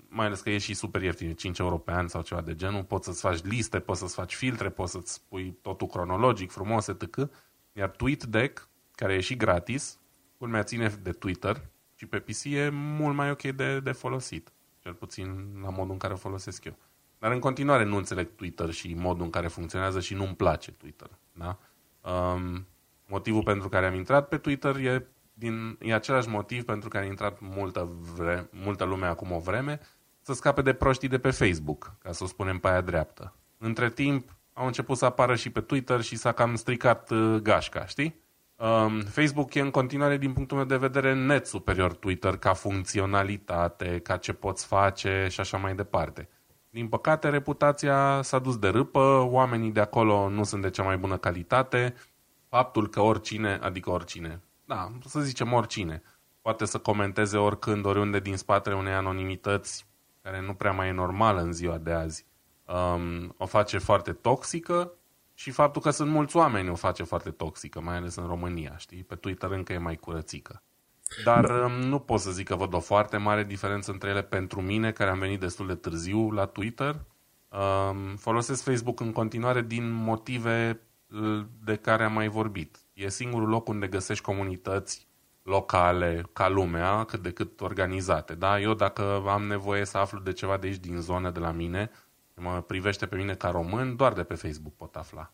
mai 0.08 0.26
ales 0.26 0.42
că 0.42 0.50
e 0.50 0.58
și 0.58 0.74
super 0.74 1.02
ieftin, 1.02 1.34
5 1.34 1.60
euro 1.60 1.78
pe 1.78 1.92
an 1.92 2.08
sau 2.08 2.22
ceva 2.22 2.42
de 2.42 2.56
genul, 2.56 2.84
poți 2.84 3.06
să-ți 3.06 3.22
faci 3.22 3.44
liste, 3.44 3.80
poți 3.80 4.00
să-ți 4.00 4.14
faci 4.14 4.36
filtre, 4.36 4.70
poți 4.70 4.92
să-ți 4.92 5.22
pui 5.28 5.58
totul 5.62 5.88
cronologic, 5.88 6.52
frumos, 6.52 6.88
etc. 6.88 7.30
Iar 7.74 7.90
TweetDeck, 7.90 8.70
care 8.92 9.14
e 9.14 9.20
și 9.20 9.36
gratis, 9.36 10.00
culmea 10.38 10.64
ține 10.64 10.88
de 11.02 11.12
Twitter 11.12 11.70
și 11.96 12.06
pe 12.06 12.20
PC 12.20 12.44
e 12.44 12.70
mult 12.70 13.16
mai 13.16 13.32
ok 13.32 13.42
de, 13.42 13.80
de 13.80 13.92
folosit. 13.92 14.52
Cel 14.80 14.94
puțin 14.94 15.60
la 15.62 15.70
modul 15.70 15.92
în 15.92 15.98
care 15.98 16.14
o 16.14 16.18
folosesc 16.18 16.66
eu. 16.66 16.78
Dar 17.20 17.32
în 17.32 17.40
continuare 17.40 17.84
nu 17.84 17.96
înțeleg 17.96 18.36
Twitter 18.36 18.72
și 18.72 18.94
modul 18.94 19.24
în 19.24 19.30
care 19.30 19.48
funcționează 19.48 20.00
și 20.00 20.14
nu-mi 20.14 20.36
place 20.36 20.72
Twitter. 20.72 21.10
Da? 21.34 21.58
Um, 22.12 22.68
motivul 23.06 23.44
pentru 23.44 23.70
care 23.70 23.86
am 23.86 23.94
intrat 23.94 24.28
pe 24.28 24.38
Twitter 24.38 24.76
e, 24.76 25.08
din, 25.40 25.78
e 25.82 25.94
același 25.94 26.30
motiv 26.30 26.64
pentru 26.64 26.90
care 26.90 27.06
a 27.06 27.08
intrat 27.08 27.38
multă, 27.40 27.90
vre, 28.16 28.50
multă 28.52 28.84
lume 28.84 29.06
acum 29.06 29.32
o 29.32 29.40
vreme, 29.40 29.80
să 30.22 30.34
scape 30.34 30.62
de 30.62 30.74
proștii 30.74 31.08
de 31.08 31.20
pe 31.20 31.32
Facebook, 31.32 31.96
ca 32.00 32.12
să 32.12 32.24
o 32.24 32.28
spunem 32.28 32.58
pe 32.58 32.68
aia 32.68 32.82
dreaptă. 32.82 33.34
Între 33.58 33.90
timp, 33.90 34.36
au 34.54 34.66
început 34.66 34.98
să 34.98 35.06
apară 35.06 35.36
și 35.36 35.50
pe 35.50 35.62
Twitter 35.62 36.02
și 36.02 36.16
s-a 36.16 36.32
cam 36.32 36.56
stricat 36.56 37.10
uh, 37.10 37.40
gașca, 37.42 37.86
știi? 37.86 38.22
Um, 38.56 39.02
Facebook 39.02 39.54
e 39.54 39.60
în 39.60 39.72
continuare, 39.72 40.18
din 40.18 40.34
punctul 40.34 40.58
meu 40.58 40.66
de 40.66 40.78
vedere, 40.78 41.14
net 41.14 41.48
superior 41.48 41.94
Twitter 41.94 42.38
ca 42.38 42.54
funcționalitate, 42.54 44.00
ca 44.00 44.18
ce 44.18 44.34
poți 44.34 44.66
face 44.66 45.28
și 45.30 45.40
așa 45.40 45.58
mai 45.58 45.76
departe. 45.76 46.30
Din 46.70 46.88
păcate, 46.88 47.30
reputația 47.30 48.22
s-a 48.22 48.40
dus 48.40 48.58
de 48.58 48.68
râpă, 48.68 49.28
oamenii 49.30 49.72
de 49.72 49.80
acolo 49.80 50.30
nu 50.30 50.44
sunt 50.44 50.62
de 50.62 50.70
cea 50.70 50.84
mai 50.84 50.98
bună 50.98 51.18
calitate, 51.18 51.94
faptul 52.50 52.88
că 52.88 53.02
oricine, 53.02 53.60
adică 53.62 53.90
oricine, 53.90 54.42
da, 54.68 54.92
să 55.06 55.20
zicem 55.20 55.54
oricine, 55.54 56.04
poate 56.42 56.66
să 56.66 56.78
comenteze 56.78 57.38
oricând, 57.38 57.86
oriunde 57.86 58.20
din 58.20 58.38
spatele 58.38 58.76
unei 58.76 58.94
anonimități, 58.94 59.88
care 60.22 60.42
nu 60.42 60.54
prea 60.54 60.72
mai 60.72 60.88
e 60.88 60.92
normală 60.92 61.42
în 61.42 61.54
ziua 61.54 61.78
de 61.78 61.92
azi, 61.92 62.26
um, 62.66 63.36
o 63.38 63.46
face 63.46 63.78
foarte 63.78 64.14
toxică 64.14 64.92
și 65.34 65.52
faptul 65.52 65.82
că 65.82 65.90
sunt 65.90 66.12
mulți 66.12 66.36
oameni 66.36 66.70
o 66.70 66.76
face 66.76 67.04
foarte 67.04 67.32
toxică, 67.32 67.82
mai 67.82 67.96
ales 67.96 68.16
în 68.16 68.28
România, 68.28 68.78
știi? 68.78 69.04
Pe 69.04 69.16
Twitter 69.16 69.52
încă 69.52 69.74
e 69.74 69.78
mai 69.78 69.96
curățică. 69.96 70.64
Dar 71.24 71.46
da. 71.46 71.54
Um, 71.54 71.72
nu 71.72 72.00
pot 72.00 72.20
să 72.20 72.32
zic 72.32 72.48
că 72.48 72.56
văd 72.56 72.74
o 72.74 72.80
foarte 72.80 73.18
mare 73.18 73.44
diferență 73.44 73.92
între 73.92 74.10
ele 74.10 74.24
pentru 74.24 74.62
mine, 74.62 74.92
care 74.92 75.10
am 75.10 75.20
venit 75.20 75.40
destul 75.40 75.68
de 75.68 75.76
târziu 75.76 76.32
la 76.32 76.46
Twitter. 76.46 77.06
Um, 77.50 78.16
folosesc 78.16 78.64
Facebook 78.64 79.00
în 79.00 79.12
continuare 79.12 79.62
din 79.62 79.92
motive 79.92 80.82
uh, 81.12 81.46
de 81.64 81.76
care 81.76 82.04
am 82.04 82.14
mai 82.14 82.28
vorbit. 82.28 82.78
E 82.98 83.10
singurul 83.10 83.50
loc 83.50 83.68
unde 83.68 83.88
găsești 83.88 84.24
comunități 84.24 85.08
locale, 85.44 86.24
ca 86.34 86.50
lumea, 86.50 87.04
cât 87.04 87.22
de 87.22 87.32
cât 87.32 87.62
organizate. 87.62 88.36
Da? 88.36 88.60
Eu 88.60 88.74
dacă 88.74 89.24
am 89.28 89.44
nevoie 89.44 89.86
să 89.86 89.98
aflu 89.98 90.20
de 90.20 90.32
ceva 90.32 90.58
de 90.58 90.68
aici 90.68 90.78
din 90.78 91.00
zonă 91.00 91.30
de 91.30 91.40
la 91.40 91.52
mine, 91.52 91.92
mă 92.34 92.62
privește 92.62 93.06
pe 93.06 93.16
mine 93.16 93.34
ca 93.34 93.50
român, 93.50 93.96
doar 93.96 94.14
de 94.14 94.24
pe 94.24 94.34
Facebook 94.34 94.76
pot 94.76 94.96
afla. 94.96 95.32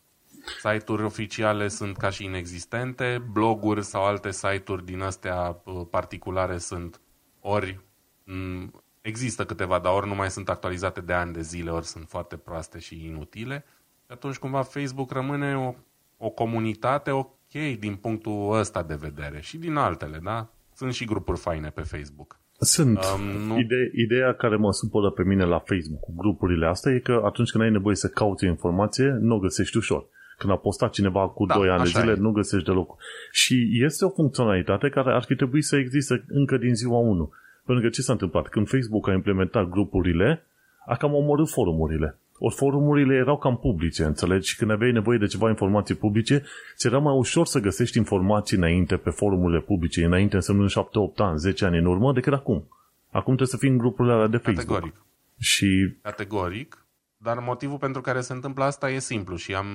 Site-uri 0.57 1.03
oficiale 1.03 1.67
sunt 1.67 1.97
ca 1.97 2.09
și 2.09 2.23
inexistente, 2.23 3.23
bloguri 3.31 3.83
sau 3.83 4.05
alte 4.05 4.31
site-uri 4.31 4.85
din 4.85 5.01
astea 5.01 5.61
uh, 5.63 5.81
particulare 5.89 6.57
sunt 6.57 7.01
ori 7.39 7.79
mm, 8.23 8.83
există 9.01 9.45
câteva, 9.45 9.79
dar 9.79 9.93
ori 9.93 10.07
nu 10.07 10.15
mai 10.15 10.31
sunt 10.31 10.49
actualizate 10.49 11.01
de 11.01 11.13
ani 11.13 11.33
de 11.33 11.41
zile, 11.41 11.69
ori 11.69 11.85
sunt 11.85 12.07
foarte 12.07 12.37
proaste 12.37 12.79
și 12.79 13.05
inutile. 13.05 13.65
Și 14.05 14.11
atunci 14.11 14.37
cumva 14.37 14.61
Facebook 14.61 15.11
rămâne 15.11 15.57
o, 15.57 15.73
o 16.17 16.29
comunitate 16.29 17.11
ok 17.55 17.79
din 17.79 17.95
punctul 17.95 18.57
ăsta 18.59 18.83
de 18.83 18.97
vedere 18.99 19.41
și 19.41 19.57
din 19.57 19.75
altele, 19.75 20.19
da? 20.23 20.49
Sunt 20.75 20.93
și 20.93 21.05
grupuri 21.05 21.39
faine 21.39 21.69
pe 21.69 21.81
Facebook. 21.81 22.39
Sunt. 22.59 22.99
Um, 23.15 23.47
nu... 23.47 23.59
Ide- 23.59 23.91
ideea 23.93 24.33
care 24.33 24.55
mă 24.55 24.71
supără 24.71 25.09
pe 25.09 25.23
mine 25.23 25.43
la 25.43 25.59
Facebook 25.59 25.99
cu 25.99 26.13
grupurile 26.15 26.65
astea 26.65 26.91
e 26.91 26.99
că 26.99 27.21
atunci 27.25 27.51
când 27.51 27.63
ai 27.63 27.71
nevoie 27.71 27.95
să 27.95 28.07
cauți 28.07 28.45
o 28.45 28.47
informație, 28.47 29.17
nu 29.19 29.35
o 29.35 29.39
găsești 29.39 29.77
ușor. 29.77 30.05
Când 30.37 30.51
a 30.51 30.55
postat 30.55 30.91
cineva 30.91 31.29
cu 31.29 31.45
da, 31.45 31.53
2 31.53 31.69
ani 31.69 31.83
de 31.83 31.89
zile, 31.89 32.11
e. 32.11 32.15
nu 32.15 32.31
găsești 32.31 32.65
deloc. 32.67 32.95
Și 33.31 33.69
este 33.71 34.05
o 34.05 34.09
funcționalitate 34.09 34.89
care 34.89 35.13
ar 35.13 35.23
fi 35.23 35.35
trebuit 35.35 35.63
să 35.63 35.75
existe 35.75 36.23
încă 36.27 36.57
din 36.57 36.75
ziua 36.75 36.97
1. 36.97 37.31
Pentru 37.65 37.83
că 37.83 37.89
ce 37.89 38.01
s-a 38.01 38.11
întâmplat? 38.11 38.47
Când 38.47 38.67
Facebook 38.67 39.07
a 39.07 39.13
implementat 39.13 39.69
grupurile, 39.69 40.45
a 40.85 40.95
cam 40.95 41.13
omorât 41.13 41.49
forumurile. 41.49 42.17
Ori 42.45 42.55
forumurile 42.55 43.15
erau 43.15 43.37
cam 43.37 43.57
publice, 43.57 44.03
înțelegi? 44.03 44.49
Și 44.49 44.55
când 44.55 44.71
aveai 44.71 44.91
nevoie 44.91 45.17
de 45.17 45.25
ceva 45.25 45.49
informații 45.49 45.95
publice, 45.95 46.43
ți 46.75 46.87
era 46.87 46.97
mai 46.97 47.15
ușor 47.17 47.45
să 47.45 47.59
găsești 47.59 47.97
informații 47.97 48.57
înainte 48.57 48.97
pe 48.97 49.09
forumurile 49.09 49.61
publice, 49.61 50.05
înainte 50.05 50.35
însemnând 50.35 50.69
7-8 50.69 50.73
ani, 51.15 51.37
10 51.37 51.65
ani 51.65 51.77
în 51.77 51.85
urmă, 51.85 52.13
decât 52.13 52.33
acum. 52.33 52.67
Acum 53.07 53.35
trebuie 53.35 53.47
să 53.47 53.57
fii 53.57 53.69
în 53.69 53.77
grupurile 53.77 54.13
alea 54.13 54.27
de 54.27 54.37
Facebook. 54.37 54.67
Categoric. 54.67 55.05
Și... 55.39 55.95
Categoric. 56.01 56.85
Dar 57.17 57.39
motivul 57.39 57.77
pentru 57.77 58.01
care 58.01 58.21
se 58.21 58.33
întâmplă 58.33 58.63
asta 58.63 58.89
e 58.89 58.99
simplu 58.99 59.35
și 59.35 59.55
am 59.55 59.67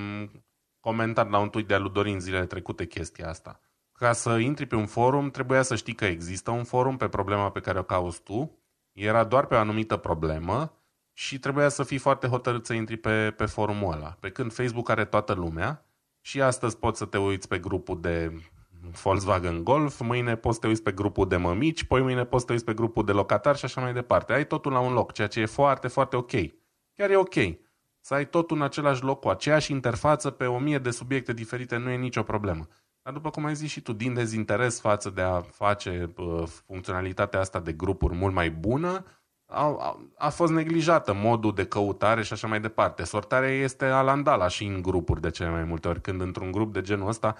comentat 0.81 1.31
la 1.31 1.39
un 1.39 1.49
tweet 1.49 1.69
de-a 1.69 1.79
lui 1.79 1.91
Dorin 1.93 2.21
zilele 2.21 2.47
trecute 2.47 2.87
chestia 2.87 3.29
asta. 3.29 3.61
Ca 3.93 4.13
să 4.13 4.31
intri 4.31 4.67
pe 4.67 4.75
un 4.75 4.87
forum, 4.87 5.31
trebuia 5.31 5.63
să 5.63 5.77
știi 5.77 5.95
că 5.95 6.05
există 6.05 6.51
un 6.51 6.65
forum 6.65 6.97
pe 6.97 7.09
problema 7.09 7.51
pe 7.51 7.61
care 7.61 7.79
o 7.79 7.83
cauți 7.83 8.23
tu, 8.23 8.59
era 8.93 9.25
doar 9.25 9.47
pe 9.47 9.55
o 9.55 9.59
anumită 9.59 9.97
problemă 9.97 10.78
și 11.19 11.39
trebuia 11.39 11.69
să 11.69 11.83
fii 11.83 11.99
foarte 11.99 12.27
hotărât 12.27 12.67
să 12.67 12.73
intri 12.73 12.97
pe, 12.97 13.31
pe 13.37 13.47
forumul 13.47 13.93
ăla. 13.93 14.17
Pe 14.21 14.31
când 14.31 14.53
Facebook 14.53 14.89
are 14.89 15.05
toată 15.05 15.33
lumea 15.33 15.85
și 16.21 16.43
astăzi 16.43 16.77
poți 16.77 16.99
să 16.99 17.05
te 17.05 17.19
uiți 17.19 17.49
pe 17.49 17.59
grupul 17.59 18.01
de 18.01 18.33
Volkswagen 19.03 19.65
Golf, 19.65 20.01
mâine 20.01 20.37
poți 20.37 20.55
să 20.55 20.61
te 20.61 20.67
uiți 20.67 20.83
pe 20.83 20.93
grupul 20.93 21.29
de 21.29 21.37
mămici, 21.37 21.85
poi 21.85 22.03
mâine 22.03 22.25
poți 22.25 22.41
să 22.41 22.47
te 22.47 22.53
uiți 22.53 22.65
pe 22.65 22.75
grupul 22.75 23.05
de 23.05 23.13
locatari 23.13 23.59
și 23.59 23.65
așa 23.65 23.81
mai 23.81 23.93
departe. 23.93 24.33
Ai 24.33 24.47
totul 24.47 24.73
la 24.73 24.79
un 24.79 24.93
loc, 24.93 25.13
ceea 25.13 25.29
ce 25.29 25.41
e 25.41 25.47
foarte, 25.47 25.89
foarte 25.89 26.17
ok. 26.17 26.31
Chiar 26.95 27.11
e 27.11 27.17
ok. 27.17 27.35
Să 28.01 28.15
ai 28.15 28.29
totul 28.29 28.57
în 28.57 28.63
același 28.63 29.03
loc, 29.03 29.21
cu 29.21 29.29
aceeași 29.29 29.73
interfață, 29.73 30.31
pe 30.31 30.47
o 30.47 30.59
mie 30.59 30.79
de 30.79 30.91
subiecte 30.91 31.33
diferite, 31.33 31.77
nu 31.77 31.91
e 31.91 31.97
nicio 31.97 32.23
problemă. 32.23 32.67
Dar 33.03 33.13
după 33.13 33.31
cum 33.31 33.45
ai 33.45 33.55
zis 33.55 33.71
și 33.71 33.81
tu, 33.81 33.93
din 33.93 34.15
dezinteres 34.15 34.81
față 34.81 35.11
de 35.11 35.21
a 35.21 35.41
face 35.41 36.13
uh, 36.17 36.43
funcționalitatea 36.67 37.41
asta 37.41 37.61
de 37.61 37.73
grupuri 37.73 38.15
mult 38.15 38.35
mai 38.35 38.51
bună, 38.51 39.05
a, 39.51 39.77
a, 39.79 40.11
a 40.17 40.29
fost 40.29 40.53
neglijată 40.53 41.13
modul 41.15 41.55
de 41.55 41.67
căutare 41.67 42.23
și 42.23 42.33
așa 42.33 42.47
mai 42.47 42.61
departe. 42.61 43.05
Sortarea 43.05 43.51
este 43.51 43.85
alandala 43.85 44.49
și 44.49 44.65
în 44.65 44.83
grupuri 44.83 45.21
de 45.21 45.31
cele 45.31 45.51
mai 45.51 45.65
multe 45.65 45.89
ori. 45.89 46.01
Când 46.01 46.21
într-un 46.21 46.51
grup 46.51 46.73
de 46.73 46.81
genul 46.81 47.09
ăsta, 47.09 47.37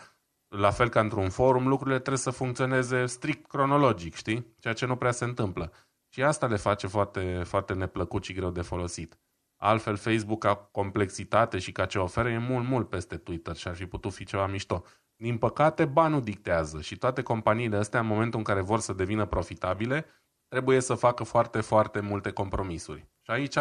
la 0.49 0.71
fel 0.71 0.89
ca 0.89 1.01
într-un 1.01 1.29
forum, 1.29 1.69
lucrurile 1.69 1.99
trebuie 1.99 2.19
să 2.19 2.31
funcționeze 2.31 3.07
strict 3.07 3.47
cronologic, 3.47 4.15
știi? 4.15 4.55
Ceea 4.59 4.75
ce 4.75 4.87
nu 4.87 4.97
prea 4.97 5.11
se 5.11 5.25
întâmplă. 5.25 5.73
Și 6.09 6.23
asta 6.23 6.47
le 6.47 6.57
face 6.57 6.87
foarte, 6.87 7.43
foarte 7.45 7.73
neplăcut 7.73 8.25
și 8.25 8.33
greu 8.33 8.51
de 8.51 8.63
folosit. 8.63 9.19
Altfel, 9.57 9.97
Facebook 9.97 10.39
ca 10.39 10.55
complexitate 10.55 11.59
și 11.59 11.73
ca 11.73 11.87
ce 11.87 11.99
oferă 11.99 12.29
e 12.29 12.39
mult, 12.39 12.69
mult 12.69 12.89
peste 12.89 13.17
Twitter 13.17 13.57
și 13.57 13.69
ar 13.69 13.75
fi 13.75 13.87
putut 13.87 14.13
fi 14.13 14.25
ceva 14.25 14.47
mișto. 14.47 14.85
Din 15.17 15.39
păcate, 15.39 15.85
banul 15.85 16.23
dictează 16.23 16.81
și 16.81 16.97
toate 16.97 17.23
companiile 17.23 17.77
astea, 17.77 18.01
în 18.01 18.07
momentul 18.07 18.39
în 18.39 18.45
care 18.45 18.61
vor 18.61 18.81
să 18.81 18.93
devină 18.93 19.27
profitabile, 19.27 20.07
trebuie 20.49 20.81
să 20.81 20.95
facă 20.95 21.25
foarte, 21.25 21.61
foarte 21.61 22.01
multe 22.01 22.31
compromisuri. 22.31 23.09
Și 23.23 23.31
aici 23.31 23.57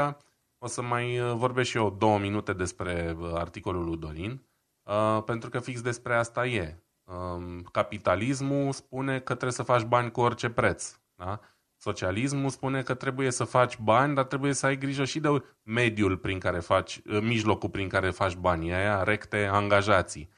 o 0.57 0.67
să 0.67 0.81
mai 0.81 1.19
uh, 1.19 1.33
vorbesc 1.35 1.69
și 1.69 1.77
eu 1.77 1.89
două 1.89 2.19
minute 2.19 2.53
despre 2.53 3.15
uh, 3.19 3.31
articolul 3.33 3.85
lui 3.85 3.97
Dorin, 3.97 4.45
uh, 4.83 5.23
pentru 5.25 5.49
că 5.49 5.59
fix 5.59 5.81
despre 5.81 6.15
asta 6.15 6.45
e. 6.45 6.81
Um, 7.03 7.61
capitalismul 7.61 8.71
spune 8.71 9.19
că 9.19 9.33
trebuie 9.33 9.51
să 9.51 9.63
faci 9.63 9.83
bani 9.83 10.11
cu 10.11 10.21
orice 10.21 10.49
preț. 10.49 10.99
Da? 11.15 11.39
Socialismul 11.79 12.49
spune 12.49 12.81
că 12.81 12.93
trebuie 12.93 13.31
să 13.31 13.43
faci 13.43 13.77
bani, 13.77 14.15
dar 14.15 14.25
trebuie 14.25 14.53
să 14.53 14.65
ai 14.65 14.77
grijă 14.77 15.05
și 15.05 15.19
de 15.19 15.43
mediul 15.63 16.17
prin 16.17 16.39
care 16.39 16.59
faci, 16.59 17.01
mijlocul 17.21 17.69
prin 17.69 17.87
care 17.87 18.09
faci 18.09 18.35
banii, 18.35 18.73
aia 18.73 19.03
recte 19.03 19.45
angajații. 19.45 20.29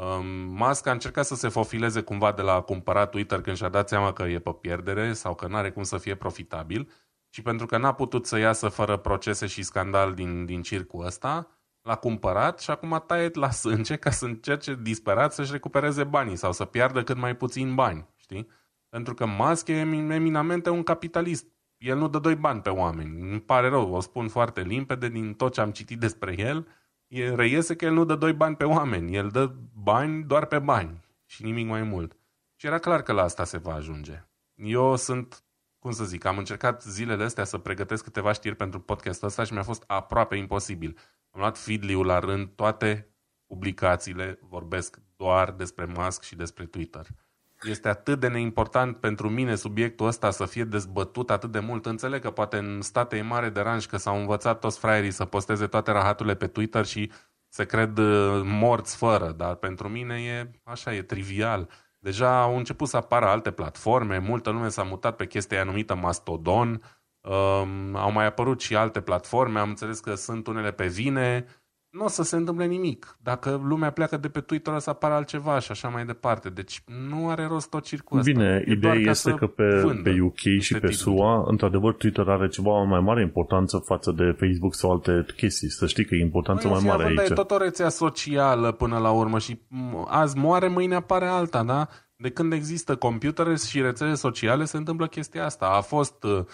Um, 0.00 0.26
Musk 0.56 0.86
a 0.86 0.90
încercat 0.90 1.24
să 1.24 1.34
se 1.34 1.48
fofileze 1.48 2.00
cumva 2.00 2.32
de 2.32 2.42
la 2.42 2.52
a 2.52 2.60
cumpăra 2.60 3.06
Twitter 3.06 3.40
când 3.40 3.56
și-a 3.56 3.68
dat 3.68 3.88
seama 3.88 4.12
că 4.12 4.22
e 4.22 4.38
pe 4.38 4.52
pierdere 4.60 5.12
sau 5.12 5.34
că 5.34 5.46
nu 5.46 5.56
are 5.56 5.70
cum 5.70 5.82
să 5.82 5.98
fie 5.98 6.14
profitabil 6.14 6.90
și 7.28 7.42
pentru 7.42 7.66
că 7.66 7.78
n-a 7.78 7.92
putut 7.92 8.26
să 8.26 8.38
iasă 8.38 8.68
fără 8.68 8.96
procese 8.96 9.46
și 9.46 9.62
scandal 9.62 10.14
din, 10.14 10.44
din 10.44 10.62
circul 10.62 11.04
ăsta, 11.04 11.48
l-a 11.82 11.94
cumpărat 11.94 12.60
și 12.60 12.70
acum 12.70 13.04
taie 13.06 13.30
la 13.32 13.50
sânge 13.50 13.96
ca 13.96 14.10
să 14.10 14.24
încerce 14.24 14.78
disperat 14.82 15.32
să-și 15.32 15.52
recupereze 15.52 16.04
banii 16.04 16.36
sau 16.36 16.52
să 16.52 16.64
piardă 16.64 17.02
cât 17.02 17.16
mai 17.16 17.36
puțin 17.36 17.74
bani, 17.74 18.08
știi? 18.16 18.48
Pentru 18.88 19.14
că 19.14 19.26
Musk 19.26 19.68
e 19.68 19.78
eminamente 20.10 20.70
un 20.70 20.82
capitalist. 20.82 21.46
El 21.76 21.96
nu 21.96 22.08
dă 22.08 22.18
doi 22.18 22.34
bani 22.34 22.60
pe 22.60 22.70
oameni. 22.70 23.30
Îmi 23.30 23.40
pare 23.40 23.68
rău, 23.68 23.94
o 23.94 24.00
spun 24.00 24.28
foarte 24.28 24.60
limpede 24.60 25.08
din 25.08 25.34
tot 25.34 25.52
ce 25.52 25.60
am 25.60 25.70
citit 25.70 25.98
despre 25.98 26.34
el 26.38 26.56
e, 26.56 26.77
reiese 27.08 27.76
că 27.76 27.84
el 27.84 27.92
nu 27.92 28.04
dă 28.04 28.14
doi 28.14 28.32
bani 28.32 28.56
pe 28.56 28.64
oameni, 28.64 29.16
el 29.16 29.28
dă 29.28 29.54
bani 29.72 30.24
doar 30.24 30.46
pe 30.46 30.58
bani 30.58 31.04
și 31.26 31.42
nimic 31.44 31.66
mai 31.66 31.82
mult. 31.82 32.16
Și 32.56 32.66
era 32.66 32.78
clar 32.78 33.02
că 33.02 33.12
la 33.12 33.22
asta 33.22 33.44
se 33.44 33.58
va 33.58 33.74
ajunge. 33.74 34.24
Eu 34.54 34.96
sunt, 34.96 35.44
cum 35.78 35.90
să 35.90 36.04
zic, 36.04 36.24
am 36.24 36.38
încercat 36.38 36.82
zilele 36.82 37.24
astea 37.24 37.44
să 37.44 37.58
pregătesc 37.58 38.04
câteva 38.04 38.32
știri 38.32 38.54
pentru 38.56 38.80
podcastul 38.80 39.28
ăsta 39.28 39.44
și 39.44 39.52
mi-a 39.52 39.62
fost 39.62 39.84
aproape 39.86 40.36
imposibil. 40.36 40.98
Am 41.30 41.40
luat 41.40 41.58
feedly 41.58 42.04
la 42.04 42.18
rând, 42.18 42.48
toate 42.48 43.14
publicațiile 43.46 44.38
vorbesc 44.42 45.00
doar 45.16 45.52
despre 45.52 45.84
Musk 45.84 46.22
și 46.22 46.36
despre 46.36 46.66
Twitter 46.66 47.06
este 47.62 47.88
atât 47.88 48.20
de 48.20 48.28
neimportant 48.28 48.96
pentru 48.96 49.28
mine 49.28 49.54
subiectul 49.54 50.06
ăsta 50.06 50.30
să 50.30 50.46
fie 50.46 50.64
dezbătut 50.64 51.30
atât 51.30 51.52
de 51.52 51.58
mult. 51.58 51.86
Înțeleg 51.86 52.22
că 52.22 52.30
poate 52.30 52.56
în 52.56 52.80
state 52.80 53.16
e 53.16 53.22
mare 53.22 53.48
deranj 53.48 53.86
că 53.86 53.96
s-au 53.96 54.18
învățat 54.18 54.58
toți 54.58 54.78
fraierii 54.78 55.10
să 55.10 55.24
posteze 55.24 55.66
toate 55.66 55.90
rahaturile 55.90 56.34
pe 56.34 56.46
Twitter 56.46 56.84
și 56.84 57.10
se 57.48 57.64
cred 57.64 57.98
uh, 57.98 58.40
morți 58.44 58.96
fără, 58.96 59.32
dar 59.36 59.54
pentru 59.54 59.88
mine 59.88 60.22
e 60.22 60.50
așa, 60.64 60.94
e 60.94 61.02
trivial. 61.02 61.68
Deja 61.98 62.42
au 62.42 62.56
început 62.56 62.88
să 62.88 62.96
apară 62.96 63.26
alte 63.26 63.50
platforme, 63.50 64.18
multă 64.18 64.50
lume 64.50 64.68
s-a 64.68 64.82
mutat 64.82 65.16
pe 65.16 65.26
chestia 65.26 65.60
anumită 65.60 65.94
Mastodon, 65.94 66.82
Um, 67.28 67.96
au 67.96 68.12
mai 68.12 68.24
apărut 68.24 68.60
și 68.60 68.76
alte 68.76 69.00
platforme, 69.00 69.58
am 69.58 69.68
înțeles 69.68 70.00
că 70.00 70.14
sunt 70.14 70.46
unele 70.46 70.72
pe 70.72 70.86
vine, 70.86 71.46
nu 71.90 72.04
o 72.04 72.08
să 72.08 72.22
se 72.22 72.36
întâmple 72.36 72.66
nimic. 72.66 73.18
Dacă 73.22 73.60
lumea 73.64 73.90
pleacă 73.90 74.16
de 74.16 74.28
pe 74.28 74.40
Twitter, 74.40 74.74
o 74.74 74.78
să 74.78 74.90
apară 74.90 75.14
altceva 75.14 75.58
și 75.58 75.70
așa 75.70 75.88
mai 75.88 76.04
departe. 76.04 76.48
Deci 76.48 76.82
nu 77.08 77.28
are 77.28 77.46
rost 77.46 77.70
tot 77.70 77.84
circul 77.84 78.18
ăsta. 78.18 78.30
Bine, 78.30 78.64
E 78.66 78.72
ideea 78.72 78.76
doar 78.92 78.94
ca 78.94 79.10
este 79.10 79.30
să 79.30 79.36
că 79.36 79.46
pe, 79.46 79.80
vândă 79.82 80.02
pe 80.02 80.20
UK 80.20 80.36
și 80.36 80.48
niște 80.48 80.78
pe 80.78 80.86
titluri. 80.86 81.16
SUA, 81.16 81.44
într-adevăr, 81.46 81.94
Twitter 81.94 82.28
are 82.28 82.48
ceva 82.48 82.82
mai 82.82 83.00
mare 83.00 83.22
importanță 83.22 83.78
față 83.78 84.12
de 84.12 84.36
Facebook 84.38 84.74
sau 84.74 84.90
alte 84.90 85.26
chestii. 85.36 85.70
Să 85.70 85.86
știi 85.86 86.04
că 86.04 86.14
e 86.14 86.20
importanță 86.20 86.62
Păi, 86.62 86.70
mai 86.70 86.80
fii 86.80 86.88
mare 86.88 87.02
având, 87.02 87.18
aici. 87.18 87.30
E 87.30 87.34
tot 87.34 87.50
o 87.50 87.56
rețea 87.56 87.88
socială 87.88 88.72
până 88.72 88.98
la 88.98 89.10
urmă 89.10 89.38
și 89.38 89.60
m, 89.68 90.06
azi 90.08 90.36
moare, 90.38 90.68
mâine 90.68 90.94
apare 90.94 91.26
alta, 91.26 91.62
da? 91.62 91.88
De 92.16 92.30
când 92.30 92.52
există 92.52 92.96
computere 92.96 93.56
și 93.56 93.80
rețele 93.80 94.14
sociale 94.14 94.64
se 94.64 94.76
întâmplă 94.76 95.06
chestia 95.06 95.44
asta. 95.44 95.66
A 95.66 95.80
fost, 95.80 96.24
uh, 96.24 96.44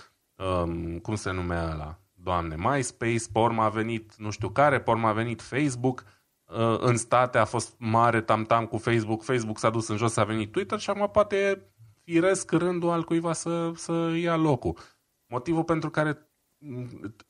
um, 0.64 0.98
cum 0.98 1.14
se 1.14 1.32
numea 1.32 1.70
ăla? 1.72 1.98
Doamne, 2.24 2.54
MySpace, 2.58 3.24
porma 3.32 3.64
a 3.64 3.68
venit 3.68 4.14
nu 4.16 4.30
știu 4.30 4.48
care, 4.48 4.80
porma 4.80 5.08
a 5.08 5.12
venit 5.12 5.42
Facebook, 5.42 6.04
uh, 6.44 6.76
în 6.78 6.96
state 6.96 7.38
a 7.38 7.44
fost 7.44 7.74
mare 7.78 8.20
tam-tam 8.20 8.66
cu 8.66 8.78
Facebook, 8.78 9.22
Facebook 9.22 9.58
s-a 9.58 9.70
dus 9.70 9.88
în 9.88 9.96
jos, 9.96 10.16
a 10.16 10.24
venit 10.24 10.52
Twitter 10.52 10.78
și 10.78 10.90
acum 10.90 11.08
poate 11.12 11.36
e 11.36 11.60
firesc 12.04 12.50
rândul 12.50 12.90
al 12.90 13.04
cuiva 13.04 13.32
să, 13.32 13.72
să 13.74 13.92
ia 14.16 14.36
locul. 14.36 14.78
Motivul 15.26 15.64
pentru 15.64 15.90
care 15.90 16.28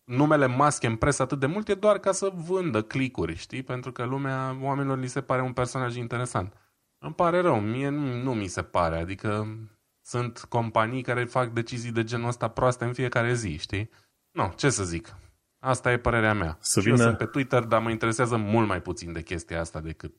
numele 0.05 0.47
masche 0.47 0.87
în 0.87 0.97
presă 0.97 1.23
atât 1.23 1.39
de 1.39 1.47
mult 1.47 1.69
e 1.69 1.75
doar 1.75 1.99
ca 1.99 2.13
să 2.13 2.33
vândă 2.35 2.83
clicuri, 2.83 3.37
știi? 3.37 3.63
Pentru 3.63 3.93
că 3.93 4.05
lumea, 4.05 4.57
oamenilor 4.61 4.99
li 4.99 5.07
se 5.07 5.21
pare 5.21 5.43
un 5.43 5.53
personaj 5.53 5.97
interesant. 5.97 6.53
Îmi 6.99 7.15
pare 7.15 7.41
rău, 7.41 7.61
mie 7.61 7.89
nu, 7.89 8.23
nu 8.23 8.35
mi 8.35 8.47
se 8.47 8.63
pare, 8.63 8.99
adică 8.99 9.59
sunt 10.01 10.39
companii 10.39 11.03
care 11.03 11.25
fac 11.25 11.49
decizii 11.49 11.93
de 11.93 12.05
genul 12.05 12.29
ăsta 12.29 12.49
proaste 12.49 12.85
în 12.85 12.93
fiecare 12.93 13.35
zi, 13.35 13.57
știi? 13.57 13.91
Nu, 14.35 14.53
ce 14.57 14.69
să 14.71 14.85
zic. 14.85 15.15
Asta 15.59 15.93
e 15.93 15.99
părerea 15.99 16.35
mea. 16.35 16.57
Să 16.61 16.81
și 16.81 16.89
eu 16.89 16.95
vină- 16.95 17.07
sunt 17.07 17.19
pe 17.19 17.25
Twitter, 17.25 17.63
dar 17.63 17.81
mă 17.81 17.91
interesează 17.91 18.37
mult 18.37 18.69
mai 18.69 18.81
puțin 18.83 19.13
de 19.13 19.23
chestia 19.23 19.61
asta 19.61 19.81
decât, 19.81 20.13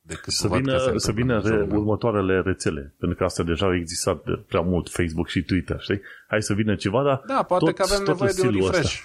decât 0.00 0.32
Să 0.32 0.48
văd 0.48 0.58
vină, 0.60 0.72
că 0.72 0.78
se 0.78 0.84
să 0.84 0.90
întâmplă 0.90 1.22
vină 1.22 1.34
în 1.34 1.40
jurul 1.40 1.58
re, 1.58 1.66
meu. 1.66 1.78
următoarele 1.78 2.40
rețele, 2.40 2.94
pentru 2.98 3.16
că 3.18 3.24
astea 3.24 3.44
deja 3.44 3.66
au 3.66 3.74
existat 3.74 4.24
de 4.24 4.44
prea 4.48 4.60
mult, 4.60 4.88
Facebook 4.90 5.28
și 5.28 5.42
Twitter, 5.42 5.80
știi? 5.80 6.00
Hai 6.28 6.42
să 6.42 6.54
vină 6.54 6.74
ceva, 6.74 7.02
dar 7.02 7.22
Da, 7.26 7.42
poate 7.42 7.64
tot, 7.64 7.74
că 7.74 7.82
avem 7.82 7.98
tot 8.04 8.06
nevoie 8.06 8.30
în 8.30 8.36
de 8.36 8.42
un 8.42 8.48
stilul 8.48 8.68
ăsta. 8.68 8.76
refresh. 8.80 9.02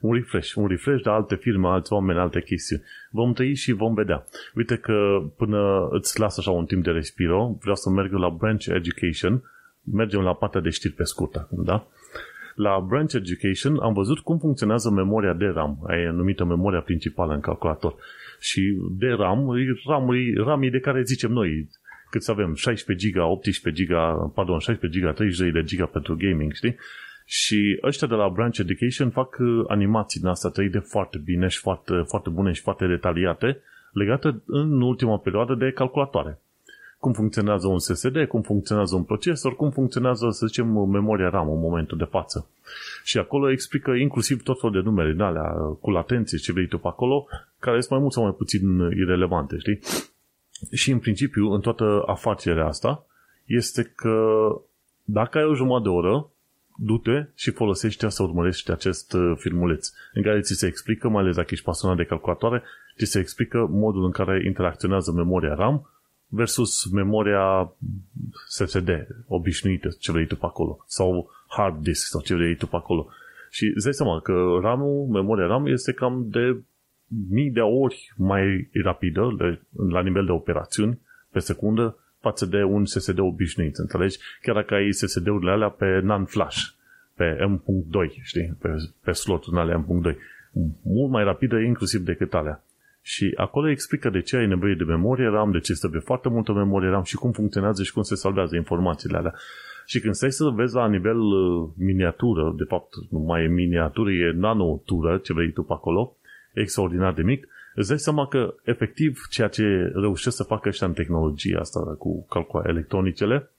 Un 0.00 0.12
refresh, 0.14 0.54
un 0.54 0.66
refresh 0.66 1.02
de 1.02 1.10
alte 1.10 1.34
firme, 1.34 1.68
alți 1.68 1.92
oameni, 1.92 2.18
alte 2.18 2.42
chestii. 2.42 2.82
Vom 3.10 3.32
trăi 3.32 3.54
și 3.54 3.72
vom 3.72 3.94
vedea. 3.94 4.24
Uite 4.54 4.76
că 4.76 5.22
până 5.36 5.88
îți 5.90 6.20
las 6.20 6.38
așa 6.38 6.50
un 6.50 6.66
timp 6.66 6.84
de 6.84 6.90
respiro, 6.90 7.56
vreau 7.60 7.76
să 7.76 7.90
merg 7.90 8.12
la 8.12 8.28
Branch 8.30 8.64
Education, 8.66 9.42
mergem 9.92 10.20
la 10.20 10.34
partea 10.34 10.60
de 10.60 10.70
știri 10.70 10.92
pe 10.94 11.04
scurt 11.04 11.34
acum, 11.34 11.64
da? 11.64 11.86
La 12.54 12.80
Branch 12.88 13.12
Education 13.12 13.78
am 13.78 13.92
văzut 13.92 14.18
cum 14.18 14.38
funcționează 14.38 14.90
memoria 14.90 15.32
de 15.32 15.46
RAM, 15.46 15.78
aia 15.86 16.00
e 16.00 16.10
numită 16.10 16.44
memoria 16.44 16.80
principală 16.80 17.34
în 17.34 17.40
calculator. 17.40 17.94
Și 18.40 18.78
de 18.98 19.08
RAM, 19.08 19.38
e 19.38 19.64
RAM-ul, 19.86 20.42
RAM 20.46 20.60
de 20.70 20.80
care 20.80 21.02
zicem 21.02 21.32
noi, 21.32 21.68
cât 22.10 22.22
să 22.22 22.30
avem 22.30 22.54
16 22.54 23.06
giga, 23.06 23.26
18 23.26 23.82
giga, 23.82 24.32
pardon, 24.34 24.58
16 24.58 24.98
giga, 24.98 25.12
32 25.12 25.52
de 25.52 25.66
giga 25.66 25.86
pentru 25.86 26.16
gaming, 26.16 26.52
știi? 26.52 26.76
Și 27.26 27.80
ăștia 27.82 28.06
de 28.06 28.14
la 28.14 28.28
Branch 28.28 28.58
Education 28.58 29.10
fac 29.10 29.36
uh, 29.40 29.64
animații 29.68 30.20
din 30.20 30.28
astea 30.28 30.50
3D 30.50 30.82
foarte 30.82 31.18
bine 31.24 31.48
și 31.48 31.58
foarte, 31.58 31.92
foarte 32.06 32.30
bune 32.30 32.52
și 32.52 32.62
foarte 32.62 32.86
detaliate, 32.86 33.60
legate 33.92 34.42
în 34.46 34.80
ultima 34.80 35.18
perioadă 35.18 35.54
de 35.54 35.70
calculatoare. 35.70 36.40
Cum 37.04 37.12
funcționează 37.12 37.66
un 37.66 37.78
SSD, 37.78 38.26
cum 38.28 38.42
funcționează 38.42 38.94
un 38.94 39.02
procesor, 39.02 39.56
cum 39.56 39.70
funcționează, 39.70 40.30
să 40.30 40.46
zicem, 40.46 40.66
memoria 40.88 41.28
RAM 41.28 41.50
în 41.50 41.60
momentul 41.60 41.98
de 41.98 42.04
față. 42.04 42.48
Și 43.02 43.18
acolo 43.18 43.50
explică 43.50 43.90
inclusiv 43.90 44.42
tot 44.42 44.60
felul 44.60 44.74
de 44.74 44.88
numere 44.88 45.12
din 45.12 45.20
alea, 45.20 45.52
cu 45.80 45.90
latențe, 45.90 46.36
ce 46.36 46.52
vrei 46.52 46.66
tu 46.66 46.78
pe 46.78 46.88
acolo, 46.88 47.26
care 47.58 47.78
sunt 47.78 47.90
mai 47.90 48.00
mult 48.00 48.12
sau 48.12 48.22
mai 48.22 48.32
puțin 48.32 48.78
irelevante, 48.78 49.56
știi? 49.58 49.80
Și 50.72 50.90
în 50.90 50.98
principiu, 50.98 51.52
în 51.52 51.60
toată 51.60 52.02
afacerea 52.06 52.66
asta, 52.66 53.06
este 53.44 53.92
că 53.96 54.46
dacă 55.02 55.38
ai 55.38 55.44
o 55.44 55.54
jumătate 55.54 55.82
de 55.82 55.94
oră, 55.94 56.30
du-te 56.76 57.26
și 57.34 57.50
folosește 57.50 58.08
să 58.08 58.22
urmărești 58.22 58.70
acest 58.70 59.12
uh, 59.12 59.32
filmuleț 59.36 59.88
în 60.12 60.22
care 60.22 60.40
ți 60.40 60.54
se 60.54 60.66
explică, 60.66 61.08
mai 61.08 61.22
ales 61.22 61.36
dacă 61.36 61.48
ești 61.50 61.64
pasionat 61.64 61.96
de 61.96 62.04
calculatoare, 62.04 62.62
ți 62.96 63.10
se 63.10 63.18
explică 63.18 63.66
modul 63.70 64.04
în 64.04 64.10
care 64.10 64.44
interacționează 64.44 65.12
memoria 65.12 65.54
RAM 65.54 65.88
versus 66.34 66.90
memoria 66.90 67.74
SSD 68.48 69.06
obișnuită, 69.26 69.88
ce 69.98 70.12
vrei 70.12 70.26
tu 70.26 70.36
pe 70.36 70.46
acolo, 70.46 70.84
sau 70.86 71.30
hard 71.48 71.82
disk 71.82 72.06
sau 72.06 72.20
ce 72.20 72.34
vrei 72.34 72.56
tu 72.56 72.66
pe 72.66 72.76
acolo. 72.76 73.08
Și 73.50 73.72
îți 73.74 73.84
dai 73.84 73.94
seama 73.94 74.20
că 74.20 74.58
RAM-ul, 74.62 75.06
memoria 75.06 75.46
RAM 75.46 75.66
este 75.66 75.92
cam 75.92 76.26
de 76.28 76.56
mii 77.30 77.50
de 77.50 77.60
ori 77.60 78.12
mai 78.16 78.70
rapidă 78.84 79.34
de, 79.38 79.60
la 79.88 80.02
nivel 80.02 80.24
de 80.24 80.30
operațiuni 80.30 81.00
pe 81.30 81.38
secundă 81.38 81.98
față 82.20 82.46
de 82.46 82.62
un 82.62 82.84
SSD 82.84 83.18
obișnuit, 83.18 83.76
înțelegi? 83.76 84.18
Chiar 84.42 84.54
dacă 84.54 84.74
ai 84.74 84.92
SSD-urile 84.92 85.50
alea 85.50 85.68
pe 85.68 86.00
NAND 86.02 86.28
flash, 86.28 86.58
pe 87.14 87.44
M.2, 87.46 88.22
știi? 88.22 88.56
Pe, 88.60 88.68
pe 89.04 89.12
slot-ul 89.12 89.58
alea 89.58 89.84
M.2. 89.86 90.16
Mult 90.82 91.10
mai 91.10 91.24
rapidă 91.24 91.58
inclusiv 91.58 92.00
decât 92.00 92.34
alea. 92.34 92.64
Și 93.06 93.32
acolo 93.36 93.68
explică 93.68 94.10
de 94.10 94.20
ce 94.20 94.36
ai 94.36 94.46
nevoie 94.46 94.74
de 94.74 94.84
memorie 94.84 95.28
RAM, 95.28 95.50
de 95.50 95.58
ce 95.58 95.72
trebuie 95.72 96.00
foarte 96.00 96.28
multă 96.28 96.52
memorie 96.52 96.88
RAM 96.88 97.02
și 97.02 97.16
cum 97.16 97.32
funcționează 97.32 97.82
și 97.82 97.92
cum 97.92 98.02
se 98.02 98.14
salvează 98.14 98.56
informațiile 98.56 99.16
alea. 99.16 99.34
Și 99.86 100.00
când 100.00 100.14
stai 100.14 100.32
să 100.32 100.44
vezi 100.44 100.74
la 100.74 100.88
nivel 100.88 101.18
uh, 101.18 101.68
miniatură, 101.76 102.54
de 102.56 102.64
fapt 102.64 102.94
nu 103.10 103.18
mai 103.18 103.44
e 103.44 103.48
miniatură, 103.48 104.10
e 104.10 104.32
nanotură, 104.34 105.18
ce 105.18 105.32
vrei 105.32 105.52
tu 105.52 105.62
pe 105.62 105.72
acolo, 105.72 106.16
extraordinar 106.52 107.12
de 107.12 107.22
mic, 107.22 107.48
îți 107.74 107.88
dai 107.88 107.98
seama 107.98 108.26
că 108.26 108.54
efectiv 108.62 109.20
ceea 109.30 109.48
ce 109.48 109.92
reușesc 109.94 110.36
să 110.36 110.42
facă 110.42 110.68
ăștia 110.68 110.86
în 110.86 110.92
tehnologia 110.92 111.58
asta 111.58 111.80
cu 111.98 112.26
calcule 112.26 112.68
electronicele 112.68 113.50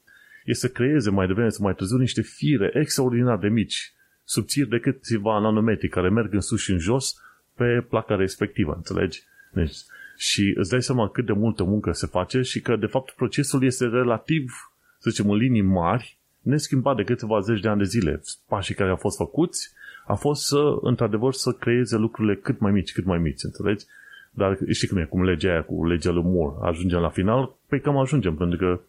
e 0.45 0.53
să 0.53 0.67
creeze 0.67 1.09
mai 1.09 1.27
devreme 1.27 1.49
sau 1.49 1.65
mai 1.65 1.75
târziu 1.75 1.97
niște 1.97 2.21
fire 2.21 2.71
extraordinar 2.73 3.37
de 3.37 3.47
mici, 3.47 3.93
subțiri 4.23 4.69
de 4.69 4.79
câțiva 4.79 5.39
nanometri, 5.39 5.89
care 5.89 6.09
merg 6.09 6.33
în 6.33 6.41
sus 6.41 6.61
și 6.61 6.71
în 6.71 6.79
jos 6.79 7.21
pe 7.55 7.85
placa 7.89 8.15
respectivă, 8.15 8.73
înțelegi? 8.75 9.23
Deci, 9.55 9.75
și 10.17 10.53
îți 10.57 10.69
dai 10.69 10.81
seama 10.81 11.09
cât 11.09 11.25
de 11.25 11.33
multă 11.33 11.63
muncă 11.63 11.91
se 11.91 12.07
face 12.07 12.41
și 12.41 12.61
că, 12.61 12.75
de 12.75 12.85
fapt, 12.85 13.11
procesul 13.11 13.63
este 13.63 13.85
relativ, 13.85 14.51
să 14.99 15.09
zicem, 15.09 15.29
în 15.29 15.37
linii 15.37 15.61
mari, 15.61 16.17
neschimbat 16.41 16.95
de 16.95 17.03
câteva 17.03 17.39
zeci 17.39 17.59
de 17.59 17.67
ani 17.67 17.79
de 17.79 17.83
zile. 17.83 18.21
Pașii 18.47 18.75
care 18.75 18.89
au 18.89 18.95
fost 18.95 19.17
făcuți 19.17 19.73
a 20.05 20.13
fost 20.13 20.45
să, 20.45 20.75
într-adevăr, 20.81 21.33
să 21.33 21.51
creeze 21.51 21.97
lucrurile 21.97 22.35
cât 22.35 22.59
mai 22.59 22.71
mici, 22.71 22.93
cât 22.93 23.05
mai 23.05 23.17
mici, 23.17 23.43
înțelegi? 23.43 23.85
Dar 24.31 24.57
știi 24.71 24.87
cum 24.87 24.97
e, 24.97 25.03
cum 25.03 25.23
legea 25.23 25.51
aia, 25.51 25.63
cu 25.63 25.85
legea 25.85 26.11
lui 26.11 26.23
Moore, 26.23 26.55
ajungem 26.61 26.99
la 26.99 27.09
final, 27.09 27.55
păi 27.67 27.81
cam 27.81 27.97
ajungem, 27.97 28.35
pentru 28.35 28.57
că, 28.57 28.79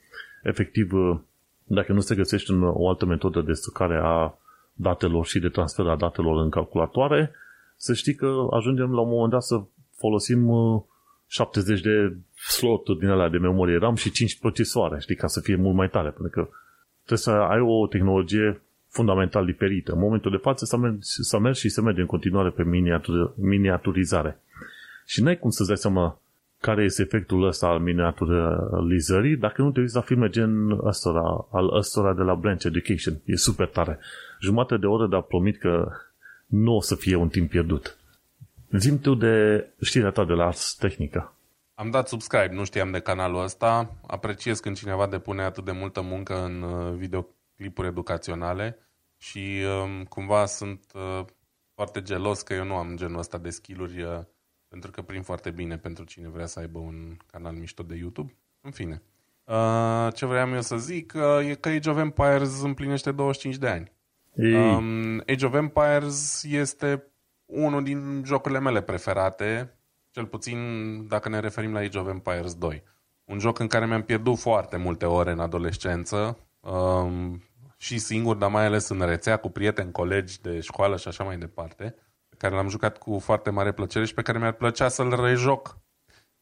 efectiv, 0.42 0.90
dacă 1.64 1.92
nu 1.92 2.00
se 2.00 2.14
găsește 2.14 2.52
în 2.52 2.62
o 2.62 2.88
altă 2.88 3.06
metodă 3.06 3.40
de 3.40 3.52
stocare 3.52 4.00
a 4.02 4.38
datelor 4.72 5.26
și 5.26 5.38
de 5.38 5.48
transfer 5.48 5.86
a 5.86 5.96
datelor 5.96 6.42
în 6.42 6.50
calculatoare, 6.50 7.32
să 7.76 7.94
știi 7.94 8.14
că 8.14 8.46
ajungem 8.50 8.92
la 8.92 9.00
un 9.00 9.08
moment 9.08 9.30
dat 9.30 9.42
să 9.42 9.62
folosim 9.96 10.50
70 11.26 11.80
de 11.80 12.16
sloturi 12.56 12.98
din 12.98 13.08
alea 13.08 13.28
de 13.28 13.38
memorie 13.38 13.78
RAM 13.78 13.94
și 13.94 14.10
5 14.10 14.38
procesoare, 14.38 15.00
știi, 15.00 15.16
ca 15.16 15.26
să 15.26 15.40
fie 15.40 15.56
mult 15.56 15.74
mai 15.76 15.88
tare, 15.88 16.10
pentru 16.10 16.30
că 16.30 16.48
trebuie 17.04 17.18
să 17.18 17.30
ai 17.30 17.60
o 17.60 17.86
tehnologie 17.86 18.60
fundamental 18.88 19.44
diferită. 19.44 19.92
În 19.92 19.98
momentul 19.98 20.30
de 20.30 20.36
față 20.36 20.64
s-a 20.64 20.76
mers, 20.76 21.16
s-a 21.20 21.38
mers 21.38 21.58
și 21.58 21.68
se 21.68 21.80
merge 21.80 22.00
în 22.00 22.06
continuare 22.06 22.50
pe 22.50 22.64
miniatur, 22.64 23.34
miniaturizare. 23.36 24.40
Și 25.06 25.22
n-ai 25.22 25.38
cum 25.38 25.50
să-ți 25.50 25.68
dai 25.68 25.76
seama 25.76 26.20
care 26.60 26.84
este 26.84 27.02
efectul 27.02 27.46
ăsta 27.46 27.66
al 27.66 27.78
miniaturizării 27.78 29.36
dacă 29.36 29.62
nu 29.62 29.72
te 29.72 29.80
uiți 29.80 29.94
la 29.94 30.00
filme 30.00 30.28
gen 30.28 30.70
ăstora, 30.84 31.46
al 31.50 31.76
ăstora 31.76 32.14
de 32.14 32.22
la 32.22 32.34
Branch 32.34 32.64
Education. 32.64 33.20
E 33.24 33.36
super 33.36 33.66
tare. 33.66 33.98
Jumătate 34.40 34.76
de 34.76 34.86
oră, 34.86 35.06
dar 35.06 35.22
promit 35.22 35.58
că 35.58 35.88
nu 36.46 36.74
o 36.74 36.80
să 36.80 36.94
fie 36.94 37.14
un 37.14 37.28
timp 37.28 37.50
pierdut. 37.50 37.96
Zim 38.70 38.98
tu 38.98 39.14
de 39.14 39.66
știrea 39.80 40.10
ta 40.10 40.24
de 40.24 40.32
la 40.32 40.46
Ars 40.46 40.74
Technica. 40.74 41.34
Am 41.74 41.90
dat 41.90 42.08
subscribe, 42.08 42.54
nu 42.54 42.64
știam 42.64 42.90
de 42.90 43.00
canalul 43.00 43.42
ăsta. 43.42 43.96
Apreciez 44.06 44.60
când 44.60 44.76
cineva 44.76 45.06
depune 45.06 45.42
atât 45.42 45.64
de 45.64 45.72
multă 45.72 46.00
muncă 46.00 46.44
în 46.44 46.62
uh, 46.62 46.94
videoclipuri 46.94 47.86
educaționale 47.86 48.78
și 49.18 49.62
um, 49.82 50.04
cumva 50.04 50.46
sunt 50.46 50.84
uh, 50.94 51.24
foarte 51.74 52.02
gelos 52.02 52.42
că 52.42 52.54
eu 52.54 52.64
nu 52.64 52.74
am 52.74 52.96
genul 52.96 53.18
ăsta 53.18 53.38
de 53.38 53.50
skill-uri 53.50 54.02
uh, 54.02 54.18
pentru 54.68 54.90
că 54.90 55.02
prin 55.02 55.22
foarte 55.22 55.50
bine 55.50 55.78
pentru 55.78 56.04
cine 56.04 56.28
vrea 56.28 56.46
să 56.46 56.58
aibă 56.58 56.78
un 56.78 57.16
canal 57.26 57.52
mișto 57.52 57.82
de 57.82 57.96
YouTube. 57.96 58.36
În 58.60 58.70
fine. 58.70 59.02
Uh, 59.44 60.08
ce 60.14 60.26
vreau 60.26 60.54
eu 60.54 60.60
să 60.60 60.76
zic 60.76 61.12
uh, 61.16 61.48
e 61.48 61.54
că 61.54 61.68
Age 61.68 61.90
of 61.90 61.98
Empires 61.98 62.62
împlinește 62.62 63.12
25 63.12 63.56
de 63.56 63.68
ani. 63.68 63.92
Ei, 64.34 64.54
Um, 64.54 65.22
Age 65.26 65.46
of 65.46 65.54
Empires 65.54 66.44
este 66.48 67.04
unul 67.46 67.82
din 67.82 68.22
jocurile 68.26 68.60
mele 68.60 68.80
preferate, 68.80 69.78
cel 70.10 70.26
puțin 70.26 70.58
dacă 71.08 71.28
ne 71.28 71.40
referim 71.40 71.72
la 71.72 71.78
Age 71.78 71.98
of 71.98 72.08
Empires 72.08 72.54
2. 72.54 72.82
Un 73.24 73.38
joc 73.38 73.58
în 73.58 73.66
care 73.66 73.86
mi-am 73.86 74.02
pierdut 74.02 74.38
foarte 74.38 74.76
multe 74.76 75.06
ore 75.06 75.30
în 75.30 75.40
adolescență. 75.40 76.38
Um, 76.60 77.42
și 77.76 77.98
singur, 77.98 78.36
dar 78.36 78.50
mai 78.50 78.64
ales 78.64 78.88
în 78.88 79.00
rețea 79.00 79.36
cu 79.36 79.48
prieteni, 79.48 79.92
colegi 79.92 80.40
de 80.40 80.60
școală 80.60 80.96
și 80.96 81.08
așa 81.08 81.24
mai 81.24 81.38
departe, 81.38 81.94
pe 82.28 82.36
care 82.38 82.54
l-am 82.54 82.68
jucat 82.68 82.98
cu 82.98 83.18
foarte 83.18 83.50
mare 83.50 83.72
plăcere 83.72 84.04
și 84.04 84.14
pe 84.14 84.22
care 84.22 84.38
mi-ar 84.38 84.52
plăcea 84.52 84.88
să-l 84.88 85.20
rejoc. 85.20 85.78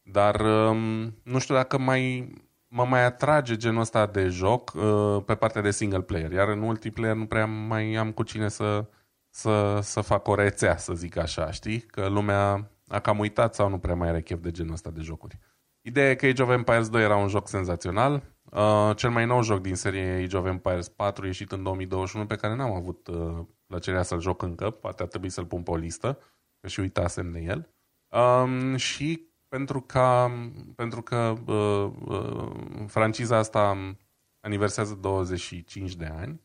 Dar 0.02 0.40
um, 0.40 1.14
nu 1.22 1.39
știu 1.39 1.55
dacă 1.55 1.78
mai 1.78 2.32
mă 2.68 2.85
mai 2.85 3.05
atrage 3.05 3.56
genul 3.56 3.81
ăsta 3.81 4.06
de 4.06 4.28
joc 4.28 4.72
uh, 4.74 5.22
pe 5.26 5.35
partea 5.35 5.62
de 5.62 5.70
single 5.70 6.01
player, 6.01 6.32
iar 6.32 6.48
în 6.48 6.59
multiplayer 6.59 7.14
nu 7.14 7.26
prea 7.26 7.47
mai 7.47 7.94
am 7.94 8.12
cu 8.12 8.22
cine 8.22 8.48
să, 8.48 8.86
să, 9.35 9.81
să 9.82 10.01
fac 10.01 10.28
o 10.28 10.35
rețea, 10.35 10.77
să 10.77 10.94
zic 10.94 11.16
așa, 11.16 11.51
știi? 11.51 11.81
Că 11.81 12.09
lumea 12.09 12.70
a 12.89 13.01
cam 13.01 13.19
uitat 13.19 13.55
sau 13.55 13.69
nu 13.69 13.78
prea 13.78 13.94
mai 13.94 14.09
are 14.09 14.23
chef 14.23 14.40
de 14.40 14.51
genul 14.51 14.73
ăsta 14.73 14.90
de 14.90 15.01
jocuri. 15.01 15.39
Ideea 15.81 16.11
e 16.11 16.15
că 16.15 16.27
Age 16.27 16.43
of 16.43 16.51
Empires 16.51 16.89
2 16.89 17.02
era 17.02 17.16
un 17.16 17.28
joc 17.28 17.48
senzațional. 17.48 18.23
Uh, 18.44 18.90
cel 18.97 19.11
mai 19.11 19.27
nou 19.27 19.43
joc 19.43 19.61
din 19.61 19.74
serie 19.74 20.23
Age 20.24 20.36
of 20.36 20.47
Empires 20.47 20.89
4 20.89 21.27
ieșit 21.27 21.52
în 21.52 21.62
2021 21.62 22.27
pe 22.27 22.36
care 22.36 22.55
n-am 22.55 22.73
avut 22.73 23.06
uh, 23.06 23.40
plăcerea 23.66 24.02
să-l 24.02 24.20
joc 24.20 24.43
încă, 24.43 24.70
poate 24.70 25.02
ar 25.02 25.09
trebui 25.09 25.28
să-l 25.28 25.47
pun 25.47 25.62
pe 25.62 25.70
o 25.70 25.77
listă, 25.77 26.19
că 26.61 26.69
și 26.69 26.81
uitasem 26.81 27.31
de 27.32 27.40
el. 27.40 27.69
Um, 28.09 28.77
și 28.77 29.28
pentru, 29.48 29.81
că 29.81 30.28
pentru 30.77 31.02
că 31.02 31.35
uh, 31.47 31.90
uh, 32.05 32.52
franciza 32.86 33.36
asta 33.36 33.94
aniversează 34.40 34.94
25 34.94 35.94
de 35.94 36.12
ani, 36.19 36.32
uh, 36.32 36.43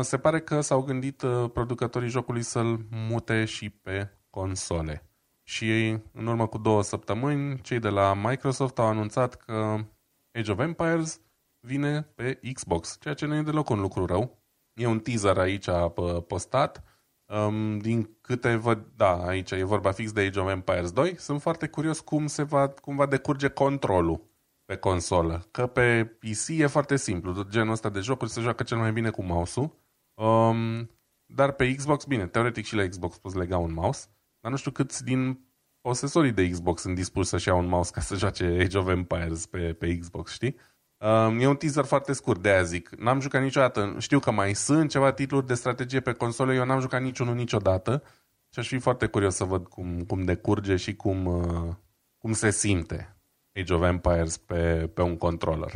se 0.00 0.18
pare 0.18 0.40
că 0.40 0.60
s-au 0.60 0.82
gândit 0.82 1.22
uh, 1.22 1.50
producătorii 1.52 2.08
jocului 2.08 2.42
să-l 2.42 2.86
mute 2.90 3.44
și 3.44 3.70
pe 3.70 4.08
console. 4.30 5.06
Și 5.42 5.98
în 6.12 6.26
urmă 6.26 6.46
cu 6.46 6.58
două 6.58 6.82
săptămâni, 6.82 7.60
cei 7.60 7.78
de 7.78 7.88
la 7.88 8.14
Microsoft 8.14 8.78
au 8.78 8.86
anunțat 8.86 9.34
că 9.34 9.76
Age 10.32 10.52
of 10.52 10.58
Empires 10.58 11.20
vine 11.60 12.02
pe 12.02 12.40
Xbox, 12.52 12.96
ceea 13.00 13.14
ce 13.14 13.26
nu 13.26 13.34
e 13.34 13.42
deloc 13.42 13.68
un 13.68 13.80
lucru 13.80 14.06
rău. 14.06 14.42
E 14.72 14.86
un 14.86 15.00
teaser 15.00 15.38
aici 15.38 15.68
postat. 16.26 16.84
Um, 17.26 17.78
din 17.78 18.16
câte 18.20 18.54
văd, 18.54 18.86
da, 18.96 19.26
aici 19.26 19.50
e 19.50 19.64
vorba 19.64 19.90
fix 19.90 20.12
de 20.12 20.20
Age 20.20 20.40
of 20.40 20.50
Empires 20.50 20.92
2. 20.92 21.18
Sunt 21.18 21.40
foarte 21.40 21.68
curios 21.68 22.00
cum, 22.00 22.26
se 22.26 22.42
va, 22.42 22.68
cum 22.68 22.96
va 22.96 23.06
decurge 23.06 23.48
controlul 23.48 24.31
pe 24.64 24.76
consolă. 24.76 25.46
Că 25.50 25.66
pe 25.66 26.04
PC 26.04 26.48
e 26.48 26.66
foarte 26.66 26.96
simplu. 26.96 27.44
Genul 27.48 27.72
ăsta 27.72 27.88
de 27.88 28.00
jocuri 28.00 28.30
se 28.30 28.40
joacă 28.40 28.62
cel 28.62 28.78
mai 28.78 28.92
bine 28.92 29.10
cu 29.10 29.22
mouse-ul. 29.22 29.76
Um, 30.14 30.90
dar 31.26 31.52
pe 31.52 31.74
Xbox, 31.74 32.04
bine, 32.04 32.26
teoretic 32.26 32.64
și 32.64 32.74
la 32.74 32.86
Xbox 32.86 33.18
poți 33.18 33.36
lega 33.36 33.58
un 33.58 33.72
mouse. 33.72 34.06
Dar 34.40 34.50
nu 34.50 34.56
știu 34.56 34.70
câți 34.70 35.04
din 35.04 35.40
posesorii 35.80 36.32
de 36.32 36.48
Xbox 36.48 36.80
sunt 36.80 36.94
dispuși 36.94 37.28
să-și 37.28 37.48
iau 37.48 37.58
un 37.58 37.66
mouse 37.66 37.90
ca 37.94 38.00
să 38.00 38.14
joace 38.14 38.44
Age 38.44 38.78
of 38.78 38.88
Empires 38.88 39.46
pe, 39.46 39.72
pe 39.72 39.98
Xbox, 39.98 40.32
știi? 40.32 40.56
Um, 40.96 41.40
e 41.40 41.46
un 41.46 41.56
teaser 41.56 41.84
foarte 41.84 42.12
scurt, 42.12 42.42
de 42.42 42.48
aia 42.48 42.62
zic. 42.62 42.90
N-am 42.96 43.20
jucat 43.20 43.42
niciodată. 43.42 43.96
Știu 43.98 44.18
că 44.18 44.30
mai 44.30 44.54
sunt 44.54 44.90
ceva 44.90 45.12
titluri 45.12 45.46
de 45.46 45.54
strategie 45.54 46.00
pe 46.00 46.12
console, 46.12 46.54
eu 46.54 46.64
n-am 46.64 46.80
jucat 46.80 47.02
niciunul 47.02 47.34
niciodată 47.34 48.02
și 48.52 48.58
aș 48.58 48.68
fi 48.68 48.78
foarte 48.78 49.06
curios 49.06 49.34
să 49.34 49.44
văd 49.44 49.66
cum, 49.66 50.00
cum 50.00 50.22
decurge 50.22 50.76
și 50.76 50.96
cum, 50.96 51.26
uh, 51.26 51.74
cum 52.18 52.32
se 52.32 52.50
simte 52.50 53.16
Age 53.56 53.74
of 53.74 53.82
Empires 53.84 54.36
pe, 54.36 54.90
pe 54.94 55.02
un 55.02 55.16
controller. 55.16 55.70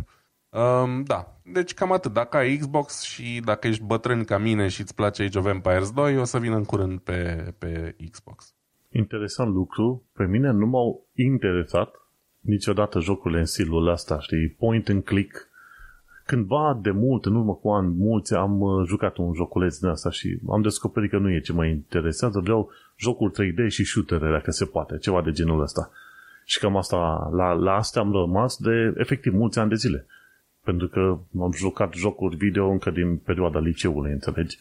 Um, 0.50 1.02
da, 1.02 1.40
deci 1.52 1.74
cam 1.74 1.92
atât. 1.92 2.12
Dacă 2.12 2.36
ai 2.36 2.56
Xbox 2.56 3.02
și 3.02 3.40
dacă 3.44 3.66
ești 3.66 3.82
bătrân 3.82 4.24
ca 4.24 4.38
mine 4.38 4.68
și 4.68 4.80
îți 4.80 4.94
place 4.94 5.22
Age 5.22 5.38
of 5.38 5.46
Empires 5.46 5.90
2, 5.90 6.18
o 6.18 6.24
să 6.24 6.38
vină 6.38 6.56
în 6.56 6.64
curând 6.64 6.98
pe, 6.98 7.52
pe 7.58 7.96
Xbox. 8.10 8.54
Interesant 8.90 9.54
lucru. 9.54 10.04
Pe 10.12 10.24
mine 10.24 10.50
nu 10.50 10.66
m-au 10.66 11.06
interesat 11.14 11.94
niciodată 12.40 13.00
jocurile 13.00 13.40
în 13.40 13.46
stilul 13.46 13.88
ăsta, 13.88 14.20
știi, 14.20 14.48
point 14.48 14.88
and 14.88 15.04
click. 15.04 15.48
Cândva 16.26 16.78
de 16.82 16.90
mult, 16.90 17.24
în 17.24 17.34
urmă 17.34 17.54
cu 17.54 17.68
ani 17.68 17.94
mulți, 17.96 18.34
am 18.34 18.60
uh, 18.60 18.86
jucat 18.86 19.16
un 19.16 19.32
joculeț 19.34 19.78
din 19.78 19.88
asta 19.88 20.10
și 20.10 20.38
am 20.50 20.62
descoperit 20.62 21.10
că 21.10 21.18
nu 21.18 21.30
e 21.30 21.40
ce 21.40 21.52
mă 21.52 21.66
interesează. 21.66 22.40
Vreau 22.40 22.70
jocuri 22.96 23.32
3D 23.32 23.66
și 23.68 23.84
shootere, 23.84 24.30
dacă 24.30 24.50
se 24.50 24.64
poate, 24.64 24.98
ceva 24.98 25.22
de 25.22 25.30
genul 25.30 25.60
ăsta. 25.60 25.90
Și 26.48 26.58
cam 26.58 26.76
asta, 26.76 27.30
la, 27.32 27.52
la 27.52 27.74
asta 27.74 28.00
am 28.00 28.12
rămas 28.12 28.56
de 28.56 28.94
efectiv 28.96 29.34
mulți 29.34 29.58
ani 29.58 29.68
de 29.68 29.74
zile. 29.74 30.06
Pentru 30.64 30.88
că 30.88 31.18
am 31.40 31.52
jucat 31.52 31.94
jocuri 31.94 32.36
video 32.36 32.68
încă 32.68 32.90
din 32.90 33.16
perioada 33.16 33.58
liceului, 33.58 34.12
înțelegi? 34.12 34.58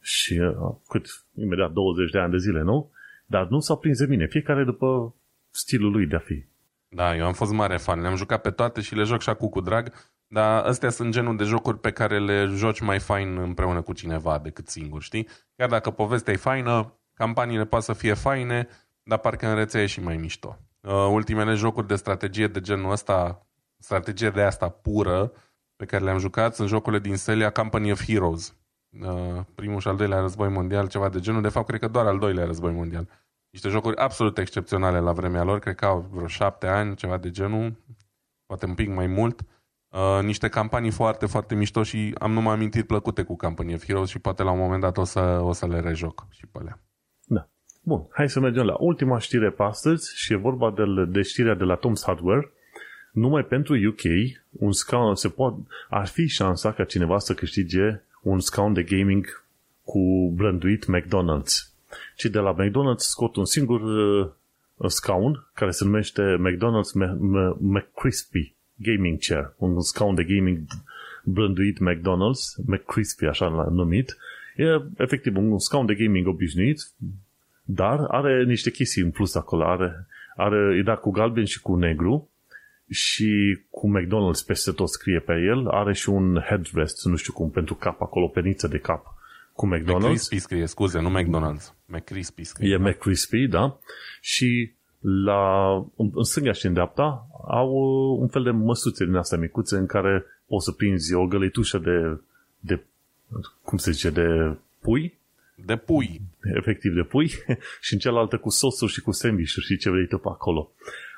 Și 0.00 0.38
uh, 0.38 0.74
cât, 0.88 1.06
imediat 1.34 1.72
20 1.72 2.10
de 2.10 2.18
ani 2.18 2.30
de 2.30 2.38
zile, 2.38 2.62
nu? 2.62 2.90
Dar 3.26 3.46
nu 3.46 3.60
s-a 3.60 3.74
prins 3.74 3.98
de 3.98 4.06
mine, 4.06 4.26
fiecare 4.26 4.64
după 4.64 5.14
stilul 5.50 5.90
lui 5.90 6.06
de 6.06 6.16
a 6.16 6.18
fi. 6.18 6.44
Da, 6.88 7.16
eu 7.16 7.26
am 7.26 7.32
fost 7.32 7.52
mare 7.52 7.76
fan, 7.76 8.00
le-am 8.00 8.16
jucat 8.16 8.40
pe 8.40 8.50
toate 8.50 8.80
și 8.80 8.94
le 8.94 9.02
joc 9.02 9.20
și 9.20 9.28
acum 9.28 9.48
cu 9.48 9.60
drag, 9.60 9.92
dar 10.26 10.64
astea 10.64 10.90
sunt 10.90 11.12
genul 11.12 11.36
de 11.36 11.44
jocuri 11.44 11.78
pe 11.78 11.90
care 11.90 12.18
le 12.18 12.44
joci 12.44 12.80
mai 12.80 12.98
fain 12.98 13.38
împreună 13.38 13.82
cu 13.82 13.92
cineva 13.92 14.38
decât 14.38 14.68
singur, 14.68 15.02
știi? 15.02 15.28
Chiar 15.56 15.68
dacă 15.68 15.90
povestea 15.90 16.32
e 16.32 16.36
faină, 16.36 16.94
campaniile 17.14 17.64
poate 17.64 17.84
să 17.84 17.92
fie 17.92 18.14
faine, 18.14 18.68
dar 19.02 19.18
parcă 19.18 19.46
în 19.46 19.54
rețea 19.54 19.82
e 19.82 19.86
și 19.86 20.00
mai 20.00 20.16
mișto. 20.16 20.58
Uh, 20.80 21.08
ultimele 21.10 21.54
jocuri 21.54 21.86
de 21.86 21.96
strategie 21.96 22.46
de 22.46 22.60
genul 22.60 22.90
ăsta, 22.90 23.46
strategie 23.78 24.30
de 24.30 24.42
asta 24.42 24.68
pură, 24.68 25.32
pe 25.76 25.84
care 25.84 26.04
le-am 26.04 26.18
jucat, 26.18 26.54
sunt 26.54 26.68
jocurile 26.68 27.00
din 27.00 27.16
seria 27.16 27.50
Company 27.50 27.92
of 27.92 28.04
Heroes. 28.04 28.56
Uh, 29.00 29.40
primul 29.54 29.80
și 29.80 29.88
al 29.88 29.96
doilea 29.96 30.20
război 30.20 30.48
mondial, 30.48 30.88
ceva 30.88 31.08
de 31.08 31.20
genul. 31.20 31.42
De 31.42 31.48
fapt, 31.48 31.66
cred 31.66 31.80
că 31.80 31.88
doar 31.88 32.06
al 32.06 32.18
doilea 32.18 32.44
război 32.44 32.72
mondial. 32.72 33.08
Niște 33.50 33.68
jocuri 33.68 33.96
absolut 33.96 34.38
excepționale 34.38 34.98
la 34.98 35.12
vremea 35.12 35.42
lor, 35.42 35.58
cred 35.58 35.74
că 35.74 35.84
au 35.84 36.08
vreo 36.10 36.26
șapte 36.26 36.66
ani, 36.66 36.94
ceva 36.94 37.16
de 37.16 37.30
genul, 37.30 37.84
poate 38.46 38.66
un 38.66 38.74
pic 38.74 38.88
mai 38.88 39.06
mult. 39.06 39.40
Uh, 39.88 40.18
niște 40.22 40.48
campanii 40.48 40.90
foarte, 40.90 41.26
foarte 41.26 41.54
mișto 41.54 41.82
și 41.82 42.14
am 42.18 42.32
numai 42.32 42.54
amintiri 42.54 42.86
plăcute 42.86 43.22
cu 43.22 43.36
Company 43.36 43.74
of 43.74 43.84
Heroes 43.84 44.08
și 44.08 44.18
poate 44.18 44.42
la 44.42 44.50
un 44.50 44.58
moment 44.58 44.80
dat 44.80 44.96
o 44.96 45.04
să, 45.04 45.20
o 45.20 45.52
să 45.52 45.66
le 45.66 45.80
rejoc 45.80 46.26
și 46.30 46.46
pe 46.46 46.58
alea. 46.58 46.80
Da. 47.90 47.96
Bun, 47.96 48.06
hai 48.10 48.28
să 48.28 48.40
mergem 48.40 48.64
la 48.64 48.76
ultima 48.78 49.18
știre 49.18 49.50
pe 49.50 49.62
astăzi 49.62 50.12
și 50.16 50.32
e 50.32 50.36
vorba 50.36 50.70
de, 50.70 50.84
de 51.08 51.22
știrea 51.22 51.54
de 51.54 51.64
la 51.64 51.78
Tom's 51.78 52.04
Hardware. 52.06 52.52
Numai 53.12 53.44
pentru 53.44 53.74
UK, 53.74 54.02
un 54.50 54.72
scaun, 54.72 55.14
se 55.14 55.28
poate, 55.28 55.56
ar 55.88 56.06
fi 56.06 56.26
șansa 56.26 56.72
ca 56.72 56.84
cineva 56.84 57.18
să 57.18 57.34
câștige 57.34 58.02
un 58.22 58.40
scaun 58.40 58.72
de 58.72 58.82
gaming 58.82 59.44
cu 59.84 60.32
branduit 60.36 60.84
McDonald's 60.84 61.70
ci 62.16 62.24
de 62.24 62.38
la 62.38 62.54
McDonald's 62.54 63.06
scot 63.08 63.36
un 63.36 63.44
singur 63.44 63.80
uh, 63.80 64.30
scaun 64.86 65.46
care 65.54 65.70
se 65.70 65.84
numește 65.84 66.22
McDonald's 66.22 66.92
McCrispy 67.58 68.54
Gaming 68.76 69.18
Chair, 69.18 69.54
un 69.56 69.80
scaun 69.80 70.14
de 70.14 70.24
gaming 70.24 70.58
blânduit 71.24 71.78
McDonald's, 71.78 72.56
McCrispy 72.66 73.24
așa 73.24 73.46
l-a 73.46 73.68
numit. 73.70 74.16
E 74.56 74.64
efectiv 74.96 75.36
un 75.36 75.58
scaun 75.58 75.86
de 75.86 75.94
gaming 75.94 76.26
obișnuit, 76.26 76.90
dar 77.74 78.04
are 78.08 78.44
niște 78.44 78.70
chestii 78.70 79.02
în 79.02 79.10
plus 79.10 79.34
acolo. 79.34 79.64
Are, 79.64 80.06
are, 80.36 80.76
e 80.78 80.82
dat 80.82 81.00
cu 81.00 81.10
galben 81.10 81.44
și 81.44 81.60
cu 81.60 81.76
negru 81.76 82.30
și 82.90 83.58
cu 83.70 83.90
McDonald's 83.98 84.46
peste 84.46 84.72
tot 84.72 84.88
scrie 84.88 85.18
pe 85.18 85.32
el. 85.32 85.68
Are 85.68 85.92
și 85.92 86.08
un 86.08 86.40
headrest, 86.48 87.04
nu 87.04 87.16
știu 87.16 87.32
cum, 87.32 87.50
pentru 87.50 87.74
cap 87.74 88.02
acolo, 88.02 88.26
peniță 88.26 88.68
de 88.68 88.78
cap 88.78 89.14
cu 89.52 89.66
McDonald's. 89.66 90.00
McCrispy 90.00 90.38
scrie, 90.38 90.66
scuze, 90.66 91.00
nu 91.00 91.20
McDonald's. 91.20 91.74
McCrispy 91.86 92.44
scrie. 92.44 92.72
E 92.72 92.76
McCrispy, 92.76 93.46
da. 93.46 93.78
Și 94.20 94.72
la, 95.00 95.72
în 95.96 96.22
stânga 96.22 96.52
și 96.52 96.66
în 96.66 96.72
dreapta 96.72 97.26
au 97.48 97.72
un 98.20 98.28
fel 98.28 98.42
de 98.42 98.50
măsuțe 98.50 99.04
din 99.04 99.14
astea 99.14 99.38
micuțe 99.38 99.76
în 99.76 99.86
care 99.86 100.24
poți 100.46 100.64
să 100.64 100.72
prinzi 100.72 101.14
o 101.14 101.26
găletușă 101.26 101.78
de, 101.78 102.20
de 102.58 102.84
cum 103.62 103.78
se 103.78 103.90
zice, 103.90 104.10
de 104.10 104.56
pui. 104.80 105.18
De 105.64 105.76
pui. 105.76 106.20
Efectiv 106.56 106.94
de 106.94 107.02
pui. 107.02 107.30
și 107.80 107.92
în 107.92 107.98
cealaltă 107.98 108.38
cu 108.38 108.50
sosuri 108.50 108.92
și 108.92 109.00
cu 109.00 109.10
sandwich 109.10 109.50
și 109.50 109.76
ce 109.76 109.90
vrei 109.90 110.06
tu 110.06 110.18
pe 110.18 110.28
acolo. 110.28 110.72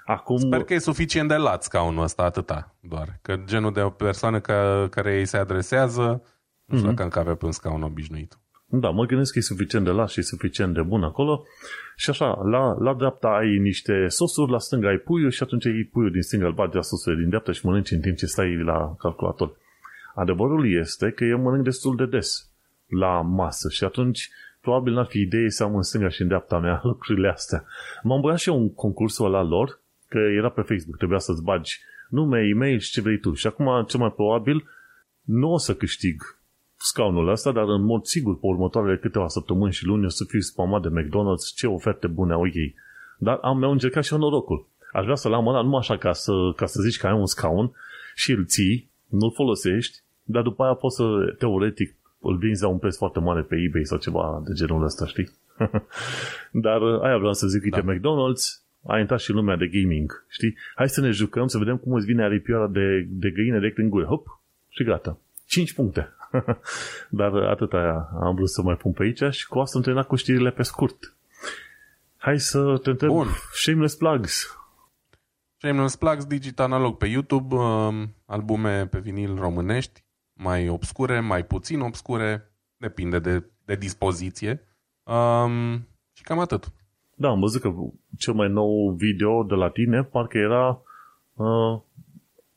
Acum... 0.07 0.37
Sper 0.37 0.63
că 0.63 0.75
e 0.75 0.79
suficient 0.79 1.29
de 1.29 1.35
lat 1.35 1.63
scaunul 1.63 2.03
ăsta, 2.03 2.23
atâta 2.23 2.75
doar. 2.81 3.19
Că 3.23 3.43
genul 3.45 3.73
de 3.73 3.81
o 3.81 3.91
persoană 3.91 4.41
ca, 4.41 4.89
care 4.91 5.19
îi 5.19 5.27
se 5.27 5.37
adresează 5.37 6.23
nu 6.73 6.79
știu 6.79 6.93
mm-hmm. 6.93 6.97
dacă 6.97 7.19
avea 7.19 7.35
pe 7.35 7.45
un 7.45 7.53
scaun 7.53 7.83
obișnuit. 7.83 8.39
Da, 8.67 8.91
mă 8.91 9.05
gândesc 9.05 9.33
că 9.33 9.39
e 9.39 9.43
suficient 9.43 9.85
de 9.85 9.91
las 9.91 10.11
și 10.13 10.23
suficient 10.23 10.75
de 10.75 10.83
bun 10.83 11.03
acolo. 11.03 11.45
Și 11.97 12.11
așa, 12.11 12.41
la, 12.45 12.77
la 12.79 12.95
dreapta 12.95 13.29
ai 13.29 13.59
niște 13.59 14.07
sosuri, 14.09 14.51
la 14.51 14.59
stânga 14.59 14.89
ai 14.89 14.97
puiul 14.97 15.31
și 15.31 15.43
atunci 15.43 15.67
ai 15.67 15.89
puiul 15.93 16.11
din 16.11 16.23
stânga, 16.23 16.47
îl 16.47 16.53
bagi 16.53 16.77
la 16.77 16.83
sosurile 16.83 17.21
din 17.21 17.29
dreapta 17.29 17.53
și 17.53 17.67
mănânci 17.67 17.91
în 17.91 18.01
timp 18.01 18.17
ce 18.17 18.27
stai 18.27 18.57
la 18.57 18.95
calculator. 18.99 19.57
Adevărul 20.15 20.73
este 20.73 21.11
că 21.11 21.25
eu 21.25 21.39
mănânc 21.39 21.65
destul 21.65 21.97
de 21.97 22.07
des 22.07 22.52
la 22.99 23.21
masă 23.21 23.69
și 23.69 23.85
atunci 23.85 24.31
probabil 24.61 24.93
n-ar 24.93 25.07
fi 25.07 25.19
idee 25.19 25.51
să 25.51 25.63
am 25.63 25.77
în 25.77 25.83
stânga 25.83 26.09
și 26.09 26.21
în 26.21 26.27
dreapta 26.27 26.59
mea 26.59 26.81
lucrurile 26.91 27.29
astea. 27.29 27.65
M-am 28.03 28.21
băiat 28.21 28.39
și 28.39 28.49
eu 28.49 28.59
un 28.59 28.75
concurs 28.75 29.19
la 29.19 29.43
lor, 29.43 29.81
că 30.09 30.19
era 30.19 30.49
pe 30.49 30.61
Facebook, 30.61 30.97
trebuia 30.97 31.19
să-ți 31.19 31.43
bagi 31.43 31.81
nume, 32.09 32.49
e-mail 32.49 32.79
și 32.79 32.91
ce 32.91 33.01
vrei 33.01 33.19
tu. 33.19 33.35
Și 33.35 33.47
acum, 33.47 33.85
cel 33.89 34.01
mai 34.01 34.13
probabil, 34.13 34.69
nu 35.23 35.53
o 35.53 35.59
să 35.59 35.75
câștig 35.75 36.23
scaunul 36.77 37.29
ăsta, 37.29 37.53
dar 37.53 37.69
în 37.69 37.85
mod 37.85 38.05
sigur 38.05 38.35
pe 38.35 38.47
următoarele 38.47 38.99
câteva 38.99 39.29
săptămâni 39.29 39.73
și 39.73 39.85
luni 39.85 40.05
o 40.05 40.09
să 40.09 40.25
fiu 40.29 40.41
spamat 40.41 40.83
de 40.83 40.89
McDonald's 40.89 41.55
ce 41.57 41.67
oferte 41.67 42.07
bune 42.07 42.33
au 42.33 42.47
ei. 42.47 42.75
Dar 43.19 43.39
am 43.43 43.59
meu 43.59 43.71
încercat 43.71 44.05
și 44.05 44.13
eu 44.13 44.19
norocul. 44.19 44.69
Aș 44.93 45.03
vrea 45.03 45.15
să-l 45.15 45.33
am 45.33 45.47
ăla 45.47 45.63
numai 45.63 45.79
așa 45.79 45.97
ca 45.97 46.13
să, 46.13 46.33
ca 46.57 46.67
să 46.67 46.81
zici 46.83 46.99
că 46.99 47.07
ai 47.07 47.13
un 47.13 47.27
scaun 47.27 47.73
și 48.15 48.33
îl 48.33 48.47
ții, 48.47 48.91
nu-l 49.09 49.33
folosești, 49.33 49.99
dar 50.23 50.43
după 50.43 50.63
aia 50.63 50.75
poți 50.75 50.97
să, 50.97 51.35
teoretic, 51.39 51.97
îl 52.23 52.37
vinzi 52.37 52.63
la 52.63 52.69
un 52.69 52.79
preț 52.79 52.97
foarte 52.97 53.21
mare 53.21 53.43
pe 53.43 53.57
eBay 53.57 53.85
sau 53.85 53.99
ceva 53.99 54.43
de 54.47 54.53
genul 54.53 54.85
ăsta, 54.85 55.07
știi? 55.07 55.31
Dar 56.67 56.83
uh, 56.83 57.03
aia 57.03 57.17
vreau 57.17 57.33
să 57.33 57.47
zic, 57.47 57.63
uite, 57.63 57.81
da. 57.81 57.93
McDonald's 57.93 58.63
a 58.87 58.99
intrat 58.99 59.21
și 59.21 59.33
lumea 59.33 59.57
de 59.57 59.67
gaming, 59.67 60.25
știi? 60.29 60.57
Hai 60.75 60.89
să 60.89 61.01
ne 61.01 61.11
jucăm, 61.11 61.47
să 61.47 61.59
vedem 61.59 61.77
cum 61.77 61.93
îți 61.93 62.07
vine 62.07 62.25
aripioara 62.25 62.67
de, 62.67 63.07
de 63.09 63.31
găină 63.31 63.59
direct 63.59 63.79
în 63.79 63.89
gură. 63.89 64.05
Hop! 64.05 64.41
Și 64.69 64.85
gata. 64.85 65.19
5 65.47 65.73
puncte. 65.73 66.09
Dar 67.21 67.33
uh, 67.33 67.49
atâta 67.49 68.11
am 68.21 68.35
vrut 68.35 68.51
să 68.51 68.63
mai 68.63 68.77
pun 68.77 68.93
pe 68.93 69.03
aici 69.03 69.35
și 69.35 69.47
cu 69.47 69.59
asta 69.59 69.79
am 69.79 69.85
terminat 69.85 70.07
cu 70.07 70.17
știrile 70.17 70.51
pe 70.51 70.63
scurt. 70.63 71.15
Hai 72.17 72.41
să 72.41 72.79
te 72.83 72.91
întreb, 72.91 73.11
Bun. 73.11 73.27
Shameless 73.53 73.97
Plugs. 73.97 74.57
Shameless 75.57 75.97
Plugs, 75.97 76.25
Digital 76.25 76.73
Analog 76.73 76.97
pe 76.97 77.07
YouTube, 77.07 77.55
um, 77.55 78.15
albume 78.27 78.87
pe 78.87 78.99
vinil 78.99 79.35
românești, 79.35 80.02
mai 80.43 80.69
obscure, 80.69 81.21
mai 81.21 81.45
puțin 81.45 81.81
obscure, 81.81 82.53
depinde 82.77 83.19
de, 83.19 83.45
de 83.65 83.75
dispoziție. 83.75 84.67
Um, 85.03 85.89
și 86.13 86.23
cam 86.23 86.39
atât. 86.39 86.73
Da, 87.15 87.29
am 87.29 87.41
văzut 87.41 87.61
că 87.61 87.73
cel 88.19 88.35
mai 88.35 88.49
nou 88.49 88.95
video 88.97 89.43
de 89.43 89.55
la 89.55 89.69
tine 89.69 90.03
parcă 90.03 90.39
era 90.39 90.83
uh, 91.35 91.81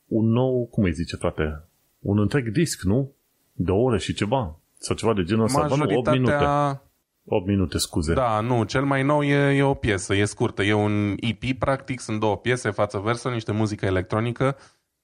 un 0.06 0.26
nou, 0.26 0.66
cum 0.70 0.84
îi 0.84 0.92
zice, 0.92 1.16
frate, 1.16 1.68
un 1.98 2.18
întreg 2.18 2.48
disc, 2.48 2.82
nu? 2.82 3.12
De 3.52 3.70
ore 3.70 3.98
și 3.98 4.14
ceva. 4.14 4.58
Sau 4.78 4.96
ceva 4.96 5.14
de 5.14 5.22
genul 5.22 5.44
ăsta. 5.44 5.60
Majoritatea... 5.60 6.12
8 6.12 6.18
minute. 6.18 6.80
8 7.24 7.46
minute, 7.46 7.78
scuze. 7.78 8.14
Da, 8.14 8.40
nu, 8.40 8.64
cel 8.64 8.84
mai 8.84 9.02
nou 9.02 9.22
e, 9.22 9.56
e 9.56 9.62
o 9.62 9.74
piesă, 9.74 10.14
e 10.14 10.24
scurtă. 10.24 10.62
E 10.62 10.72
un 10.72 11.14
EP, 11.16 11.58
practic, 11.58 12.00
sunt 12.00 12.20
două 12.20 12.36
piese, 12.36 12.70
față 12.70 12.98
versă, 12.98 13.28
niște 13.28 13.52
muzică 13.52 13.86
electronică. 13.86 14.56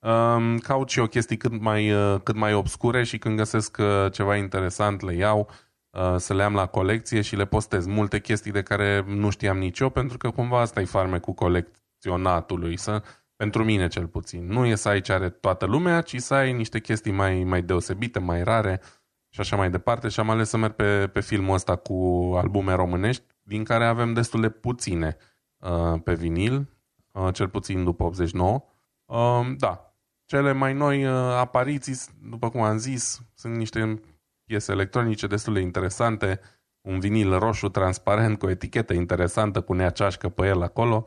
Um, 0.03 0.57
caut 0.57 0.89
și 0.89 0.99
o 0.99 1.07
chestii 1.07 1.37
cât 1.37 1.61
mai, 1.61 1.91
uh, 1.91 2.21
cât 2.23 2.35
mai 2.35 2.53
obscure 2.53 3.03
și 3.03 3.17
când 3.17 3.37
găsesc 3.37 3.77
uh, 3.79 4.11
ceva 4.11 4.35
interesant 4.35 5.01
le 5.01 5.15
iau 5.15 5.49
uh, 5.89 6.15
să 6.17 6.33
le 6.33 6.43
am 6.43 6.53
la 6.53 6.65
colecție 6.65 7.21
și 7.21 7.35
le 7.35 7.45
postez. 7.45 7.85
Multe 7.85 8.19
chestii 8.19 8.51
de 8.51 8.63
care 8.63 9.03
nu 9.07 9.29
știam 9.29 9.57
nici 9.57 9.79
eu, 9.79 9.89
pentru 9.89 10.17
că 10.17 10.29
cumva 10.29 10.59
asta 10.59 10.81
e 10.81 10.85
farme 10.85 11.19
cu 11.19 11.33
colecționatului, 11.33 12.77
să, 12.77 13.03
pentru 13.35 13.63
mine 13.63 13.87
cel 13.87 14.07
puțin. 14.07 14.45
Nu 14.45 14.65
e 14.65 14.75
să 14.75 14.89
ai 14.89 15.01
ce 15.01 15.13
are 15.13 15.29
toată 15.29 15.65
lumea, 15.65 16.01
ci 16.01 16.19
să 16.19 16.33
ai 16.33 16.53
niște 16.53 16.79
chestii 16.79 17.11
mai, 17.11 17.43
mai 17.43 17.61
deosebite, 17.61 18.19
mai 18.19 18.43
rare 18.43 18.81
și 19.29 19.39
așa 19.39 19.55
mai 19.55 19.69
departe. 19.69 20.07
Și 20.07 20.19
am 20.19 20.29
ales 20.29 20.49
să 20.49 20.57
merg 20.57 20.73
pe, 20.73 21.07
pe 21.07 21.21
filmul 21.21 21.53
ăsta 21.53 21.75
cu 21.75 22.31
albume 22.35 22.73
românești, 22.73 23.23
din 23.41 23.63
care 23.63 23.85
avem 23.85 24.13
destul 24.13 24.41
de 24.41 24.49
puține 24.49 25.17
uh, 25.57 26.01
pe 26.03 26.13
vinil, 26.13 26.69
uh, 27.11 27.33
cel 27.33 27.49
puțin 27.49 27.83
după 27.83 28.03
89. 28.03 28.63
Uh, 29.05 29.55
da, 29.57 29.92
cele 30.25 30.51
mai 30.51 30.73
noi 30.73 31.05
uh, 31.05 31.11
apariții, 31.13 31.95
după 32.29 32.49
cum 32.49 32.61
am 32.61 32.77
zis, 32.77 33.21
sunt 33.35 33.55
niște 33.55 34.01
piese 34.45 34.71
electronice 34.71 35.27
destul 35.27 35.53
de 35.53 35.59
interesante, 35.59 36.39
un 36.81 36.99
vinil 36.99 37.37
roșu 37.37 37.69
transparent 37.69 38.39
cu 38.39 38.45
o 38.45 38.49
etichetă 38.49 38.93
interesantă, 38.93 39.61
cu 39.61 39.73
neaceașcă 39.73 40.29
pe 40.29 40.47
el 40.47 40.61
acolo. 40.61 41.05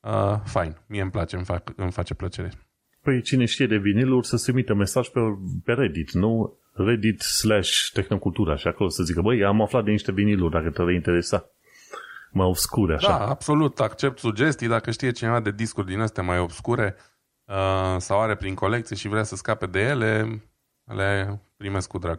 Uh, 0.00 0.40
fain, 0.44 0.76
mie 0.86 1.02
îmi 1.02 1.10
place, 1.10 1.36
îmi, 1.36 1.44
fac, 1.44 1.72
îmi 1.76 1.92
face 1.92 2.14
plăcere. 2.14 2.52
Păi 3.02 3.22
cine 3.22 3.44
știe 3.44 3.66
de 3.66 3.76
viniluri 3.76 4.26
să 4.26 4.36
se 4.36 4.50
emite 4.50 4.74
mesaj 4.74 5.08
pe, 5.08 5.20
pe 5.64 5.72
Reddit, 5.72 6.12
nu? 6.12 6.58
Reddit 6.72 7.20
slash 7.20 7.90
Tehnocultura 7.92 8.56
și 8.56 8.66
acolo 8.66 8.88
să 8.88 9.02
zică, 9.02 9.20
băi, 9.20 9.44
am 9.44 9.62
aflat 9.62 9.84
de 9.84 9.90
niște 9.90 10.12
viniluri, 10.12 10.52
dacă 10.52 10.70
te 10.70 10.92
interesa. 10.92 11.50
Mai 12.32 12.46
obscure, 12.46 12.94
așa. 12.94 13.08
Da, 13.08 13.26
absolut, 13.26 13.80
accept 13.80 14.18
sugestii, 14.18 14.68
dacă 14.68 14.90
știe 14.90 15.10
cineva 15.10 15.40
de 15.40 15.50
discuri 15.50 15.86
din 15.86 16.00
astea 16.00 16.22
mai 16.22 16.38
obscure, 16.38 16.96
uh, 17.46 17.96
sau 17.98 18.20
are 18.20 18.34
prin 18.34 18.54
colecție 18.54 18.96
și 18.96 19.08
vrea 19.08 19.22
să 19.22 19.36
scape 19.36 19.66
de 19.66 19.80
ele, 19.80 20.42
le 20.84 21.40
primesc 21.56 21.88
cu 21.88 21.98
drag. 21.98 22.18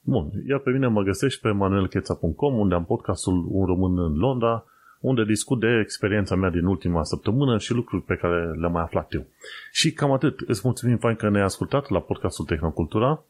Bun, 0.00 0.30
iar 0.48 0.58
pe 0.58 0.70
mine 0.70 0.86
mă 0.86 1.02
găsești 1.02 1.40
pe 1.40 1.50
manuelcheța.com 1.50 2.58
unde 2.58 2.74
am 2.74 2.84
podcastul 2.84 3.46
Un 3.48 3.66
Român 3.66 3.98
în 3.98 4.14
Londra, 4.16 4.64
unde 5.00 5.24
discut 5.24 5.60
de 5.60 5.80
experiența 5.82 6.34
mea 6.34 6.50
din 6.50 6.64
ultima 6.64 7.04
săptămână 7.04 7.58
și 7.58 7.72
lucruri 7.72 8.02
pe 8.02 8.16
care 8.16 8.52
le-am 8.52 8.72
mai 8.72 8.82
aflat 8.82 9.12
eu. 9.12 9.26
Și 9.72 9.92
cam 9.92 10.12
atât. 10.12 10.40
Îți 10.40 10.60
mulțumim 10.64 10.96
fain 10.96 11.16
că 11.16 11.28
ne-ai 11.28 11.44
ascultat 11.44 11.88
la 11.88 12.00
podcastul 12.00 12.44
Tehnocultura. 12.44 13.22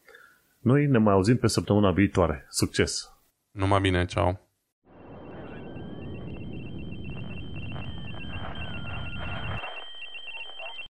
Noi 0.59 0.87
ne 0.87 0.99
mai 0.99 1.15
auzim 1.15 1.37
pe 1.37 1.47
săptămâna 1.47 1.91
viitoare. 1.91 2.47
Succes! 2.51 3.13
Numai 3.51 3.81
bine, 3.81 4.05
ceau! 4.05 4.48